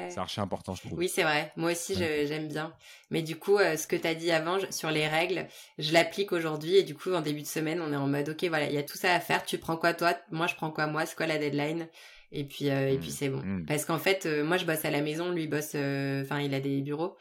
C'est 0.09 0.17
archi 0.17 0.39
important, 0.39 0.75
je 0.75 0.81
trouve. 0.81 0.97
Oui, 0.97 1.09
c'est 1.09 1.23
vrai. 1.23 1.51
Moi 1.55 1.71
aussi, 1.71 1.95
j'aime 1.95 2.47
bien. 2.47 2.73
Mais 3.11 3.21
du 3.21 3.35
coup, 3.37 3.57
ce 3.57 3.87
que 3.87 3.95
tu 3.95 4.07
as 4.07 4.15
dit 4.15 4.31
avant 4.31 4.57
sur 4.71 4.91
les 4.91 5.07
règles, 5.07 5.47
je 5.77 5.93
l'applique 5.93 6.31
aujourd'hui. 6.31 6.77
Et 6.77 6.83
du 6.83 6.95
coup, 6.95 7.13
en 7.13 7.21
début 7.21 7.41
de 7.41 7.47
semaine, 7.47 7.81
on 7.81 7.93
est 7.93 7.97
en 7.97 8.07
mode, 8.07 8.29
OK, 8.29 8.43
voilà, 8.45 8.67
il 8.67 8.73
y 8.73 8.77
a 8.77 8.83
tout 8.83 8.97
ça 8.97 9.13
à 9.13 9.19
faire. 9.19 9.43
Tu 9.45 9.57
prends 9.57 9.77
quoi, 9.77 9.93
toi? 9.93 10.15
Moi, 10.31 10.47
je 10.47 10.55
prends 10.55 10.71
quoi, 10.71 10.87
moi? 10.87 11.05
C'est 11.05 11.15
quoi 11.15 11.27
la 11.27 11.37
deadline? 11.37 11.87
Et 12.31 12.43
puis, 12.43 12.69
euh, 12.69 12.91
et 12.91 12.97
puis 12.97 13.09
mmh. 13.09 13.11
c'est 13.11 13.29
bon. 13.29 13.41
Mmh. 13.43 13.65
Parce 13.65 13.85
qu'en 13.85 13.97
fait, 13.97 14.25
euh, 14.25 14.43
moi, 14.43 14.57
je 14.57 14.65
bosse 14.65 14.85
à 14.85 14.91
la 14.91 15.01
maison, 15.01 15.31
lui 15.31 15.47
bosse, 15.47 15.71
euh, 15.75 16.21
enfin, 16.23 16.39
il 16.39 16.53
a 16.53 16.59
des 16.59 16.81
bureaux. 16.81 17.17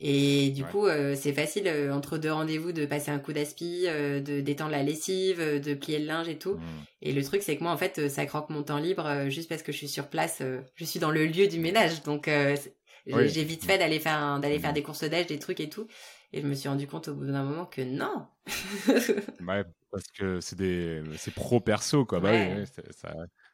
Et 0.00 0.50
du 0.50 0.64
coup, 0.64 0.86
c'est 1.14 1.34
facile 1.34 1.70
entre 1.92 2.16
deux 2.16 2.32
rendez-vous 2.32 2.72
de 2.72 2.86
passer 2.86 3.10
un 3.10 3.18
coup 3.18 3.34
d'aspi, 3.34 3.82
de 3.84 4.40
d'étendre 4.40 4.70
la 4.70 4.82
lessive, 4.82 5.38
de 5.38 5.74
plier 5.74 5.98
le 5.98 6.06
linge 6.06 6.28
et 6.28 6.38
tout. 6.38 6.54
Mmh. 6.54 6.62
Et 7.02 7.12
le 7.12 7.22
truc, 7.22 7.42
c'est 7.42 7.56
que 7.56 7.62
moi, 7.62 7.72
en 7.72 7.76
fait, 7.76 8.08
ça 8.08 8.24
croque 8.24 8.48
mon 8.48 8.62
temps 8.62 8.78
libre 8.78 9.28
juste 9.28 9.48
parce 9.48 9.62
que 9.62 9.72
je 9.72 9.76
suis 9.76 9.88
sur 9.88 10.08
place. 10.08 10.42
je 10.74 10.84
suis 10.84 11.00
dans 11.00 11.10
le 11.10 11.26
lieu 11.26 11.48
du 11.48 11.60
ménage, 11.60 12.02
donc 12.02 12.30
j'ai 13.06 13.44
vite 13.44 13.64
fait 13.64 13.78
d'aller 13.78 14.00
faire 14.00 14.40
d'aller 14.40 14.58
faire 14.58 14.72
des 14.72 14.82
courses 14.82 15.04
d'âge, 15.04 15.26
des 15.26 15.38
trucs 15.38 15.60
et 15.60 15.68
tout. 15.68 15.86
Et 16.32 16.40
je 16.40 16.46
me 16.46 16.54
suis 16.54 16.68
rendu 16.68 16.86
compte 16.86 17.08
au 17.08 17.14
bout 17.14 17.26
d'un 17.26 17.42
moment 17.42 17.66
que 17.66 17.82
non. 17.82 18.26
ouais, 18.88 19.64
parce 19.90 20.06
que 20.16 20.40
c'est 20.40 20.56
des 20.56 21.02
c'est 21.16 21.34
pro 21.34 21.60
perso 21.60 22.04
quoi. 22.04 22.20
Bah 22.20 22.30
oui, 22.32 22.64
ça, 22.92 23.12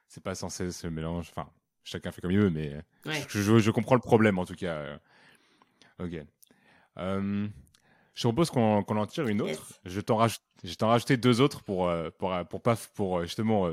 c'est 0.09 0.23
pas 0.23 0.35
censé 0.35 0.71
se 0.71 0.87
mélanger. 0.87 1.31
Enfin, 1.35 1.51
chacun 1.85 2.13
fait 2.13 2.21
comme 2.21 2.33
il 2.33 2.39
veut, 2.39 2.51
mais 2.51 2.75
je, 3.29 3.71
comprends 3.71 3.95
le 3.95 4.01
problème 4.01 4.39
en 4.39 4.45
tout 4.45 4.55
cas. 4.55 4.99
Ok. 5.99 6.23
Euh, 6.99 7.49
je 8.15 8.23
propose 8.23 8.51
qu'on 8.51 8.83
en 8.83 9.07
tire 9.07 9.29
une 9.29 9.43
autre. 9.43 9.73
Je 9.85 10.01
t'en 10.01 10.17
rajoute, 10.17 10.43
rajouté 10.81 11.17
deux 11.17 11.41
autres 11.41 11.63
pour 11.63 11.89
euh, 11.89 12.11
pour 12.19 12.33
euh, 12.33 12.45
pour 12.45 12.63
pas 12.63 12.77
pour 12.95 13.23
justement 13.23 13.71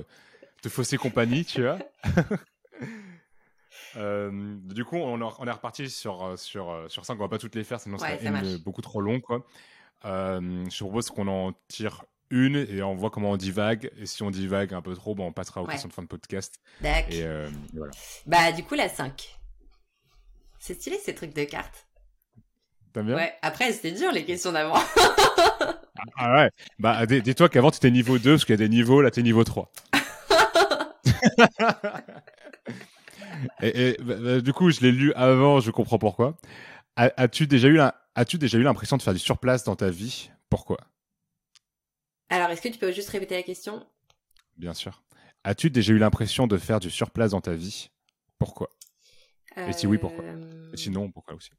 te 0.62 0.70
fausser 0.70 0.98
compagnie, 0.98 1.46
tu 1.46 1.62
vois. 1.62 1.78
du 3.96 4.86
coup, 4.86 4.98
on, 4.98 5.22
on, 5.22 5.48
est 5.48 5.52
reparti 5.52 5.90
sur 5.90 6.38
sur 6.38 6.86
sur 6.88 7.06
cinq. 7.06 7.16
On 7.16 7.20
va 7.20 7.30
pas 7.30 7.38
toutes 7.38 7.56
les 7.56 7.64
faire, 7.64 7.80
sinon 7.80 7.98
ça 7.98 8.18
serait 8.18 8.58
beaucoup 8.60 8.82
trop 8.82 9.02
long, 9.02 9.20
quoi. 9.22 9.46
je 10.04 10.84
propose 10.84 11.10
qu'on 11.10 11.28
en 11.28 11.54
tire 11.68 12.04
une 12.34 12.56
et 12.56 12.82
on 12.82 12.96
voit 12.96 13.12
comment 13.12 13.32
on 13.32 13.38
divague. 13.38 13.92
Et 13.98 14.06
si 14.06 14.24
on 14.24 14.32
divague 14.32 14.74
un 14.74 14.82
peu 14.82 14.96
trop, 14.96 15.16
bon, 15.16 15.28
on 15.28 15.32
passera 15.32 15.62
aux 15.62 15.68
questions 15.68 15.88
de 15.88 15.94
fin 15.94 16.02
de 16.02 16.08
podcast. 16.08 16.60
D'accord. 16.82 17.14
Euh, 17.14 17.50
voilà. 17.74 17.92
Bah, 18.26 18.52
du 18.52 18.64
coup, 18.64 18.74
la 18.74 18.90
5. 18.90 19.40
C'est 20.60 20.74
stylé 20.74 20.98
ces 20.98 21.14
trucs 21.14 21.36
de 21.36 21.44
cartes. 21.44 21.88
T'aimes 22.94 23.08
bien 23.08 23.16
Ouais, 23.16 23.34
après, 23.42 23.74
c'était 23.74 23.92
dur 23.92 24.12
les 24.12 24.24
questions 24.24 24.52
d'avant. 24.52 24.76
ah 26.18 26.36
ouais 26.36 26.52
Bah, 26.78 27.06
dis-toi 27.06 27.50
qu'avant, 27.50 27.72
tu 27.72 27.78
étais 27.78 27.92
niveau 27.92 28.20
2, 28.20 28.34
parce 28.34 28.46
qu'il 28.46 28.54
y 28.54 28.56
a 28.56 28.58
des 28.58 28.70
niveaux, 28.70 29.02
là, 29.02 29.10
tu 29.10 29.20
es 29.20 29.24
niveau 29.24 29.44
3. 29.44 29.72
et, 33.64 33.98
bah, 34.02 34.16
bah, 34.20 34.42
du 34.42 34.54
coup, 34.54 34.70
je 34.70 34.82
l'ai 34.82 34.92
lu 34.92 35.12
avant, 35.14 35.60
je 35.60 35.72
comprends 35.72 35.98
pourquoi. 35.98 36.38
As-tu 36.96 37.48
déjà 37.48 37.68
eu 37.68 38.62
l'impression 38.62 38.98
de 38.98 39.02
faire 39.02 39.14
du 39.14 39.20
surplace 39.20 39.64
dans 39.64 39.76
ta 39.76 39.90
vie? 39.90 40.30
Pourquoi? 40.50 40.78
Alors, 42.30 42.52
est-ce 42.52 42.62
que 42.62 42.70
tu 42.70 42.78
peux 42.78 42.92
juste 42.92 43.10
répéter 43.10 43.36
la 43.36 43.44
question? 43.44 43.86
Bien 44.58 44.76
sûr. 44.76 45.02
As-tu 45.44 45.72
déjà 45.72 45.94
eu 45.94 45.98
l'impression 45.98 46.46
de 46.46 46.58
faire 46.58 46.80
du 46.80 46.92
surplace 46.92 47.32
dans 47.32 47.42
ta 47.42 47.54
vie? 47.54 47.90
Pourquoi? 48.38 48.70
Et 49.58 49.74
si 49.74 49.88
oui, 49.88 49.98
pourquoi? 49.98 50.24
Et 50.74 50.78
sinon, 50.78 51.12
pourquoi 51.12 51.36
aussi? 51.36 51.50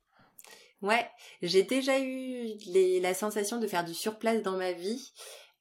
Ouais, 0.85 1.09
j'ai 1.41 1.63
déjà 1.63 1.99
eu 1.99 2.59
la 3.01 3.15
sensation 3.15 3.59
de 3.59 3.67
faire 3.67 3.87
du 3.87 3.95
surplace 3.95 4.43
dans 4.43 4.59
ma 4.59 4.73
vie 4.73 5.15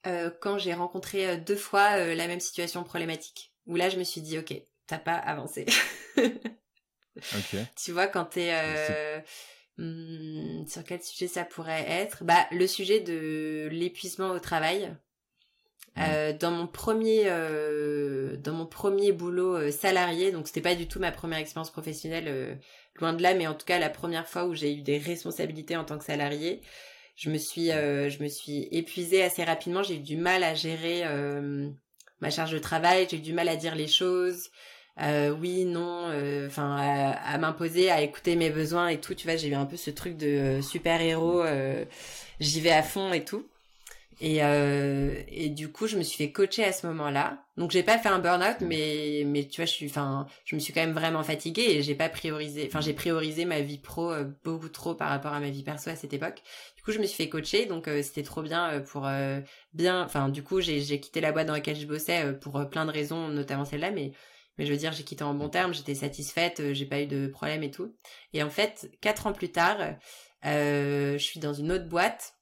euh, 0.06 0.30
quand 0.42 0.58
j'ai 0.58 0.74
rencontré 0.74 1.30
euh, 1.30 1.38
deux 1.38 1.56
fois 1.56 1.92
euh, 1.98 2.14
la 2.14 2.28
même 2.28 2.42
situation 2.42 2.84
problématique. 2.84 3.54
Où 3.66 3.78
là, 3.78 3.88
je 3.88 3.98
me 3.98 4.04
suis 4.04 4.20
dit, 4.20 4.38
ok, 4.38 4.54
t'as 4.86 5.00
pas 5.00 5.16
avancé. 5.16 5.66
Tu 7.78 7.94
vois, 7.94 8.08
quand 8.08 8.26
t'es... 8.26 8.52
Hmm, 9.78 10.68
sur 10.68 10.84
quel 10.84 11.02
sujet 11.02 11.28
ça 11.28 11.46
pourrait 11.46 11.90
être? 11.90 12.26
Bah, 12.26 12.46
le 12.52 12.68
sujet 12.68 13.00
de 13.00 13.70
l'épuisement 13.72 14.32
au 14.32 14.40
travail. 14.40 14.94
Euh, 16.00 16.34
dans 16.34 16.50
mon 16.50 16.66
premier 16.66 17.26
euh, 17.28 18.36
dans 18.38 18.54
mon 18.54 18.66
premier 18.66 19.12
boulot 19.12 19.56
euh, 19.56 19.70
salarié 19.70 20.32
donc 20.32 20.48
c'était 20.48 20.62
pas 20.62 20.74
du 20.74 20.88
tout 20.88 21.00
ma 21.00 21.12
première 21.12 21.38
expérience 21.38 21.70
professionnelle 21.70 22.60
loin 22.96 23.14
de 23.14 23.22
là 23.22 23.36
mais 23.36 23.46
en 23.46 23.54
tout 23.54 23.66
cas 23.68 23.78
la 23.78 23.92
première 23.92 24.28
fois 24.28 24.46
où 24.46 24.56
j'ai 24.56 24.74
eu 24.74 24.82
des 24.82 24.98
responsabilités 24.98 25.78
en 25.78 25.84
tant 25.84 26.00
que 26.00 26.04
salarié 26.04 26.62
je 27.16 27.30
me 27.30 27.38
suis 27.38 27.68
je 27.68 28.24
me 28.24 28.28
suis 28.28 28.68
épuisée 28.72 29.22
assez 29.22 29.44
rapidement. 29.44 29.84
J'ai 29.84 29.98
eu 29.98 30.00
du 30.00 30.18
mal 30.18 30.44
à 30.44 30.56
gérer 30.56 31.04
ma 32.22 32.30
charge 32.32 32.54
de 32.54 32.60
travail 32.60 33.06
j'ai 33.08 33.18
eu 33.18 33.22
du 33.22 33.34
mal 33.34 33.48
à 33.48 33.56
dire 33.56 33.76
les 33.76 33.88
choses 33.88 34.50
oui 35.00 35.66
non 35.66 36.08
enfin 36.48 36.76
à, 36.76 37.12
à 37.12 37.38
m'imposer 37.38 37.92
à 37.92 38.02
écouter 38.02 38.36
mes 38.36 38.50
besoins 38.50 38.88
et 38.88 39.00
tout 39.00 39.14
tu 39.14 39.28
vois 39.28 39.36
j'ai 39.36 39.50
eu 39.50 39.54
un 39.54 39.68
peu 39.68 39.78
ce 39.78 39.92
truc 39.92 40.18
de 40.18 40.60
super 40.64 41.02
héros 41.02 41.44
j'y 42.40 42.62
vais 42.62 42.72
à 42.72 42.82
fond 42.82 43.14
et 43.14 43.24
tout 43.24 43.48
et, 44.24 44.42
euh, 44.42 45.22
et 45.28 45.50
du 45.50 45.70
coup, 45.70 45.86
je 45.86 45.98
me 45.98 46.02
suis 46.02 46.16
fait 46.16 46.32
coacher 46.32 46.64
à 46.64 46.72
ce 46.72 46.88
moment-là. 46.88 47.44
Donc, 47.58 47.72
j'ai 47.72 47.84
pas 47.84 47.98
fait 47.98 48.08
un 48.08 48.20
burn-out, 48.20 48.62
mais, 48.62 49.24
mais 49.26 49.46
tu 49.46 49.58
vois, 49.58 49.66
je 49.66 49.72
suis, 49.72 49.88
enfin, 49.88 50.28
je 50.46 50.56
me 50.56 50.62
suis 50.62 50.72
quand 50.72 50.80
même 50.80 50.94
vraiment 50.94 51.24
fatiguée 51.24 51.66
et 51.72 51.84
j'ai 51.84 51.94
pas 51.94 52.08
priorisé, 52.08 52.64
enfin, 52.66 52.80
j'ai 52.80 52.94
priorisé 52.94 53.44
ma 53.44 53.60
vie 53.60 53.80
pro 53.80 54.14
euh, 54.14 54.24
beaucoup 54.46 54.70
trop 54.70 54.96
par 54.96 55.10
rapport 55.10 55.34
à 55.34 55.42
ma 55.42 55.50
vie 55.50 55.62
perso 55.62 55.90
à 55.90 55.98
cette 55.98 56.14
époque. 56.14 56.42
Du 56.78 56.84
coup, 56.84 56.94
je 56.94 57.00
me 57.00 57.06
suis 57.06 57.18
fait 57.18 57.28
coacher, 57.28 57.66
donc 57.66 57.90
euh, 57.90 58.02
c'était 58.02 58.24
trop 58.24 58.42
bien 58.42 58.70
euh, 58.70 58.80
pour 58.80 59.10
bien, 59.74 60.02
enfin, 60.06 60.30
du 60.30 60.42
coup, 60.42 60.62
j'ai, 60.62 60.80
j'ai 60.80 61.02
quitté 61.02 61.20
la 61.20 61.34
boîte 61.34 61.48
dans 61.48 61.54
laquelle 61.54 61.76
je 61.76 61.86
bossais 61.86 62.32
pour 62.40 62.70
plein 62.70 62.86
de 62.86 62.92
raisons, 62.92 63.28
notamment 63.28 63.66
celle-là, 63.66 63.92
mais, 63.92 64.14
mais 64.58 64.66
je 64.66 64.72
veux 64.72 64.78
dire, 64.78 64.94
j'ai 64.94 65.04
quitté 65.04 65.26
en 65.26 65.34
bon 65.34 65.50
terme, 65.50 65.74
j'étais 65.74 65.96
satisfaite, 65.96 66.72
j'ai 66.72 66.86
pas 66.86 67.02
eu 67.02 67.08
de 67.08 67.28
problème 67.28 67.64
et 67.64 67.72
tout. 67.72 67.94
Et 68.32 68.42
en 68.42 68.50
fait, 68.50 68.90
quatre 69.02 69.28
ans 69.28 69.34
plus 69.34 69.52
tard, 69.52 69.80
je 70.44 71.18
suis 71.20 71.42
dans 71.42 71.54
une 71.54 71.74
autre 71.74 71.90
boîte 71.90 72.33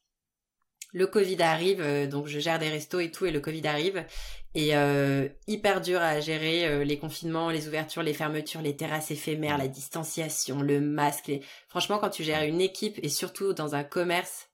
le 0.94 1.08
Covid 1.08 1.42
arrive, 1.42 1.82
euh, 1.82 2.08
donc 2.08 2.28
je 2.28 2.40
gère 2.40 2.60
des 2.60 2.70
restos 2.70 3.00
et 3.00 3.12
tout, 3.12 3.26
et 3.26 3.32
le 3.32 3.40
Covid 3.40 3.66
arrive. 3.68 4.06
Et 4.54 4.76
euh, 4.76 5.30
hyper 5.48 5.80
dur 5.80 6.02
à 6.02 6.20
gérer 6.20 6.68
euh, 6.68 6.84
les 6.84 6.98
confinements, 6.98 7.50
les 7.50 7.68
ouvertures, 7.68 8.04
les 8.04 8.14
fermetures, 8.14 8.62
les 8.62 8.76
terrasses 8.76 9.12
éphémères, 9.12 9.58
la 9.58 9.70
distanciation, 9.70 10.62
le 10.62 10.82
masque. 10.82 11.32
Franchement, 11.70 12.00
quand 12.00 12.10
tu 12.10 12.24
gères 12.24 12.44
une 12.44 12.60
équipe 12.60 13.00
et 13.02 13.10
surtout 13.10 13.54
dans 13.54 13.76
un 13.76 13.84
commerce 13.84 14.50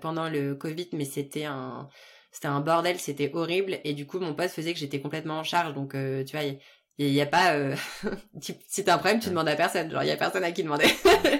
pendant 0.00 0.28
le 0.28 0.56
Covid, 0.56 0.88
mais 0.92 1.04
c'était 1.04 1.44
un 1.44 1.88
c'était 2.32 2.48
un 2.48 2.60
bordel, 2.60 2.98
c'était 2.98 3.30
horrible. 3.32 3.78
Et 3.84 3.94
du 3.94 4.06
coup, 4.06 4.18
mon 4.18 4.34
poste 4.34 4.54
faisait 4.54 4.72
que 4.72 4.78
j'étais 4.78 5.00
complètement 5.00 5.38
en 5.38 5.44
charge. 5.44 5.72
Donc, 5.72 5.92
tu 5.92 6.36
vois, 6.36 6.42
il 6.98 7.12
n'y 7.12 7.20
a, 7.20 7.26
pas... 7.26 7.54
si 8.40 8.84
t'as 8.84 8.94
un 8.94 8.98
problème, 8.98 9.20
tu 9.20 9.28
demandes 9.28 9.48
à 9.48 9.54
personne. 9.54 9.90
Genre, 9.90 10.02
il 10.02 10.08
y 10.08 10.12
a 10.12 10.16
personne 10.16 10.42
à 10.42 10.50
qui 10.50 10.64
demander. 10.64 10.86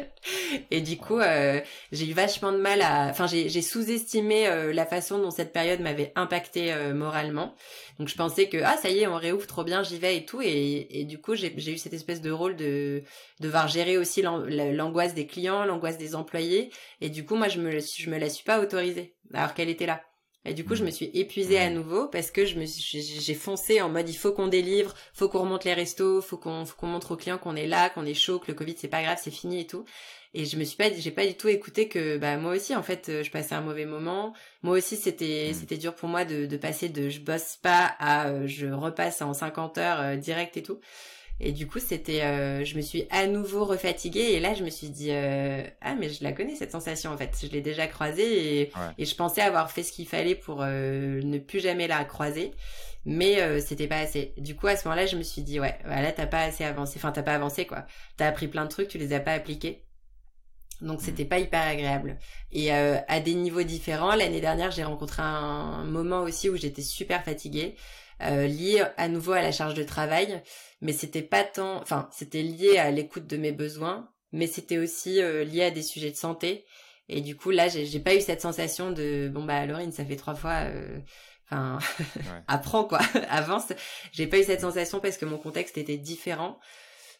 Et 0.70 0.80
du 0.80 0.96
coup, 0.96 1.18
euh, 1.18 1.60
j'ai 1.92 2.06
eu 2.06 2.12
vachement 2.12 2.52
de 2.52 2.58
mal 2.58 2.82
à... 2.82 3.08
Enfin, 3.08 3.26
j'ai 3.26 3.62
sous-estimé 3.62 4.46
euh, 4.48 4.72
la 4.72 4.86
façon 4.86 5.18
dont 5.18 5.30
cette 5.30 5.52
période 5.52 5.80
m'avait 5.80 6.12
impacté 6.16 6.72
euh, 6.72 6.94
moralement. 6.94 7.54
Donc 7.98 8.08
je 8.08 8.14
pensais 8.14 8.48
que, 8.48 8.58
ah, 8.64 8.76
ça 8.76 8.90
y 8.90 9.00
est, 9.00 9.06
on 9.06 9.16
réouvre 9.16 9.46
trop 9.46 9.64
bien, 9.64 9.82
j'y 9.82 9.98
vais 9.98 10.16
et 10.16 10.24
tout. 10.24 10.40
Et, 10.42 10.86
et 10.90 11.04
du 11.04 11.20
coup, 11.20 11.34
j'ai 11.34 11.72
eu 11.72 11.78
cette 11.78 11.94
espèce 11.94 12.20
de 12.20 12.30
rôle 12.30 12.56
de 12.56 13.02
devoir 13.40 13.68
gérer 13.68 13.98
aussi 13.98 14.22
l'angoisse 14.22 15.14
des 15.14 15.26
clients, 15.26 15.64
l'angoisse 15.64 15.98
des 15.98 16.14
employés. 16.14 16.70
Et 17.00 17.10
du 17.10 17.24
coup, 17.24 17.36
moi, 17.36 17.48
je 17.48 17.60
me, 17.60 17.78
je 17.80 18.10
me 18.10 18.18
la 18.18 18.28
suis 18.28 18.44
pas 18.44 18.60
autorisée, 18.60 19.14
alors 19.34 19.54
qu'elle 19.54 19.68
était 19.68 19.86
là. 19.86 20.02
Et 20.48 20.54
du 20.54 20.64
coup, 20.64 20.74
je 20.74 20.84
me 20.84 20.90
suis 20.90 21.10
épuisée 21.14 21.58
à 21.58 21.70
nouveau 21.70 22.06
parce 22.08 22.30
que 22.30 22.44
je 22.46 22.58
me 22.58 22.64
j'ai 22.66 23.34
foncé 23.34 23.80
en 23.82 23.88
mode 23.88 24.08
il 24.08 24.16
faut 24.16 24.32
qu'on 24.32 24.48
délivre, 24.48 24.94
faut 25.12 25.28
qu'on 25.28 25.40
remonte 25.40 25.64
les 25.64 25.74
restos, 25.74 26.22
faut 26.22 26.38
qu'on 26.38 26.64
faut 26.64 26.76
qu'on 26.76 26.86
montre 26.86 27.12
aux 27.12 27.16
clients 27.16 27.38
qu'on 27.38 27.54
est 27.54 27.66
là, 27.66 27.90
qu'on 27.90 28.06
est 28.06 28.14
chaud, 28.14 28.38
que 28.38 28.48
le 28.48 28.54
Covid 28.54 28.74
c'est 28.78 28.88
pas 28.88 29.02
grave, 29.02 29.18
c'est 29.22 29.30
fini 29.30 29.60
et 29.60 29.66
tout. 29.66 29.84
Et 30.34 30.44
je 30.44 30.56
me 30.56 30.64
suis 30.64 30.76
pas, 30.76 30.92
j'ai 30.92 31.10
pas 31.10 31.26
du 31.26 31.34
tout 31.34 31.48
écouté 31.48 31.88
que 31.88 32.18
bah 32.18 32.36
moi 32.36 32.54
aussi 32.54 32.74
en 32.74 32.82
fait 32.82 33.08
euh, 33.08 33.22
je 33.22 33.30
passais 33.30 33.54
un 33.54 33.60
mauvais 33.60 33.86
moment. 33.86 34.34
Moi 34.62 34.76
aussi 34.76 34.96
c'était 34.96 35.50
mm. 35.50 35.54
c'était 35.54 35.76
dur 35.76 35.94
pour 35.94 36.08
moi 36.08 36.24
de, 36.24 36.46
de 36.46 36.56
passer 36.56 36.88
de 36.88 37.08
je 37.08 37.20
bosse 37.20 37.56
pas 37.62 37.94
à 37.98 38.28
euh, 38.28 38.46
je 38.46 38.66
repasse 38.66 39.22
en 39.22 39.34
50 39.34 39.78
heures 39.78 40.00
euh, 40.00 40.16
direct 40.16 40.56
et 40.56 40.62
tout. 40.62 40.80
Et 41.40 41.52
du 41.52 41.66
coup 41.66 41.78
c'était, 41.78 42.64
je 42.64 42.76
me 42.76 42.80
suis 42.80 43.06
à 43.10 43.26
nouveau 43.26 43.64
refatiguée 43.64 44.32
et 44.32 44.40
là 44.40 44.54
je 44.54 44.64
me 44.64 44.70
suis 44.70 44.88
dit 44.88 45.12
ah 45.12 45.94
mais 45.94 46.08
je 46.08 46.24
la 46.24 46.32
connais 46.32 46.56
cette 46.56 46.72
sensation 46.72 47.12
en 47.12 47.16
fait. 47.16 47.36
Je 47.40 47.48
l'ai 47.48 47.60
déjà 47.60 47.86
croisée 47.86 48.60
et, 48.62 48.72
et 48.98 49.04
je 49.04 49.14
pensais 49.14 49.40
avoir 49.40 49.70
fait 49.70 49.82
ce 49.82 49.92
qu'il 49.92 50.06
fallait 50.06 50.34
pour 50.34 50.64
ne 50.64 51.38
plus 51.38 51.60
jamais 51.60 51.86
la 51.86 52.04
croiser 52.04 52.52
mais 53.04 53.60
c'était 53.60 53.86
pas 53.86 54.00
assez. 54.00 54.34
Du 54.36 54.56
coup, 54.56 54.66
à 54.66 54.76
ce 54.76 54.86
moment-là, 54.86 55.06
je 55.06 55.16
me 55.16 55.22
suis 55.22 55.42
dit, 55.42 55.60
ouais, 55.60 55.78
bah 55.84 56.02
là, 56.02 56.12
t'as 56.12 56.26
pas 56.26 56.42
assez 56.42 56.64
avancé. 56.64 56.94
Enfin, 56.98 57.12
t'as 57.12 57.22
pas 57.22 57.34
avancé, 57.34 57.66
quoi. 57.66 57.86
T'as 58.16 58.26
appris 58.26 58.48
plein 58.48 58.64
de 58.64 58.70
trucs, 58.70 58.88
tu 58.88 58.98
les 58.98 59.14
as 59.14 59.20
pas 59.20 59.32
appliqués. 59.32 59.84
Donc 60.80 61.00
c'était 61.00 61.24
mm. 61.24 61.28
pas 61.28 61.38
hyper 61.38 61.66
agréable. 61.66 62.18
Et 62.52 62.72
euh, 62.72 62.98
à 63.08 63.20
des 63.20 63.34
niveaux 63.34 63.62
différents, 63.62 64.14
l'année 64.14 64.40
dernière, 64.40 64.70
j'ai 64.70 64.84
rencontré 64.84 65.22
un 65.22 65.84
moment 65.84 66.20
aussi 66.20 66.48
où 66.48 66.56
j'étais 66.56 66.82
super 66.82 67.24
fatiguée, 67.24 67.76
euh, 68.22 68.46
lié 68.46 68.84
à 68.96 69.08
nouveau 69.08 69.32
à 69.32 69.42
la 69.42 69.52
charge 69.52 69.74
de 69.74 69.82
travail, 69.84 70.42
mais 70.80 70.92
c'était 70.92 71.22
pas 71.22 71.44
tant, 71.44 71.80
enfin 71.82 72.08
c'était 72.12 72.42
lié 72.42 72.78
à 72.78 72.90
l'écoute 72.90 73.26
de 73.26 73.36
mes 73.36 73.52
besoins, 73.52 74.10
mais 74.32 74.46
c'était 74.46 74.78
aussi 74.78 75.22
euh, 75.22 75.44
lié 75.44 75.64
à 75.64 75.70
des 75.70 75.82
sujets 75.82 76.10
de 76.10 76.16
santé. 76.16 76.64
Et 77.08 77.20
du 77.20 77.36
coup, 77.36 77.50
là, 77.50 77.68
j'ai 77.68 78.00
pas 78.00 78.14
eu 78.14 78.20
cette 78.20 78.42
sensation 78.42 78.92
de 78.92 79.30
bon 79.32 79.44
bah 79.44 79.64
Laurine, 79.66 79.92
ça 79.92 80.04
fait 80.04 80.16
trois 80.16 80.34
fois. 80.34 80.64
Euh, 80.66 80.98
enfin, 81.46 81.78
apprends 82.46 82.84
quoi, 82.84 83.00
avance. 83.30 83.72
J'ai 84.12 84.26
pas 84.26 84.38
eu 84.38 84.44
cette 84.44 84.60
sensation 84.60 85.00
parce 85.00 85.16
que 85.16 85.24
mon 85.24 85.38
contexte 85.38 85.78
était 85.78 85.96
différent. 85.96 86.58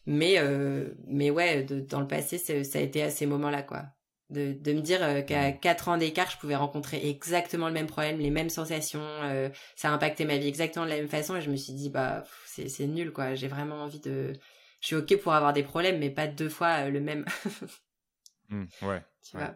Mais 0.07 0.39
euh, 0.39 0.95
mais 1.07 1.31
ouais, 1.31 1.65
dans 1.65 2.01
le 2.01 2.07
passé, 2.07 2.39
ça 2.39 2.79
a 2.79 2.83
été 2.83 3.03
à 3.03 3.11
ces 3.11 3.27
moments-là 3.27 3.62
quoi. 3.62 3.85
De, 4.31 4.53
de 4.53 4.73
me 4.75 4.81
dire 4.81 5.03
euh, 5.03 5.23
qu'à 5.23 5.53
quatre 5.53 5.89
ans 5.89 5.97
d'écart, 5.97 6.31
je 6.31 6.37
pouvais 6.37 6.55
rencontrer 6.55 7.09
exactement 7.09 7.67
le 7.69 7.73
même 7.73 7.87
problème, 7.87 8.19
les 8.19 8.31
mêmes 8.31 8.51
sensations, 8.51 9.03
ça 9.75 9.89
a 9.89 9.93
impacté 9.93 10.27
ma 10.27 10.37
vie 10.37 10.49
exactement 10.49 10.85
de 10.85 10.91
la 10.91 10.97
même 10.97 11.09
façon 11.09 11.37
et 11.37 11.41
je 11.41 11.51
me 11.51 11.57
suis 11.57 11.73
dit 11.73 11.89
bah 11.89 12.25
c'est 12.45 12.87
nul 12.87 13.13
quoi. 13.13 13.35
J'ai 13.35 13.49
vraiment 13.49 13.83
envie 13.83 14.01
de, 14.01 14.35
je 14.81 14.87
suis 14.87 14.97
ok 14.97 15.17
pour 15.23 15.33
avoir 15.33 15.53
des 15.55 15.63
problèmes, 15.63 15.99
mais 15.99 16.11
pas 16.11 16.27
deux 16.27 16.49
fois 16.51 16.89
le 16.89 17.01
même. 17.01 17.25
Mmh, 18.51 18.65
ouais. 18.81 19.03
Tu 19.23 19.37
vois. 19.37 19.55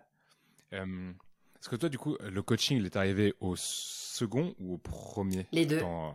Est-ce 1.63 1.69
que 1.69 1.77
toi, 1.77 1.89
du 1.89 1.97
coup, 1.97 2.17
le 2.21 2.43
coaching, 2.43 2.79
il 2.79 2.87
est 2.87 2.97
arrivé 2.97 3.35
au 3.39 3.55
second 3.55 4.53
ou 4.59 4.75
au 4.75 4.79
premier 4.79 5.47
Les 5.53 5.65
deux. 5.65 5.79
Dans, 5.79 6.13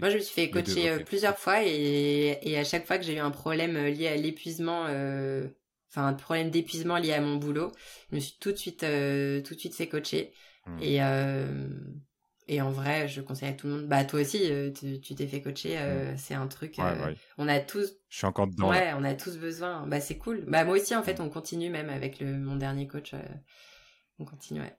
Moi, 0.00 0.08
je 0.08 0.16
me 0.16 0.22
suis 0.22 0.34
fait 0.34 0.48
coacher 0.48 0.88
euh, 0.88 0.98
plusieurs 1.00 1.36
fois 1.36 1.62
et, 1.62 2.38
et, 2.40 2.58
à 2.58 2.64
chaque 2.64 2.86
fois 2.86 2.96
que 2.96 3.04
j'ai 3.04 3.16
eu 3.16 3.18
un 3.18 3.30
problème 3.30 3.76
euh, 3.76 3.90
lié 3.90 4.08
à 4.08 4.16
l'épuisement, 4.16 4.86
euh, 4.88 5.48
enfin 5.90 6.06
un 6.06 6.14
problème 6.14 6.50
d'épuisement 6.50 6.96
lié 6.98 7.12
à 7.12 7.20
mon 7.20 7.36
boulot, 7.36 7.72
je 8.10 8.16
me 8.16 8.20
suis 8.20 8.36
tout 8.38 8.52
de 8.52 8.56
suite, 8.56 8.80
tout 8.80 9.54
de 9.54 9.58
suite 9.58 9.74
fait 9.74 9.88
coacher. 9.88 10.32
Mmh. 10.66 10.78
Et 10.82 11.00
et 12.48 12.60
en 12.60 12.70
vrai, 12.70 13.08
je 13.08 13.20
conseille 13.20 13.48
à 13.48 13.52
tout 13.54 13.66
le 13.66 13.72
monde. 13.72 13.88
Bah 13.88 14.04
toi 14.04 14.20
aussi, 14.20 14.48
tu 15.02 15.14
t'es 15.16 15.26
fait 15.26 15.42
coacher, 15.42 15.76
mmh. 15.78 16.16
c'est 16.16 16.34
un 16.34 16.46
truc. 16.46 16.76
On 17.38 17.48
a 17.48 17.58
tous. 17.60 17.94
Je 18.08 18.16
suis 18.18 18.26
encore 18.26 18.46
dedans. 18.46 18.70
Ouais, 18.70 18.92
on 18.96 19.04
a 19.04 19.14
tous 19.14 19.36
besoin. 19.36 19.86
Bah 19.86 20.00
c'est 20.00 20.18
cool. 20.18 20.44
Bah 20.46 20.64
moi 20.64 20.76
aussi, 20.76 20.94
en 20.94 21.02
fait, 21.02 21.18
mmh. 21.18 21.22
on 21.22 21.28
continue 21.28 21.70
même 21.70 21.90
avec 21.90 22.20
le 22.20 22.38
mon 22.38 22.56
dernier 22.56 22.86
coach. 22.86 23.14
on 24.18 24.24
continue. 24.24 24.60
Ouais. 24.60 24.76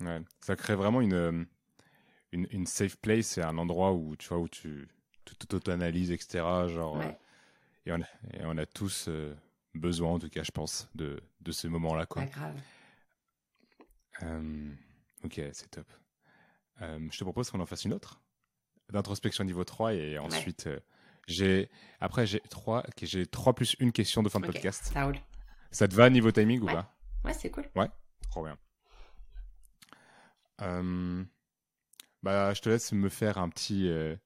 Ouais, 0.00 0.20
ça 0.40 0.56
crée 0.56 0.74
vraiment 0.74 1.00
une, 1.00 1.46
une, 2.32 2.46
une 2.50 2.66
safe 2.66 2.96
place, 2.96 3.26
c'est 3.26 3.42
un 3.42 3.56
endroit 3.58 3.92
où 3.92 4.16
tu 4.16 4.28
vois 4.28 4.38
où 4.38 4.48
tu 4.48 4.88
t'auto-analyses, 5.48 6.10
etc. 6.10 6.44
Genre, 6.68 7.00
euh, 7.00 7.10
et, 7.86 7.92
on 7.92 8.00
a, 8.00 8.06
et, 8.34 8.44
on 8.44 8.56
a, 8.58 8.66
tous 8.66 9.06
euh, 9.08 9.34
besoin, 9.76 10.12
en 10.12 10.18
tout 10.18 10.28
cas, 10.28 10.42
je 10.42 10.50
pense, 10.50 10.88
de, 10.94 11.20
de 11.40 11.52
ce 11.52 11.68
moment-là. 11.68 12.06
Quoi. 12.06 12.22
Pas 12.22 12.28
grave. 12.28 12.60
Euh, 14.22 14.72
ok, 15.24 15.40
c'est 15.52 15.70
top. 15.70 15.86
je 16.80 17.18
te 17.18 17.24
propose 17.24 17.50
qu'on 17.50 17.60
en 17.60 17.66
fasse 17.66 17.84
une 17.84 17.92
autre 17.92 18.20
d'introspection 18.90 19.44
niveau 19.44 19.64
3 19.64 19.94
et 19.94 20.16
ensuite 20.18 20.68
j'ai 21.26 21.68
après 21.98 22.24
j'ai 22.24 22.38
3 22.38 22.84
j'ai 23.02 23.26
3 23.26 23.52
plus 23.54 23.74
une 23.80 23.90
question 23.90 24.22
de 24.22 24.28
fin 24.28 24.38
de 24.40 24.46
podcast. 24.46 24.90
Ça 24.92 25.04
roule. 25.04 25.18
Ça 25.72 25.88
te 25.88 25.94
va 25.94 26.08
niveau 26.08 26.30
timing 26.30 26.60
ou 26.60 26.66
pas? 26.66 26.96
Ouais, 27.24 27.34
c'est 27.34 27.50
cool. 27.50 27.68
Ouais, 27.74 27.88
trop 28.30 28.44
bien. 28.44 28.56
Euh, 30.62 31.24
bah, 32.22 32.54
je 32.54 32.60
te 32.62 32.68
laisse 32.68 32.92
me 32.92 33.08
faire 33.08 33.38
un 33.38 33.48
petit. 33.48 33.88
Euh, 33.88 34.16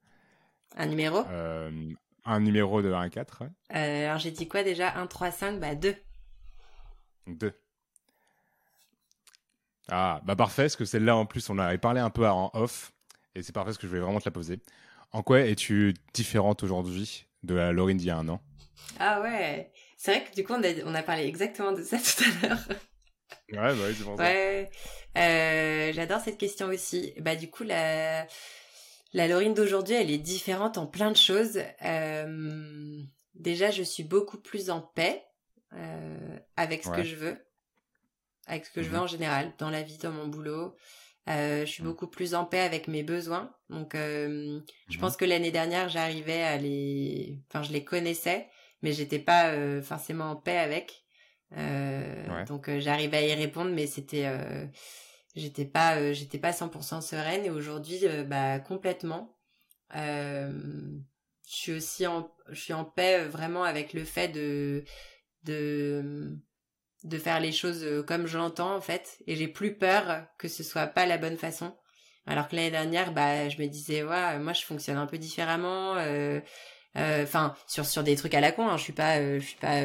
un 0.76 0.86
numéro? 0.86 1.24
euh, 1.26 1.92
Un 2.32 2.38
numéro 2.38 2.80
de 2.80 2.92
1 2.92 3.00
à 3.00 3.10
4. 3.10 3.42
alors, 3.70 4.18
j'ai 4.18 4.30
dit 4.30 4.46
quoi 4.46 4.62
déjà? 4.62 4.96
1, 4.96 5.08
3, 5.08 5.32
5 5.32 5.58
Bah, 5.58 5.74
2. 5.74 5.96
2. 7.26 7.52
Ah, 9.88 10.20
bah 10.24 10.36
parfait, 10.36 10.62
parce 10.62 10.76
que 10.76 10.84
celle-là, 10.84 11.16
en 11.16 11.26
plus, 11.26 11.50
on 11.50 11.58
avait 11.58 11.76
parlé 11.78 11.98
un 12.00 12.10
peu 12.10 12.28
en 12.28 12.52
off, 12.54 12.92
et 13.34 13.42
c'est 13.42 13.52
parfait, 13.52 13.70
parce 13.70 13.78
que 13.78 13.82
je 13.82 13.88
voulais 13.88 14.00
vraiment 14.00 14.20
te 14.20 14.26
la 14.26 14.30
poser. 14.30 14.60
En 15.10 15.24
quoi 15.24 15.40
es-tu 15.40 15.92
différente 16.14 16.62
aujourd'hui 16.62 17.26
de 17.42 17.54
la 17.54 17.72
Laurine 17.72 17.96
d'il 17.96 18.06
y 18.06 18.10
a 18.10 18.16
un 18.16 18.28
an? 18.28 18.40
Ah 19.00 19.20
ouais, 19.22 19.72
c'est 19.96 20.12
vrai 20.12 20.24
que 20.30 20.34
du 20.36 20.44
coup, 20.44 20.52
on 20.52 20.62
a, 20.62 20.68
on 20.86 20.94
a 20.94 21.02
parlé 21.02 21.24
exactement 21.26 21.72
de 21.72 21.82
ça 21.82 21.96
tout 21.98 22.22
à 22.44 22.46
l'heure. 22.46 22.68
Ouais, 23.50 23.74
bah 23.74 23.84
oui, 23.88 23.94
c'est 23.98 24.04
pour 24.04 24.16
ça. 24.16 24.22
Ouais. 24.22 24.70
Euh, 25.18 25.92
j'adore 25.92 26.20
cette 26.20 26.38
question 26.38 26.68
aussi. 26.68 27.12
Bah 27.18 27.34
du 27.34 27.50
coup, 27.50 27.64
la, 27.64 28.24
la 29.12 29.28
Laurine 29.28 29.54
d'aujourd'hui, 29.54 29.94
elle 29.94 30.10
est 30.10 30.18
différente 30.18 30.78
en 30.78 30.86
plein 30.86 31.10
de 31.10 31.16
choses. 31.16 31.60
Euh, 31.84 33.00
déjà, 33.34 33.70
je 33.70 33.82
suis 33.82 34.04
beaucoup 34.04 34.38
plus 34.38 34.70
en 34.70 34.80
paix 34.80 35.24
euh, 35.72 36.38
avec 36.56 36.84
ce 36.84 36.90
que 36.90 37.02
je 37.02 37.16
veux, 37.16 37.36
avec 38.46 38.66
ce 38.66 38.70
que 38.70 38.82
je 38.82 38.88
veux 38.88 38.96
mhm. 38.96 39.04
en 39.04 39.06
général, 39.06 39.52
dans 39.58 39.70
la 39.70 39.82
vie, 39.82 39.98
dans 39.98 40.12
mon 40.12 40.28
boulot. 40.28 40.76
je 41.26 41.64
suis 41.66 41.82
mhm. 41.82 41.88
beaucoup 41.88 42.06
plus 42.06 42.34
en 42.34 42.44
paix 42.44 42.60
avec 42.60 42.88
mes 42.88 43.02
besoins. 43.02 43.52
Donc, 43.68 43.92
je 43.94 44.60
mhm. 44.90 45.00
pense 45.00 45.16
que 45.16 45.24
l'année 45.24 45.52
dernière, 45.52 45.88
j'arrivais 45.88 46.42
à 46.42 46.56
les, 46.56 47.40
enfin, 47.48 47.62
je 47.62 47.72
les 47.72 47.84
connaissais, 47.84 48.48
mais 48.82 48.92
j'étais 48.92 49.18
pas 49.18 49.52
forcément 49.82 50.30
en 50.30 50.36
paix 50.36 50.58
avec. 50.58 51.04
Euh, 51.56 52.44
donc 52.44 52.68
euh, 52.68 52.80
j'arrivais 52.80 53.16
à 53.16 53.26
y 53.26 53.34
répondre, 53.34 53.70
mais 53.72 53.86
c'était, 53.86 54.26
euh, 54.26 54.66
j'étais 55.34 55.64
pas, 55.64 56.12
j'étais 56.12 56.38
pas 56.38 56.52
100% 56.52 57.00
sereine. 57.00 57.44
Et 57.44 57.50
aujourd'hui, 57.50 58.00
bah 58.26 58.58
complètement. 58.60 59.36
je 59.92 60.52
suis 61.44 61.72
aussi 61.72 62.06
en, 62.06 62.30
je 62.50 62.60
suis 62.60 62.72
en 62.72 62.84
paix 62.84 63.24
vraiment 63.24 63.64
avec 63.64 63.92
le 63.92 64.04
fait 64.04 64.28
de, 64.28 64.84
de, 65.44 66.36
de 67.04 67.18
faire 67.18 67.40
les 67.40 67.52
choses 67.52 68.04
comme 68.06 68.26
je 68.26 68.38
l'entends 68.38 68.74
en 68.76 68.80
fait. 68.80 69.18
Et 69.26 69.36
j'ai 69.36 69.48
plus 69.48 69.76
peur 69.76 70.26
que 70.38 70.48
ce 70.48 70.62
soit 70.62 70.86
pas 70.86 71.06
la 71.06 71.18
bonne 71.18 71.36
façon. 71.38 71.76
Alors 72.26 72.48
que 72.48 72.54
l'année 72.56 72.70
dernière, 72.70 73.12
bah, 73.12 73.48
je 73.48 73.60
me 73.60 73.66
disais, 73.66 74.02
ouais, 74.04 74.38
moi, 74.38 74.52
je 74.52 74.62
fonctionne 74.64 74.98
un 74.98 75.06
peu 75.06 75.18
différemment. 75.18 75.96
Enfin, 76.94 77.54
sur 77.66 77.86
sur 77.86 78.02
des 78.02 78.16
trucs 78.16 78.34
à 78.34 78.40
la 78.40 78.52
con. 78.52 78.68
Hein, 78.68 78.76
je 78.76 78.82
suis 78.82 78.92
pas, 78.92 79.38
je 79.38 79.44
suis 79.44 79.58
pas 79.58 79.82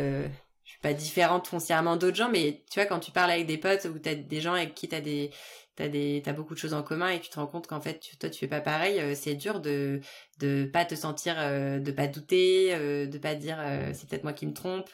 pas 0.86 0.94
différente 0.94 1.48
foncièrement 1.48 1.95
d'autres 1.95 2.16
gens, 2.16 2.30
mais 2.30 2.62
tu 2.70 2.80
vois, 2.80 2.86
quand 2.86 2.99
tu 2.99 3.10
parles 3.10 3.32
avec 3.32 3.48
des 3.48 3.57
potes 3.57 3.86
ou 3.86 3.98
t'as 3.98 4.14
des 4.14 4.40
gens 4.40 4.53
avec 4.53 4.76
qui 4.76 4.88
t'as 4.88 5.02
des, 5.02 5.32
t'as 5.76 5.88
des, 5.88 6.22
t'as 6.24 6.32
beaucoup 6.32 6.53
de 6.53 6.60
choses 6.60 6.76
en 6.76 6.84
commun 6.84 7.10
et 7.10 7.20
tu 7.20 7.28
te 7.32 7.40
rends 7.40 7.48
compte 7.48 7.66
qu'en 7.66 7.82
fait, 7.82 8.07
toi, 8.20 8.30
tu 8.30 8.38
fais 8.38 8.48
pas 8.48 8.62
pareil, 8.62 8.99
euh, 8.99 9.16
c'est 9.16 9.34
dur 9.34 9.62
de, 9.62 9.99
de 10.38 10.70
pas 10.72 10.86
te 10.86 10.94
sentir, 10.94 11.38
euh, 11.40 11.80
de 11.80 11.91
pas 11.91 12.06
douter, 12.06 12.70
euh, 12.76 13.07
de 13.07 13.18
pas 13.18 13.34
dire, 13.34 13.57
c'est 13.94 14.07
peut-être 14.07 14.22
moi 14.22 14.34
qui 14.34 14.45
me 14.45 14.53
trompe. 14.53 14.91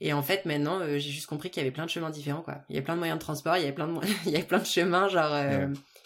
Et 0.00 0.12
en 0.12 0.22
fait, 0.22 0.44
maintenant, 0.44 0.80
j'ai 0.86 1.10
juste 1.10 1.26
compris 1.26 1.48
qu'il 1.48 1.62
y 1.62 1.64
avait 1.64 1.72
plein 1.72 1.86
de 1.86 1.90
chemins 1.90 2.10
différents, 2.10 2.42
quoi. 2.42 2.58
Il 2.68 2.76
y 2.76 2.78
a 2.78 2.82
plein 2.82 2.92
de 2.92 2.98
moyens 2.98 3.18
de 3.18 3.24
transport, 3.24 3.56
il 3.56 3.64
y 3.64 3.68
a 3.68 3.72
plein 3.72 3.88
de, 3.88 3.98
il 4.26 4.32
y 4.32 4.36
a 4.36 4.42
plein 4.42 4.58
de 4.58 4.66
chemins, 4.66 5.08
genre, 5.08 5.34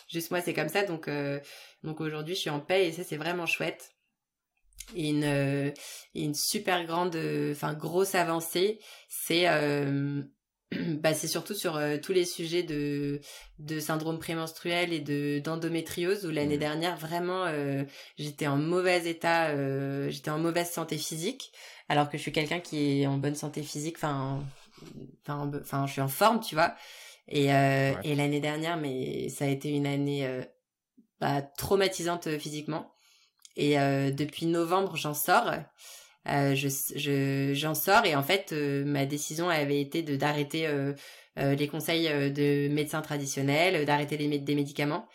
juste 0.08 0.30
moi, 0.30 0.40
c'est 0.42 0.54
comme 0.54 0.68
ça, 0.68 0.84
donc, 0.84 1.10
donc 1.82 2.00
aujourd'hui, 2.00 2.36
je 2.36 2.40
suis 2.40 2.50
en 2.50 2.60
paix 2.60 2.86
et 2.86 2.92
ça, 2.92 3.02
c'est 3.02 3.16
vraiment 3.16 3.46
chouette 3.46 3.97
et 4.94 5.10
une, 5.10 5.24
euh, 5.24 5.70
une 6.14 6.34
super 6.34 6.84
grande, 6.84 7.16
enfin 7.52 7.74
grosse 7.74 8.14
avancée, 8.14 8.78
c'est 9.08 9.48
euh, 9.48 10.22
bah, 10.72 11.14
c'est 11.14 11.28
surtout 11.28 11.54
sur 11.54 11.76
euh, 11.76 11.98
tous 11.98 12.12
les 12.12 12.24
sujets 12.24 12.62
de, 12.62 13.20
de 13.58 13.80
syndrome 13.80 14.18
prémenstruel 14.18 14.92
et 14.92 15.00
de 15.00 15.40
d'endométriose 15.40 16.24
où 16.24 16.30
l'année 16.30 16.56
mmh. 16.56 16.60
dernière 16.60 16.96
vraiment 16.96 17.46
j'étais 18.16 18.46
en 18.46 18.56
mauvais 18.56 19.08
état, 19.08 19.54
j'étais 20.08 20.30
en 20.30 20.38
mauvaise 20.38 20.70
santé 20.70 20.96
physique 20.96 21.52
alors 21.88 22.10
que 22.10 22.18
je 22.18 22.22
suis 22.22 22.32
quelqu'un 22.32 22.60
qui 22.60 23.02
est 23.02 23.06
en 23.06 23.18
bonne 23.18 23.34
santé 23.34 23.62
physique, 23.62 23.96
enfin 23.96 24.44
enfin 25.60 25.86
je 25.86 25.92
suis 25.92 26.00
en 26.00 26.08
forme 26.08 26.40
tu 26.40 26.54
vois. 26.54 26.74
Et 27.28 27.46
et 27.46 28.14
l'année 28.14 28.40
dernière 28.40 28.76
mais 28.76 29.28
ça 29.28 29.44
a 29.44 29.48
été 29.48 29.70
une 29.70 29.86
année 29.86 30.28
bah, 31.20 31.42
traumatisante 31.42 32.38
physiquement 32.38 32.94
et 33.58 33.78
euh, 33.78 34.10
depuis 34.12 34.46
novembre, 34.46 34.96
j'en 34.96 35.14
sors. 35.14 35.52
Euh, 36.28 36.54
je, 36.54 37.52
j'en 37.54 37.74
sors 37.74 38.04
et 38.06 38.14
en 38.14 38.22
fait, 38.22 38.52
euh, 38.52 38.84
ma 38.84 39.04
décision 39.04 39.48
avait 39.48 39.80
été 39.80 40.02
de 40.02 40.16
d'arrêter 40.16 40.68
les 41.36 41.68
conseils 41.68 42.08
de 42.32 42.68
médecins 42.68 43.02
traditionnels, 43.02 43.84
d'arrêter 43.84 44.16
les, 44.16 44.38
des 44.38 44.54
médicaments 44.56 45.06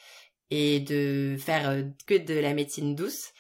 et 0.51 0.79
de 0.79 1.35
faire 1.37 1.83
que 2.07 2.15
de 2.15 2.35
la 2.35 2.53
médecine 2.53 2.95
douce 2.95 3.31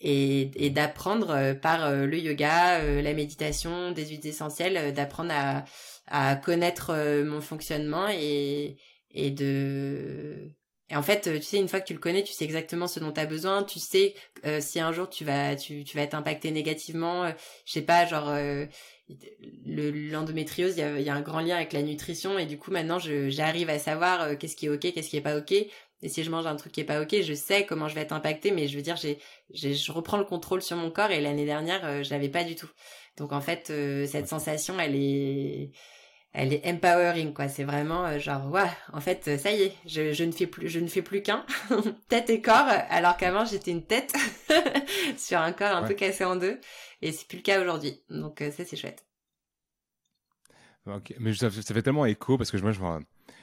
et, 0.00 0.50
et 0.56 0.70
d'apprendre 0.70 1.52
par 1.60 1.90
le 1.92 2.18
yoga, 2.18 2.82
la 3.02 3.12
méditation, 3.12 3.92
des 3.92 4.06
huiles 4.06 4.26
essentielles, 4.26 4.94
d'apprendre 4.94 5.32
à, 5.34 5.64
à 6.06 6.36
connaître 6.36 7.22
mon 7.24 7.42
fonctionnement 7.42 8.08
et, 8.08 8.78
et 9.10 9.30
de 9.30 10.54
et 10.90 10.96
en 10.96 11.02
fait, 11.02 11.20
tu 11.20 11.42
sais, 11.42 11.58
une 11.58 11.68
fois 11.68 11.80
que 11.80 11.86
tu 11.86 11.92
le 11.92 12.00
connais, 12.00 12.24
tu 12.24 12.32
sais 12.32 12.44
exactement 12.44 12.88
ce 12.88 12.98
dont 12.98 13.12
tu 13.12 13.20
as 13.20 13.26
besoin. 13.26 13.62
Tu 13.62 13.78
sais 13.78 14.14
euh, 14.44 14.60
si 14.60 14.80
un 14.80 14.92
jour 14.92 15.08
tu 15.08 15.24
vas, 15.24 15.54
tu, 15.54 15.84
tu 15.84 15.96
vas 15.96 16.02
être 16.02 16.14
impacté 16.14 16.50
négativement. 16.50 17.24
Euh, 17.24 17.30
je 17.64 17.72
sais 17.72 17.82
pas, 17.82 18.06
genre 18.06 18.28
euh, 18.28 18.66
l'endométriose, 19.64 20.76
il 20.76 20.80
y 20.80 20.82
a, 20.82 20.98
y 20.98 21.08
a, 21.08 21.14
un 21.14 21.20
grand 21.20 21.40
lien 21.40 21.56
avec 21.56 21.72
la 21.72 21.82
nutrition. 21.82 22.38
Et 22.40 22.46
du 22.46 22.58
coup, 22.58 22.72
maintenant, 22.72 22.98
j'arrive 22.98 23.70
à 23.70 23.78
savoir 23.78 24.22
euh, 24.22 24.34
qu'est-ce 24.34 24.56
qui 24.56 24.66
est 24.66 24.68
ok, 24.68 24.80
qu'est-ce 24.92 25.08
qui 25.10 25.16
est 25.16 25.20
pas 25.20 25.36
ok. 25.36 25.52
Et 25.52 26.08
si 26.08 26.24
je 26.24 26.30
mange 26.30 26.46
un 26.46 26.56
truc 26.56 26.72
qui 26.72 26.80
est 26.80 26.84
pas 26.84 27.00
ok, 27.02 27.22
je 27.22 27.34
sais 27.34 27.66
comment 27.66 27.86
je 27.86 27.94
vais 27.94 28.00
être 28.00 28.12
impacté. 28.12 28.50
Mais 28.50 28.66
je 28.66 28.76
veux 28.76 28.82
dire, 28.82 28.96
j'ai, 28.96 29.18
je 29.52 29.92
reprends 29.92 30.16
le 30.16 30.24
contrôle 30.24 30.62
sur 30.62 30.76
mon 30.76 30.90
corps. 30.90 31.12
Et 31.12 31.20
l'année 31.20 31.44
dernière, 31.44 32.02
je 32.02 32.10
l'avais 32.10 32.30
pas 32.30 32.42
du 32.42 32.56
tout. 32.56 32.70
Donc 33.16 33.32
en 33.32 33.40
fait, 33.40 33.66
cette 34.06 34.26
sensation, 34.26 34.80
elle 34.80 34.96
est 34.96 35.70
elle 36.32 36.52
est 36.52 36.66
empowering 36.66 37.32
quoi. 37.32 37.48
C'est 37.48 37.64
vraiment 37.64 38.04
euh, 38.06 38.18
genre 38.18 38.50
ouais 38.50 38.70
en 38.92 39.00
fait 39.00 39.26
euh, 39.28 39.38
ça 39.38 39.52
y 39.52 39.62
est 39.62 39.74
je, 39.86 40.12
je 40.12 40.24
ne 40.24 40.32
fais 40.32 40.46
plus 40.46 40.68
je 40.68 40.78
ne 40.78 40.86
fais 40.86 41.02
plus 41.02 41.22
qu'un. 41.22 41.44
Tête 42.08 42.30
et 42.30 42.40
corps 42.40 42.68
alors 42.88 43.16
qu'avant 43.16 43.44
j'étais 43.44 43.70
une 43.70 43.84
tête 43.84 44.14
sur 45.16 45.40
un 45.40 45.52
corps 45.52 45.76
un 45.76 45.82
peu 45.86 45.94
cassé 45.94 46.24
en 46.24 46.36
deux. 46.36 46.60
Et 47.02 47.12
c'est 47.12 47.26
plus 47.26 47.38
le 47.38 47.42
cas 47.42 47.60
aujourd'hui. 47.60 48.00
Donc 48.10 48.42
euh, 48.42 48.50
ça 48.50 48.64
c'est 48.64 48.76
chouette. 48.76 49.04
Mais 51.18 51.34
ça, 51.34 51.50
fait 51.50 51.82
tellement 51.82 52.06
écho 52.06 52.36
parce 52.38 52.50
que 52.50 52.56
moi, 52.58 52.72
je 52.72 52.80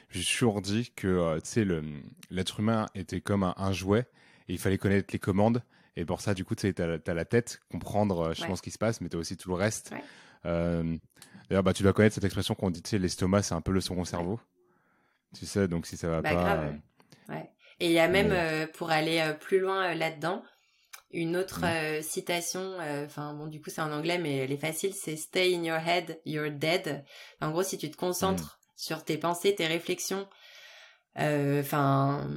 j'ai 0.10 0.24
toujours 0.24 0.62
dit 0.62 0.92
que 0.96 1.08
euh, 1.08 1.40
tu 1.40 1.50
sais, 1.50 1.66
l'être 2.30 2.60
humain 2.60 2.88
était 2.96 3.22
comme 3.22 3.44
un, 3.44 3.72
jouet 3.72 4.08
et 4.48 4.54
il 4.54 4.60
fallait 4.60 4.78
connaître 4.78 5.10
les 5.14 5.20
commandes. 5.20 5.62
Et 5.96 6.06
pour 6.06 6.22
ça, 6.22 6.34
du 6.34 6.46
coup, 6.46 6.56
tu 6.56 6.74
as, 6.78 7.14
la 7.14 7.26
tête, 7.26 7.60
comprendre 7.72 8.34
je 8.34 8.46
pense 8.46 8.60
ce 8.60 8.64
qui 8.64 8.72
se 8.72 8.78
passe, 8.78 9.02
mais 9.02 9.10
tu 9.10 9.18
as 9.18 9.20
aussi 9.20 9.38
tout 9.38 9.50
le 9.50 9.56
reste. 9.56 9.94
D'ailleurs, 11.50 11.64
bah, 11.64 11.74
tu 11.74 11.84
dois 11.84 11.94
connaître 11.94 12.16
cette 12.16 12.24
expression 12.24 12.56
qu'on 12.56 12.70
dit, 12.70 12.82
tu 12.82 12.90
sais, 12.90 13.00
l'estomac, 13.00 13.44
c'est 13.44 13.56
un 13.56 13.62
peu 13.62 13.72
le 13.72 13.82
second 13.82 14.04
cerveau. 14.06 14.40
Tu 15.38 15.46
sais, 15.46 15.68
donc 15.68 15.86
si 15.86 15.98
ça 15.98 16.08
va 16.08 16.22
bah, 16.22 16.34
pas. 16.34 17.34
ouais. 17.34 17.52
Et 17.80 17.88
il 17.88 17.92
y 17.92 18.00
a 18.00 18.08
même, 18.08 18.32
euh, 18.32 18.66
pour 18.68 18.90
aller 18.90 19.20
euh, 19.20 19.34
plus 19.34 19.60
loin 19.60 19.92
euh, 19.92 19.94
là-dedans, 19.94 20.44
une 21.12 21.38
autre 21.38 21.62
mmh. 21.62 22.02
citation, 22.02 22.80
enfin 23.06 23.34
bon 23.34 23.48
du 23.48 23.62
coup 23.62 23.70
c'est 23.70 23.80
en 23.80 23.94
anglais 23.94 24.18
mais 24.18 24.40
elle 24.40 24.52
est 24.52 24.58
facile, 24.58 24.94
c'est 24.94 25.16
Stay 25.16 25.56
in 25.56 25.64
your 25.64 25.78
head, 25.78 26.20
you're 26.26 26.52
dead. 26.52 27.06
En 27.40 27.52
gros 27.52 27.64
si 27.64 27.78
tu 27.78 27.90
te 27.90 27.96
concentres 27.96 28.60
mmh. 28.60 28.72
sur 28.76 29.06
tes 29.06 29.18
pensées, 29.18 29.56
tes 29.56 29.68
réflexions, 29.68 30.28
enfin 31.16 32.28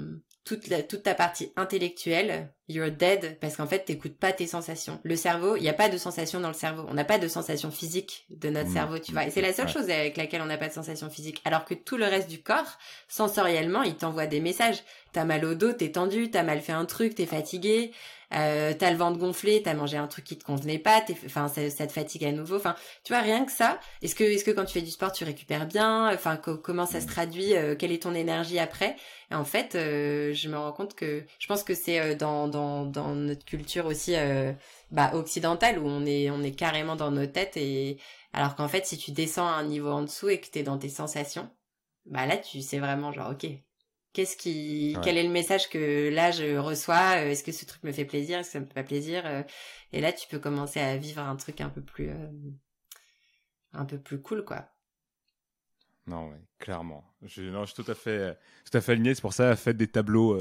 toute, 0.44 0.68
la, 0.68 0.82
toute 0.82 1.02
ta 1.02 1.14
partie 1.14 1.52
intellectuelle, 1.56 2.52
you're 2.68 2.90
dead, 2.90 3.38
parce 3.40 3.56
qu'en 3.56 3.66
fait, 3.66 3.84
t'écoutes 3.84 4.16
pas 4.16 4.32
tes 4.32 4.46
sensations. 4.46 4.98
Le 5.02 5.16
cerveau, 5.16 5.56
il 5.56 5.62
n'y 5.62 5.68
a 5.68 5.74
pas 5.74 5.88
de 5.88 5.98
sensations 5.98 6.40
dans 6.40 6.48
le 6.48 6.54
cerveau. 6.54 6.84
On 6.88 6.94
n'a 6.94 7.04
pas 7.04 7.18
de 7.18 7.28
sensations 7.28 7.70
physiques 7.70 8.26
de 8.30 8.48
notre 8.48 8.70
mmh. 8.70 8.72
cerveau, 8.72 8.98
tu 8.98 9.12
vois. 9.12 9.26
Et 9.26 9.30
c'est 9.30 9.42
la 9.42 9.52
seule 9.52 9.68
chose 9.68 9.90
avec 9.90 10.16
laquelle 10.16 10.42
on 10.42 10.46
n'a 10.46 10.56
pas 10.56 10.68
de 10.68 10.72
sensations 10.72 11.10
physiques. 11.10 11.42
Alors 11.44 11.64
que 11.64 11.74
tout 11.74 11.96
le 11.96 12.06
reste 12.06 12.28
du 12.28 12.42
corps, 12.42 12.78
sensoriellement, 13.08 13.82
il 13.82 13.96
t'envoie 13.96 14.26
des 14.26 14.40
messages. 14.40 14.82
T'as 15.12 15.24
mal 15.24 15.44
au 15.44 15.54
dos, 15.54 15.72
t'es 15.72 15.92
tendu, 15.92 16.30
t'as 16.30 16.42
mal 16.42 16.60
fait 16.60 16.72
un 16.72 16.86
truc, 16.86 17.14
t'es 17.14 17.26
fatigué, 17.26 17.92
euh, 18.32 18.72
t'as 18.78 18.90
le 18.90 18.96
ventre 18.96 19.18
gonflé, 19.18 19.62
t'as 19.62 19.74
mangé 19.74 19.96
un 19.96 20.06
truc 20.06 20.24
qui 20.24 20.38
te 20.38 20.44
convenait 20.44 20.78
pas, 20.78 21.02
enfin 21.24 21.48
ça, 21.48 21.86
te 21.86 21.92
fatigue 21.92 22.24
à 22.24 22.32
nouveau. 22.32 22.56
Enfin, 22.56 22.76
tu 23.04 23.12
vois 23.12 23.22
rien 23.22 23.44
que 23.44 23.52
ça. 23.52 23.80
Est-ce 24.02 24.14
que 24.14 24.24
est-ce 24.24 24.44
que 24.44 24.50
quand 24.52 24.64
tu 24.64 24.74
fais 24.74 24.82
du 24.82 24.90
sport 24.90 25.12
tu 25.12 25.24
récupères 25.24 25.66
bien 25.66 26.12
Enfin, 26.14 26.36
comment 26.36 26.86
ça 26.86 27.00
se 27.00 27.06
mmh. 27.06 27.08
traduit 27.08 27.56
euh, 27.56 27.74
Quelle 27.74 27.92
est 27.92 28.02
ton 28.02 28.14
énergie 28.14 28.58
après? 28.58 28.96
Et 29.30 29.34
en 29.34 29.44
fait, 29.44 29.74
euh, 29.74 30.32
je 30.32 30.48
me 30.48 30.56
rends 30.56 30.72
compte 30.72 30.94
que 30.94 31.24
je 31.38 31.46
pense 31.46 31.64
que 31.64 31.74
c'est 31.74 32.00
euh, 32.00 32.14
dans, 32.14 32.48
dans 32.48 32.86
dans 32.86 33.14
notre 33.14 33.44
culture 33.44 33.86
aussi 33.86 34.14
bah, 34.90 35.10
occidentale 35.14 35.78
où 35.78 35.86
on 35.86 36.04
est 36.06 36.30
on 36.30 36.42
est 36.42 36.52
carrément 36.52 36.96
dans 36.96 37.10
nos 37.10 37.26
têtes 37.26 37.56
et 37.56 37.98
alors 38.32 38.54
qu'en 38.56 38.68
fait 38.68 38.86
si 38.86 38.96
tu 38.98 39.12
descends 39.12 39.46
à 39.46 39.52
un 39.52 39.64
niveau 39.64 39.90
en 39.90 40.02
dessous 40.02 40.28
et 40.28 40.40
que 40.40 40.48
t'es 40.48 40.62
dans 40.62 40.78
tes 40.78 40.88
sensations, 40.88 41.50
bah 42.06 42.26
là 42.26 42.36
tu 42.36 42.60
sais 42.62 42.78
vraiment 42.78 43.12
genre 43.12 43.30
ok 43.32 43.46
Qu'est-ce 44.12 44.36
qui, 44.36 44.96
quel 45.04 45.16
est 45.16 45.22
le 45.22 45.30
message 45.30 45.68
que 45.68 46.10
là 46.12 46.32
je 46.32 46.56
reçois 46.56 47.16
euh, 47.18 47.30
Est-ce 47.30 47.44
que 47.44 47.52
ce 47.52 47.64
truc 47.64 47.82
me 47.84 47.92
fait 47.92 48.04
plaisir 48.04 48.38
Est-ce 48.38 48.48
que 48.48 48.52
ça 48.54 48.60
me 48.60 48.66
fait 48.66 48.74
pas 48.74 48.82
plaisir 48.82 49.22
euh? 49.24 49.42
Et 49.92 50.00
là, 50.00 50.12
tu 50.12 50.26
peux 50.28 50.38
commencer 50.38 50.80
à 50.80 50.96
vivre 50.96 51.22
un 51.22 51.36
truc 51.36 51.60
un 51.60 51.68
peu 51.68 51.80
plus, 51.80 52.10
euh, 52.10 52.28
un 53.72 53.84
peu 53.84 53.98
plus 53.98 54.20
cool, 54.20 54.44
quoi. 54.44 54.68
Non, 56.06 56.28
oui, 56.28 56.38
clairement. 56.58 57.04
Je, 57.22 57.42
non, 57.42 57.64
je 57.64 57.72
suis 57.72 57.84
tout 57.84 57.90
à 57.90 57.94
fait, 57.94 58.36
tout 58.68 58.76
à 58.76 58.80
fait 58.80 58.92
aligné. 58.92 59.14
C'est 59.14 59.20
pour 59.20 59.32
ça, 59.32 59.54
faites 59.54 59.76
des 59.76 59.86
tableaux 59.86 60.40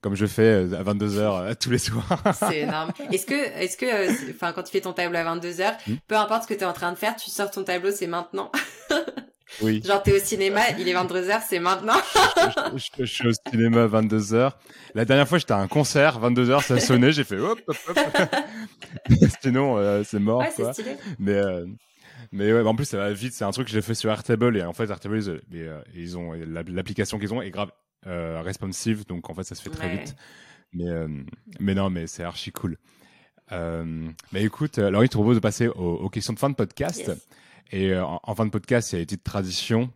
comme 0.00 0.14
je 0.14 0.26
fais 0.26 0.72
à 0.74 0.82
22 0.82 1.20
h 1.20 1.56
tous 1.60 1.70
les 1.70 1.78
soirs. 1.78 2.22
c'est 2.34 2.60
énorme. 2.60 2.92
Est-ce 3.10 3.26
que, 3.26 3.34
est-ce 3.34 3.76
que, 3.76 4.30
enfin, 4.30 4.52
quand 4.52 4.62
tu 4.62 4.70
fais 4.70 4.80
ton 4.80 4.92
tableau 4.92 5.18
à 5.18 5.24
22 5.24 5.50
h 5.54 5.76
hmm? 5.86 5.96
peu 6.06 6.16
importe 6.16 6.44
ce 6.44 6.48
que 6.48 6.54
tu 6.54 6.60
es 6.60 6.66
en 6.66 6.72
train 6.72 6.92
de 6.92 6.98
faire, 6.98 7.16
tu 7.16 7.30
sors 7.30 7.50
ton 7.50 7.64
tableau, 7.64 7.90
c'est 7.90 8.06
maintenant. 8.06 8.52
Oui. 9.62 9.82
Genre, 9.84 10.02
t'es 10.02 10.12
au 10.12 10.18
cinéma, 10.18 10.60
il 10.78 10.88
est 10.88 10.94
22h, 10.94 11.42
c'est 11.48 11.58
maintenant. 11.58 11.94
je, 12.74 13.04
suis 13.04 13.28
au 13.28 13.32
cinéma 13.50 13.86
22h. 13.86 14.52
La 14.94 15.04
dernière 15.04 15.28
fois, 15.28 15.38
j'étais 15.38 15.52
à 15.52 15.58
un 15.58 15.68
concert, 15.68 16.20
22h, 16.20 16.62
ça 16.62 16.78
sonnait, 16.80 17.12
j'ai 17.12 17.24
fait 17.24 17.38
hop, 17.38 17.60
hop, 17.66 17.76
hop. 17.88 17.96
Sinon, 19.42 19.78
euh, 19.78 20.02
c'est 20.04 20.18
mort, 20.18 20.40
ouais, 20.40 20.52
quoi. 20.54 20.72
Stylé. 20.72 20.96
Mais, 21.18 21.32
euh, 21.32 21.66
mais 22.32 22.52
ouais, 22.52 22.60
en 22.60 22.74
plus, 22.74 22.84
ça 22.84 22.98
va 22.98 23.12
vite. 23.12 23.32
C'est 23.32 23.44
un 23.44 23.50
truc 23.50 23.66
que 23.66 23.72
j'ai 23.72 23.82
fait 23.82 23.94
sur 23.94 24.10
Airtable. 24.10 24.56
Et 24.56 24.62
en 24.62 24.72
fait, 24.72 24.90
Airtable, 24.90 25.18
ils, 25.18 25.58
euh, 25.60 25.80
ils 25.94 26.18
ont, 26.18 26.32
l'application 26.32 27.18
qu'ils 27.18 27.32
ont 27.34 27.42
est 27.42 27.50
grave 27.50 27.70
responsive. 28.04 29.06
Donc, 29.06 29.28
en 29.28 29.34
fait, 29.34 29.44
ça 29.44 29.54
se 29.54 29.62
fait 29.62 29.70
très 29.70 29.96
vite. 29.96 30.14
Mais, 30.72 30.90
mais 31.60 31.74
non, 31.74 31.90
mais 31.90 32.06
c'est 32.06 32.22
archi 32.22 32.52
cool. 32.52 32.76
mais 33.50 34.42
écoute, 34.42 34.78
Laurie, 34.78 35.06
je 35.06 35.10
te 35.10 35.16
propose 35.16 35.36
de 35.36 35.40
passer 35.40 35.68
aux, 35.68 36.08
questions 36.08 36.32
de 36.32 36.38
fin 36.38 36.50
de 36.50 36.54
podcast. 36.54 37.10
Et 37.70 37.92
euh, 37.92 38.04
en, 38.04 38.34
fin 38.34 38.46
de 38.46 38.50
podcast, 38.50 38.92
il 38.92 38.96
y 38.96 38.98
a 38.98 39.00
une 39.00 39.06
petite 39.06 39.24
tradition. 39.24 39.90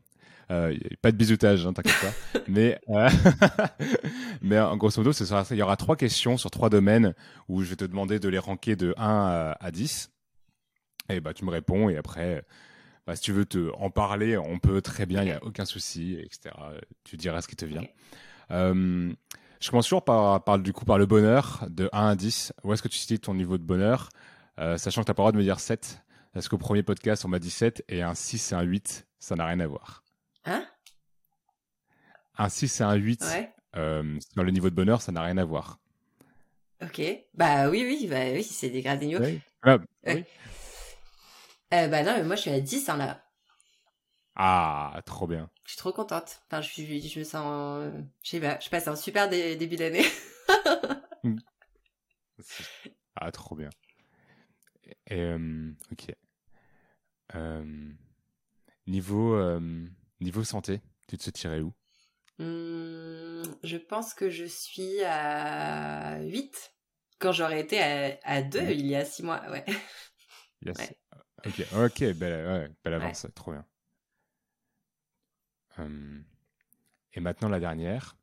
Euh, 0.50 0.76
pas 1.00 1.12
de 1.12 1.16
bisoutage, 1.16 1.66
hein, 1.66 1.72
t'inquiète 1.72 2.00
pas. 2.00 2.40
mais, 2.48 2.78
euh, 2.90 3.08
mais 4.42 4.58
en 4.58 4.76
grosso 4.76 5.02
modo, 5.02 5.12
il 5.50 5.56
y 5.56 5.62
aura 5.62 5.76
trois 5.76 5.96
questions 5.96 6.36
sur 6.36 6.50
trois 6.50 6.68
domaines 6.68 7.14
où 7.48 7.62
je 7.62 7.70
vais 7.70 7.76
te 7.76 7.84
demander 7.84 8.18
de 8.18 8.28
les 8.28 8.38
ranker 8.38 8.76
de 8.76 8.94
1 8.98 9.54
à, 9.58 9.70
10. 9.70 10.10
Et 11.08 11.20
bah, 11.20 11.32
tu 11.32 11.44
me 11.44 11.50
réponds 11.50 11.88
et 11.88 11.96
après, 11.96 12.44
bah, 13.06 13.16
si 13.16 13.22
tu 13.22 13.32
veux 13.32 13.46
te 13.46 13.70
en 13.74 13.90
parler, 13.90 14.36
on 14.36 14.58
peut 14.58 14.82
très 14.82 15.06
bien, 15.06 15.22
il 15.22 15.26
n'y 15.26 15.32
a 15.32 15.42
aucun 15.42 15.64
souci, 15.64 16.18
etc. 16.20 16.54
Tu 17.04 17.16
diras 17.16 17.40
ce 17.40 17.48
qui 17.48 17.56
te 17.56 17.64
vient. 17.64 17.82
Euh, 18.50 19.12
je 19.60 19.70
commence 19.70 19.86
toujours 19.86 20.04
par, 20.04 20.42
par, 20.44 20.58
du 20.58 20.72
coup, 20.72 20.84
par 20.84 20.98
le 20.98 21.06
bonheur 21.06 21.64
de 21.70 21.88
1 21.92 22.08
à 22.08 22.16
10. 22.16 22.52
Où 22.64 22.72
est-ce 22.72 22.82
que 22.82 22.88
tu 22.88 22.98
situes 22.98 23.20
ton 23.20 23.34
niveau 23.34 23.58
de 23.58 23.62
bonheur? 23.62 24.08
Euh, 24.58 24.76
Sachant 24.76 25.02
que 25.02 25.06
tu 25.06 25.10
n'as 25.10 25.14
pas 25.14 25.22
le 25.22 25.24
droit 25.24 25.32
de 25.32 25.38
me 25.38 25.42
dire 25.42 25.60
7 25.60 26.02
parce 26.32 26.48
qu'au 26.48 26.58
premier 26.58 26.82
podcast, 26.82 27.24
on 27.24 27.28
m'a 27.28 27.38
dit 27.38 27.50
7 27.50 27.84
et 27.88 28.02
un 28.02 28.14
6 28.14 28.52
et 28.52 28.54
un 28.54 28.62
8, 28.62 29.06
ça 29.18 29.36
n'a 29.36 29.46
rien 29.46 29.60
à 29.60 29.66
voir. 29.66 30.04
Hein? 30.44 30.66
Un 32.38 32.48
6 32.48 32.80
et 32.80 32.84
un 32.84 32.94
8, 32.94 33.24
euh, 33.76 34.18
dans 34.36 34.42
le 34.42 34.50
niveau 34.50 34.70
de 34.70 34.74
bonheur, 34.74 35.02
ça 35.02 35.12
n'a 35.12 35.22
rien 35.22 35.36
à 35.36 35.44
voir. 35.44 35.78
Ok. 36.82 37.00
Bah 37.34 37.68
oui, 37.68 37.84
oui, 37.86 38.06
bah 38.08 38.32
oui, 38.32 38.42
c'est 38.42 38.70
des 38.70 38.82
gradés. 38.82 39.16
Ah, 39.62 39.78
oui. 40.06 40.24
Euh, 41.74 41.88
bah 41.88 42.02
non, 42.02 42.14
mais 42.16 42.24
moi 42.24 42.36
je 42.36 42.42
suis 42.42 42.50
à 42.50 42.60
10 42.60 42.88
hein, 42.88 42.96
là. 42.96 43.22
Ah, 44.34 45.00
trop 45.06 45.26
bien. 45.26 45.50
Je 45.64 45.72
suis 45.72 45.78
trop 45.78 45.92
contente. 45.92 46.42
Enfin, 46.46 46.60
je, 46.60 46.68
suis, 46.68 47.08
je 47.08 47.18
me 47.18 47.24
sens. 47.24 47.92
je 48.22 48.30
sais 48.30 48.40
pas, 48.40 48.58
je 48.58 48.68
passe 48.68 48.88
un 48.88 48.96
super 48.96 49.28
début 49.28 49.76
d'année. 49.76 50.04
ah, 53.16 53.30
trop 53.30 53.54
bien. 53.54 53.70
Et, 55.08 55.34
ok. 55.92 56.14
Niveau, 58.86 59.60
niveau 60.20 60.44
santé, 60.44 60.80
tu 61.08 61.18
te 61.18 61.30
tirais 61.30 61.60
où? 61.60 61.72
Mmh, 62.38 63.42
Je 63.62 63.76
pense 63.76 64.14
que 64.14 64.30
je 64.30 64.44
suis 64.44 65.02
à 65.04 66.20
8 66.22 66.74
quand 67.18 67.32
j'aurais 67.32 67.60
été 67.60 67.80
à, 67.80 68.18
à 68.24 68.42
2 68.42 68.70
il 68.70 68.86
y 68.86 68.96
a 68.96 69.04
6 69.04 69.22
mois. 69.22 69.42
Ouais. 69.50 69.64
Ok, 71.44 71.66
ok, 71.76 72.12
belle, 72.14 72.72
belle 72.84 72.94
avance, 72.94 73.26
trop 73.34 73.52
bien. 73.52 73.64
et 77.14 77.20
maintenant 77.20 77.48
la 77.48 77.60
dernière. 77.60 78.16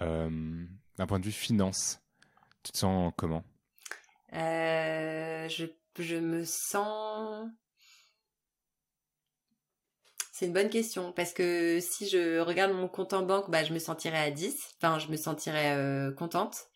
D'un 0.00 1.06
point 1.06 1.18
de 1.20 1.24
vue 1.24 1.32
finance, 1.32 2.00
tu 2.62 2.72
te 2.72 2.78
sens 2.78 3.12
comment? 3.16 3.44
Je, 5.48 5.66
je 5.98 6.16
me 6.16 6.44
sens... 6.44 7.48
C'est 10.32 10.46
une 10.46 10.52
bonne 10.52 10.68
question 10.68 11.12
parce 11.12 11.32
que 11.32 11.80
si 11.80 12.08
je 12.08 12.40
regarde 12.40 12.72
mon 12.72 12.88
compte 12.88 13.14
en 13.14 13.22
banque, 13.22 13.50
bah 13.50 13.64
je 13.64 13.72
me 13.72 13.78
sentirais 13.78 14.18
à 14.18 14.30
10. 14.30 14.54
Enfin, 14.76 14.98
je 14.98 15.08
me 15.08 15.16
sentirais 15.16 15.74
euh, 15.76 16.12
contente. 16.12 16.66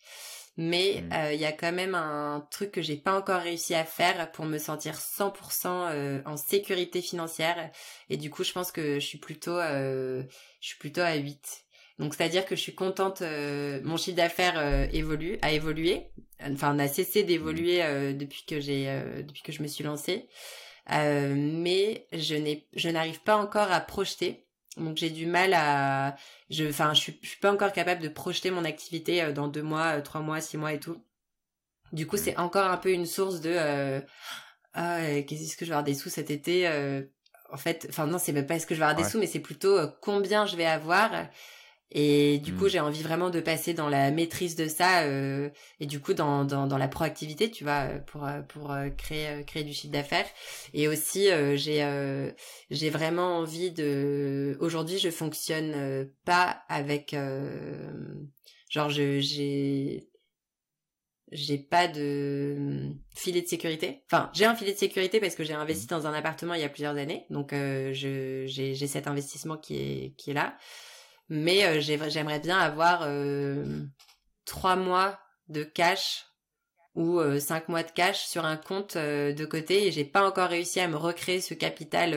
Mais 0.56 1.02
mmh. 1.02 1.12
euh, 1.12 1.32
il 1.34 1.40
y 1.40 1.44
a 1.44 1.52
quand 1.52 1.72
même 1.72 1.94
un 1.94 2.46
truc 2.50 2.72
que 2.72 2.80
j'ai 2.82 2.96
pas 2.96 3.16
encore 3.16 3.42
réussi 3.42 3.74
à 3.74 3.84
faire 3.84 4.32
pour 4.32 4.46
me 4.46 4.56
sentir 4.58 4.94
100% 4.94 6.22
en 6.24 6.36
sécurité 6.38 7.02
financière. 7.02 7.70
Et 8.08 8.16
du 8.16 8.30
coup, 8.30 8.44
je 8.44 8.52
pense 8.52 8.72
que 8.72 8.94
je 8.94 9.06
suis 9.06 9.18
plutôt, 9.18 9.60
je 9.60 10.26
suis 10.60 10.78
plutôt 10.78 11.02
à 11.02 11.14
8. 11.14 11.64
Donc 12.00 12.14
c'est-à-dire 12.14 12.46
que 12.46 12.56
je 12.56 12.60
suis 12.62 12.74
contente, 12.74 13.20
euh, 13.20 13.78
mon 13.84 13.98
chiffre 13.98 14.16
d'affaires 14.16 14.58
euh, 14.58 14.86
évolue, 14.90 15.38
a 15.42 15.52
évolué, 15.52 16.06
enfin 16.42 16.72
n'a 16.72 16.88
cessé 16.88 17.24
d'évoluer 17.24 17.82
euh, 17.82 18.14
depuis 18.14 18.44
que 18.46 18.58
j'ai, 18.58 18.86
depuis 19.22 19.42
que 19.42 19.52
je 19.52 19.62
me 19.62 19.68
suis 19.68 19.84
lancée, 19.84 20.26
mais 20.88 22.06
je 22.14 22.34
n'ai, 22.36 22.66
je 22.74 22.88
n'arrive 22.88 23.20
pas 23.20 23.36
encore 23.36 23.70
à 23.70 23.80
projeter. 23.80 24.46
Donc 24.78 24.96
j'ai 24.96 25.10
du 25.10 25.26
mal 25.26 25.52
à, 25.52 26.16
je, 26.48 26.64
enfin 26.64 26.94
je 26.94 27.00
suis, 27.00 27.18
je 27.22 27.28
suis 27.28 27.40
pas 27.40 27.52
encore 27.52 27.72
capable 27.72 28.00
de 28.00 28.08
projeter 28.08 28.50
mon 28.50 28.64
activité 28.64 29.30
dans 29.34 29.48
deux 29.48 29.62
mois, 29.62 30.00
trois 30.00 30.22
mois, 30.22 30.40
six 30.40 30.56
mois 30.56 30.72
et 30.72 30.80
tout. 30.80 31.04
Du 31.92 32.06
coup 32.06 32.16
c'est 32.16 32.38
encore 32.38 32.70
un 32.70 32.78
peu 32.78 32.92
une 32.92 33.04
source 33.04 33.42
de, 33.42 34.02
ah, 34.72 35.00
qu'est-ce 35.28 35.54
que 35.54 35.66
je 35.66 35.70
vais 35.70 35.74
avoir 35.74 35.84
des 35.84 35.94
sous 35.94 36.08
cet 36.08 36.30
été 36.30 36.66
En 37.52 37.58
fait, 37.58 37.86
enfin 37.90 38.06
non 38.06 38.16
c'est 38.16 38.32
même 38.32 38.46
pas 38.46 38.54
est-ce 38.54 38.66
que 38.66 38.74
je 38.74 38.80
vais 38.80 38.86
avoir 38.86 39.02
des 39.02 39.06
sous, 39.06 39.18
mais 39.18 39.26
c'est 39.26 39.40
plutôt 39.40 39.76
combien 40.00 40.46
je 40.46 40.56
vais 40.56 40.64
avoir 40.64 41.10
et 41.92 42.38
du 42.38 42.54
coup, 42.54 42.66
mmh. 42.66 42.70
j'ai 42.70 42.80
envie 42.80 43.02
vraiment 43.02 43.30
de 43.30 43.40
passer 43.40 43.74
dans 43.74 43.88
la 43.88 44.10
maîtrise 44.10 44.54
de 44.56 44.68
ça 44.68 45.02
euh, 45.02 45.50
et 45.80 45.86
du 45.86 46.00
coup 46.00 46.14
dans, 46.14 46.44
dans, 46.44 46.66
dans, 46.66 46.78
la 46.78 46.88
proactivité, 46.88 47.50
tu 47.50 47.64
vois, 47.64 47.86
pour 48.06 48.24
euh, 48.24 48.42
pour 48.42 48.70
euh, 48.72 48.90
créer 48.90 49.28
euh, 49.28 49.42
créer 49.42 49.64
du 49.64 49.72
chiffre 49.72 49.92
d'affaires. 49.92 50.26
Et 50.74 50.88
aussi, 50.88 51.28
j'ai 51.56 52.32
j'ai 52.70 52.90
vraiment 52.90 53.38
envie 53.38 53.70
de. 53.72 54.56
Aujourd'hui, 54.60 54.98
je 54.98 55.10
fonctionne 55.10 56.08
pas 56.24 56.62
avec 56.68 57.16
genre 58.70 58.90
je 58.90 59.20
j'ai 59.20 60.10
j'ai 61.32 61.58
pas 61.58 61.88
de 61.88 62.92
filet 63.14 63.42
de 63.42 63.46
sécurité. 63.46 64.02
Enfin, 64.06 64.30
j'ai 64.32 64.44
un 64.44 64.54
filet 64.54 64.72
de 64.72 64.78
sécurité 64.78 65.20
parce 65.20 65.34
que 65.34 65.44
j'ai 65.44 65.54
investi 65.54 65.86
Mmh. 65.86 65.88
dans 65.88 66.06
un 66.06 66.12
appartement 66.12 66.54
il 66.54 66.60
y 66.60 66.64
a 66.64 66.68
plusieurs 66.68 66.96
années, 66.96 67.26
donc 67.30 67.52
euh, 67.52 67.92
je 67.92 68.44
j'ai 68.46 68.74
j'ai 68.74 68.86
cet 68.86 69.06
investissement 69.06 69.56
qui 69.56 69.76
est 69.76 70.14
qui 70.16 70.30
est 70.30 70.34
là. 70.34 70.56
Mais 71.30 71.64
euh, 71.64 71.80
j'ai- 71.80 72.10
j'aimerais 72.10 72.40
bien 72.40 72.58
avoir 72.58 73.02
euh, 73.04 73.82
trois 74.44 74.76
mois 74.76 75.18
de 75.48 75.64
cash 75.64 76.26
ou 76.94 77.18
euh, 77.20 77.40
cinq 77.40 77.68
mois 77.68 77.82
de 77.84 77.90
cash 77.90 78.26
sur 78.26 78.44
un 78.44 78.56
compte 78.58 78.96
de 78.96 79.44
côté 79.46 79.86
et 79.86 79.92
j'ai 79.92 80.04
pas 80.04 80.28
encore 80.28 80.50
réussi 80.50 80.80
à 80.80 80.88
me 80.88 80.96
recréer 80.96 81.40
ce 81.40 81.54
capital, 81.54 82.14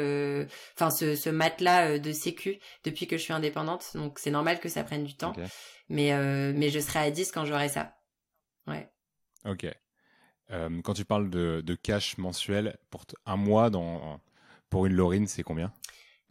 enfin 0.76 0.90
ce, 0.90 1.16
ce 1.16 1.30
matelas 1.30 2.00
de 2.00 2.12
sécu 2.12 2.60
depuis 2.84 3.08
que 3.08 3.18
je 3.18 3.24
suis 3.24 3.34
indépendante. 3.34 3.92
Donc 3.96 4.20
c'est 4.20 4.32
normal 4.32 4.60
que 4.60 4.70
ça 4.70 4.84
prenne 4.84 5.04
du 5.06 5.16
temps, 5.16 5.34
mais 5.90 6.12
mais 6.54 6.70
je 6.70 6.80
serai 6.80 7.00
à 7.00 7.12
10 7.12 7.32
quand 7.32 7.46
j'aurai 7.46 7.70
ça. 7.70 7.96
Ouais. 8.68 8.90
Ok. 9.46 9.68
Euh, 10.52 10.82
quand 10.84 10.94
tu 10.94 11.06
parles 11.06 11.30
de, 11.30 11.62
de 11.66 11.76
cash 11.76 12.18
mensuel, 12.18 12.78
pour 12.90 13.06
un 13.26 13.38
mois 13.38 13.70
dans, 13.70 14.20
pour 14.70 14.86
une 14.86 14.94
Lorine, 14.94 15.28
c'est 15.28 15.44
combien? 15.44 15.72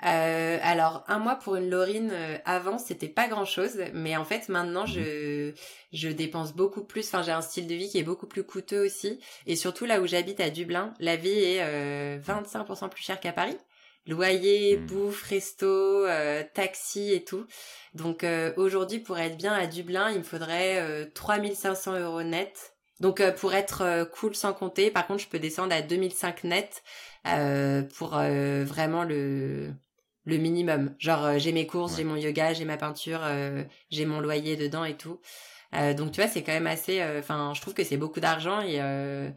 Euh, 0.04 0.58
alors 0.62 1.04
un 1.06 1.18
mois 1.18 1.36
pour 1.36 1.54
une 1.56 1.70
Lorine 1.70 2.10
euh, 2.12 2.36
avant 2.44 2.78
c'était 2.78 3.08
pas 3.08 3.28
grand 3.28 3.44
chose 3.44 3.78
mais 3.94 4.16
en 4.16 4.24
fait 4.24 4.48
maintenant 4.48 4.84
je 4.84 5.52
je 5.92 6.08
dépense 6.08 6.54
beaucoup 6.54 6.82
plus 6.82 7.06
enfin 7.06 7.22
j'ai 7.22 7.30
un 7.30 7.40
style 7.40 7.68
de 7.68 7.74
vie 7.74 7.88
qui 7.88 7.98
est 7.98 8.02
beaucoup 8.02 8.26
plus 8.26 8.42
coûteux 8.44 8.84
aussi. 8.84 9.20
Et 9.46 9.54
surtout 9.56 9.84
là 9.84 10.00
où 10.00 10.06
j'habite 10.06 10.40
à 10.40 10.50
Dublin 10.50 10.92
la 10.98 11.16
vie 11.16 11.28
est 11.30 11.58
euh, 11.62 12.18
25% 12.20 12.88
plus 12.88 13.02
chère 13.02 13.20
qu'à 13.20 13.32
Paris. 13.32 13.56
Loyer 14.06 14.76
Mm. 14.78 14.86
bouffe 14.86 15.22
resto 15.22 15.66
euh, 15.66 16.42
taxi 16.54 17.12
et 17.12 17.24
tout. 17.24 17.46
Donc 17.94 18.24
euh, 18.24 18.52
aujourd'hui 18.56 18.98
pour 18.98 19.18
être 19.18 19.36
bien 19.36 19.52
à 19.52 19.66
Dublin 19.66 20.10
il 20.10 20.18
me 20.18 20.24
faudrait 20.24 20.80
euh, 20.80 21.06
3500 21.14 21.98
euros 22.00 22.22
net. 22.24 22.74
Donc 23.00 23.20
euh, 23.20 23.30
pour 23.32 23.54
être 23.54 23.82
euh, 23.82 24.04
cool 24.04 24.34
sans 24.34 24.52
compter 24.52 24.90
par 24.90 25.06
contre 25.06 25.22
je 25.22 25.28
peux 25.28 25.38
descendre 25.38 25.72
à 25.74 25.82
2005 25.82 26.44
net 26.44 26.82
euh, 27.28 27.82
pour 27.96 28.16
euh, 28.16 28.64
vraiment 28.64 29.04
le 29.04 29.72
le 30.24 30.36
minimum. 30.38 30.94
Genre 30.98 31.24
euh, 31.24 31.38
j'ai 31.38 31.52
mes 31.52 31.66
courses, 31.66 31.92
Ouais. 31.92 31.96
j'ai 31.96 32.04
mon 32.04 32.16
yoga, 32.16 32.52
j'ai 32.54 32.64
ma 32.64 32.76
peinture, 32.76 33.20
euh, 33.24 33.64
j'ai 33.90 34.06
mon 34.06 34.20
loyer 34.20 34.56
dedans 34.56 34.84
et 34.84 34.96
tout. 34.96 35.20
Euh, 35.74 35.94
donc 35.94 36.12
tu 36.12 36.20
vois, 36.20 36.30
c'est 36.30 36.42
quand 36.42 36.52
même 36.52 36.66
assez. 36.66 37.00
euh, 37.00 37.20
Enfin, 37.20 37.52
je 37.54 37.60
trouve 37.60 37.74
que 37.74 37.84
c'est 37.84 37.96
beaucoup 37.96 38.20
d'argent 38.20 38.60
et 38.62 38.80
euh, 38.80 39.30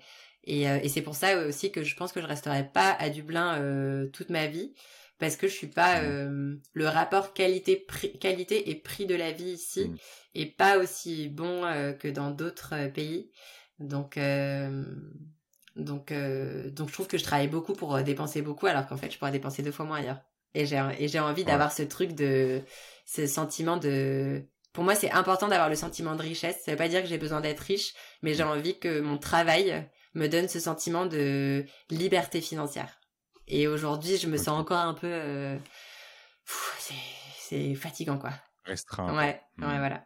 et, 0.45 0.69
euh, 0.69 0.79
et 0.83 0.89
c'est 0.89 1.01
pour 1.01 1.15
ça 1.15 1.45
aussi 1.47 1.71
que 1.71 1.83
je 1.83 1.95
pense 1.95 2.11
que 2.11 2.21
je 2.21 2.27
resterai 2.27 2.69
pas 2.71 2.91
à 2.99 3.09
Dublin 3.09 3.59
euh, 3.61 4.07
toute 4.09 4.29
ma 4.29 4.47
vie 4.47 4.73
parce 5.19 5.37
que 5.37 5.47
je 5.47 5.53
suis 5.53 5.67
pas 5.67 6.01
le 6.01 6.87
rapport 6.87 7.33
qualité 7.33 7.75
prix, 7.77 8.17
qualité 8.19 8.69
et 8.69 8.75
prix 8.75 9.05
de 9.05 9.15
la 9.15 9.31
vie 9.31 9.51
ici 9.51 9.81
Mhm. 9.81 9.97
est 10.35 10.45
pas 10.47 10.77
aussi 10.77 11.29
bon 11.29 11.63
euh, 11.65 11.93
que 11.93 12.07
dans 12.07 12.31
d'autres 12.31 12.87
pays. 12.93 13.31
Donc 13.79 14.17
euh, 14.17 14.83
donc 15.75 16.11
euh, 16.11 16.69
donc 16.71 16.89
je 16.89 16.93
trouve 16.93 17.07
que 17.07 17.17
je 17.17 17.23
travaille 17.23 17.47
beaucoup 17.47 17.73
pour 17.73 18.01
dépenser 18.03 18.41
beaucoup 18.41 18.65
alors 18.67 18.87
qu'en 18.87 18.97
fait 18.97 19.11
je 19.11 19.17
pourrais 19.17 19.31
dépenser 19.31 19.63
deux 19.63 19.71
fois 19.71 19.85
moins 19.85 19.97
ailleurs. 19.99 20.21
Et 20.55 20.65
j'ai 20.65 20.81
et 20.99 21.07
j'ai 21.07 21.19
envie 21.19 21.41
Ouais. 21.41 21.47
d'avoir 21.47 21.71
ce 21.71 21.83
truc 21.83 22.13
de 22.13 22.63
ce 23.05 23.27
sentiment 23.27 23.77
de 23.77 24.43
pour 24.73 24.83
moi 24.83 24.95
c'est 24.95 25.11
important 25.11 25.47
d'avoir 25.47 25.69
le 25.69 25.75
sentiment 25.75 26.15
de 26.15 26.21
richesse. 26.21 26.57
Ça 26.65 26.71
veut 26.71 26.77
pas 26.77 26.87
dire 26.89 27.01
que 27.01 27.07
j'ai 27.07 27.17
besoin 27.19 27.41
d'être 27.41 27.59
riche, 27.59 27.93
mais 28.23 28.33
j'ai 28.33 28.43
envie 28.43 28.79
que 28.79 28.99
mon 29.01 29.17
travail 29.17 29.87
me 30.15 30.27
donne 30.27 30.47
ce 30.47 30.59
sentiment 30.59 31.05
de 31.05 31.65
liberté 31.89 32.41
financière. 32.41 32.99
Et 33.47 33.67
aujourd'hui, 33.67 34.17
je 34.17 34.27
me 34.27 34.37
sens 34.37 34.57
encore 34.59 34.79
un 34.79 34.93
peu 34.95 35.07
euh, 35.11 35.55
pff, 36.45 36.75
c'est 36.79 36.93
c'est 37.39 37.75
fatigant 37.75 38.17
quoi. 38.17 38.31
Restreint. 38.63 39.15
Ouais, 39.15 39.41
Mm. 39.57 39.63
ouais 39.65 39.77
voilà. 39.77 40.05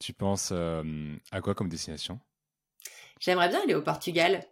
Tu 0.00 0.12
penses 0.14 0.50
euh, 0.52 1.14
à 1.30 1.40
quoi 1.40 1.54
comme 1.54 1.68
destination? 1.68 2.18
J'aimerais 3.20 3.48
bien 3.50 3.62
aller 3.62 3.74
au 3.74 3.82
Portugal. 3.82 4.44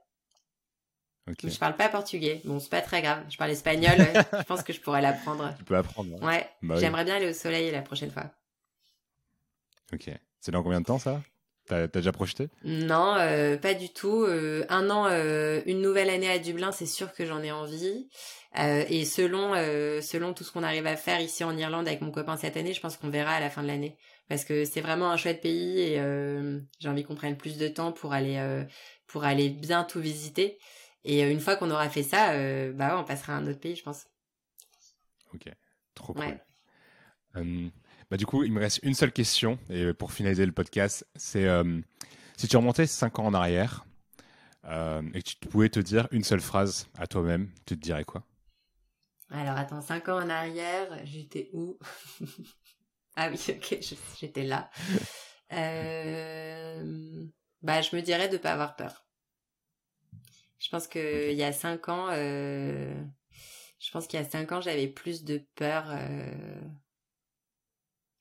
Ok. 1.31 1.39
Mais 1.45 1.51
je 1.51 1.59
parle 1.59 1.77
pas 1.77 1.89
portugais. 1.89 2.41
Bon, 2.45 2.59
c'est 2.59 2.71
pas 2.71 2.81
très 2.81 3.03
grave. 3.03 3.23
Je 3.31 3.37
parle 3.37 3.51
espagnol. 3.51 3.97
je 4.39 4.43
pense 4.45 4.63
que 4.63 4.73
je 4.73 4.81
pourrais 4.81 5.01
l'apprendre. 5.03 5.55
Tu 5.59 5.65
peux 5.65 5.77
apprendre. 5.77 6.11
hein. 6.21 6.27
Ouais. 6.27 6.49
Bah 6.63 6.75
oui. 6.75 6.81
J'aimerais 6.81 7.05
bien 7.05 7.17
aller 7.17 7.29
au 7.31 7.35
soleil 7.35 7.71
la 7.71 7.83
prochaine 7.83 8.11
fois. 8.11 8.25
Ok. 9.93 10.11
C'est 10.41 10.53
dans 10.53 10.63
combien 10.63 10.81
de 10.81 10.87
temps 10.87 10.99
ça? 10.99 11.23
T'as 11.67 11.87
déjà 11.87 12.11
projeté? 12.11 12.49
Non, 12.65 13.15
euh, 13.19 13.57
pas 13.57 13.75
du 13.75 13.91
tout. 13.91 14.25
Euh, 14.25 14.65
un 14.71 14.91
an, 14.91 15.07
euh, 15.09 15.61
une 15.67 15.81
nouvelle 15.81 16.11
année 16.11 16.29
à 16.31 16.39
Dublin, 16.41 16.73
c'est 16.73 16.87
sûr 16.87 17.13
que 17.13 17.25
j'en 17.25 17.43
ai 17.43 17.53
envie. 17.53 18.09
Et 18.57 19.05
selon 19.05 19.55
selon 20.03 20.33
tout 20.35 20.43
ce 20.43 20.51
qu'on 20.51 20.65
arrive 20.65 20.87
à 20.89 20.97
faire 20.97 21.21
ici 21.21 21.45
en 21.45 21.57
Irlande 21.57 21.87
avec 21.87 22.01
mon 22.01 22.11
copain 22.11 22.37
cette 22.37 22.57
année, 22.57 22.75
je 22.75 22.81
pense 22.81 22.97
qu'on 22.97 23.09
verra 23.11 23.33
à 23.35 23.41
la 23.41 23.51
fin 23.51 23.63
de 23.63 23.69
l'année. 23.69 23.97
Parce 24.29 24.45
que 24.45 24.65
c'est 24.65 24.81
vraiment 24.81 25.11
un 25.13 25.17
chouette 25.17 25.41
pays 25.41 25.79
et 25.81 26.03
j'ai 26.81 26.89
envie 26.89 27.05
qu'on 27.05 27.15
prenne 27.15 27.37
plus 27.37 27.59
de 27.59 27.69
temps 27.69 27.93
pour 27.93 28.13
aller 28.13 28.65
pour 29.07 29.23
aller 29.23 29.51
bien 29.51 29.85
tout 29.85 30.01
visiter. 30.01 30.59
Et 31.05 31.25
euh, 31.25 31.31
une 31.31 31.41
fois 31.41 31.57
qu'on 31.57 31.71
aura 31.71 31.89
fait 31.89 32.03
ça, 32.03 32.33
euh, 32.33 32.73
bah 32.73 32.95
ouais, 32.95 33.01
on 33.01 33.05
passera 33.05 33.35
à 33.35 33.37
un 33.37 33.47
autre 33.47 33.61
pays, 33.61 33.77
je 33.77 33.83
pense. 33.83 34.07
Ok. 35.35 35.45
Trop 35.95 36.15
cool. 36.15 36.25
Ouais. 36.25 37.71
Bah 38.11 38.17
du 38.17 38.27
coup, 38.27 38.43
il 38.43 38.53
me 38.53 38.59
reste 38.59 38.81
une 38.83 38.95
seule 38.95 39.13
question 39.13 39.59
et 39.69 39.93
pour 39.95 40.13
finaliser 40.13 40.45
le 40.45 40.51
podcast, 40.51 41.07
c'est 41.15 41.47
euh, 41.47 41.81
si 42.37 42.49
tu 42.49 42.57
remontais 42.57 42.87
5 42.87 43.21
ans 43.21 43.27
en 43.27 43.35
arrière 43.35 43.87
euh, 44.65 45.03
et 45.15 45.23
que 45.23 45.29
tu 45.29 45.37
pouvais 45.37 45.69
te 45.69 45.79
dire 45.79 46.09
une 46.11 46.25
seule 46.25 46.41
phrase 46.41 46.89
à 46.99 47.07
toi-même, 47.07 47.51
tu 47.67 47.77
te 47.77 47.83
dirais 47.83 48.05
quoi? 48.05 48.25
Alors 49.31 49.57
attends, 49.57 49.81
cinq 49.81 50.09
ans 50.09 50.21
en 50.21 50.29
arrière, 50.29 50.89
j'étais 51.05 51.51
où? 51.53 51.79
Ah 53.17 53.29
oui, 53.29 53.41
ok, 53.49 53.79
j'étais 54.21 54.45
là. 54.45 54.71
Bah, 57.63 57.83
je 57.83 57.95
me 57.95 58.01
dirais 58.01 58.29
de 58.29 58.39
pas 58.39 58.53
avoir 58.53 58.77
peur. 58.77 59.05
Je 60.61 60.69
pense 60.71 60.87
que 60.87 61.31
il 61.33 61.37
y 61.37 61.43
a 61.43 61.53
cinq 61.53 61.89
ans, 61.89 62.09
euh, 62.11 62.95
je 63.81 63.91
pense 63.91 64.07
qu'il 64.07 64.21
y 64.21 64.23
a 64.23 64.29
cinq 64.29 64.53
ans, 64.53 64.61
j'avais 64.61 64.89
plus 64.89 65.25
de 65.25 65.43
peur. 65.57 65.87
euh, 65.91 66.61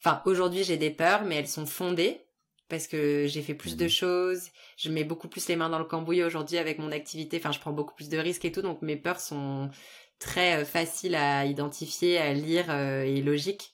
Enfin, 0.03 0.21
aujourd'hui, 0.25 0.63
j'ai 0.63 0.77
des 0.77 0.91
peurs, 0.91 1.23
mais 1.23 1.35
elles 1.35 1.47
sont 1.47 1.65
fondées 1.65 2.21
parce 2.69 2.87
que 2.87 3.25
j'ai 3.27 3.41
fait 3.41 3.55
plus 3.55 3.75
de 3.75 3.85
Mhm. 3.85 3.89
choses. 3.89 4.49
Je 4.77 4.89
mets 4.91 5.03
beaucoup 5.03 5.27
plus 5.27 5.47
les 5.47 5.55
mains 5.55 5.69
dans 5.69 5.79
le 5.79 5.85
cambouis 5.85 6.23
aujourd'hui 6.23 6.57
avec 6.57 6.79
mon 6.79 6.91
activité. 6.91 7.37
Enfin, 7.37 7.51
je 7.51 7.59
prends 7.59 7.73
beaucoup 7.73 7.95
plus 7.95 8.09
de 8.09 8.17
risques 8.17 8.45
et 8.45 8.51
tout, 8.51 8.61
donc 8.61 8.81
mes 8.81 8.95
peurs 8.95 9.19
sont 9.19 9.69
très 10.19 10.61
euh, 10.61 10.65
faciles 10.65 11.15
à 11.15 11.45
identifier, 11.45 12.17
à 12.19 12.33
lire 12.33 12.67
euh, 12.69 13.03
et 13.03 13.21
logiques. 13.21 13.73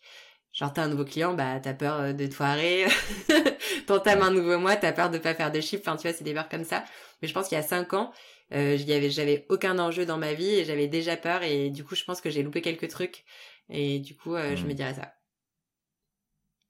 Genre, 0.54 0.74
t'as 0.74 0.84
un 0.84 0.88
nouveau 0.90 1.06
client, 1.06 1.34
bah, 1.34 1.60
t'as 1.62 1.74
peur 1.76 2.00
euh, 2.00 2.14
de 2.14 2.28
te 2.28 2.34
foirer. 2.36 2.86
T'entames 3.88 4.22
un 4.24 4.32
nouveau 4.32 4.58
mois, 4.60 4.76
t'as 4.78 4.94
peur 4.94 5.10
de 5.12 5.18
pas 5.20 5.36
faire 5.36 5.52
de 5.52 5.62
chiffre. 5.62 5.84
Enfin, 5.86 5.98
tu 5.98 6.08
vois, 6.08 6.18
c'est 6.18 6.24
des 6.24 6.34
peurs 6.34 6.50
comme 6.50 6.64
ça. 6.66 6.86
Mais 7.22 7.28
je 7.28 7.34
pense 7.34 7.48
qu'il 7.50 7.58
y 7.58 7.62
a 7.62 7.64
cinq 7.64 7.94
ans, 7.94 8.12
euh, 8.54 8.78
j'avais 8.78 9.46
aucun 9.50 9.80
enjeu 9.80 10.06
dans 10.06 10.18
ma 10.18 10.34
vie 10.34 10.50
et 10.56 10.66
j'avais 10.66 10.88
déjà 10.88 11.18
peur. 11.18 11.44
Et 11.44 11.70
du 11.70 11.84
coup, 11.84 11.96
je 11.96 12.04
pense 12.04 12.22
que 12.22 12.30
j'ai 12.30 12.44
loupé 12.44 12.62
quelques 12.62 12.88
trucs. 12.90 13.24
Et 13.70 14.00
du 14.00 14.16
coup, 14.16 14.36
euh, 14.36 14.56
je 14.56 14.62
Mhm. 14.64 14.68
me 14.70 14.74
dirais 14.74 14.94
ça. 14.94 15.14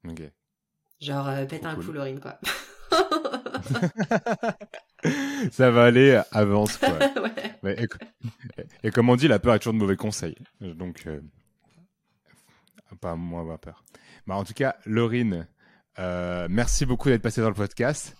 Ok. 0.07 0.21
Genre, 1.01 1.27
euh, 1.27 1.45
pète 1.45 1.61
Trop 1.61 1.69
un 1.71 1.75
cool. 1.75 1.85
coup, 1.85 1.91
Laurine, 1.91 2.19
quoi. 2.19 2.39
Ça 5.51 5.69
va 5.71 5.85
aller, 5.85 6.21
avance 6.31 6.77
quoi. 6.77 6.89
ouais. 7.23 7.55
Mais, 7.63 7.75
et, 7.83 7.87
et 8.87 8.91
comme 8.91 9.09
on 9.09 9.15
dit, 9.15 9.27
la 9.27 9.39
peur 9.39 9.53
est 9.55 9.59
toujours 9.59 9.73
de 9.73 9.79
mauvais 9.79 9.95
conseils. 9.97 10.35
Donc, 10.61 11.03
euh, 11.07 11.21
pas 13.01 13.15
moi 13.15 13.41
avoir 13.41 13.59
peur. 13.59 13.83
Bah, 14.27 14.35
en 14.35 14.43
tout 14.43 14.53
cas, 14.53 14.77
Laurine, 14.85 15.47
euh, 15.99 16.47
merci 16.49 16.85
beaucoup 16.85 17.09
d'être 17.09 17.21
passée 17.21 17.41
dans 17.41 17.49
le 17.49 17.55
podcast. 17.55 18.15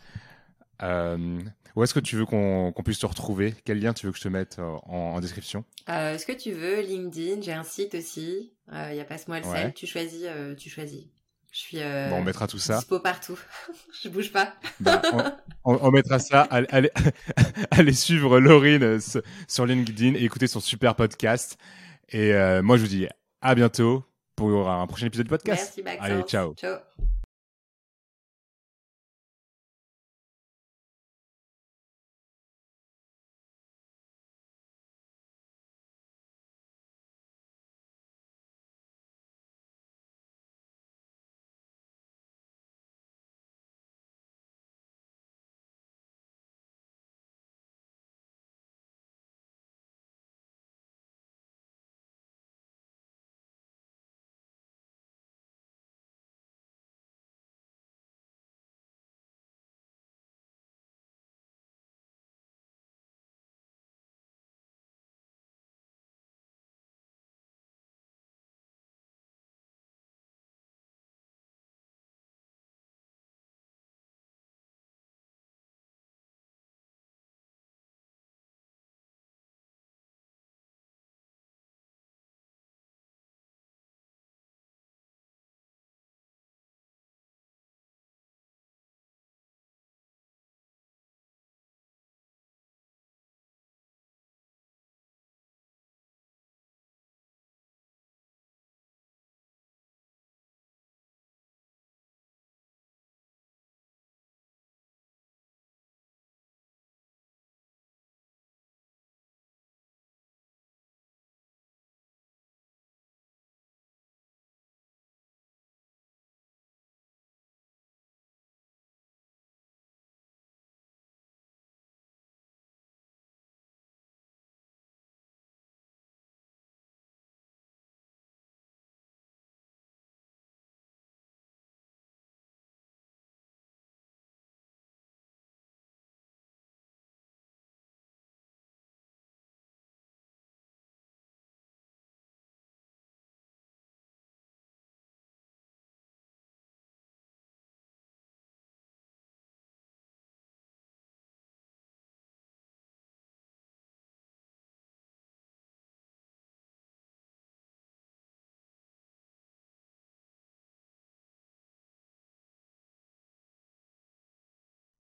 Euh, 0.82 1.40
où 1.76 1.84
est-ce 1.84 1.94
que 1.94 2.00
tu 2.00 2.16
veux 2.16 2.26
qu'on 2.26 2.74
puisse 2.84 3.00
te 3.00 3.06
retrouver? 3.06 3.54
Quel 3.66 3.80
lien 3.80 3.94
tu 3.94 4.06
veux 4.06 4.12
que 4.12 4.18
je 4.18 4.24
te 4.24 4.30
mette 4.30 4.58
euh, 4.60 4.76
en, 4.86 5.16
en 5.16 5.20
description? 5.20 5.64
Euh, 5.90 6.18
ce 6.18 6.26
que 6.26 6.32
tu 6.32 6.52
veux, 6.52 6.82
LinkedIn, 6.82 7.42
j'ai 7.42 7.54
un 7.54 7.64
site 7.64 7.96
aussi. 7.96 8.54
Il 8.72 8.96
y 8.96 9.00
a 9.00 9.06
Passe-moi 9.06 9.40
le 9.42 9.46
Ouais. 9.48 9.62
sel. 9.64 9.74
Tu 9.74 9.86
choisis, 9.88 10.24
euh, 10.26 10.56
tu 10.56 10.70
choisis. 10.70 11.04
Je 11.52 11.60
suis 11.60 11.78
euh, 11.80 12.10
Bon, 12.10 12.18
on 12.18 12.24
mettra 12.24 12.48
tout 12.48 12.58
ça. 12.60 12.78
dispo 12.80 13.00
partout. 13.00 13.40
je 14.04 14.10
bouge 14.10 14.32
pas. 14.34 14.56
Bah, 14.82 15.02
on, 15.64 15.90
mettra 15.92 16.20
ça. 16.20 16.42
Allez, 16.42 16.68
allez, 16.70 16.92
allez 17.72 17.94
suivre 17.94 18.40
Laurine 18.42 18.84
euh, 18.84 19.00
sur- 19.48 19.66
LinkedIn 19.66 20.16
et 20.16 20.24
écouter 20.26 20.48
son 20.48 20.60
super 20.60 20.96
podcast. 20.96 21.58
Et 22.10 22.34
euh, 22.34 22.62
moi, 22.62 22.76
je 22.76 22.82
vous 22.82 22.90
dis 22.90 23.08
à 23.42 23.56
bientôt 23.56 24.04
pour 24.36 24.70
un 24.70 24.86
prochain 24.86 25.06
épisode 25.06 25.28
de 25.28 25.30
podcast. 25.30 25.80
Merci. 25.86 26.00
Allez, 26.02 26.24
ciao. 26.24 26.54
Ciao. 26.56 26.76